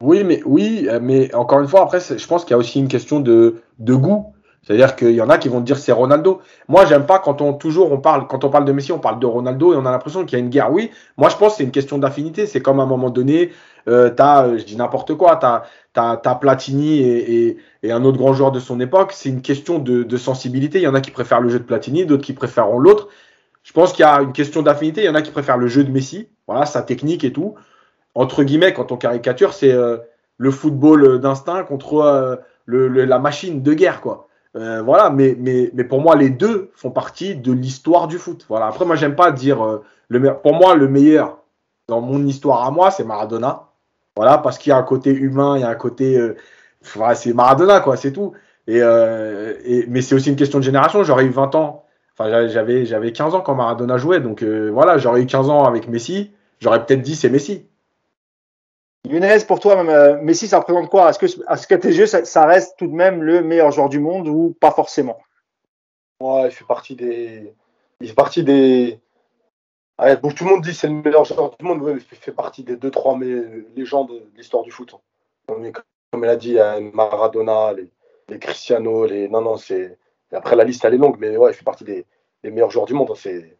Oui, 0.00 0.24
mais 0.24 0.42
oui, 0.44 0.88
mais 1.00 1.34
encore 1.34 1.60
une 1.60 1.68
fois, 1.68 1.82
après, 1.82 2.00
je 2.00 2.26
pense 2.26 2.44
qu'il 2.44 2.50
y 2.50 2.54
a 2.54 2.58
aussi 2.58 2.78
une 2.78 2.88
question 2.88 3.20
de, 3.20 3.62
de 3.78 3.94
goût. 3.94 4.32
C'est-à-dire 4.66 4.96
qu'il 4.96 5.12
y 5.12 5.20
en 5.20 5.30
a 5.30 5.38
qui 5.38 5.48
vont 5.48 5.60
dire 5.60 5.78
c'est 5.78 5.92
Ronaldo. 5.92 6.40
Moi, 6.68 6.86
j'aime 6.86 7.06
pas 7.06 7.20
quand 7.20 7.40
on 7.40 7.52
toujours 7.52 7.92
on 7.92 7.98
parle 7.98 8.26
quand 8.26 8.42
on 8.42 8.50
parle 8.50 8.64
de 8.64 8.72
Messi, 8.72 8.90
on 8.90 8.98
parle 8.98 9.20
de 9.20 9.26
Ronaldo 9.26 9.72
et 9.72 9.76
on 9.76 9.86
a 9.86 9.92
l'impression 9.92 10.24
qu'il 10.24 10.36
y 10.36 10.42
a 10.42 10.44
une 10.44 10.50
guerre. 10.50 10.72
Oui, 10.72 10.90
moi 11.16 11.28
je 11.28 11.36
pense 11.36 11.52
que 11.52 11.58
c'est 11.58 11.64
une 11.64 11.70
question 11.70 11.98
d'affinité. 11.98 12.46
C'est 12.46 12.60
comme 12.60 12.80
à 12.80 12.82
un 12.82 12.86
moment 12.86 13.10
donné, 13.10 13.52
euh, 13.86 14.10
t'as, 14.10 14.56
je 14.56 14.64
dis 14.64 14.76
n'importe 14.76 15.14
quoi, 15.14 15.36
t'as 15.36 15.62
t'as 15.92 16.20
as 16.22 16.34
Platini 16.34 16.98
et, 16.98 17.46
et, 17.46 17.56
et, 17.84 17.92
un 17.92 18.04
autre 18.04 18.18
grand 18.18 18.32
joueur 18.32 18.50
de 18.50 18.58
son 18.58 18.80
époque. 18.80 19.12
C'est 19.12 19.28
une 19.28 19.40
question 19.40 19.78
de, 19.78 20.02
de, 20.02 20.16
sensibilité. 20.16 20.78
Il 20.78 20.82
y 20.82 20.88
en 20.88 20.94
a 20.94 21.00
qui 21.00 21.12
préfèrent 21.12 21.40
le 21.40 21.48
jeu 21.48 21.60
de 21.60 21.64
Platini, 21.64 22.04
d'autres 22.04 22.24
qui 22.24 22.32
préfèrent 22.32 22.70
l'autre. 22.72 23.08
Je 23.62 23.72
pense 23.72 23.92
qu'il 23.92 24.02
y 24.02 24.06
a 24.08 24.20
une 24.20 24.32
question 24.32 24.62
d'affinité. 24.62 25.02
Il 25.02 25.06
y 25.06 25.08
en 25.08 25.14
a 25.14 25.22
qui 25.22 25.30
préfèrent 25.30 25.58
le 25.58 25.68
jeu 25.68 25.84
de 25.84 25.92
Messi, 25.92 26.28
voilà, 26.48 26.66
sa 26.66 26.82
technique 26.82 27.22
et 27.22 27.32
tout. 27.32 27.54
Entre 28.16 28.44
guillemets, 28.44 28.72
quand 28.72 28.92
on 28.92 28.96
caricature, 28.96 29.52
c'est 29.52 29.70
euh, 29.70 29.98
le 30.38 30.50
football 30.50 31.20
d'instinct 31.20 31.64
contre 31.64 31.98
euh, 31.98 32.36
la 32.66 33.18
machine 33.18 33.62
de 33.62 33.74
guerre, 33.74 34.00
quoi. 34.00 34.26
Euh, 34.56 34.80
voilà, 34.80 35.10
mais, 35.10 35.36
mais, 35.38 35.70
mais 35.74 35.84
pour 35.84 36.00
moi, 36.00 36.16
les 36.16 36.30
deux 36.30 36.70
font 36.74 36.90
partie 36.90 37.36
de 37.36 37.52
l'histoire 37.52 38.08
du 38.08 38.16
foot. 38.16 38.46
Voilà. 38.48 38.68
Après, 38.68 38.86
moi, 38.86 38.96
j'aime 38.96 39.16
pas 39.16 39.32
dire 39.32 39.80
le 40.08 40.18
meilleur. 40.18 40.40
Pour 40.40 40.54
moi, 40.54 40.74
le 40.74 40.88
meilleur 40.88 41.42
dans 41.88 42.00
mon 42.00 42.26
histoire 42.26 42.66
à 42.66 42.70
moi, 42.70 42.90
c'est 42.90 43.04
Maradona. 43.04 43.64
Voilà, 44.16 44.38
parce 44.38 44.56
qu'il 44.56 44.70
y 44.70 44.72
a 44.72 44.78
un 44.78 44.82
côté 44.82 45.10
humain, 45.10 45.58
il 45.58 45.60
y 45.60 45.64
a 45.64 45.68
un 45.68 45.74
côté. 45.74 46.18
Voilà, 46.94 47.14
c'est 47.14 47.34
Maradona, 47.34 47.80
quoi, 47.80 47.98
c'est 47.98 48.12
tout. 48.12 48.32
Et, 48.66 48.78
et, 48.78 49.84
mais 49.88 50.00
c'est 50.00 50.14
aussi 50.14 50.30
une 50.30 50.36
question 50.36 50.58
de 50.58 50.64
génération. 50.64 51.04
J'aurais 51.04 51.26
eu 51.26 51.30
20 51.30 51.54
ans. 51.54 51.84
Enfin, 52.18 52.48
j'avais, 52.48 52.86
j'avais 52.86 53.12
15 53.12 53.34
ans 53.34 53.42
quand 53.42 53.54
Maradona 53.54 53.98
jouait. 53.98 54.20
Donc 54.20 54.42
voilà, 54.42 54.96
j'aurais 54.96 55.20
eu 55.20 55.26
15 55.26 55.50
ans 55.50 55.64
avec 55.64 55.86
Messi. 55.86 56.30
J'aurais 56.60 56.82
peut-être 56.82 57.02
dit 57.02 57.14
c'est 57.14 57.28
Messi. 57.28 57.66
Younes, 59.08 59.44
pour 59.46 59.60
toi, 59.60 59.76
même, 59.76 59.88
euh, 59.88 60.20
Messi, 60.20 60.48
ça 60.48 60.58
représente 60.58 60.88
quoi? 60.88 61.10
Est-ce 61.10 61.18
que, 61.18 61.66
que 61.66 61.74
tes 61.76 61.88
yeux, 61.88 62.06
ça, 62.06 62.46
reste 62.46 62.76
tout 62.76 62.88
de 62.88 62.92
même 62.92 63.22
le 63.22 63.40
meilleur 63.40 63.70
joueur 63.70 63.88
du 63.88 64.00
monde 64.00 64.26
ou 64.26 64.56
pas 64.60 64.72
forcément? 64.72 65.18
Ouais, 66.20 66.46
il 66.46 66.50
fait 66.50 66.64
partie 66.64 66.96
des. 66.96 67.52
Il 68.00 68.08
fait 68.08 68.14
partie 68.14 68.42
des. 68.42 68.98
Ouais, 70.00 70.16
bon, 70.16 70.30
tout 70.30 70.44
le 70.44 70.50
monde 70.50 70.62
dit 70.62 70.74
c'est 70.74 70.88
le 70.88 70.94
meilleur 70.94 71.24
joueur 71.24 71.56
du 71.56 71.64
monde, 71.64 71.82
il 71.94 72.00
fait 72.00 72.32
partie 72.32 72.64
des 72.64 72.76
deux, 72.76 72.90
trois 72.90 73.18
légendes 73.76 74.10
de 74.10 74.36
l'histoire 74.36 74.64
du 74.64 74.70
foot. 74.70 74.94
Comme, 75.46 75.70
comme 76.10 76.24
elle 76.24 76.30
a 76.30 76.36
dit, 76.36 76.50
il 76.50 76.54
y 76.54 76.60
a 76.60 76.80
Maradona, 76.80 77.72
les, 77.74 77.88
les 78.28 78.38
Cristiano, 78.38 79.06
les. 79.06 79.28
Non, 79.28 79.40
non, 79.40 79.56
c'est. 79.56 79.98
Après, 80.32 80.56
la 80.56 80.64
liste, 80.64 80.84
elle 80.84 80.94
est 80.94 80.98
longue, 80.98 81.16
mais 81.20 81.36
ouais, 81.36 81.52
il 81.52 81.54
fait 81.54 81.64
partie 81.64 81.84
des, 81.84 82.04
meilleurs 82.42 82.70
joueurs 82.70 82.86
du 82.86 82.94
monde. 82.94 83.12
C'est. 83.16 83.56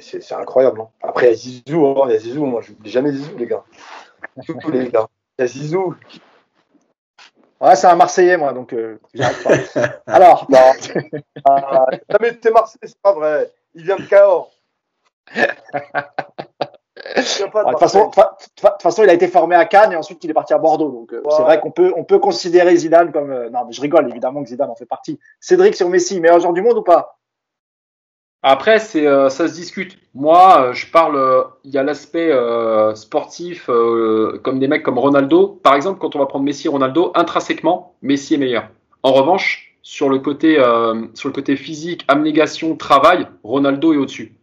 C'est 0.00 0.32
incroyable. 0.32 0.80
Hein. 0.80 0.88
Après, 1.02 1.26
il 1.26 1.28
y 1.30 1.32
a 1.32 1.36
Zizou, 1.36 1.86
hein. 1.86 2.06
il 2.06 2.12
y 2.12 2.16
a 2.16 2.18
Zizou, 2.18 2.46
moi 2.46 2.62
je 2.62 2.72
n'oublie 2.72 2.90
jamais 2.90 3.12
Zizou, 3.12 3.36
les 3.36 3.46
gars. 3.46 3.64
Tous 4.46 4.70
les 4.70 4.88
gars. 4.88 5.06
Il 5.38 5.42
y 5.42 5.44
a 5.44 5.46
Zizou. 5.46 5.94
Ouais, 7.60 7.76
c'est 7.76 7.86
un 7.86 7.96
Marseillais, 7.96 8.36
moi, 8.36 8.52
donc 8.52 8.72
euh, 8.72 8.98
j'arrive 9.14 9.42
pas. 9.42 9.82
Alors. 10.06 10.46
Non. 10.50 10.72
Ah, 11.46 11.86
jamais 12.08 12.30
été 12.30 12.50
Marseillais, 12.50 12.86
c'est 12.86 13.02
pas 13.02 13.12
vrai. 13.12 13.50
Il 13.74 13.84
vient 13.84 13.96
de 13.96 14.06
Cahors. 14.06 14.50
De 17.16 17.70
toute 17.70 17.78
façon, 17.78 18.10
façon, 18.80 19.02
il 19.02 19.10
a 19.10 19.12
été 19.12 19.28
formé 19.28 19.56
à 19.56 19.66
Cannes 19.66 19.92
et 19.92 19.96
ensuite 19.96 20.24
il 20.24 20.30
est 20.30 20.34
parti 20.34 20.54
à 20.54 20.58
Bordeaux. 20.58 20.90
Donc 20.90 21.12
euh, 21.12 21.18
ouais. 21.18 21.32
c'est 21.36 21.42
vrai 21.42 21.60
qu'on 21.60 21.70
peut, 21.70 21.92
on 21.96 22.04
peut 22.04 22.18
considérer 22.18 22.74
Zidane 22.76 23.12
comme. 23.12 23.30
Euh, 23.30 23.50
non, 23.50 23.64
mais 23.66 23.72
je 23.72 23.80
rigole 23.80 24.08
évidemment 24.08 24.42
que 24.42 24.48
Zidane 24.48 24.70
en 24.70 24.74
fait 24.74 24.86
partie. 24.86 25.20
Cédric 25.40 25.74
sur 25.74 25.88
Messi, 25.88 26.20
meilleur 26.20 26.40
joueur 26.40 26.54
du 26.54 26.62
monde 26.62 26.78
ou 26.78 26.82
pas? 26.82 27.18
Après, 28.46 28.78
c'est 28.78 29.06
euh, 29.06 29.30
ça 29.30 29.48
se 29.48 29.54
discute. 29.54 29.98
Moi, 30.14 30.66
euh, 30.68 30.72
je 30.74 30.86
parle. 30.90 31.16
euh, 31.16 31.44
Il 31.64 31.72
y 31.72 31.78
a 31.78 31.82
l'aspect 31.82 32.30
euh, 32.30 32.94
sportif, 32.94 33.70
comme 34.42 34.58
des 34.58 34.68
mecs 34.68 34.82
comme 34.82 34.98
Ronaldo. 34.98 35.58
Par 35.62 35.74
exemple, 35.74 35.98
quand 35.98 36.14
on 36.14 36.18
va 36.18 36.26
prendre 36.26 36.44
Messi 36.44 36.66
et 36.66 36.70
Ronaldo, 36.70 37.10
intrinsèquement, 37.14 37.94
Messi 38.02 38.34
est 38.34 38.38
meilleur. 38.38 38.68
En 39.02 39.12
revanche, 39.12 39.74
sur 39.82 40.10
le 40.10 40.18
côté, 40.18 40.56
sur 41.14 41.28
le 41.28 41.32
côté 41.32 41.56
physique, 41.56 42.04
abnégation, 42.06 42.76
travail, 42.76 43.26
Ronaldo 43.42 43.94
est 43.94 43.96
au-dessus. 43.96 44.36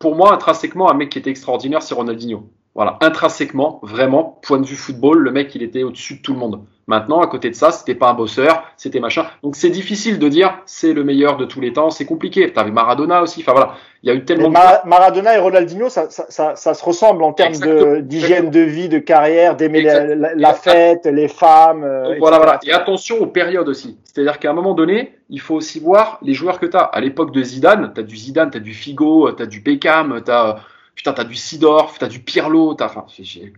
Pour 0.00 0.16
moi, 0.16 0.32
intrinsèquement, 0.34 0.90
un 0.90 0.94
mec 0.94 1.10
qui 1.10 1.18
était 1.18 1.30
extraordinaire, 1.30 1.82
c'est 1.82 1.94
Ronaldinho. 1.94 2.50
Voilà, 2.74 2.98
intrinsèquement, 3.02 3.78
vraiment, 3.84 4.40
point 4.42 4.58
de 4.58 4.66
vue 4.66 4.74
football, 4.76 5.18
le 5.18 5.30
mec, 5.30 5.54
il 5.54 5.62
était 5.62 5.84
au-dessus 5.84 6.16
de 6.16 6.22
tout 6.22 6.32
le 6.32 6.40
monde. 6.40 6.64
Maintenant, 6.92 7.20
à 7.22 7.26
côté 7.26 7.48
de 7.48 7.54
ça, 7.54 7.70
c'était 7.70 7.94
pas 7.94 8.10
un 8.10 8.12
bosseur, 8.12 8.64
c'était 8.76 9.00
machin. 9.00 9.24
Donc 9.42 9.56
c'est 9.56 9.70
difficile 9.70 10.18
de 10.18 10.28
dire 10.28 10.58
c'est 10.66 10.92
le 10.92 11.04
meilleur 11.04 11.38
de 11.38 11.46
tous 11.46 11.58
les 11.62 11.72
temps, 11.72 11.88
c'est 11.88 12.04
compliqué. 12.04 12.52
T'avais 12.52 12.70
Maradona 12.70 13.22
aussi, 13.22 13.40
enfin 13.40 13.52
voilà, 13.52 13.76
il 14.02 14.08
y 14.10 14.12
a 14.12 14.14
eu 14.14 14.26
tellement 14.26 14.48
de 14.48 14.52
Ma- 14.52 14.82
Maradona 14.84 15.34
et 15.34 15.38
Ronaldinho, 15.38 15.88
ça, 15.88 16.10
ça, 16.10 16.26
ça, 16.28 16.54
ça 16.54 16.74
se 16.74 16.84
ressemble 16.84 17.22
en 17.22 17.32
termes 17.32 17.56
de- 17.56 18.00
d'hygiène 18.00 18.50
de 18.50 18.60
vie, 18.60 18.90
de 18.90 18.98
carrière, 18.98 19.56
d'aimer 19.56 19.80
la, 19.80 19.92
Exactement. 20.02 20.20
la- 20.22 20.34
la 20.34 20.52
fête, 20.54 21.06
les 21.06 21.28
femmes. 21.28 21.82
euh, 21.82 22.08
Donc, 22.10 22.18
voilà, 22.18 22.36
voilà. 22.36 22.60
Et 22.66 22.72
attention 22.72 23.16
aux 23.22 23.26
périodes 23.26 23.68
aussi. 23.70 23.96
C'est-à-dire 24.04 24.38
qu'à 24.38 24.50
un 24.50 24.54
moment 24.54 24.74
donné, 24.74 25.16
il 25.30 25.40
faut 25.40 25.54
aussi 25.54 25.80
voir 25.80 26.18
les 26.20 26.34
joueurs 26.34 26.60
que 26.60 26.66
tu 26.66 26.76
as. 26.76 26.80
À 26.80 27.00
l'époque 27.00 27.32
de 27.32 27.42
Zidane, 27.42 27.90
tu 27.94 28.00
as 28.00 28.04
du 28.04 28.16
Zidane, 28.18 28.50
tu 28.50 28.58
as 28.58 28.60
du 28.60 28.74
Figo, 28.74 29.32
tu 29.32 29.42
as 29.42 29.46
du 29.46 29.60
Beckham, 29.60 30.20
tu 30.22 30.30
as, 30.30 30.56
putain, 30.94 31.14
t'as 31.14 31.24
du 31.24 31.36
Sidorf, 31.36 31.96
tu 31.98 32.04
as 32.04 32.08
du 32.08 32.18
Pirlo, 32.20 32.74
t'as, 32.74 32.84
enfin, 32.84 33.06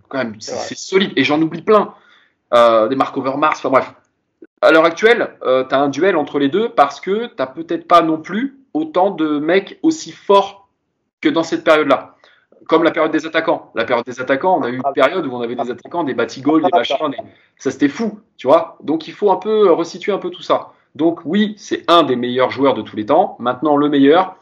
quand 0.09 0.19
même, 0.19 0.37
c'est 0.39 0.77
solide. 0.79 1.11
Et 1.17 1.25
j'en 1.25 1.43
oublie 1.43 1.63
plein. 1.63 1.95
Euh, 2.55 2.89
des 2.89 2.97
Marc 2.97 3.17
Overmars, 3.17 3.55
enfin 3.57 3.71
bref. 3.71 3.93
À 4.61 4.71
l'heure 4.71 4.85
actuelle, 4.85 5.37
euh, 5.43 5.65
tu 5.69 5.75
as 5.75 5.81
un 5.81 5.89
duel 5.89 6.17
entre 6.17 6.39
les 6.39 6.49
deux 6.49 6.69
parce 6.69 7.01
que 7.01 7.27
tu 7.27 7.43
peut-être 7.55 7.89
pas 7.89 8.03
non 8.03 8.19
plus 8.19 8.59
autant 8.73 9.11
de 9.11 9.39
mecs 9.39 9.79
aussi 9.83 10.13
forts 10.13 10.69
que 11.21 11.29
dans 11.29 11.43
cette 11.43 11.65
période-là. 11.65 12.15
Comme 12.69 12.83
la 12.83 12.93
période 12.93 13.13
des 13.13 13.27
attaquants. 13.27 13.71
La 13.75 13.85
période 13.85 14.07
des 14.07 14.21
attaquants, 14.21 14.59
on 14.59 14.63
a 14.63 14.69
eu 14.71 14.77
une 14.77 14.83
période 14.95 15.27
où 15.27 15.33
on 15.33 15.41
avait 15.43 15.55
des 15.55 15.71
attaquants, 15.71 16.05
des 16.05 16.15
Batigol, 16.15 16.63
des 16.63 16.71
machins, 16.73 17.11
des- 17.11 17.19
ça 17.59 17.71
c'était 17.71 17.89
fou, 17.89 18.21
tu 18.39 18.47
vois. 18.47 18.79
Donc 18.83 19.07
il 19.07 19.13
faut 19.13 19.31
un 19.31 19.37
peu 19.37 19.71
resituer 19.73 20.13
un 20.13 20.19
peu 20.19 20.31
tout 20.31 20.43
ça. 20.43 20.73
Donc 20.95 21.21
oui, 21.25 21.55
c'est 21.59 21.85
un 21.91 22.05
des 22.05 22.17
meilleurs 22.17 22.51
joueurs 22.51 22.75
de 22.75 22.83
tous 22.83 22.97
les 22.97 23.05
temps. 23.07 23.37
Maintenant, 23.39 23.77
le 23.77 23.89
meilleur, 23.89 24.37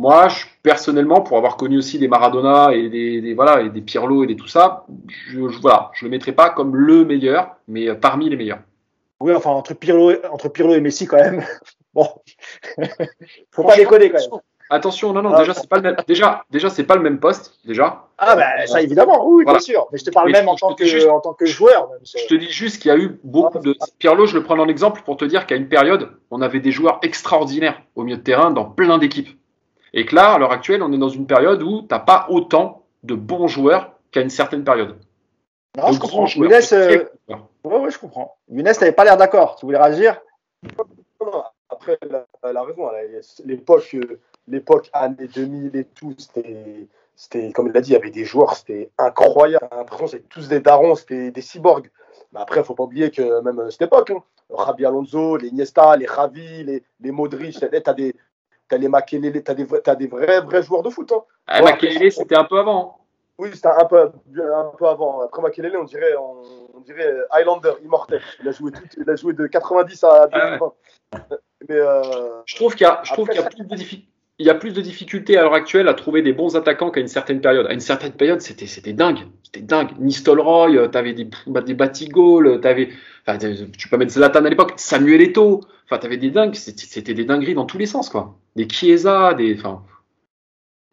moi, 0.00 0.28
je, 0.28 0.44
personnellement, 0.62 1.20
pour 1.20 1.36
avoir 1.36 1.56
connu 1.56 1.78
aussi 1.78 1.98
des 1.98 2.08
Maradona 2.08 2.72
et 2.74 2.88
des, 2.88 3.20
des- 3.20 3.34
voilà 3.34 3.60
et 3.62 3.68
des 3.70 3.82
Pirlo 3.82 4.24
et 4.24 4.26
des 4.26 4.36
tout 4.36 4.48
ça, 4.48 4.84
je, 5.28 5.48
je- 5.48 5.60
voilà, 5.60 5.90
je 5.94 6.04
le 6.04 6.10
mettrai 6.10 6.32
pas 6.32 6.50
comme 6.50 6.74
le 6.76 7.04
meilleur, 7.04 7.56
mais 7.68 7.88
euh, 7.88 7.94
parmi 7.94 8.28
les 8.28 8.36
meilleurs. 8.36 8.60
Oui, 9.20 9.32
enfin, 9.34 9.50
entre 9.50 9.74
Pirlo, 9.74 10.10
et- 10.10 10.20
entre 10.30 10.48
Pirlo 10.48 10.74
et 10.74 10.80
Messi, 10.80 11.06
quand 11.06 11.16
même. 11.18 11.44
Bon. 11.94 12.08
Faut 13.50 13.64
pas 13.64 13.76
déconner, 13.76 14.10
quand 14.10 14.18
même. 14.18 14.40
Attention, 14.70 15.12
non, 15.12 15.20
non, 15.20 15.32
Ah, 15.34 15.40
déjà 15.40 15.52
c'est 15.52 15.68
pas 15.68 15.76
le 15.76 15.82
même, 15.82 15.96
déjà, 16.08 16.44
déjà 16.50 16.70
c'est 16.70 16.84
pas 16.84 16.96
le 16.96 17.02
même 17.02 17.20
poste, 17.20 17.58
déjà. 17.66 18.06
Ah, 18.16 18.34
ben, 18.34 18.66
ça, 18.66 18.80
évidemment. 18.80 19.26
Oui, 19.28 19.44
Voilà. 19.44 19.58
bien 19.58 19.62
sûr. 19.64 19.86
Mais 19.92 19.98
je 19.98 20.04
te 20.06 20.10
parle 20.10 20.28
Mais 20.28 20.32
même 20.32 20.44
je- 20.46 20.48
en 20.50 20.56
tant 20.56 20.74
que, 20.74 20.86
juste- 20.86 21.06
en 21.08 21.20
tant 21.20 21.34
que 21.34 21.44
joueur. 21.44 21.90
Même. 21.90 21.98
Je 22.02 22.26
te 22.26 22.34
dis 22.34 22.48
juste 22.50 22.80
qu'il 22.80 22.88
y 22.88 22.92
a 22.92 22.96
eu 22.96 23.20
beaucoup 23.24 23.58
de. 23.58 23.76
Pirlo, 23.98 24.24
je 24.24 24.34
le 24.38 24.42
prends 24.42 24.58
en 24.58 24.68
exemple 24.68 25.02
pour 25.04 25.18
te 25.18 25.26
dire 25.26 25.46
qu'à 25.46 25.56
une 25.56 25.68
période, 25.68 26.12
on 26.30 26.40
avait 26.40 26.60
des 26.60 26.72
joueurs 26.72 26.98
extraordinaires 27.02 27.82
au 27.94 28.04
milieu 28.04 28.16
de 28.16 28.22
terrain 28.22 28.50
dans 28.50 28.64
plein 28.64 28.96
d'équipes. 28.96 29.28
Et 29.94 30.06
que 30.06 30.14
là, 30.14 30.32
à 30.32 30.38
l'heure 30.38 30.52
actuelle, 30.52 30.82
on 30.82 30.92
est 30.92 30.98
dans 30.98 31.08
une 31.08 31.26
période 31.26 31.62
où 31.62 31.82
t'as 31.82 31.98
pas 31.98 32.26
autant 32.30 32.84
de 33.02 33.14
bons 33.14 33.46
joueurs 33.46 33.92
qu'à 34.10 34.20
une 34.20 34.30
certaine 34.30 34.64
période. 34.64 34.96
Non, 35.76 35.88
De 35.88 35.94
je 35.94 36.00
comprends. 36.00 36.26
joueurs. 36.26 36.50
Younes, 36.50 36.62
euh, 36.72 37.04
ouais, 37.64 37.78
ouais, 37.78 37.90
je 37.90 37.98
comprends. 37.98 38.36
Younes, 38.48 38.64
t'avais 38.64 38.92
pas 38.92 39.04
l'air 39.04 39.16
d'accord. 39.16 39.56
Tu 39.56 39.66
voulais 39.66 39.78
réagir? 39.78 40.20
Après, 41.68 41.98
elle 42.02 42.14
a, 42.14 42.26
elle 42.42 42.56
a 42.56 42.62
raison. 42.62 42.90
L'époque, 43.44 43.94
euh, 43.94 44.20
l'époque 44.48 44.90
années 44.92 45.28
2000 45.34 45.76
et 45.76 45.84
tout, 45.84 46.14
c'était, 46.18 46.86
c'était, 47.16 47.52
comme 47.52 47.68
il 47.68 47.72
l'a 47.72 47.80
dit, 47.80 47.90
il 47.90 47.94
y 47.94 47.96
avait 47.96 48.10
des 48.10 48.24
joueurs, 48.24 48.56
c'était 48.56 48.90
incroyable. 48.98 49.66
J'ai 49.70 49.78
l'impression 49.78 50.04
que 50.04 50.10
c'était 50.10 50.28
tous 50.28 50.48
des 50.48 50.60
darons, 50.60 50.94
c'était 50.94 51.30
des 51.30 51.40
cyborgs. 51.40 51.90
Mais 52.32 52.40
après, 52.40 52.56
il 52.56 52.60
ne 52.60 52.64
faut 52.66 52.74
pas 52.74 52.84
oublier 52.84 53.10
que 53.10 53.40
même 53.42 53.58
à 53.60 53.70
cette 53.70 53.82
époque, 53.82 54.10
hein, 54.10 54.22
Rabi 54.50 54.84
Alonso, 54.84 55.36
les 55.36 55.48
Iniesta, 55.48 55.96
les 55.96 56.06
Ravi, 56.06 56.64
les, 56.64 56.82
les 57.00 57.10
Modric, 57.10 57.58
tu 57.58 57.64
as 57.64 57.94
des, 57.94 58.14
t'as 58.72 58.78
les 58.78 58.88
Makelele, 58.88 59.42
tu 59.44 59.50
as 59.50 59.54
des, 59.54 59.64
vrais- 59.64 59.80
t'as 59.82 59.94
des 59.94 60.06
vrais, 60.06 60.40
vrais 60.40 60.62
joueurs 60.62 60.82
de 60.82 60.88
foot. 60.90 61.12
hein. 61.12 61.22
Ah, 61.46 61.58
Ouais, 61.62 61.72
Makelele, 61.72 62.10
c'était 62.10 62.36
un 62.36 62.44
peu 62.44 62.58
avant. 62.58 62.98
Oui, 63.38 63.50
c'était 63.52 63.68
un 63.68 63.84
peu, 63.84 63.98
un 64.00 64.72
peu 64.78 64.86
avant. 64.86 65.20
Après 65.20 65.42
Makelele, 65.42 65.76
on 65.76 65.84
dirait, 65.84 66.14
on, 66.16 66.78
on 66.78 66.80
dirait 66.80 67.06
euh, 67.06 67.26
Highlander, 67.30 67.72
immortel. 67.84 68.20
Il 68.42 68.48
a 68.48 68.52
joué, 68.52 68.70
tout, 68.72 68.82
il 68.96 69.08
a 69.10 69.16
joué 69.16 69.32
de 69.34 69.46
90 69.46 70.04
à 70.04 70.28
Ah 70.32 70.36
ouais. 70.52 70.58
2020. 70.58 70.72
Mais 71.68 71.74
euh, 71.76 72.02
Je 72.46 72.56
trouve 72.56 72.74
qu'il 72.74 72.86
y 72.86 72.90
a, 72.90 73.00
je 73.04 73.12
trouve 73.12 73.28
Après, 73.30 73.34
qu'il 73.36 73.42
y 73.42 73.46
a 73.46 73.66
plus 73.66 73.76
de 73.76 73.82
diffi- 73.82 74.04
il 74.38 74.46
y 74.46 74.50
a 74.50 74.54
plus 74.54 74.72
de 74.72 74.80
difficultés 74.80 75.36
à 75.36 75.42
l'heure 75.42 75.54
actuelle 75.54 75.86
à 75.88 75.94
trouver 75.94 76.22
des 76.22 76.32
bons 76.32 76.56
attaquants 76.56 76.90
qu'à 76.90 77.00
une 77.00 77.06
certaine 77.08 77.40
période. 77.40 77.66
À 77.66 77.72
une 77.74 77.80
certaine 77.80 78.12
période, 78.12 78.40
c'était, 78.40 78.66
c'était 78.66 78.92
dingue. 78.92 79.18
C'était 79.44 79.60
dingue. 79.60 79.90
Nistelrooy, 79.98 80.76
euh, 80.78 80.88
t'avais 80.88 81.12
des, 81.12 81.28
des 81.64 81.74
Batigol, 81.74 82.60
t'avais, 82.60 82.88
enfin, 83.26 83.38
t'avais- 83.38 83.68
tu 83.78 83.88
peux 83.88 83.96
mettre 83.98 84.12
Zlatan 84.12 84.44
à 84.44 84.48
l'époque, 84.48 84.72
Samuel 84.76 85.20
Eto'o. 85.22 85.60
Enfin, 85.92 86.00
t'avais 86.00 86.16
des 86.16 86.30
dingues. 86.30 86.54
C'était, 86.54 87.12
des 87.12 87.26
dingueries 87.26 87.52
dans 87.52 87.66
tous 87.66 87.76
les 87.76 87.84
sens, 87.84 88.08
quoi. 88.08 88.34
Des 88.56 88.66
Chiesa, 88.66 89.34
des, 89.34 89.58
enfin, 89.58 89.82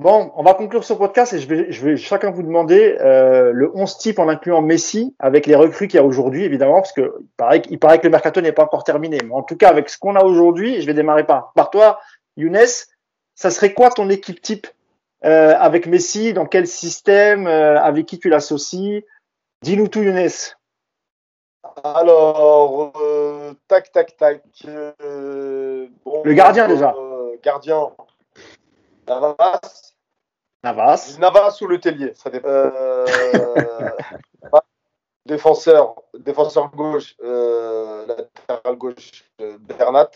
Bon, 0.01 0.31
on 0.35 0.43
va 0.43 0.53
conclure 0.53 0.83
ce 0.83 0.91
podcast 0.91 1.31
et 1.31 1.39
je 1.39 1.47
vais, 1.47 1.71
je 1.71 1.85
vais 1.85 1.95
chacun 1.95 2.31
vous 2.31 2.43
demander 2.43 2.97
euh, 2.99 3.51
le 3.53 3.71
11 3.73 3.97
type 3.97 4.19
en 4.19 4.27
incluant 4.27 4.61
Messi 4.61 5.15
avec 5.19 5.45
les 5.45 5.55
recrues 5.55 5.87
qu'il 5.87 5.97
y 5.97 6.03
a 6.03 6.05
aujourd'hui, 6.05 6.43
évidemment, 6.43 6.75
parce 6.75 6.91
que 6.91 7.15
il 7.19 7.27
paraît, 7.37 7.61
il 7.69 7.79
paraît 7.79 7.99
que 7.99 8.07
le 8.07 8.09
mercato 8.09 8.41
n'est 8.41 8.51
pas 8.51 8.63
encore 8.63 8.83
terminé. 8.83 9.19
Mais 9.23 9.33
en 9.33 9.41
tout 9.41 9.55
cas, 9.55 9.69
avec 9.69 9.87
ce 9.87 9.97
qu'on 9.97 10.15
a 10.15 10.23
aujourd'hui, 10.23 10.81
je 10.81 10.85
vais 10.85 10.93
démarrer 10.93 11.25
par, 11.25 11.53
par 11.53 11.69
toi, 11.69 11.99
Younes. 12.35 12.57
Ça 13.35 13.51
serait 13.51 13.73
quoi 13.73 13.91
ton 13.91 14.09
équipe 14.09 14.41
type 14.41 14.67
euh, 15.23 15.55
avec 15.57 15.87
Messi? 15.87 16.33
Dans 16.33 16.45
quel 16.45 16.67
système 16.67 17.47
euh, 17.47 17.79
Avec 17.79 18.05
qui 18.05 18.19
tu 18.19 18.27
l'associes? 18.27 19.05
Dis-nous 19.63 19.87
tout, 19.87 20.01
Younes. 20.01 20.29
alors, 21.85 22.93
euh, 23.01 23.18
tac, 23.67 23.91
tac, 23.91 24.15
tac. 24.17 24.43
euh, 24.65 25.87
bon, 26.05 26.23
Le 26.23 26.33
gardien, 26.33 26.67
déjà. 26.67 26.93
euh, 26.97 27.35
gardien. 27.43 27.91
Navas. 29.07 29.93
Navas. 30.63 31.17
Navas 31.19 31.57
ou 31.61 31.67
le 31.67 31.79
Tellier, 31.79 32.13
ça 32.15 32.29
dépend. 32.29 32.47
Euh, 32.49 33.05
défenseur, 35.25 35.95
défenseur 36.17 36.69
gauche, 36.71 37.15
euh, 37.23 38.05
latéral 38.05 38.75
gauche, 38.75 39.23
euh, 39.41 39.57
Bernat. 39.59 40.09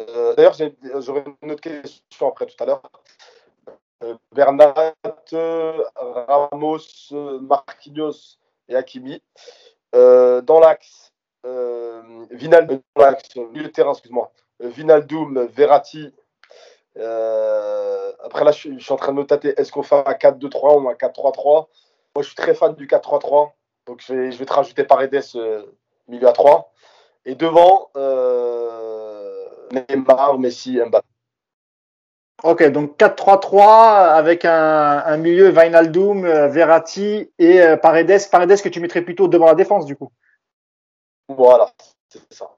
Euh, 0.00 0.34
D'ailleurs, 0.34 0.54
j'aurais 1.00 1.24
une 1.42 1.52
autre 1.52 1.60
question 1.62 2.28
après 2.28 2.46
tout 2.46 2.62
à 2.62 2.66
l'heure. 2.66 2.82
Bernat, 4.34 4.94
Ramos, 5.94 6.78
Marquinhos 7.40 8.36
et 8.68 8.74
Hakimi. 8.74 9.22
Dans 9.92 10.60
l'axe, 10.60 11.11
Vinal, 12.30 12.66
euh, 12.70 12.78
euh, 13.36 13.48
milieu 13.50 13.70
terrain, 13.70 13.92
excuse-moi. 13.92 14.32
Euh, 14.62 14.68
Vinaldoom, 14.68 15.46
Verratti. 15.46 16.12
Euh, 16.98 18.12
après 18.22 18.44
là, 18.44 18.52
je, 18.52 18.58
suis- 18.58 18.92
en 18.92 18.96
train 18.96 19.12
de 19.12 19.18
me. 19.18 19.60
Est-ce 19.60 19.72
qu'on 19.72 19.82
fait 19.82 20.02
un 20.06 20.12
4-2-3 20.14 20.78
ou 20.78 20.88
un 20.88 20.94
4-3-3 20.94 21.68
Moi, 22.14 22.22
je 22.22 22.28
suis 22.28 22.36
très 22.36 22.54
fan 22.54 22.74
du 22.74 22.86
4-3-3. 22.86 23.52
Donc, 23.86 24.02
je 24.06 24.14
vais, 24.14 24.32
je 24.32 24.38
vais 24.38 24.46
te 24.46 24.52
rajouter 24.52 24.84
Paredes 24.84 25.22
milieu 26.08 26.28
à 26.28 26.32
3. 26.32 26.72
Et 27.24 27.34
devant, 27.34 27.88
euh, 27.96 29.46
Neymar, 29.72 30.38
Messi, 30.38 30.78
Mbappé. 30.78 31.06
Ok, 32.44 32.64
donc 32.72 32.96
4-3-3 32.98 34.14
avec 34.14 34.44
un, 34.44 35.02
un 35.06 35.16
milieu 35.16 35.52
euh, 36.26 36.48
Verratti 36.48 37.30
et 37.38 37.60
Paredes. 37.76 38.28
Paredes 38.30 38.60
que 38.62 38.68
tu 38.68 38.80
mettrais 38.80 39.02
plutôt 39.02 39.28
devant 39.28 39.46
la 39.46 39.54
défense, 39.54 39.86
du 39.86 39.94
coup. 39.96 40.10
Voilà, 41.28 41.70
c'est 42.08 42.32
ça. 42.32 42.50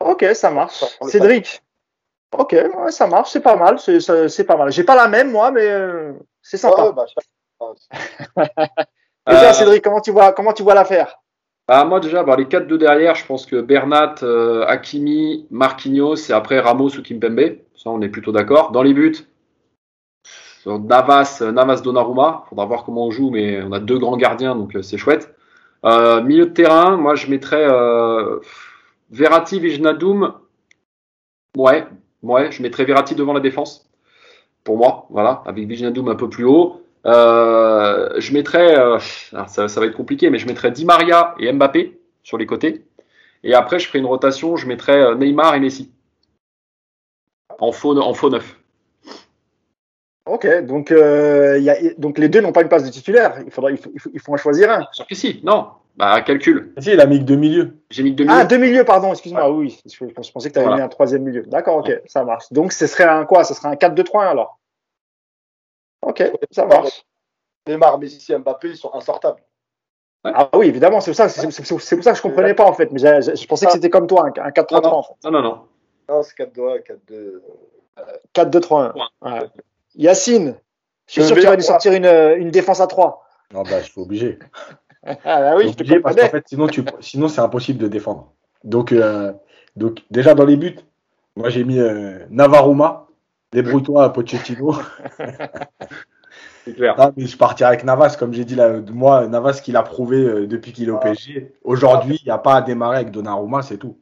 Ok, 0.00 0.24
ça 0.34 0.50
marche. 0.50 0.84
Cédric. 1.08 1.62
Ok, 2.36 2.52
ouais, 2.52 2.90
ça 2.90 3.06
marche, 3.06 3.30
c'est 3.30 3.40
pas 3.40 3.56
mal, 3.56 3.78
c'est 3.78 4.44
pas 4.44 4.56
mal. 4.56 4.70
J'ai 4.72 4.84
pas 4.84 4.96
la 4.96 5.08
même 5.08 5.30
moi, 5.30 5.50
mais 5.50 5.66
euh, 5.68 6.12
c'est 6.42 6.56
sympa. 6.56 6.86
Ouais, 6.86 6.92
bah, 6.92 7.06
je- 7.08 7.14
Et 9.28 9.32
toi, 9.34 9.48
Euh, 9.48 9.52
Cédric, 9.52 9.82
comment 9.82 10.00
tu 10.00 10.10
vois, 10.12 10.32
comment 10.32 10.52
tu 10.52 10.62
vois 10.62 10.74
l'affaire? 10.74 11.18
Bah, 11.66 11.84
moi 11.84 11.98
déjà, 11.98 12.22
bah, 12.22 12.36
les 12.36 12.46
4 12.46 12.66
de 12.68 12.76
derrière, 12.76 13.14
je 13.16 13.26
pense 13.26 13.44
que 13.46 13.60
Bernat, 13.60 14.16
euh, 14.22 14.64
Hakimi, 14.66 15.46
Marquinhos 15.50 16.14
et 16.28 16.32
après 16.32 16.60
Ramos 16.60 16.90
ou 16.96 17.02
Kimpembe. 17.02 17.58
Ça, 17.74 17.90
on 17.90 18.00
est 18.02 18.08
plutôt 18.08 18.30
d'accord. 18.32 18.70
Dans 18.70 18.82
les 18.82 18.94
buts, 18.94 19.16
sur 20.62 20.78
Navas, 20.78 21.38
euh, 21.42 21.52
Navas 21.52 21.80
Donnarumma. 21.82 22.44
Faudra 22.48 22.66
voir 22.66 22.84
comment 22.84 23.06
on 23.06 23.10
joue, 23.10 23.30
mais 23.30 23.62
on 23.62 23.72
a 23.72 23.80
deux 23.80 23.98
grands 23.98 24.16
gardiens, 24.16 24.54
donc 24.54 24.76
euh, 24.76 24.82
c'est 24.82 24.98
chouette. 24.98 25.34
Euh, 25.84 26.22
milieu 26.22 26.46
de 26.46 26.52
terrain, 26.52 26.96
moi 26.96 27.14
je 27.14 27.28
mettrais 27.28 27.66
euh, 27.68 28.40
Verratti, 29.10 29.60
Wijnaldum. 29.60 30.34
Ouais, 31.56 31.86
ouais, 32.22 32.50
je 32.50 32.62
mettrais 32.62 32.84
Verratti 32.84 33.14
devant 33.14 33.32
la 33.32 33.40
défense. 33.40 33.88
Pour 34.64 34.78
moi, 34.78 35.06
voilà, 35.10 35.42
avec 35.46 35.68
Wijnaldum 35.68 36.08
un 36.08 36.16
peu 36.16 36.28
plus 36.28 36.44
haut. 36.44 36.82
Euh, 37.06 38.18
je 38.18 38.32
mettrais, 38.32 38.76
euh, 38.76 38.98
alors 39.32 39.48
ça, 39.48 39.68
ça 39.68 39.80
va 39.80 39.86
être 39.86 39.96
compliqué, 39.96 40.28
mais 40.28 40.38
je 40.38 40.46
mettrais 40.46 40.72
Di 40.72 40.84
Maria 40.84 41.34
et 41.38 41.52
Mbappé 41.52 42.00
sur 42.24 42.36
les 42.36 42.46
côtés. 42.46 42.84
Et 43.44 43.54
après, 43.54 43.78
je 43.78 43.86
ferai 43.86 44.00
une 44.00 44.06
rotation, 44.06 44.56
je 44.56 44.66
mettrais 44.66 45.00
euh, 45.00 45.14
Neymar 45.14 45.54
et 45.54 45.60
Messi. 45.60 45.92
En 47.60 47.70
faux, 47.70 47.96
en 47.96 48.12
faux 48.12 48.28
neuf. 48.28 48.58
Ok, 50.26 50.46
donc, 50.64 50.90
euh, 50.90 51.58
y 51.60 51.70
a, 51.70 51.76
donc 51.98 52.18
les 52.18 52.28
deux 52.28 52.40
n'ont 52.40 52.52
pas 52.52 52.62
une 52.62 52.68
place 52.68 52.82
de 52.84 52.90
titulaire. 52.90 53.36
Il 53.44 53.50
faudra, 53.52 53.70
il 53.70 53.78
faut, 53.78 53.90
il 54.12 54.20
en 54.26 54.36
choisir 54.36 54.70
un. 54.70 54.86
Sûr 54.92 55.06
que 55.06 55.14
si, 55.14 55.40
non. 55.44 55.68
Bah, 55.96 56.20
calcul. 56.20 56.74
Si, 56.78 56.90
il 56.92 57.00
a 57.00 57.06
mis 57.06 57.20
que 57.20 57.24
deux 57.24 57.36
milieux. 57.36 57.76
J'ai 57.90 58.02
mis 58.02 58.10
que 58.10 58.16
deux 58.16 58.24
milieux. 58.24 58.36
Ah, 58.36 58.44
deux 58.44 58.58
milieux, 58.58 58.84
pardon, 58.84 59.12
excuse-moi. 59.12 59.48
Oui, 59.50 59.80
je, 59.86 60.04
je 60.22 60.30
pensais 60.32 60.48
que 60.48 60.52
tu 60.54 60.58
avais 60.58 60.66
Voilà. 60.66 60.82
mis 60.82 60.82
un 60.82 60.88
troisième 60.88 61.22
milieu. 61.22 61.42
D'accord, 61.44 61.76
ok, 61.78 62.02
ça 62.06 62.24
marche. 62.24 62.52
Donc, 62.52 62.72
ce 62.72 62.86
serait 62.86 63.04
un 63.04 63.24
quoi? 63.24 63.44
Ce 63.44 63.54
serait 63.54 63.68
un 63.68 63.74
4-2-3-1 63.76 64.28
alors? 64.28 64.58
Ok, 66.02 66.22
ça 66.50 66.66
marche. 66.66 67.04
Neymar, 67.68 67.98
Messi, 67.98 68.34
Mbappé, 68.36 68.68
ils 68.70 68.76
sont 68.76 68.92
insortables. 68.94 69.40
Ah 70.24 70.48
oui, 70.54 70.66
évidemment, 70.66 71.00
c'est 71.00 71.12
pour 71.12 71.16
ça, 71.16 71.28
c'est, 71.28 71.50
c'est- 71.52 71.64
c'est 71.78 71.96
pour 71.96 72.04
ça 72.04 72.10
que 72.10 72.16
je 72.16 72.22
comprenais 72.22 72.54
pas 72.54 72.64
en 72.64 72.72
fait. 72.72 72.90
Mais 72.90 72.98
j'ai- 72.98 73.22
j'ai- 73.22 73.36
je 73.36 73.46
pensais 73.46 73.66
que 73.66 73.72
c'était 73.72 73.90
comme 73.90 74.08
toi, 74.08 74.24
un, 74.26 74.42
un 74.42 74.50
4-3-3 74.50 74.92
en 74.98 75.02
fait. 75.04 75.14
Non, 75.24 75.30
non, 75.30 75.42
non. 75.42 75.60
Non, 76.08 76.22
c'est 76.24 76.34
4-2-1, 76.36 76.78
4-2. 76.82 77.42
4-2-3-1. 78.34 78.92
Ouais. 79.22 79.40
Yacine, 79.96 80.56
je 81.06 81.12
suis 81.12 81.24
sûr 81.24 81.36
que 81.36 81.40
tu 81.40 81.46
vas 81.46 81.56
nous 81.56 81.62
sortir 81.62 81.92
une, 81.92 82.06
une 82.38 82.50
défense 82.50 82.80
à 82.80 82.86
3. 82.86 83.24
Non, 83.52 83.62
bah, 83.62 83.80
je 83.80 83.90
suis 83.90 84.00
obligé. 84.00 84.38
Ah 85.24 85.40
bah 85.40 85.54
oui, 85.56 85.62
Je 85.62 85.68
je 85.68 85.68
suis 85.68 85.76
te 85.76 85.82
obligé 85.82 86.00
parce 86.00 86.16
qu'en 86.16 86.28
fait, 86.28 86.44
sinon, 86.48 86.66
tu, 86.66 86.82
sinon 86.98 87.28
c'est 87.28 87.40
impossible 87.40 87.78
de 87.78 87.86
défendre. 87.86 88.32
Donc, 88.64 88.90
euh, 88.90 89.32
donc, 89.76 90.02
déjà 90.10 90.34
dans 90.34 90.44
les 90.44 90.56
buts, 90.56 90.74
moi 91.36 91.48
j'ai 91.48 91.62
mis 91.62 91.78
euh, 91.78 92.26
Navaruma. 92.28 93.06
Débrouille-toi, 93.52 94.12
Pochettino. 94.12 94.74
C'est 96.64 96.74
clair. 96.74 96.94
Ah, 96.98 97.12
mais 97.16 97.26
je 97.26 97.36
partirai 97.36 97.68
avec 97.68 97.84
Navas, 97.84 98.16
comme 98.18 98.32
j'ai 98.34 98.44
dit 98.44 98.56
là, 98.56 98.80
moi, 98.92 99.28
Navas 99.28 99.60
qu'il 99.62 99.76
a 99.76 99.82
prouvé 99.82 100.18
euh, 100.18 100.46
depuis 100.48 100.72
qu'il 100.72 100.88
est 100.88 100.92
au 100.92 100.98
PSG. 100.98 101.54
Aujourd'hui, 101.62 102.18
il 102.20 102.24
n'y 102.24 102.32
a 102.32 102.38
pas 102.38 102.56
à 102.56 102.62
démarrer 102.62 102.96
avec 102.96 103.12
Donnarumma, 103.12 103.62
c'est 103.62 103.78
tout. 103.78 103.98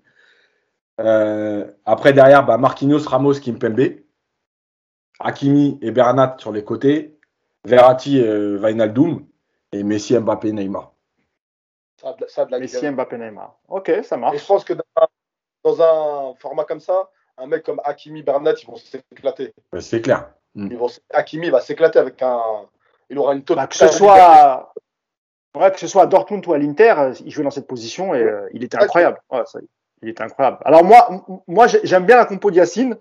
Euh, 1.01 1.71
après, 1.85 2.13
derrière, 2.13 2.47
bah, 2.47 2.57
Marquinhos, 2.59 3.07
Ramos, 3.07 3.35
Kimpembe. 3.35 4.04
Hakimi 5.21 5.79
et 5.83 5.91
Bernat 5.91 6.37
sur 6.39 6.53
les 6.53 6.65
côtés. 6.65 7.19
Verratti, 7.65 8.21
euh, 8.21 8.59
Wijnaldum. 8.61 9.27
Et 9.73 9.83
Messi, 9.83 10.17
Mbappé, 10.19 10.53
Neymar. 10.53 10.93
Ça 12.01 12.11
a 12.11 12.13
de, 12.15 12.27
ça 12.29 12.45
de 12.45 12.51
la 12.53 12.59
Messi, 12.61 12.81
gueule. 12.81 12.93
Mbappé, 12.95 13.19
Neymar. 13.19 13.57
Ok, 13.69 13.91
ça 14.03 14.17
Et 14.17 14.19
marche. 14.19 14.39
je 14.39 14.47
pense 14.47 14.65
que 14.65 14.73
dans 14.75 14.85
un, 15.01 15.07
dans 15.65 15.83
un 15.83 16.35
format 16.37 16.65
comme 16.65 16.81
ça, 16.81 17.11
un 17.39 17.47
mec 17.47 17.65
comme 17.65 17.81
Hakimi, 17.85 18.23
Bernat, 18.23 18.55
ils 18.63 18.67
vont 18.67 18.77
s'éclater. 18.77 19.53
Euh, 19.75 19.81
C'est 19.81 20.01
clair. 20.01 20.31
Ils 20.57 20.77
vont 20.77 20.87
s- 20.87 21.01
Hakimi 21.13 21.51
va 21.51 21.61
s'éclater 21.61 21.99
avec 21.99 22.23
un. 22.23 22.41
Il 23.11 23.19
aura 23.19 23.33
une 23.35 23.41
Bah, 23.41 23.45
totale. 23.47 23.69
que 23.69 23.75
ce 23.75 23.89
soit 23.89 24.73
ouais, 25.57 25.71
que 25.73 25.81
ce 25.81 25.87
soit 25.89 26.03
à 26.03 26.07
Dortmund 26.07 26.47
ou 26.47 26.53
à 26.53 26.59
l'Inter, 26.59 26.95
euh, 26.99 27.13
il 27.25 27.31
jouait 27.33 27.43
dans 27.45 27.51
cette 27.51 27.67
position 27.67 28.15
et 28.15 28.23
euh, 28.23 28.49
il 28.53 28.63
était 28.63 28.77
incroyable. 28.81 29.21
Ouais, 29.31 29.43
ça, 29.47 29.59
il 30.03 30.09
était 30.11 30.23
incroyable. 30.23 30.59
Alors 30.65 30.85
moi, 30.85 31.09
moi 31.49 31.67
j'ai- 31.67 31.81
j'aime 31.85 32.07
bien 32.07 32.17
la 32.17 32.25
compo 32.27 32.51
de 32.53 32.57
Yacine, 32.57 32.97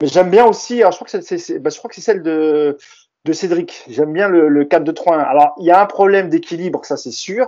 mais 0.00 0.08
j'aime 0.08 0.30
bien 0.30 0.44
aussi. 0.46 0.80
Alors 0.80 0.92
je 0.92 0.98
crois 0.98 1.08
que 1.08 1.20
c'est, 1.20 1.58
bah, 1.58 1.70
celle 1.70 2.22
de 2.22 2.76
de 3.24 3.32
Cédric. 3.32 3.84
J'aime 3.88 4.12
bien 4.12 4.28
le, 4.28 4.48
le 4.48 4.64
4-2-3-1. 4.64 5.18
Alors 5.24 5.54
il 5.58 5.66
y 5.66 5.70
a 5.70 5.80
un 5.80 5.86
problème 5.86 6.28
d'équilibre, 6.28 6.84
ça 6.84 6.96
c'est 6.96 7.10
sûr. 7.10 7.46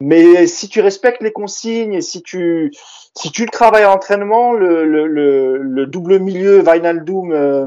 Mais 0.00 0.46
si 0.46 0.68
tu 0.68 0.80
respectes 0.80 1.22
les 1.22 1.32
consignes 1.32 1.94
et 1.94 2.00
si 2.00 2.22
tu 2.22 2.70
si 3.16 3.32
tu 3.32 3.44
le 3.44 3.50
travailles 3.50 3.82
à 3.82 3.88
l'entraînement, 3.88 4.52
le, 4.52 4.84
le, 4.84 5.06
le, 5.08 5.58
le 5.58 5.86
double 5.86 6.20
milieu 6.20 6.60
Wijnaldum 6.62 7.32
euh, 7.32 7.66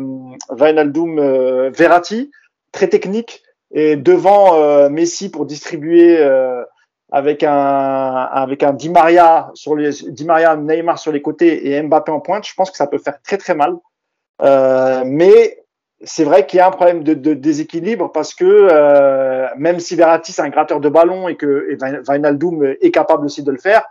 Wijnaldum 0.50 1.20
euh, 1.20 1.72
Verratti, 1.72 2.32
très 2.72 2.88
technique, 2.88 3.44
et 3.74 3.98
devant 3.98 4.56
euh, 4.56 4.88
Messi 4.90 5.30
pour 5.30 5.46
distribuer 5.46 6.20
euh, 6.20 6.64
avec 7.12 7.44
un 7.44 7.52
avec 7.52 8.64
un 8.64 8.72
Di 8.72 8.90
Maria 8.90 9.52
sur 9.54 9.76
les 9.76 9.92
Di 9.92 10.24
Maria 10.24 10.56
Neymar 10.56 11.00
sur 11.00 11.12
les 11.12 11.22
côtés 11.22 11.70
et 11.70 11.82
Mbappé 11.82 12.14
en 12.14 12.22
pointe, 12.22 12.48
je 12.48 12.54
pense 12.54 12.72
que 12.72 12.78
ça 12.78 12.88
peut 12.88 12.98
faire 12.98 13.22
très 13.22 13.38
très 13.38 13.56
mal. 13.56 13.76
Euh, 14.42 15.04
mais 15.06 15.62
c'est 16.04 16.24
vrai 16.24 16.46
qu'il 16.46 16.58
y 16.58 16.60
a 16.62 16.68
un 16.68 16.72
problème 16.72 17.04
de, 17.04 17.14
de 17.14 17.34
déséquilibre 17.34 18.12
parce 18.12 18.34
que 18.34 18.46
euh, 18.46 19.48
même 19.58 19.80
si 19.80 19.96
Verratti 19.96 20.32
c'est 20.32 20.42
un 20.42 20.50
gratteur 20.50 20.80
de 20.80 20.90
ballon 20.90 21.28
et 21.28 21.36
que 21.36 21.68
et 21.70 21.78
Wijnaldum 22.10 22.76
est 22.82 22.92
capable 22.92 23.26
aussi 23.26 23.44
de 23.44 23.52
le 23.52 23.58
faire, 23.58 23.84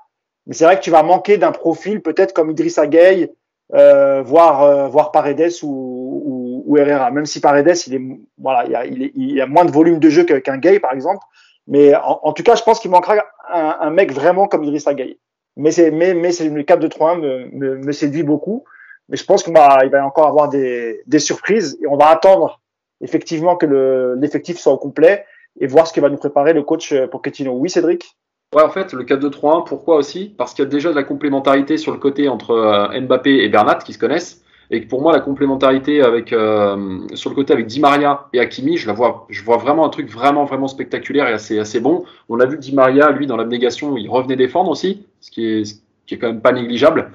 mais 0.46 0.54
c'est 0.54 0.64
vrai 0.64 0.76
que 0.76 0.82
tu 0.82 0.90
vas 0.90 1.02
manquer 1.02 1.38
d'un 1.38 1.52
profil 1.52 2.02
peut-être 2.02 2.32
comme 2.32 2.50
Idrissa 2.50 2.86
Gueye, 2.86 3.30
euh, 3.74 4.22
voire 4.22 4.62
euh, 4.62 4.88
voire 4.88 5.12
Paredes 5.12 5.52
ou, 5.62 6.22
ou, 6.24 6.64
ou 6.66 6.76
Herrera. 6.78 7.10
Même 7.10 7.26
si 7.26 7.40
Paredes 7.40 7.76
il 7.86 7.94
est 7.94 8.02
voilà 8.38 8.64
il 8.64 8.72
y 8.72 8.74
a, 8.74 8.86
il, 8.86 9.02
est, 9.04 9.12
il 9.14 9.32
y 9.32 9.40
a 9.40 9.46
moins 9.46 9.64
de 9.64 9.70
volume 9.70 10.00
de 10.00 10.08
jeu 10.08 10.24
qu'un 10.24 10.58
Gueye 10.58 10.80
par 10.80 10.92
exemple, 10.92 11.24
mais 11.68 11.94
en, 11.94 12.32
tout 12.32 12.42
cas 12.42 12.56
je 12.56 12.62
pense 12.62 12.80
qu'il 12.80 12.90
manquera 12.90 13.24
un, 13.52 13.76
un 13.80 13.90
mec 13.90 14.12
vraiment 14.12 14.48
comme 14.48 14.64
Idrissa 14.64 14.94
Gueye. 14.94 15.18
Mais 15.56 15.70
c'est 15.70 15.90
mais 15.92 16.14
mais 16.14 16.32
c'est 16.32 16.48
le 16.48 16.62
4-2-3-1 16.62 17.20
me, 17.20 17.50
me, 17.52 17.76
me 17.78 17.92
séduit 17.92 18.22
beaucoup. 18.24 18.64
Mais 19.10 19.16
je 19.16 19.24
pense 19.24 19.42
qu'on 19.42 19.52
va, 19.52 19.80
il 19.84 19.90
va 19.90 20.04
encore 20.06 20.26
avoir 20.28 20.48
des, 20.48 21.00
des 21.06 21.18
surprises 21.18 21.76
et 21.82 21.86
on 21.86 21.96
va 21.96 22.08
attendre 22.08 22.60
effectivement 23.00 23.56
que 23.56 23.66
le- 23.66 24.14
l'effectif 24.20 24.58
soit 24.58 24.72
au 24.72 24.78
complet 24.78 25.24
et 25.60 25.66
voir 25.66 25.86
ce 25.86 25.92
que 25.92 26.00
va 26.00 26.08
nous 26.08 26.16
préparer 26.16 26.52
le 26.52 26.62
coach 26.62 26.92
euh, 26.92 27.06
Pochettino. 27.08 27.52
Oui, 27.52 27.68
Cédric? 27.68 28.16
Ouais, 28.54 28.62
en 28.62 28.70
fait, 28.70 28.92
le 28.92 29.04
4-2-3-1, 29.04 29.64
pourquoi 29.64 29.96
aussi? 29.96 30.34
Parce 30.36 30.54
qu'il 30.54 30.64
y 30.64 30.66
a 30.66 30.70
déjà 30.70 30.90
de 30.90 30.94
la 30.96 31.04
complémentarité 31.04 31.76
sur 31.76 31.92
le 31.92 31.98
côté 31.98 32.28
entre 32.28 32.50
euh, 32.52 33.00
Mbappé 33.00 33.44
et 33.44 33.48
Bernat 33.48 33.76
qui 33.84 33.92
se 33.92 33.98
connaissent. 33.98 34.42
Et 34.72 34.80
que 34.82 34.88
pour 34.88 35.02
moi, 35.02 35.12
la 35.12 35.18
complémentarité 35.20 36.00
avec 36.00 36.32
euh, 36.32 37.00
sur 37.14 37.28
le 37.30 37.34
côté 37.34 37.52
avec 37.52 37.66
Di 37.66 37.80
Maria 37.80 38.28
et 38.32 38.38
Hakimi, 38.38 38.76
je 38.76 38.86
la 38.86 38.92
vois, 38.92 39.26
je 39.28 39.42
vois 39.42 39.56
vraiment 39.56 39.84
un 39.84 39.88
truc 39.88 40.08
vraiment 40.08 40.44
vraiment 40.44 40.68
spectaculaire 40.68 41.26
et 41.28 41.32
assez 41.32 41.58
assez 41.58 41.80
bon. 41.80 42.04
On 42.28 42.38
a 42.38 42.46
vu 42.46 42.56
Di 42.56 42.72
Maria, 42.72 43.10
lui, 43.10 43.26
dans 43.26 43.36
l'abnégation, 43.36 43.96
il 43.96 44.08
revenait 44.08 44.36
défendre 44.36 44.70
aussi, 44.70 45.04
ce 45.20 45.32
qui 45.32 45.44
est 45.44 45.64
ce 45.64 45.74
qui 46.06 46.14
est 46.14 46.18
quand 46.18 46.28
même 46.28 46.40
pas 46.40 46.52
négligeable. 46.52 47.10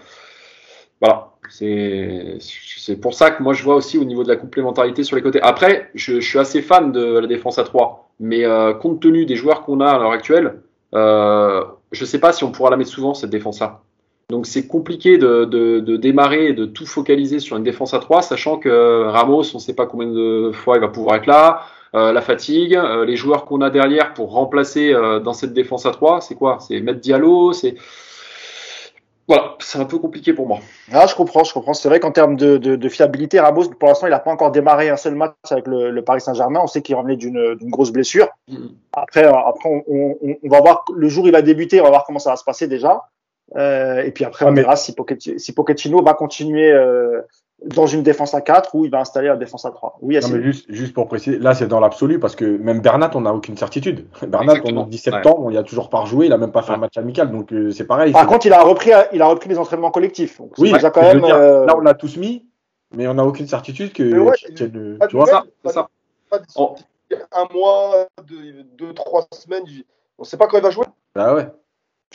Voilà, 1.00 1.32
c'est 1.50 3.00
pour 3.02 3.14
ça 3.14 3.32
que 3.32 3.44
moi 3.44 3.54
je 3.54 3.64
vois 3.64 3.76
aussi 3.76 3.98
au 3.98 4.04
niveau 4.04 4.24
de 4.24 4.30
la 4.30 4.36
complémentarité 4.36 5.04
sur 5.04 5.16
les 5.16 5.22
côtés. 5.22 5.42
Après, 5.42 5.90
je, 5.96 6.20
je 6.20 6.28
suis 6.28 6.40
assez 6.40 6.62
fan 6.62 6.92
de 6.92 7.20
la 7.20 7.28
défense 7.28 7.58
à 7.60 7.64
3, 7.64 8.10
mais 8.20 8.46
euh, 8.46 8.74
compte 8.74 9.02
tenu 9.02 9.26
des 9.26 9.36
joueurs 9.36 9.64
qu'on 9.64 9.80
a 9.80 9.88
à 9.88 9.98
l'heure 9.98 10.12
actuelle, 10.12 10.62
euh, 10.94 11.64
je 11.92 12.06
sais 12.06 12.20
pas 12.20 12.32
si 12.34 12.44
on 12.44 12.52
pourra 12.52 12.70
la 12.70 12.78
mettre 12.78 12.92
souvent 12.92 13.14
cette 13.14 13.30
défense-là. 13.30 13.82
Donc 14.30 14.48
c'est 14.48 14.66
compliqué 14.68 15.18
de, 15.18 15.46
de, 15.46 15.80
de 15.80 15.98
démarrer 15.98 16.48
et 16.48 16.54
de 16.54 16.66
tout 16.66 16.86
focaliser 16.86 17.40
sur 17.40 17.58
une 17.58 17.64
défense 17.64 17.94
à 17.94 18.00
3, 18.00 18.24
sachant 18.24 18.58
que 18.58 19.04
Ramos, 19.04 19.44
on 19.54 19.58
ne 19.58 19.62
sait 19.62 19.76
pas 19.76 19.86
combien 19.86 20.08
de 20.08 20.52
fois 20.52 20.78
il 20.78 20.82
va 20.82 20.88
pouvoir 20.88 21.18
être 21.18 21.28
là, 21.28 21.62
euh, 21.96 22.12
la 22.12 22.22
fatigue, 22.22 22.76
euh, 22.76 23.06
les 23.06 23.16
joueurs 23.16 23.46
qu'on 23.46 23.62
a 23.62 23.70
derrière 23.70 24.14
pour 24.14 24.34
remplacer 24.34 24.94
euh, 24.94 25.22
dans 25.22 25.32
cette 25.32 25.54
défense 25.54 25.86
à 25.86 25.92
3, 25.92 26.20
c'est 26.20 26.36
quoi? 26.36 26.58
C'est 26.60 26.82
mettre 26.82 27.00
Diallo, 27.00 27.54
c'est 27.54 27.76
voilà, 29.28 29.56
c'est 29.60 29.80
un 29.80 29.86
peu 29.86 29.98
compliqué 29.98 30.34
pour 30.34 30.48
moi. 30.48 30.60
Ah, 30.92 31.06
je 31.08 31.16
comprends, 31.16 31.44
je 31.44 31.54
comprends. 31.54 31.74
C'est 31.74 31.90
vrai 31.90 32.00
qu'en 32.00 32.12
termes 32.12 32.36
de, 32.36 32.58
de, 32.58 32.76
de 32.76 32.90
fiabilité, 32.90 33.40
Ramos, 33.40 33.70
pour 33.70 33.90
l'instant, 33.90 34.06
il 34.08 34.12
n'a 34.12 34.20
pas 34.20 34.32
encore 34.32 34.52
démarré 34.52 34.90
un 34.90 34.98
seul 34.98 35.16
match 35.16 35.34
avec 35.50 35.66
le, 35.68 35.90
le 35.90 36.04
Paris 36.04 36.22
Saint-Germain. 36.22 36.60
On 36.64 36.68
sait 36.68 36.82
qu'il 36.82 36.96
revenait 36.96 37.16
d'une 37.16 37.56
d'une 37.56 37.70
grosse 37.72 37.92
blessure. 37.92 38.28
Mm. 38.48 38.68
Après, 38.94 39.26
euh, 39.26 39.34
après 39.34 39.70
on, 39.70 39.84
on, 39.88 40.38
on 40.44 40.50
va 40.50 40.62
voir 40.62 40.86
le 40.94 41.10
jour 41.10 41.24
où 41.24 41.28
il 41.28 41.34
va 41.34 41.42
débuter, 41.42 41.82
on 41.82 41.86
va 41.86 41.90
voir 41.90 42.04
comment 42.06 42.20
ça 42.20 42.30
va 42.32 42.36
se 42.36 42.44
passer 42.44 42.68
déjà. 42.68 43.02
Euh, 43.56 44.04
et 44.04 44.12
puis 44.12 44.26
après, 44.26 44.46
on 44.46 44.50
Ah, 44.50 44.54
verra 44.54 44.76
si 44.76 44.94
Pochettino, 44.94 45.38
si 45.38 45.54
Pochettino 45.54 46.02
va 46.04 46.14
continuer 46.14 46.72
euh, 46.72 47.22
dans 47.64 47.88
une 47.88 48.04
défense 48.04 48.34
à 48.34 48.42
4 48.42 48.76
ou 48.76 48.86
il 48.86 48.92
va 48.92 49.00
installer 49.00 49.28
la 49.30 49.38
défense 49.38 49.66
à 49.66 49.72
3. 49.72 49.98
Oui, 50.02 50.20
Non, 50.22 50.28
mais 50.30 50.42
juste, 50.44 50.66
juste 50.70 50.94
pour 50.94 51.08
préciser, 51.08 51.40
là 51.40 51.54
c'est 51.54 51.68
dans 51.68 51.80
l'absolu 51.80 52.20
parce 52.20 52.36
que 52.36 52.44
même 52.46 52.82
Bernat, 52.82 53.12
on 53.16 53.22
n'a 53.22 53.34
aucune 53.34 53.56
certitude. 53.58 54.08
Bernat, 54.28 54.54
Exactement. 54.56 54.82
on 54.82 54.86
est 54.88 54.90
10 54.90 54.98
septembre, 54.98 55.52
il 55.52 55.58
a 55.58 55.64
toujours 55.64 55.90
pas 55.90 56.00
rejoué, 56.00 56.26
il 56.26 56.34
a 56.34 56.38
même 56.38 56.52
pas 56.52 56.62
fait 56.62 56.72
un 56.72 56.76
Ouais. 56.76 56.82
match 56.82 56.98
amical, 56.98 57.32
donc 57.32 57.54
euh, 57.54 57.72
c'est 57.72 57.86
pareil. 57.88 58.12
Par 58.12 58.28
contre, 58.28 58.46
il 58.46 58.54
a 58.54 58.62
repris, 58.62 58.92
il 59.14 59.22
a 59.22 59.28
repris 59.28 59.50
les 59.50 59.58
entraînements 59.58 59.92
collectifs. 59.92 60.38
Donc, 60.40 60.52
oui, 60.58 60.68
c'est 60.70 60.74
déjà 60.76 60.92
quand 60.92 61.02
je 61.04 61.08
veux 61.08 61.14
même. 61.16 61.26
dire, 61.26 61.36
euh, 61.36 61.66
là 61.66 61.76
on 61.78 61.80
l'a 61.82 61.94
tous 61.94 62.18
mis, 62.18 62.46
mais 62.96 63.08
on 63.08 63.14
n'a 63.16 63.26
aucune 63.26 63.48
certitude 63.48 63.94
que. 63.94 64.04
Ouais, 64.20 64.36
y 64.50 64.64
le- 64.68 64.98
tu 65.10 65.16
vois 65.16 65.26
ça, 65.26 65.44
pas 66.30 66.40
de-. 66.40 66.46
Oh. 66.58 66.76
Un 67.32 67.46
mois, 67.54 68.08
deux, 68.28 68.64
deux, 68.78 68.94
trois 68.94 69.26
semaines, 69.32 69.64
on 70.18 70.24
ne 70.24 70.26
sait 70.28 70.38
pas 70.38 70.48
quand 70.48 70.58
il 70.58 70.64
va 70.64 70.72
jouer. 70.72 70.86
Bah 71.16 71.34
ouais. 71.36 71.48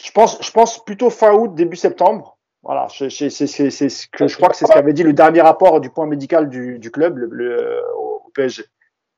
Je 0.03 0.11
pense, 0.13 0.39
je 0.43 0.51
pense 0.51 0.85
plutôt 0.85 1.11
fin 1.11 1.33
août, 1.33 1.55
début 1.55 1.77
septembre. 1.77 2.37
Voilà, 2.63 2.87
je, 2.93 3.09
c'est 3.09 3.31
ce 3.31 4.07
que 4.09 4.29
je 4.29 4.37
crois 4.37 4.49
que 4.51 4.57
c'est 4.57 4.67
ce 4.67 4.73
qu'avait 4.73 4.93
dit 4.93 5.03
le 5.03 5.13
dernier 5.15 5.41
rapport 5.41 5.81
du 5.81 5.89
point 5.91 6.07
médical 6.07 6.49
du, 6.51 6.79
du 6.79 6.91
club 6.91 7.17
le, 7.17 7.29
le- 7.33 7.81
au 7.97 8.23
PSG. 8.35 8.65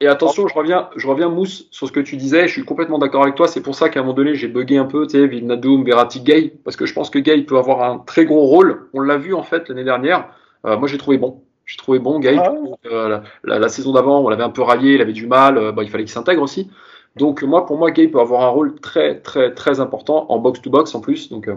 Et 0.01 0.07
attention, 0.09 0.49
je 0.49 0.55
reviens, 0.55 0.89
je 0.97 1.07
reviens 1.07 1.29
Mousse 1.29 1.69
sur 1.71 1.87
ce 1.87 1.93
que 1.93 2.01
tu 2.01 2.17
disais. 2.17 2.49
Je 2.49 2.53
suis 2.53 2.65
complètement 2.65 2.99
d'accord 2.99 3.23
avec 3.23 3.35
toi. 3.37 3.47
C'est 3.47 3.61
pour 3.61 3.75
ça 3.77 3.89
qu'à 3.89 4.01
un 4.01 4.03
moment 4.03 4.15
donné, 4.15 4.35
j'ai 4.35 4.49
bugué 4.49 4.77
un 4.77 4.85
peu, 4.85 5.07
tu 5.07 5.13
sais, 5.19 5.27
Vilnadoum, 5.29 5.85
Verratti, 5.85 6.21
Gay, 6.21 6.55
parce 6.65 6.77
que 6.77 6.87
je 6.87 6.93
pense 6.95 7.09
que 7.11 7.21
Gay 7.21 7.43
peut 7.43 7.57
avoir 7.57 7.83
un 7.89 7.99
très 7.99 8.25
gros 8.25 8.43
rôle. 8.47 8.89
On 8.95 9.01
l'a 9.01 9.17
vu 9.17 9.33
en 9.35 9.45
fait 9.45 9.69
l'année 9.69 9.85
dernière. 9.85 10.29
Euh, 10.67 10.77
moi, 10.77 10.89
j'ai 10.89 10.99
trouvé 10.99 11.19
bon. 11.19 11.43
J'ai 11.67 11.77
trouvé 11.77 12.01
bon 12.01 12.19
Gay. 12.19 12.37
Ah 12.39 12.53
ouais. 12.53 12.71
Euh, 12.87 13.09
la, 13.09 13.23
la- 13.45 13.59
la 13.61 13.69
saison 13.69 13.93
d'avant, 13.93 14.21
on 14.25 14.29
l'avait 14.29 14.43
un 14.43 14.51
peu 14.51 14.63
raillé, 14.63 14.95
il 14.95 15.01
avait 15.03 15.13
du 15.13 15.27
mal. 15.29 15.57
Euh, 15.57 15.71
bah, 15.73 15.85
il 15.85 15.91
fallait 15.91 16.03
qu'il 16.05 16.13
s'intègre 16.13 16.43
aussi. 16.43 16.69
Donc 17.15 17.43
moi, 17.45 17.65
pour 17.67 17.77
moi, 17.79 17.93
Gay 17.93 18.09
peut 18.09 18.19
avoir 18.21 18.43
un 18.43 18.49
rôle 18.49 18.81
très, 18.81 19.21
très, 19.21 19.55
très 19.55 19.79
important 19.79 20.27
en 20.31 20.39
box 20.39 20.61
to 20.63 20.71
box 20.71 20.95
en 20.97 21.01
plus. 21.01 21.29
Donc 21.31 21.49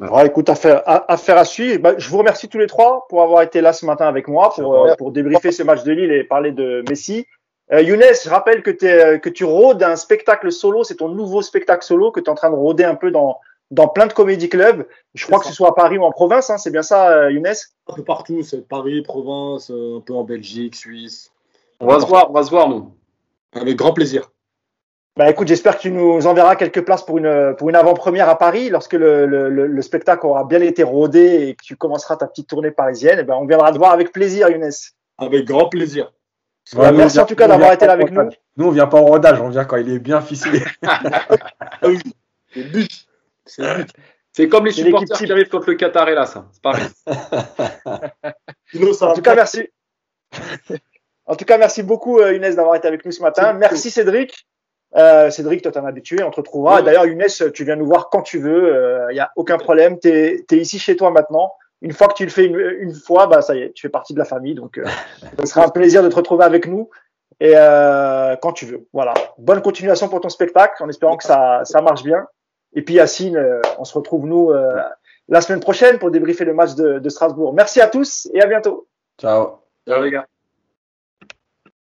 Ouais, 0.00 0.26
écoute, 0.26 0.48
affaire, 0.48 0.82
à- 0.86 1.12
affaire 1.12 1.38
à 1.38 1.44
suivre. 1.44 1.80
Bah, 1.80 1.94
je 1.96 2.08
vous 2.10 2.18
remercie 2.18 2.48
tous 2.48 2.58
les 2.58 2.66
trois 2.66 3.06
pour 3.08 3.22
avoir 3.22 3.42
été 3.42 3.60
là 3.60 3.72
ce 3.72 3.86
matin 3.86 4.06
avec 4.06 4.26
moi 4.28 4.52
pour, 4.64 4.74
euh, 4.74 4.94
pour 4.98 5.12
débriefer 5.12 5.52
ce 5.52 5.62
match 5.62 5.84
de 5.84 5.92
Lille 5.92 6.10
et 6.12 6.24
parler 6.24 6.50
de 6.52 6.82
Messi. 6.88 7.26
Euh, 7.72 7.80
Younes, 7.80 8.02
je 8.22 8.28
rappelle 8.28 8.62
que, 8.62 8.70
t'es, 8.70 9.20
que 9.20 9.28
tu 9.28 9.44
rôdes 9.44 9.82
un 9.82 9.96
spectacle 9.96 10.50
solo. 10.52 10.84
C'est 10.84 10.96
ton 10.96 11.08
nouveau 11.08 11.42
spectacle 11.42 11.84
solo 11.84 12.10
que 12.10 12.20
tu 12.20 12.26
es 12.26 12.30
en 12.30 12.34
train 12.34 12.50
de 12.50 12.56
rôder 12.56 12.84
un 12.84 12.96
peu 12.96 13.10
dans, 13.10 13.38
dans 13.70 13.88
plein 13.88 14.06
de 14.06 14.12
comédie 14.12 14.48
clubs. 14.48 14.86
Je 15.14 15.26
crois 15.26 15.38
que 15.38 15.46
ce 15.46 15.52
soit 15.52 15.68
à 15.68 15.72
Paris 15.72 15.96
ou 15.96 16.02
en 16.02 16.10
province. 16.10 16.50
Hein, 16.50 16.58
c'est 16.58 16.70
bien 16.72 16.82
ça, 16.82 17.10
euh, 17.10 17.30
Younes? 17.30 17.46
Un 17.88 17.94
peu 17.94 18.04
partout, 18.04 18.42
c'est 18.42 18.66
Paris, 18.68 19.00
province, 19.02 19.70
euh, 19.70 19.98
un 19.98 20.00
peu 20.00 20.12
en 20.12 20.24
Belgique, 20.24 20.74
Suisse. 20.74 21.30
On 21.80 21.86
va 21.86 22.00
se 22.00 22.06
voir, 22.06 22.30
on 22.30 22.32
va 22.34 22.42
se 22.42 22.50
voir, 22.50 22.68
nous. 22.68 22.92
Avec 23.54 23.76
grand 23.76 23.92
plaisir. 23.92 24.30
Bah 25.16 25.30
écoute, 25.30 25.46
j'espère 25.46 25.76
que 25.76 25.82
tu 25.82 25.92
nous 25.92 26.26
enverras 26.26 26.56
quelques 26.56 26.84
places 26.84 27.04
pour 27.04 27.18
une, 27.18 27.54
pour 27.56 27.68
une 27.68 27.76
avant-première 27.76 28.28
à 28.28 28.36
Paris 28.36 28.68
lorsque 28.68 28.94
le, 28.94 29.26
le, 29.26 29.48
le, 29.48 29.82
spectacle 29.82 30.26
aura 30.26 30.42
bien 30.42 30.60
été 30.60 30.82
rodé 30.82 31.46
et 31.48 31.54
que 31.54 31.62
tu 31.62 31.76
commenceras 31.76 32.16
ta 32.16 32.26
petite 32.26 32.48
tournée 32.48 32.72
parisienne. 32.72 33.20
Et 33.20 33.22
ben 33.22 33.34
on 33.34 33.46
viendra 33.46 33.70
te 33.70 33.78
voir 33.78 33.92
avec 33.92 34.10
plaisir, 34.10 34.48
Younes. 34.50 34.72
Avec 35.18 35.44
grand 35.44 35.68
plaisir. 35.68 36.12
Ouais, 36.74 36.90
merci 36.90 37.20
en 37.20 37.26
tout 37.26 37.36
cas 37.36 37.46
d'avoir 37.46 37.72
été 37.72 37.86
là 37.86 37.92
avec 37.92 38.10
nous. 38.10 38.28
Nous, 38.56 38.66
on 38.66 38.70
vient 38.70 38.88
pas 38.88 39.00
au 39.00 39.06
rodage, 39.06 39.40
on 39.40 39.50
vient 39.50 39.64
quand 39.64 39.76
il 39.76 39.88
est 39.92 40.00
bien 40.00 40.20
ficelé. 40.20 40.62
Ah 40.82 41.88
oui, 41.88 42.00
c'est 42.52 42.62
le 42.62 42.70
but. 42.70 43.06
C'est 43.46 43.62
le 43.62 43.82
but. 43.84 43.90
C'est 44.32 44.48
comme 44.48 44.64
les 44.64 44.72
supporters 44.72 45.18
qui 45.18 45.30
arrivent 45.30 45.48
contre 45.48 45.70
le 45.70 45.76
Qatar 45.76 46.08
et 46.08 46.14
là, 46.14 46.26
ça. 46.26 46.48
C'est 46.50 46.62
pareil. 46.62 46.86
en 49.00 49.14
tout 49.14 49.22
cas, 49.22 49.34
merci. 49.36 49.68
en 51.26 51.36
tout 51.36 51.44
cas, 51.44 51.58
merci 51.58 51.84
beaucoup, 51.84 52.20
Younes, 52.20 52.54
d'avoir 52.54 52.74
été 52.74 52.88
avec 52.88 53.04
nous 53.04 53.12
ce 53.12 53.22
matin. 53.22 53.52
Merci, 53.52 53.90
Cédric. 53.92 54.46
Euh, 54.96 55.30
Cédric, 55.30 55.62
toi, 55.62 55.72
t'es 55.72 55.78
un 55.78 55.84
habitué, 55.84 56.22
on 56.22 56.30
te 56.30 56.36
retrouvera. 56.36 56.82
D'ailleurs, 56.82 57.06
Younes, 57.06 57.24
tu 57.52 57.64
viens 57.64 57.76
nous 57.76 57.86
voir 57.86 58.10
quand 58.10 58.22
tu 58.22 58.38
veux. 58.38 58.68
Il 58.68 58.76
euh, 58.76 59.12
n'y 59.12 59.20
a 59.20 59.30
aucun 59.36 59.58
problème. 59.58 59.98
Tu 59.98 60.08
es, 60.08 60.44
ici 60.52 60.78
chez 60.78 60.96
toi 60.96 61.10
maintenant. 61.10 61.52
Une 61.80 61.92
fois 61.92 62.08
que 62.08 62.14
tu 62.14 62.24
le 62.24 62.30
fais 62.30 62.46
une, 62.46 62.94
fois, 62.94 63.26
bah 63.26 63.42
ça 63.42 63.54
y 63.54 63.60
est, 63.60 63.72
tu 63.72 63.82
fais 63.82 63.90
partie 63.90 64.14
de 64.14 64.18
la 64.18 64.24
famille. 64.24 64.54
Donc, 64.54 64.78
euh, 64.78 64.84
ce 65.40 65.46
sera 65.46 65.66
un 65.66 65.68
plaisir 65.68 66.02
de 66.02 66.08
te 66.08 66.16
retrouver 66.16 66.44
avec 66.44 66.66
nous. 66.66 66.88
Et 67.40 67.52
euh, 67.56 68.36
quand 68.36 68.52
tu 68.52 68.66
veux. 68.66 68.86
Voilà. 68.92 69.12
Bonne 69.38 69.60
continuation 69.60 70.08
pour 70.08 70.20
ton 70.20 70.28
spectacle, 70.28 70.82
en 70.82 70.88
espérant 70.88 71.16
que 71.16 71.24
ça, 71.24 71.62
ça 71.64 71.82
marche 71.82 72.04
bien. 72.04 72.26
Et 72.76 72.82
puis 72.82 72.94
Yacine, 72.94 73.40
on 73.78 73.84
se 73.84 73.94
retrouve 73.94 74.26
nous 74.26 74.52
la 75.28 75.40
semaine 75.40 75.60
prochaine 75.60 75.98
pour 75.98 76.10
débriefer 76.10 76.44
le 76.44 76.54
match 76.54 76.74
de, 76.74 76.98
de 76.98 77.08
Strasbourg. 77.08 77.52
Merci 77.54 77.80
à 77.80 77.86
tous 77.86 78.28
et 78.34 78.42
à 78.42 78.46
bientôt. 78.46 78.88
Ciao. 79.20 79.58
Ciao 79.86 80.02
les 80.02 80.10
gars. 80.10 80.26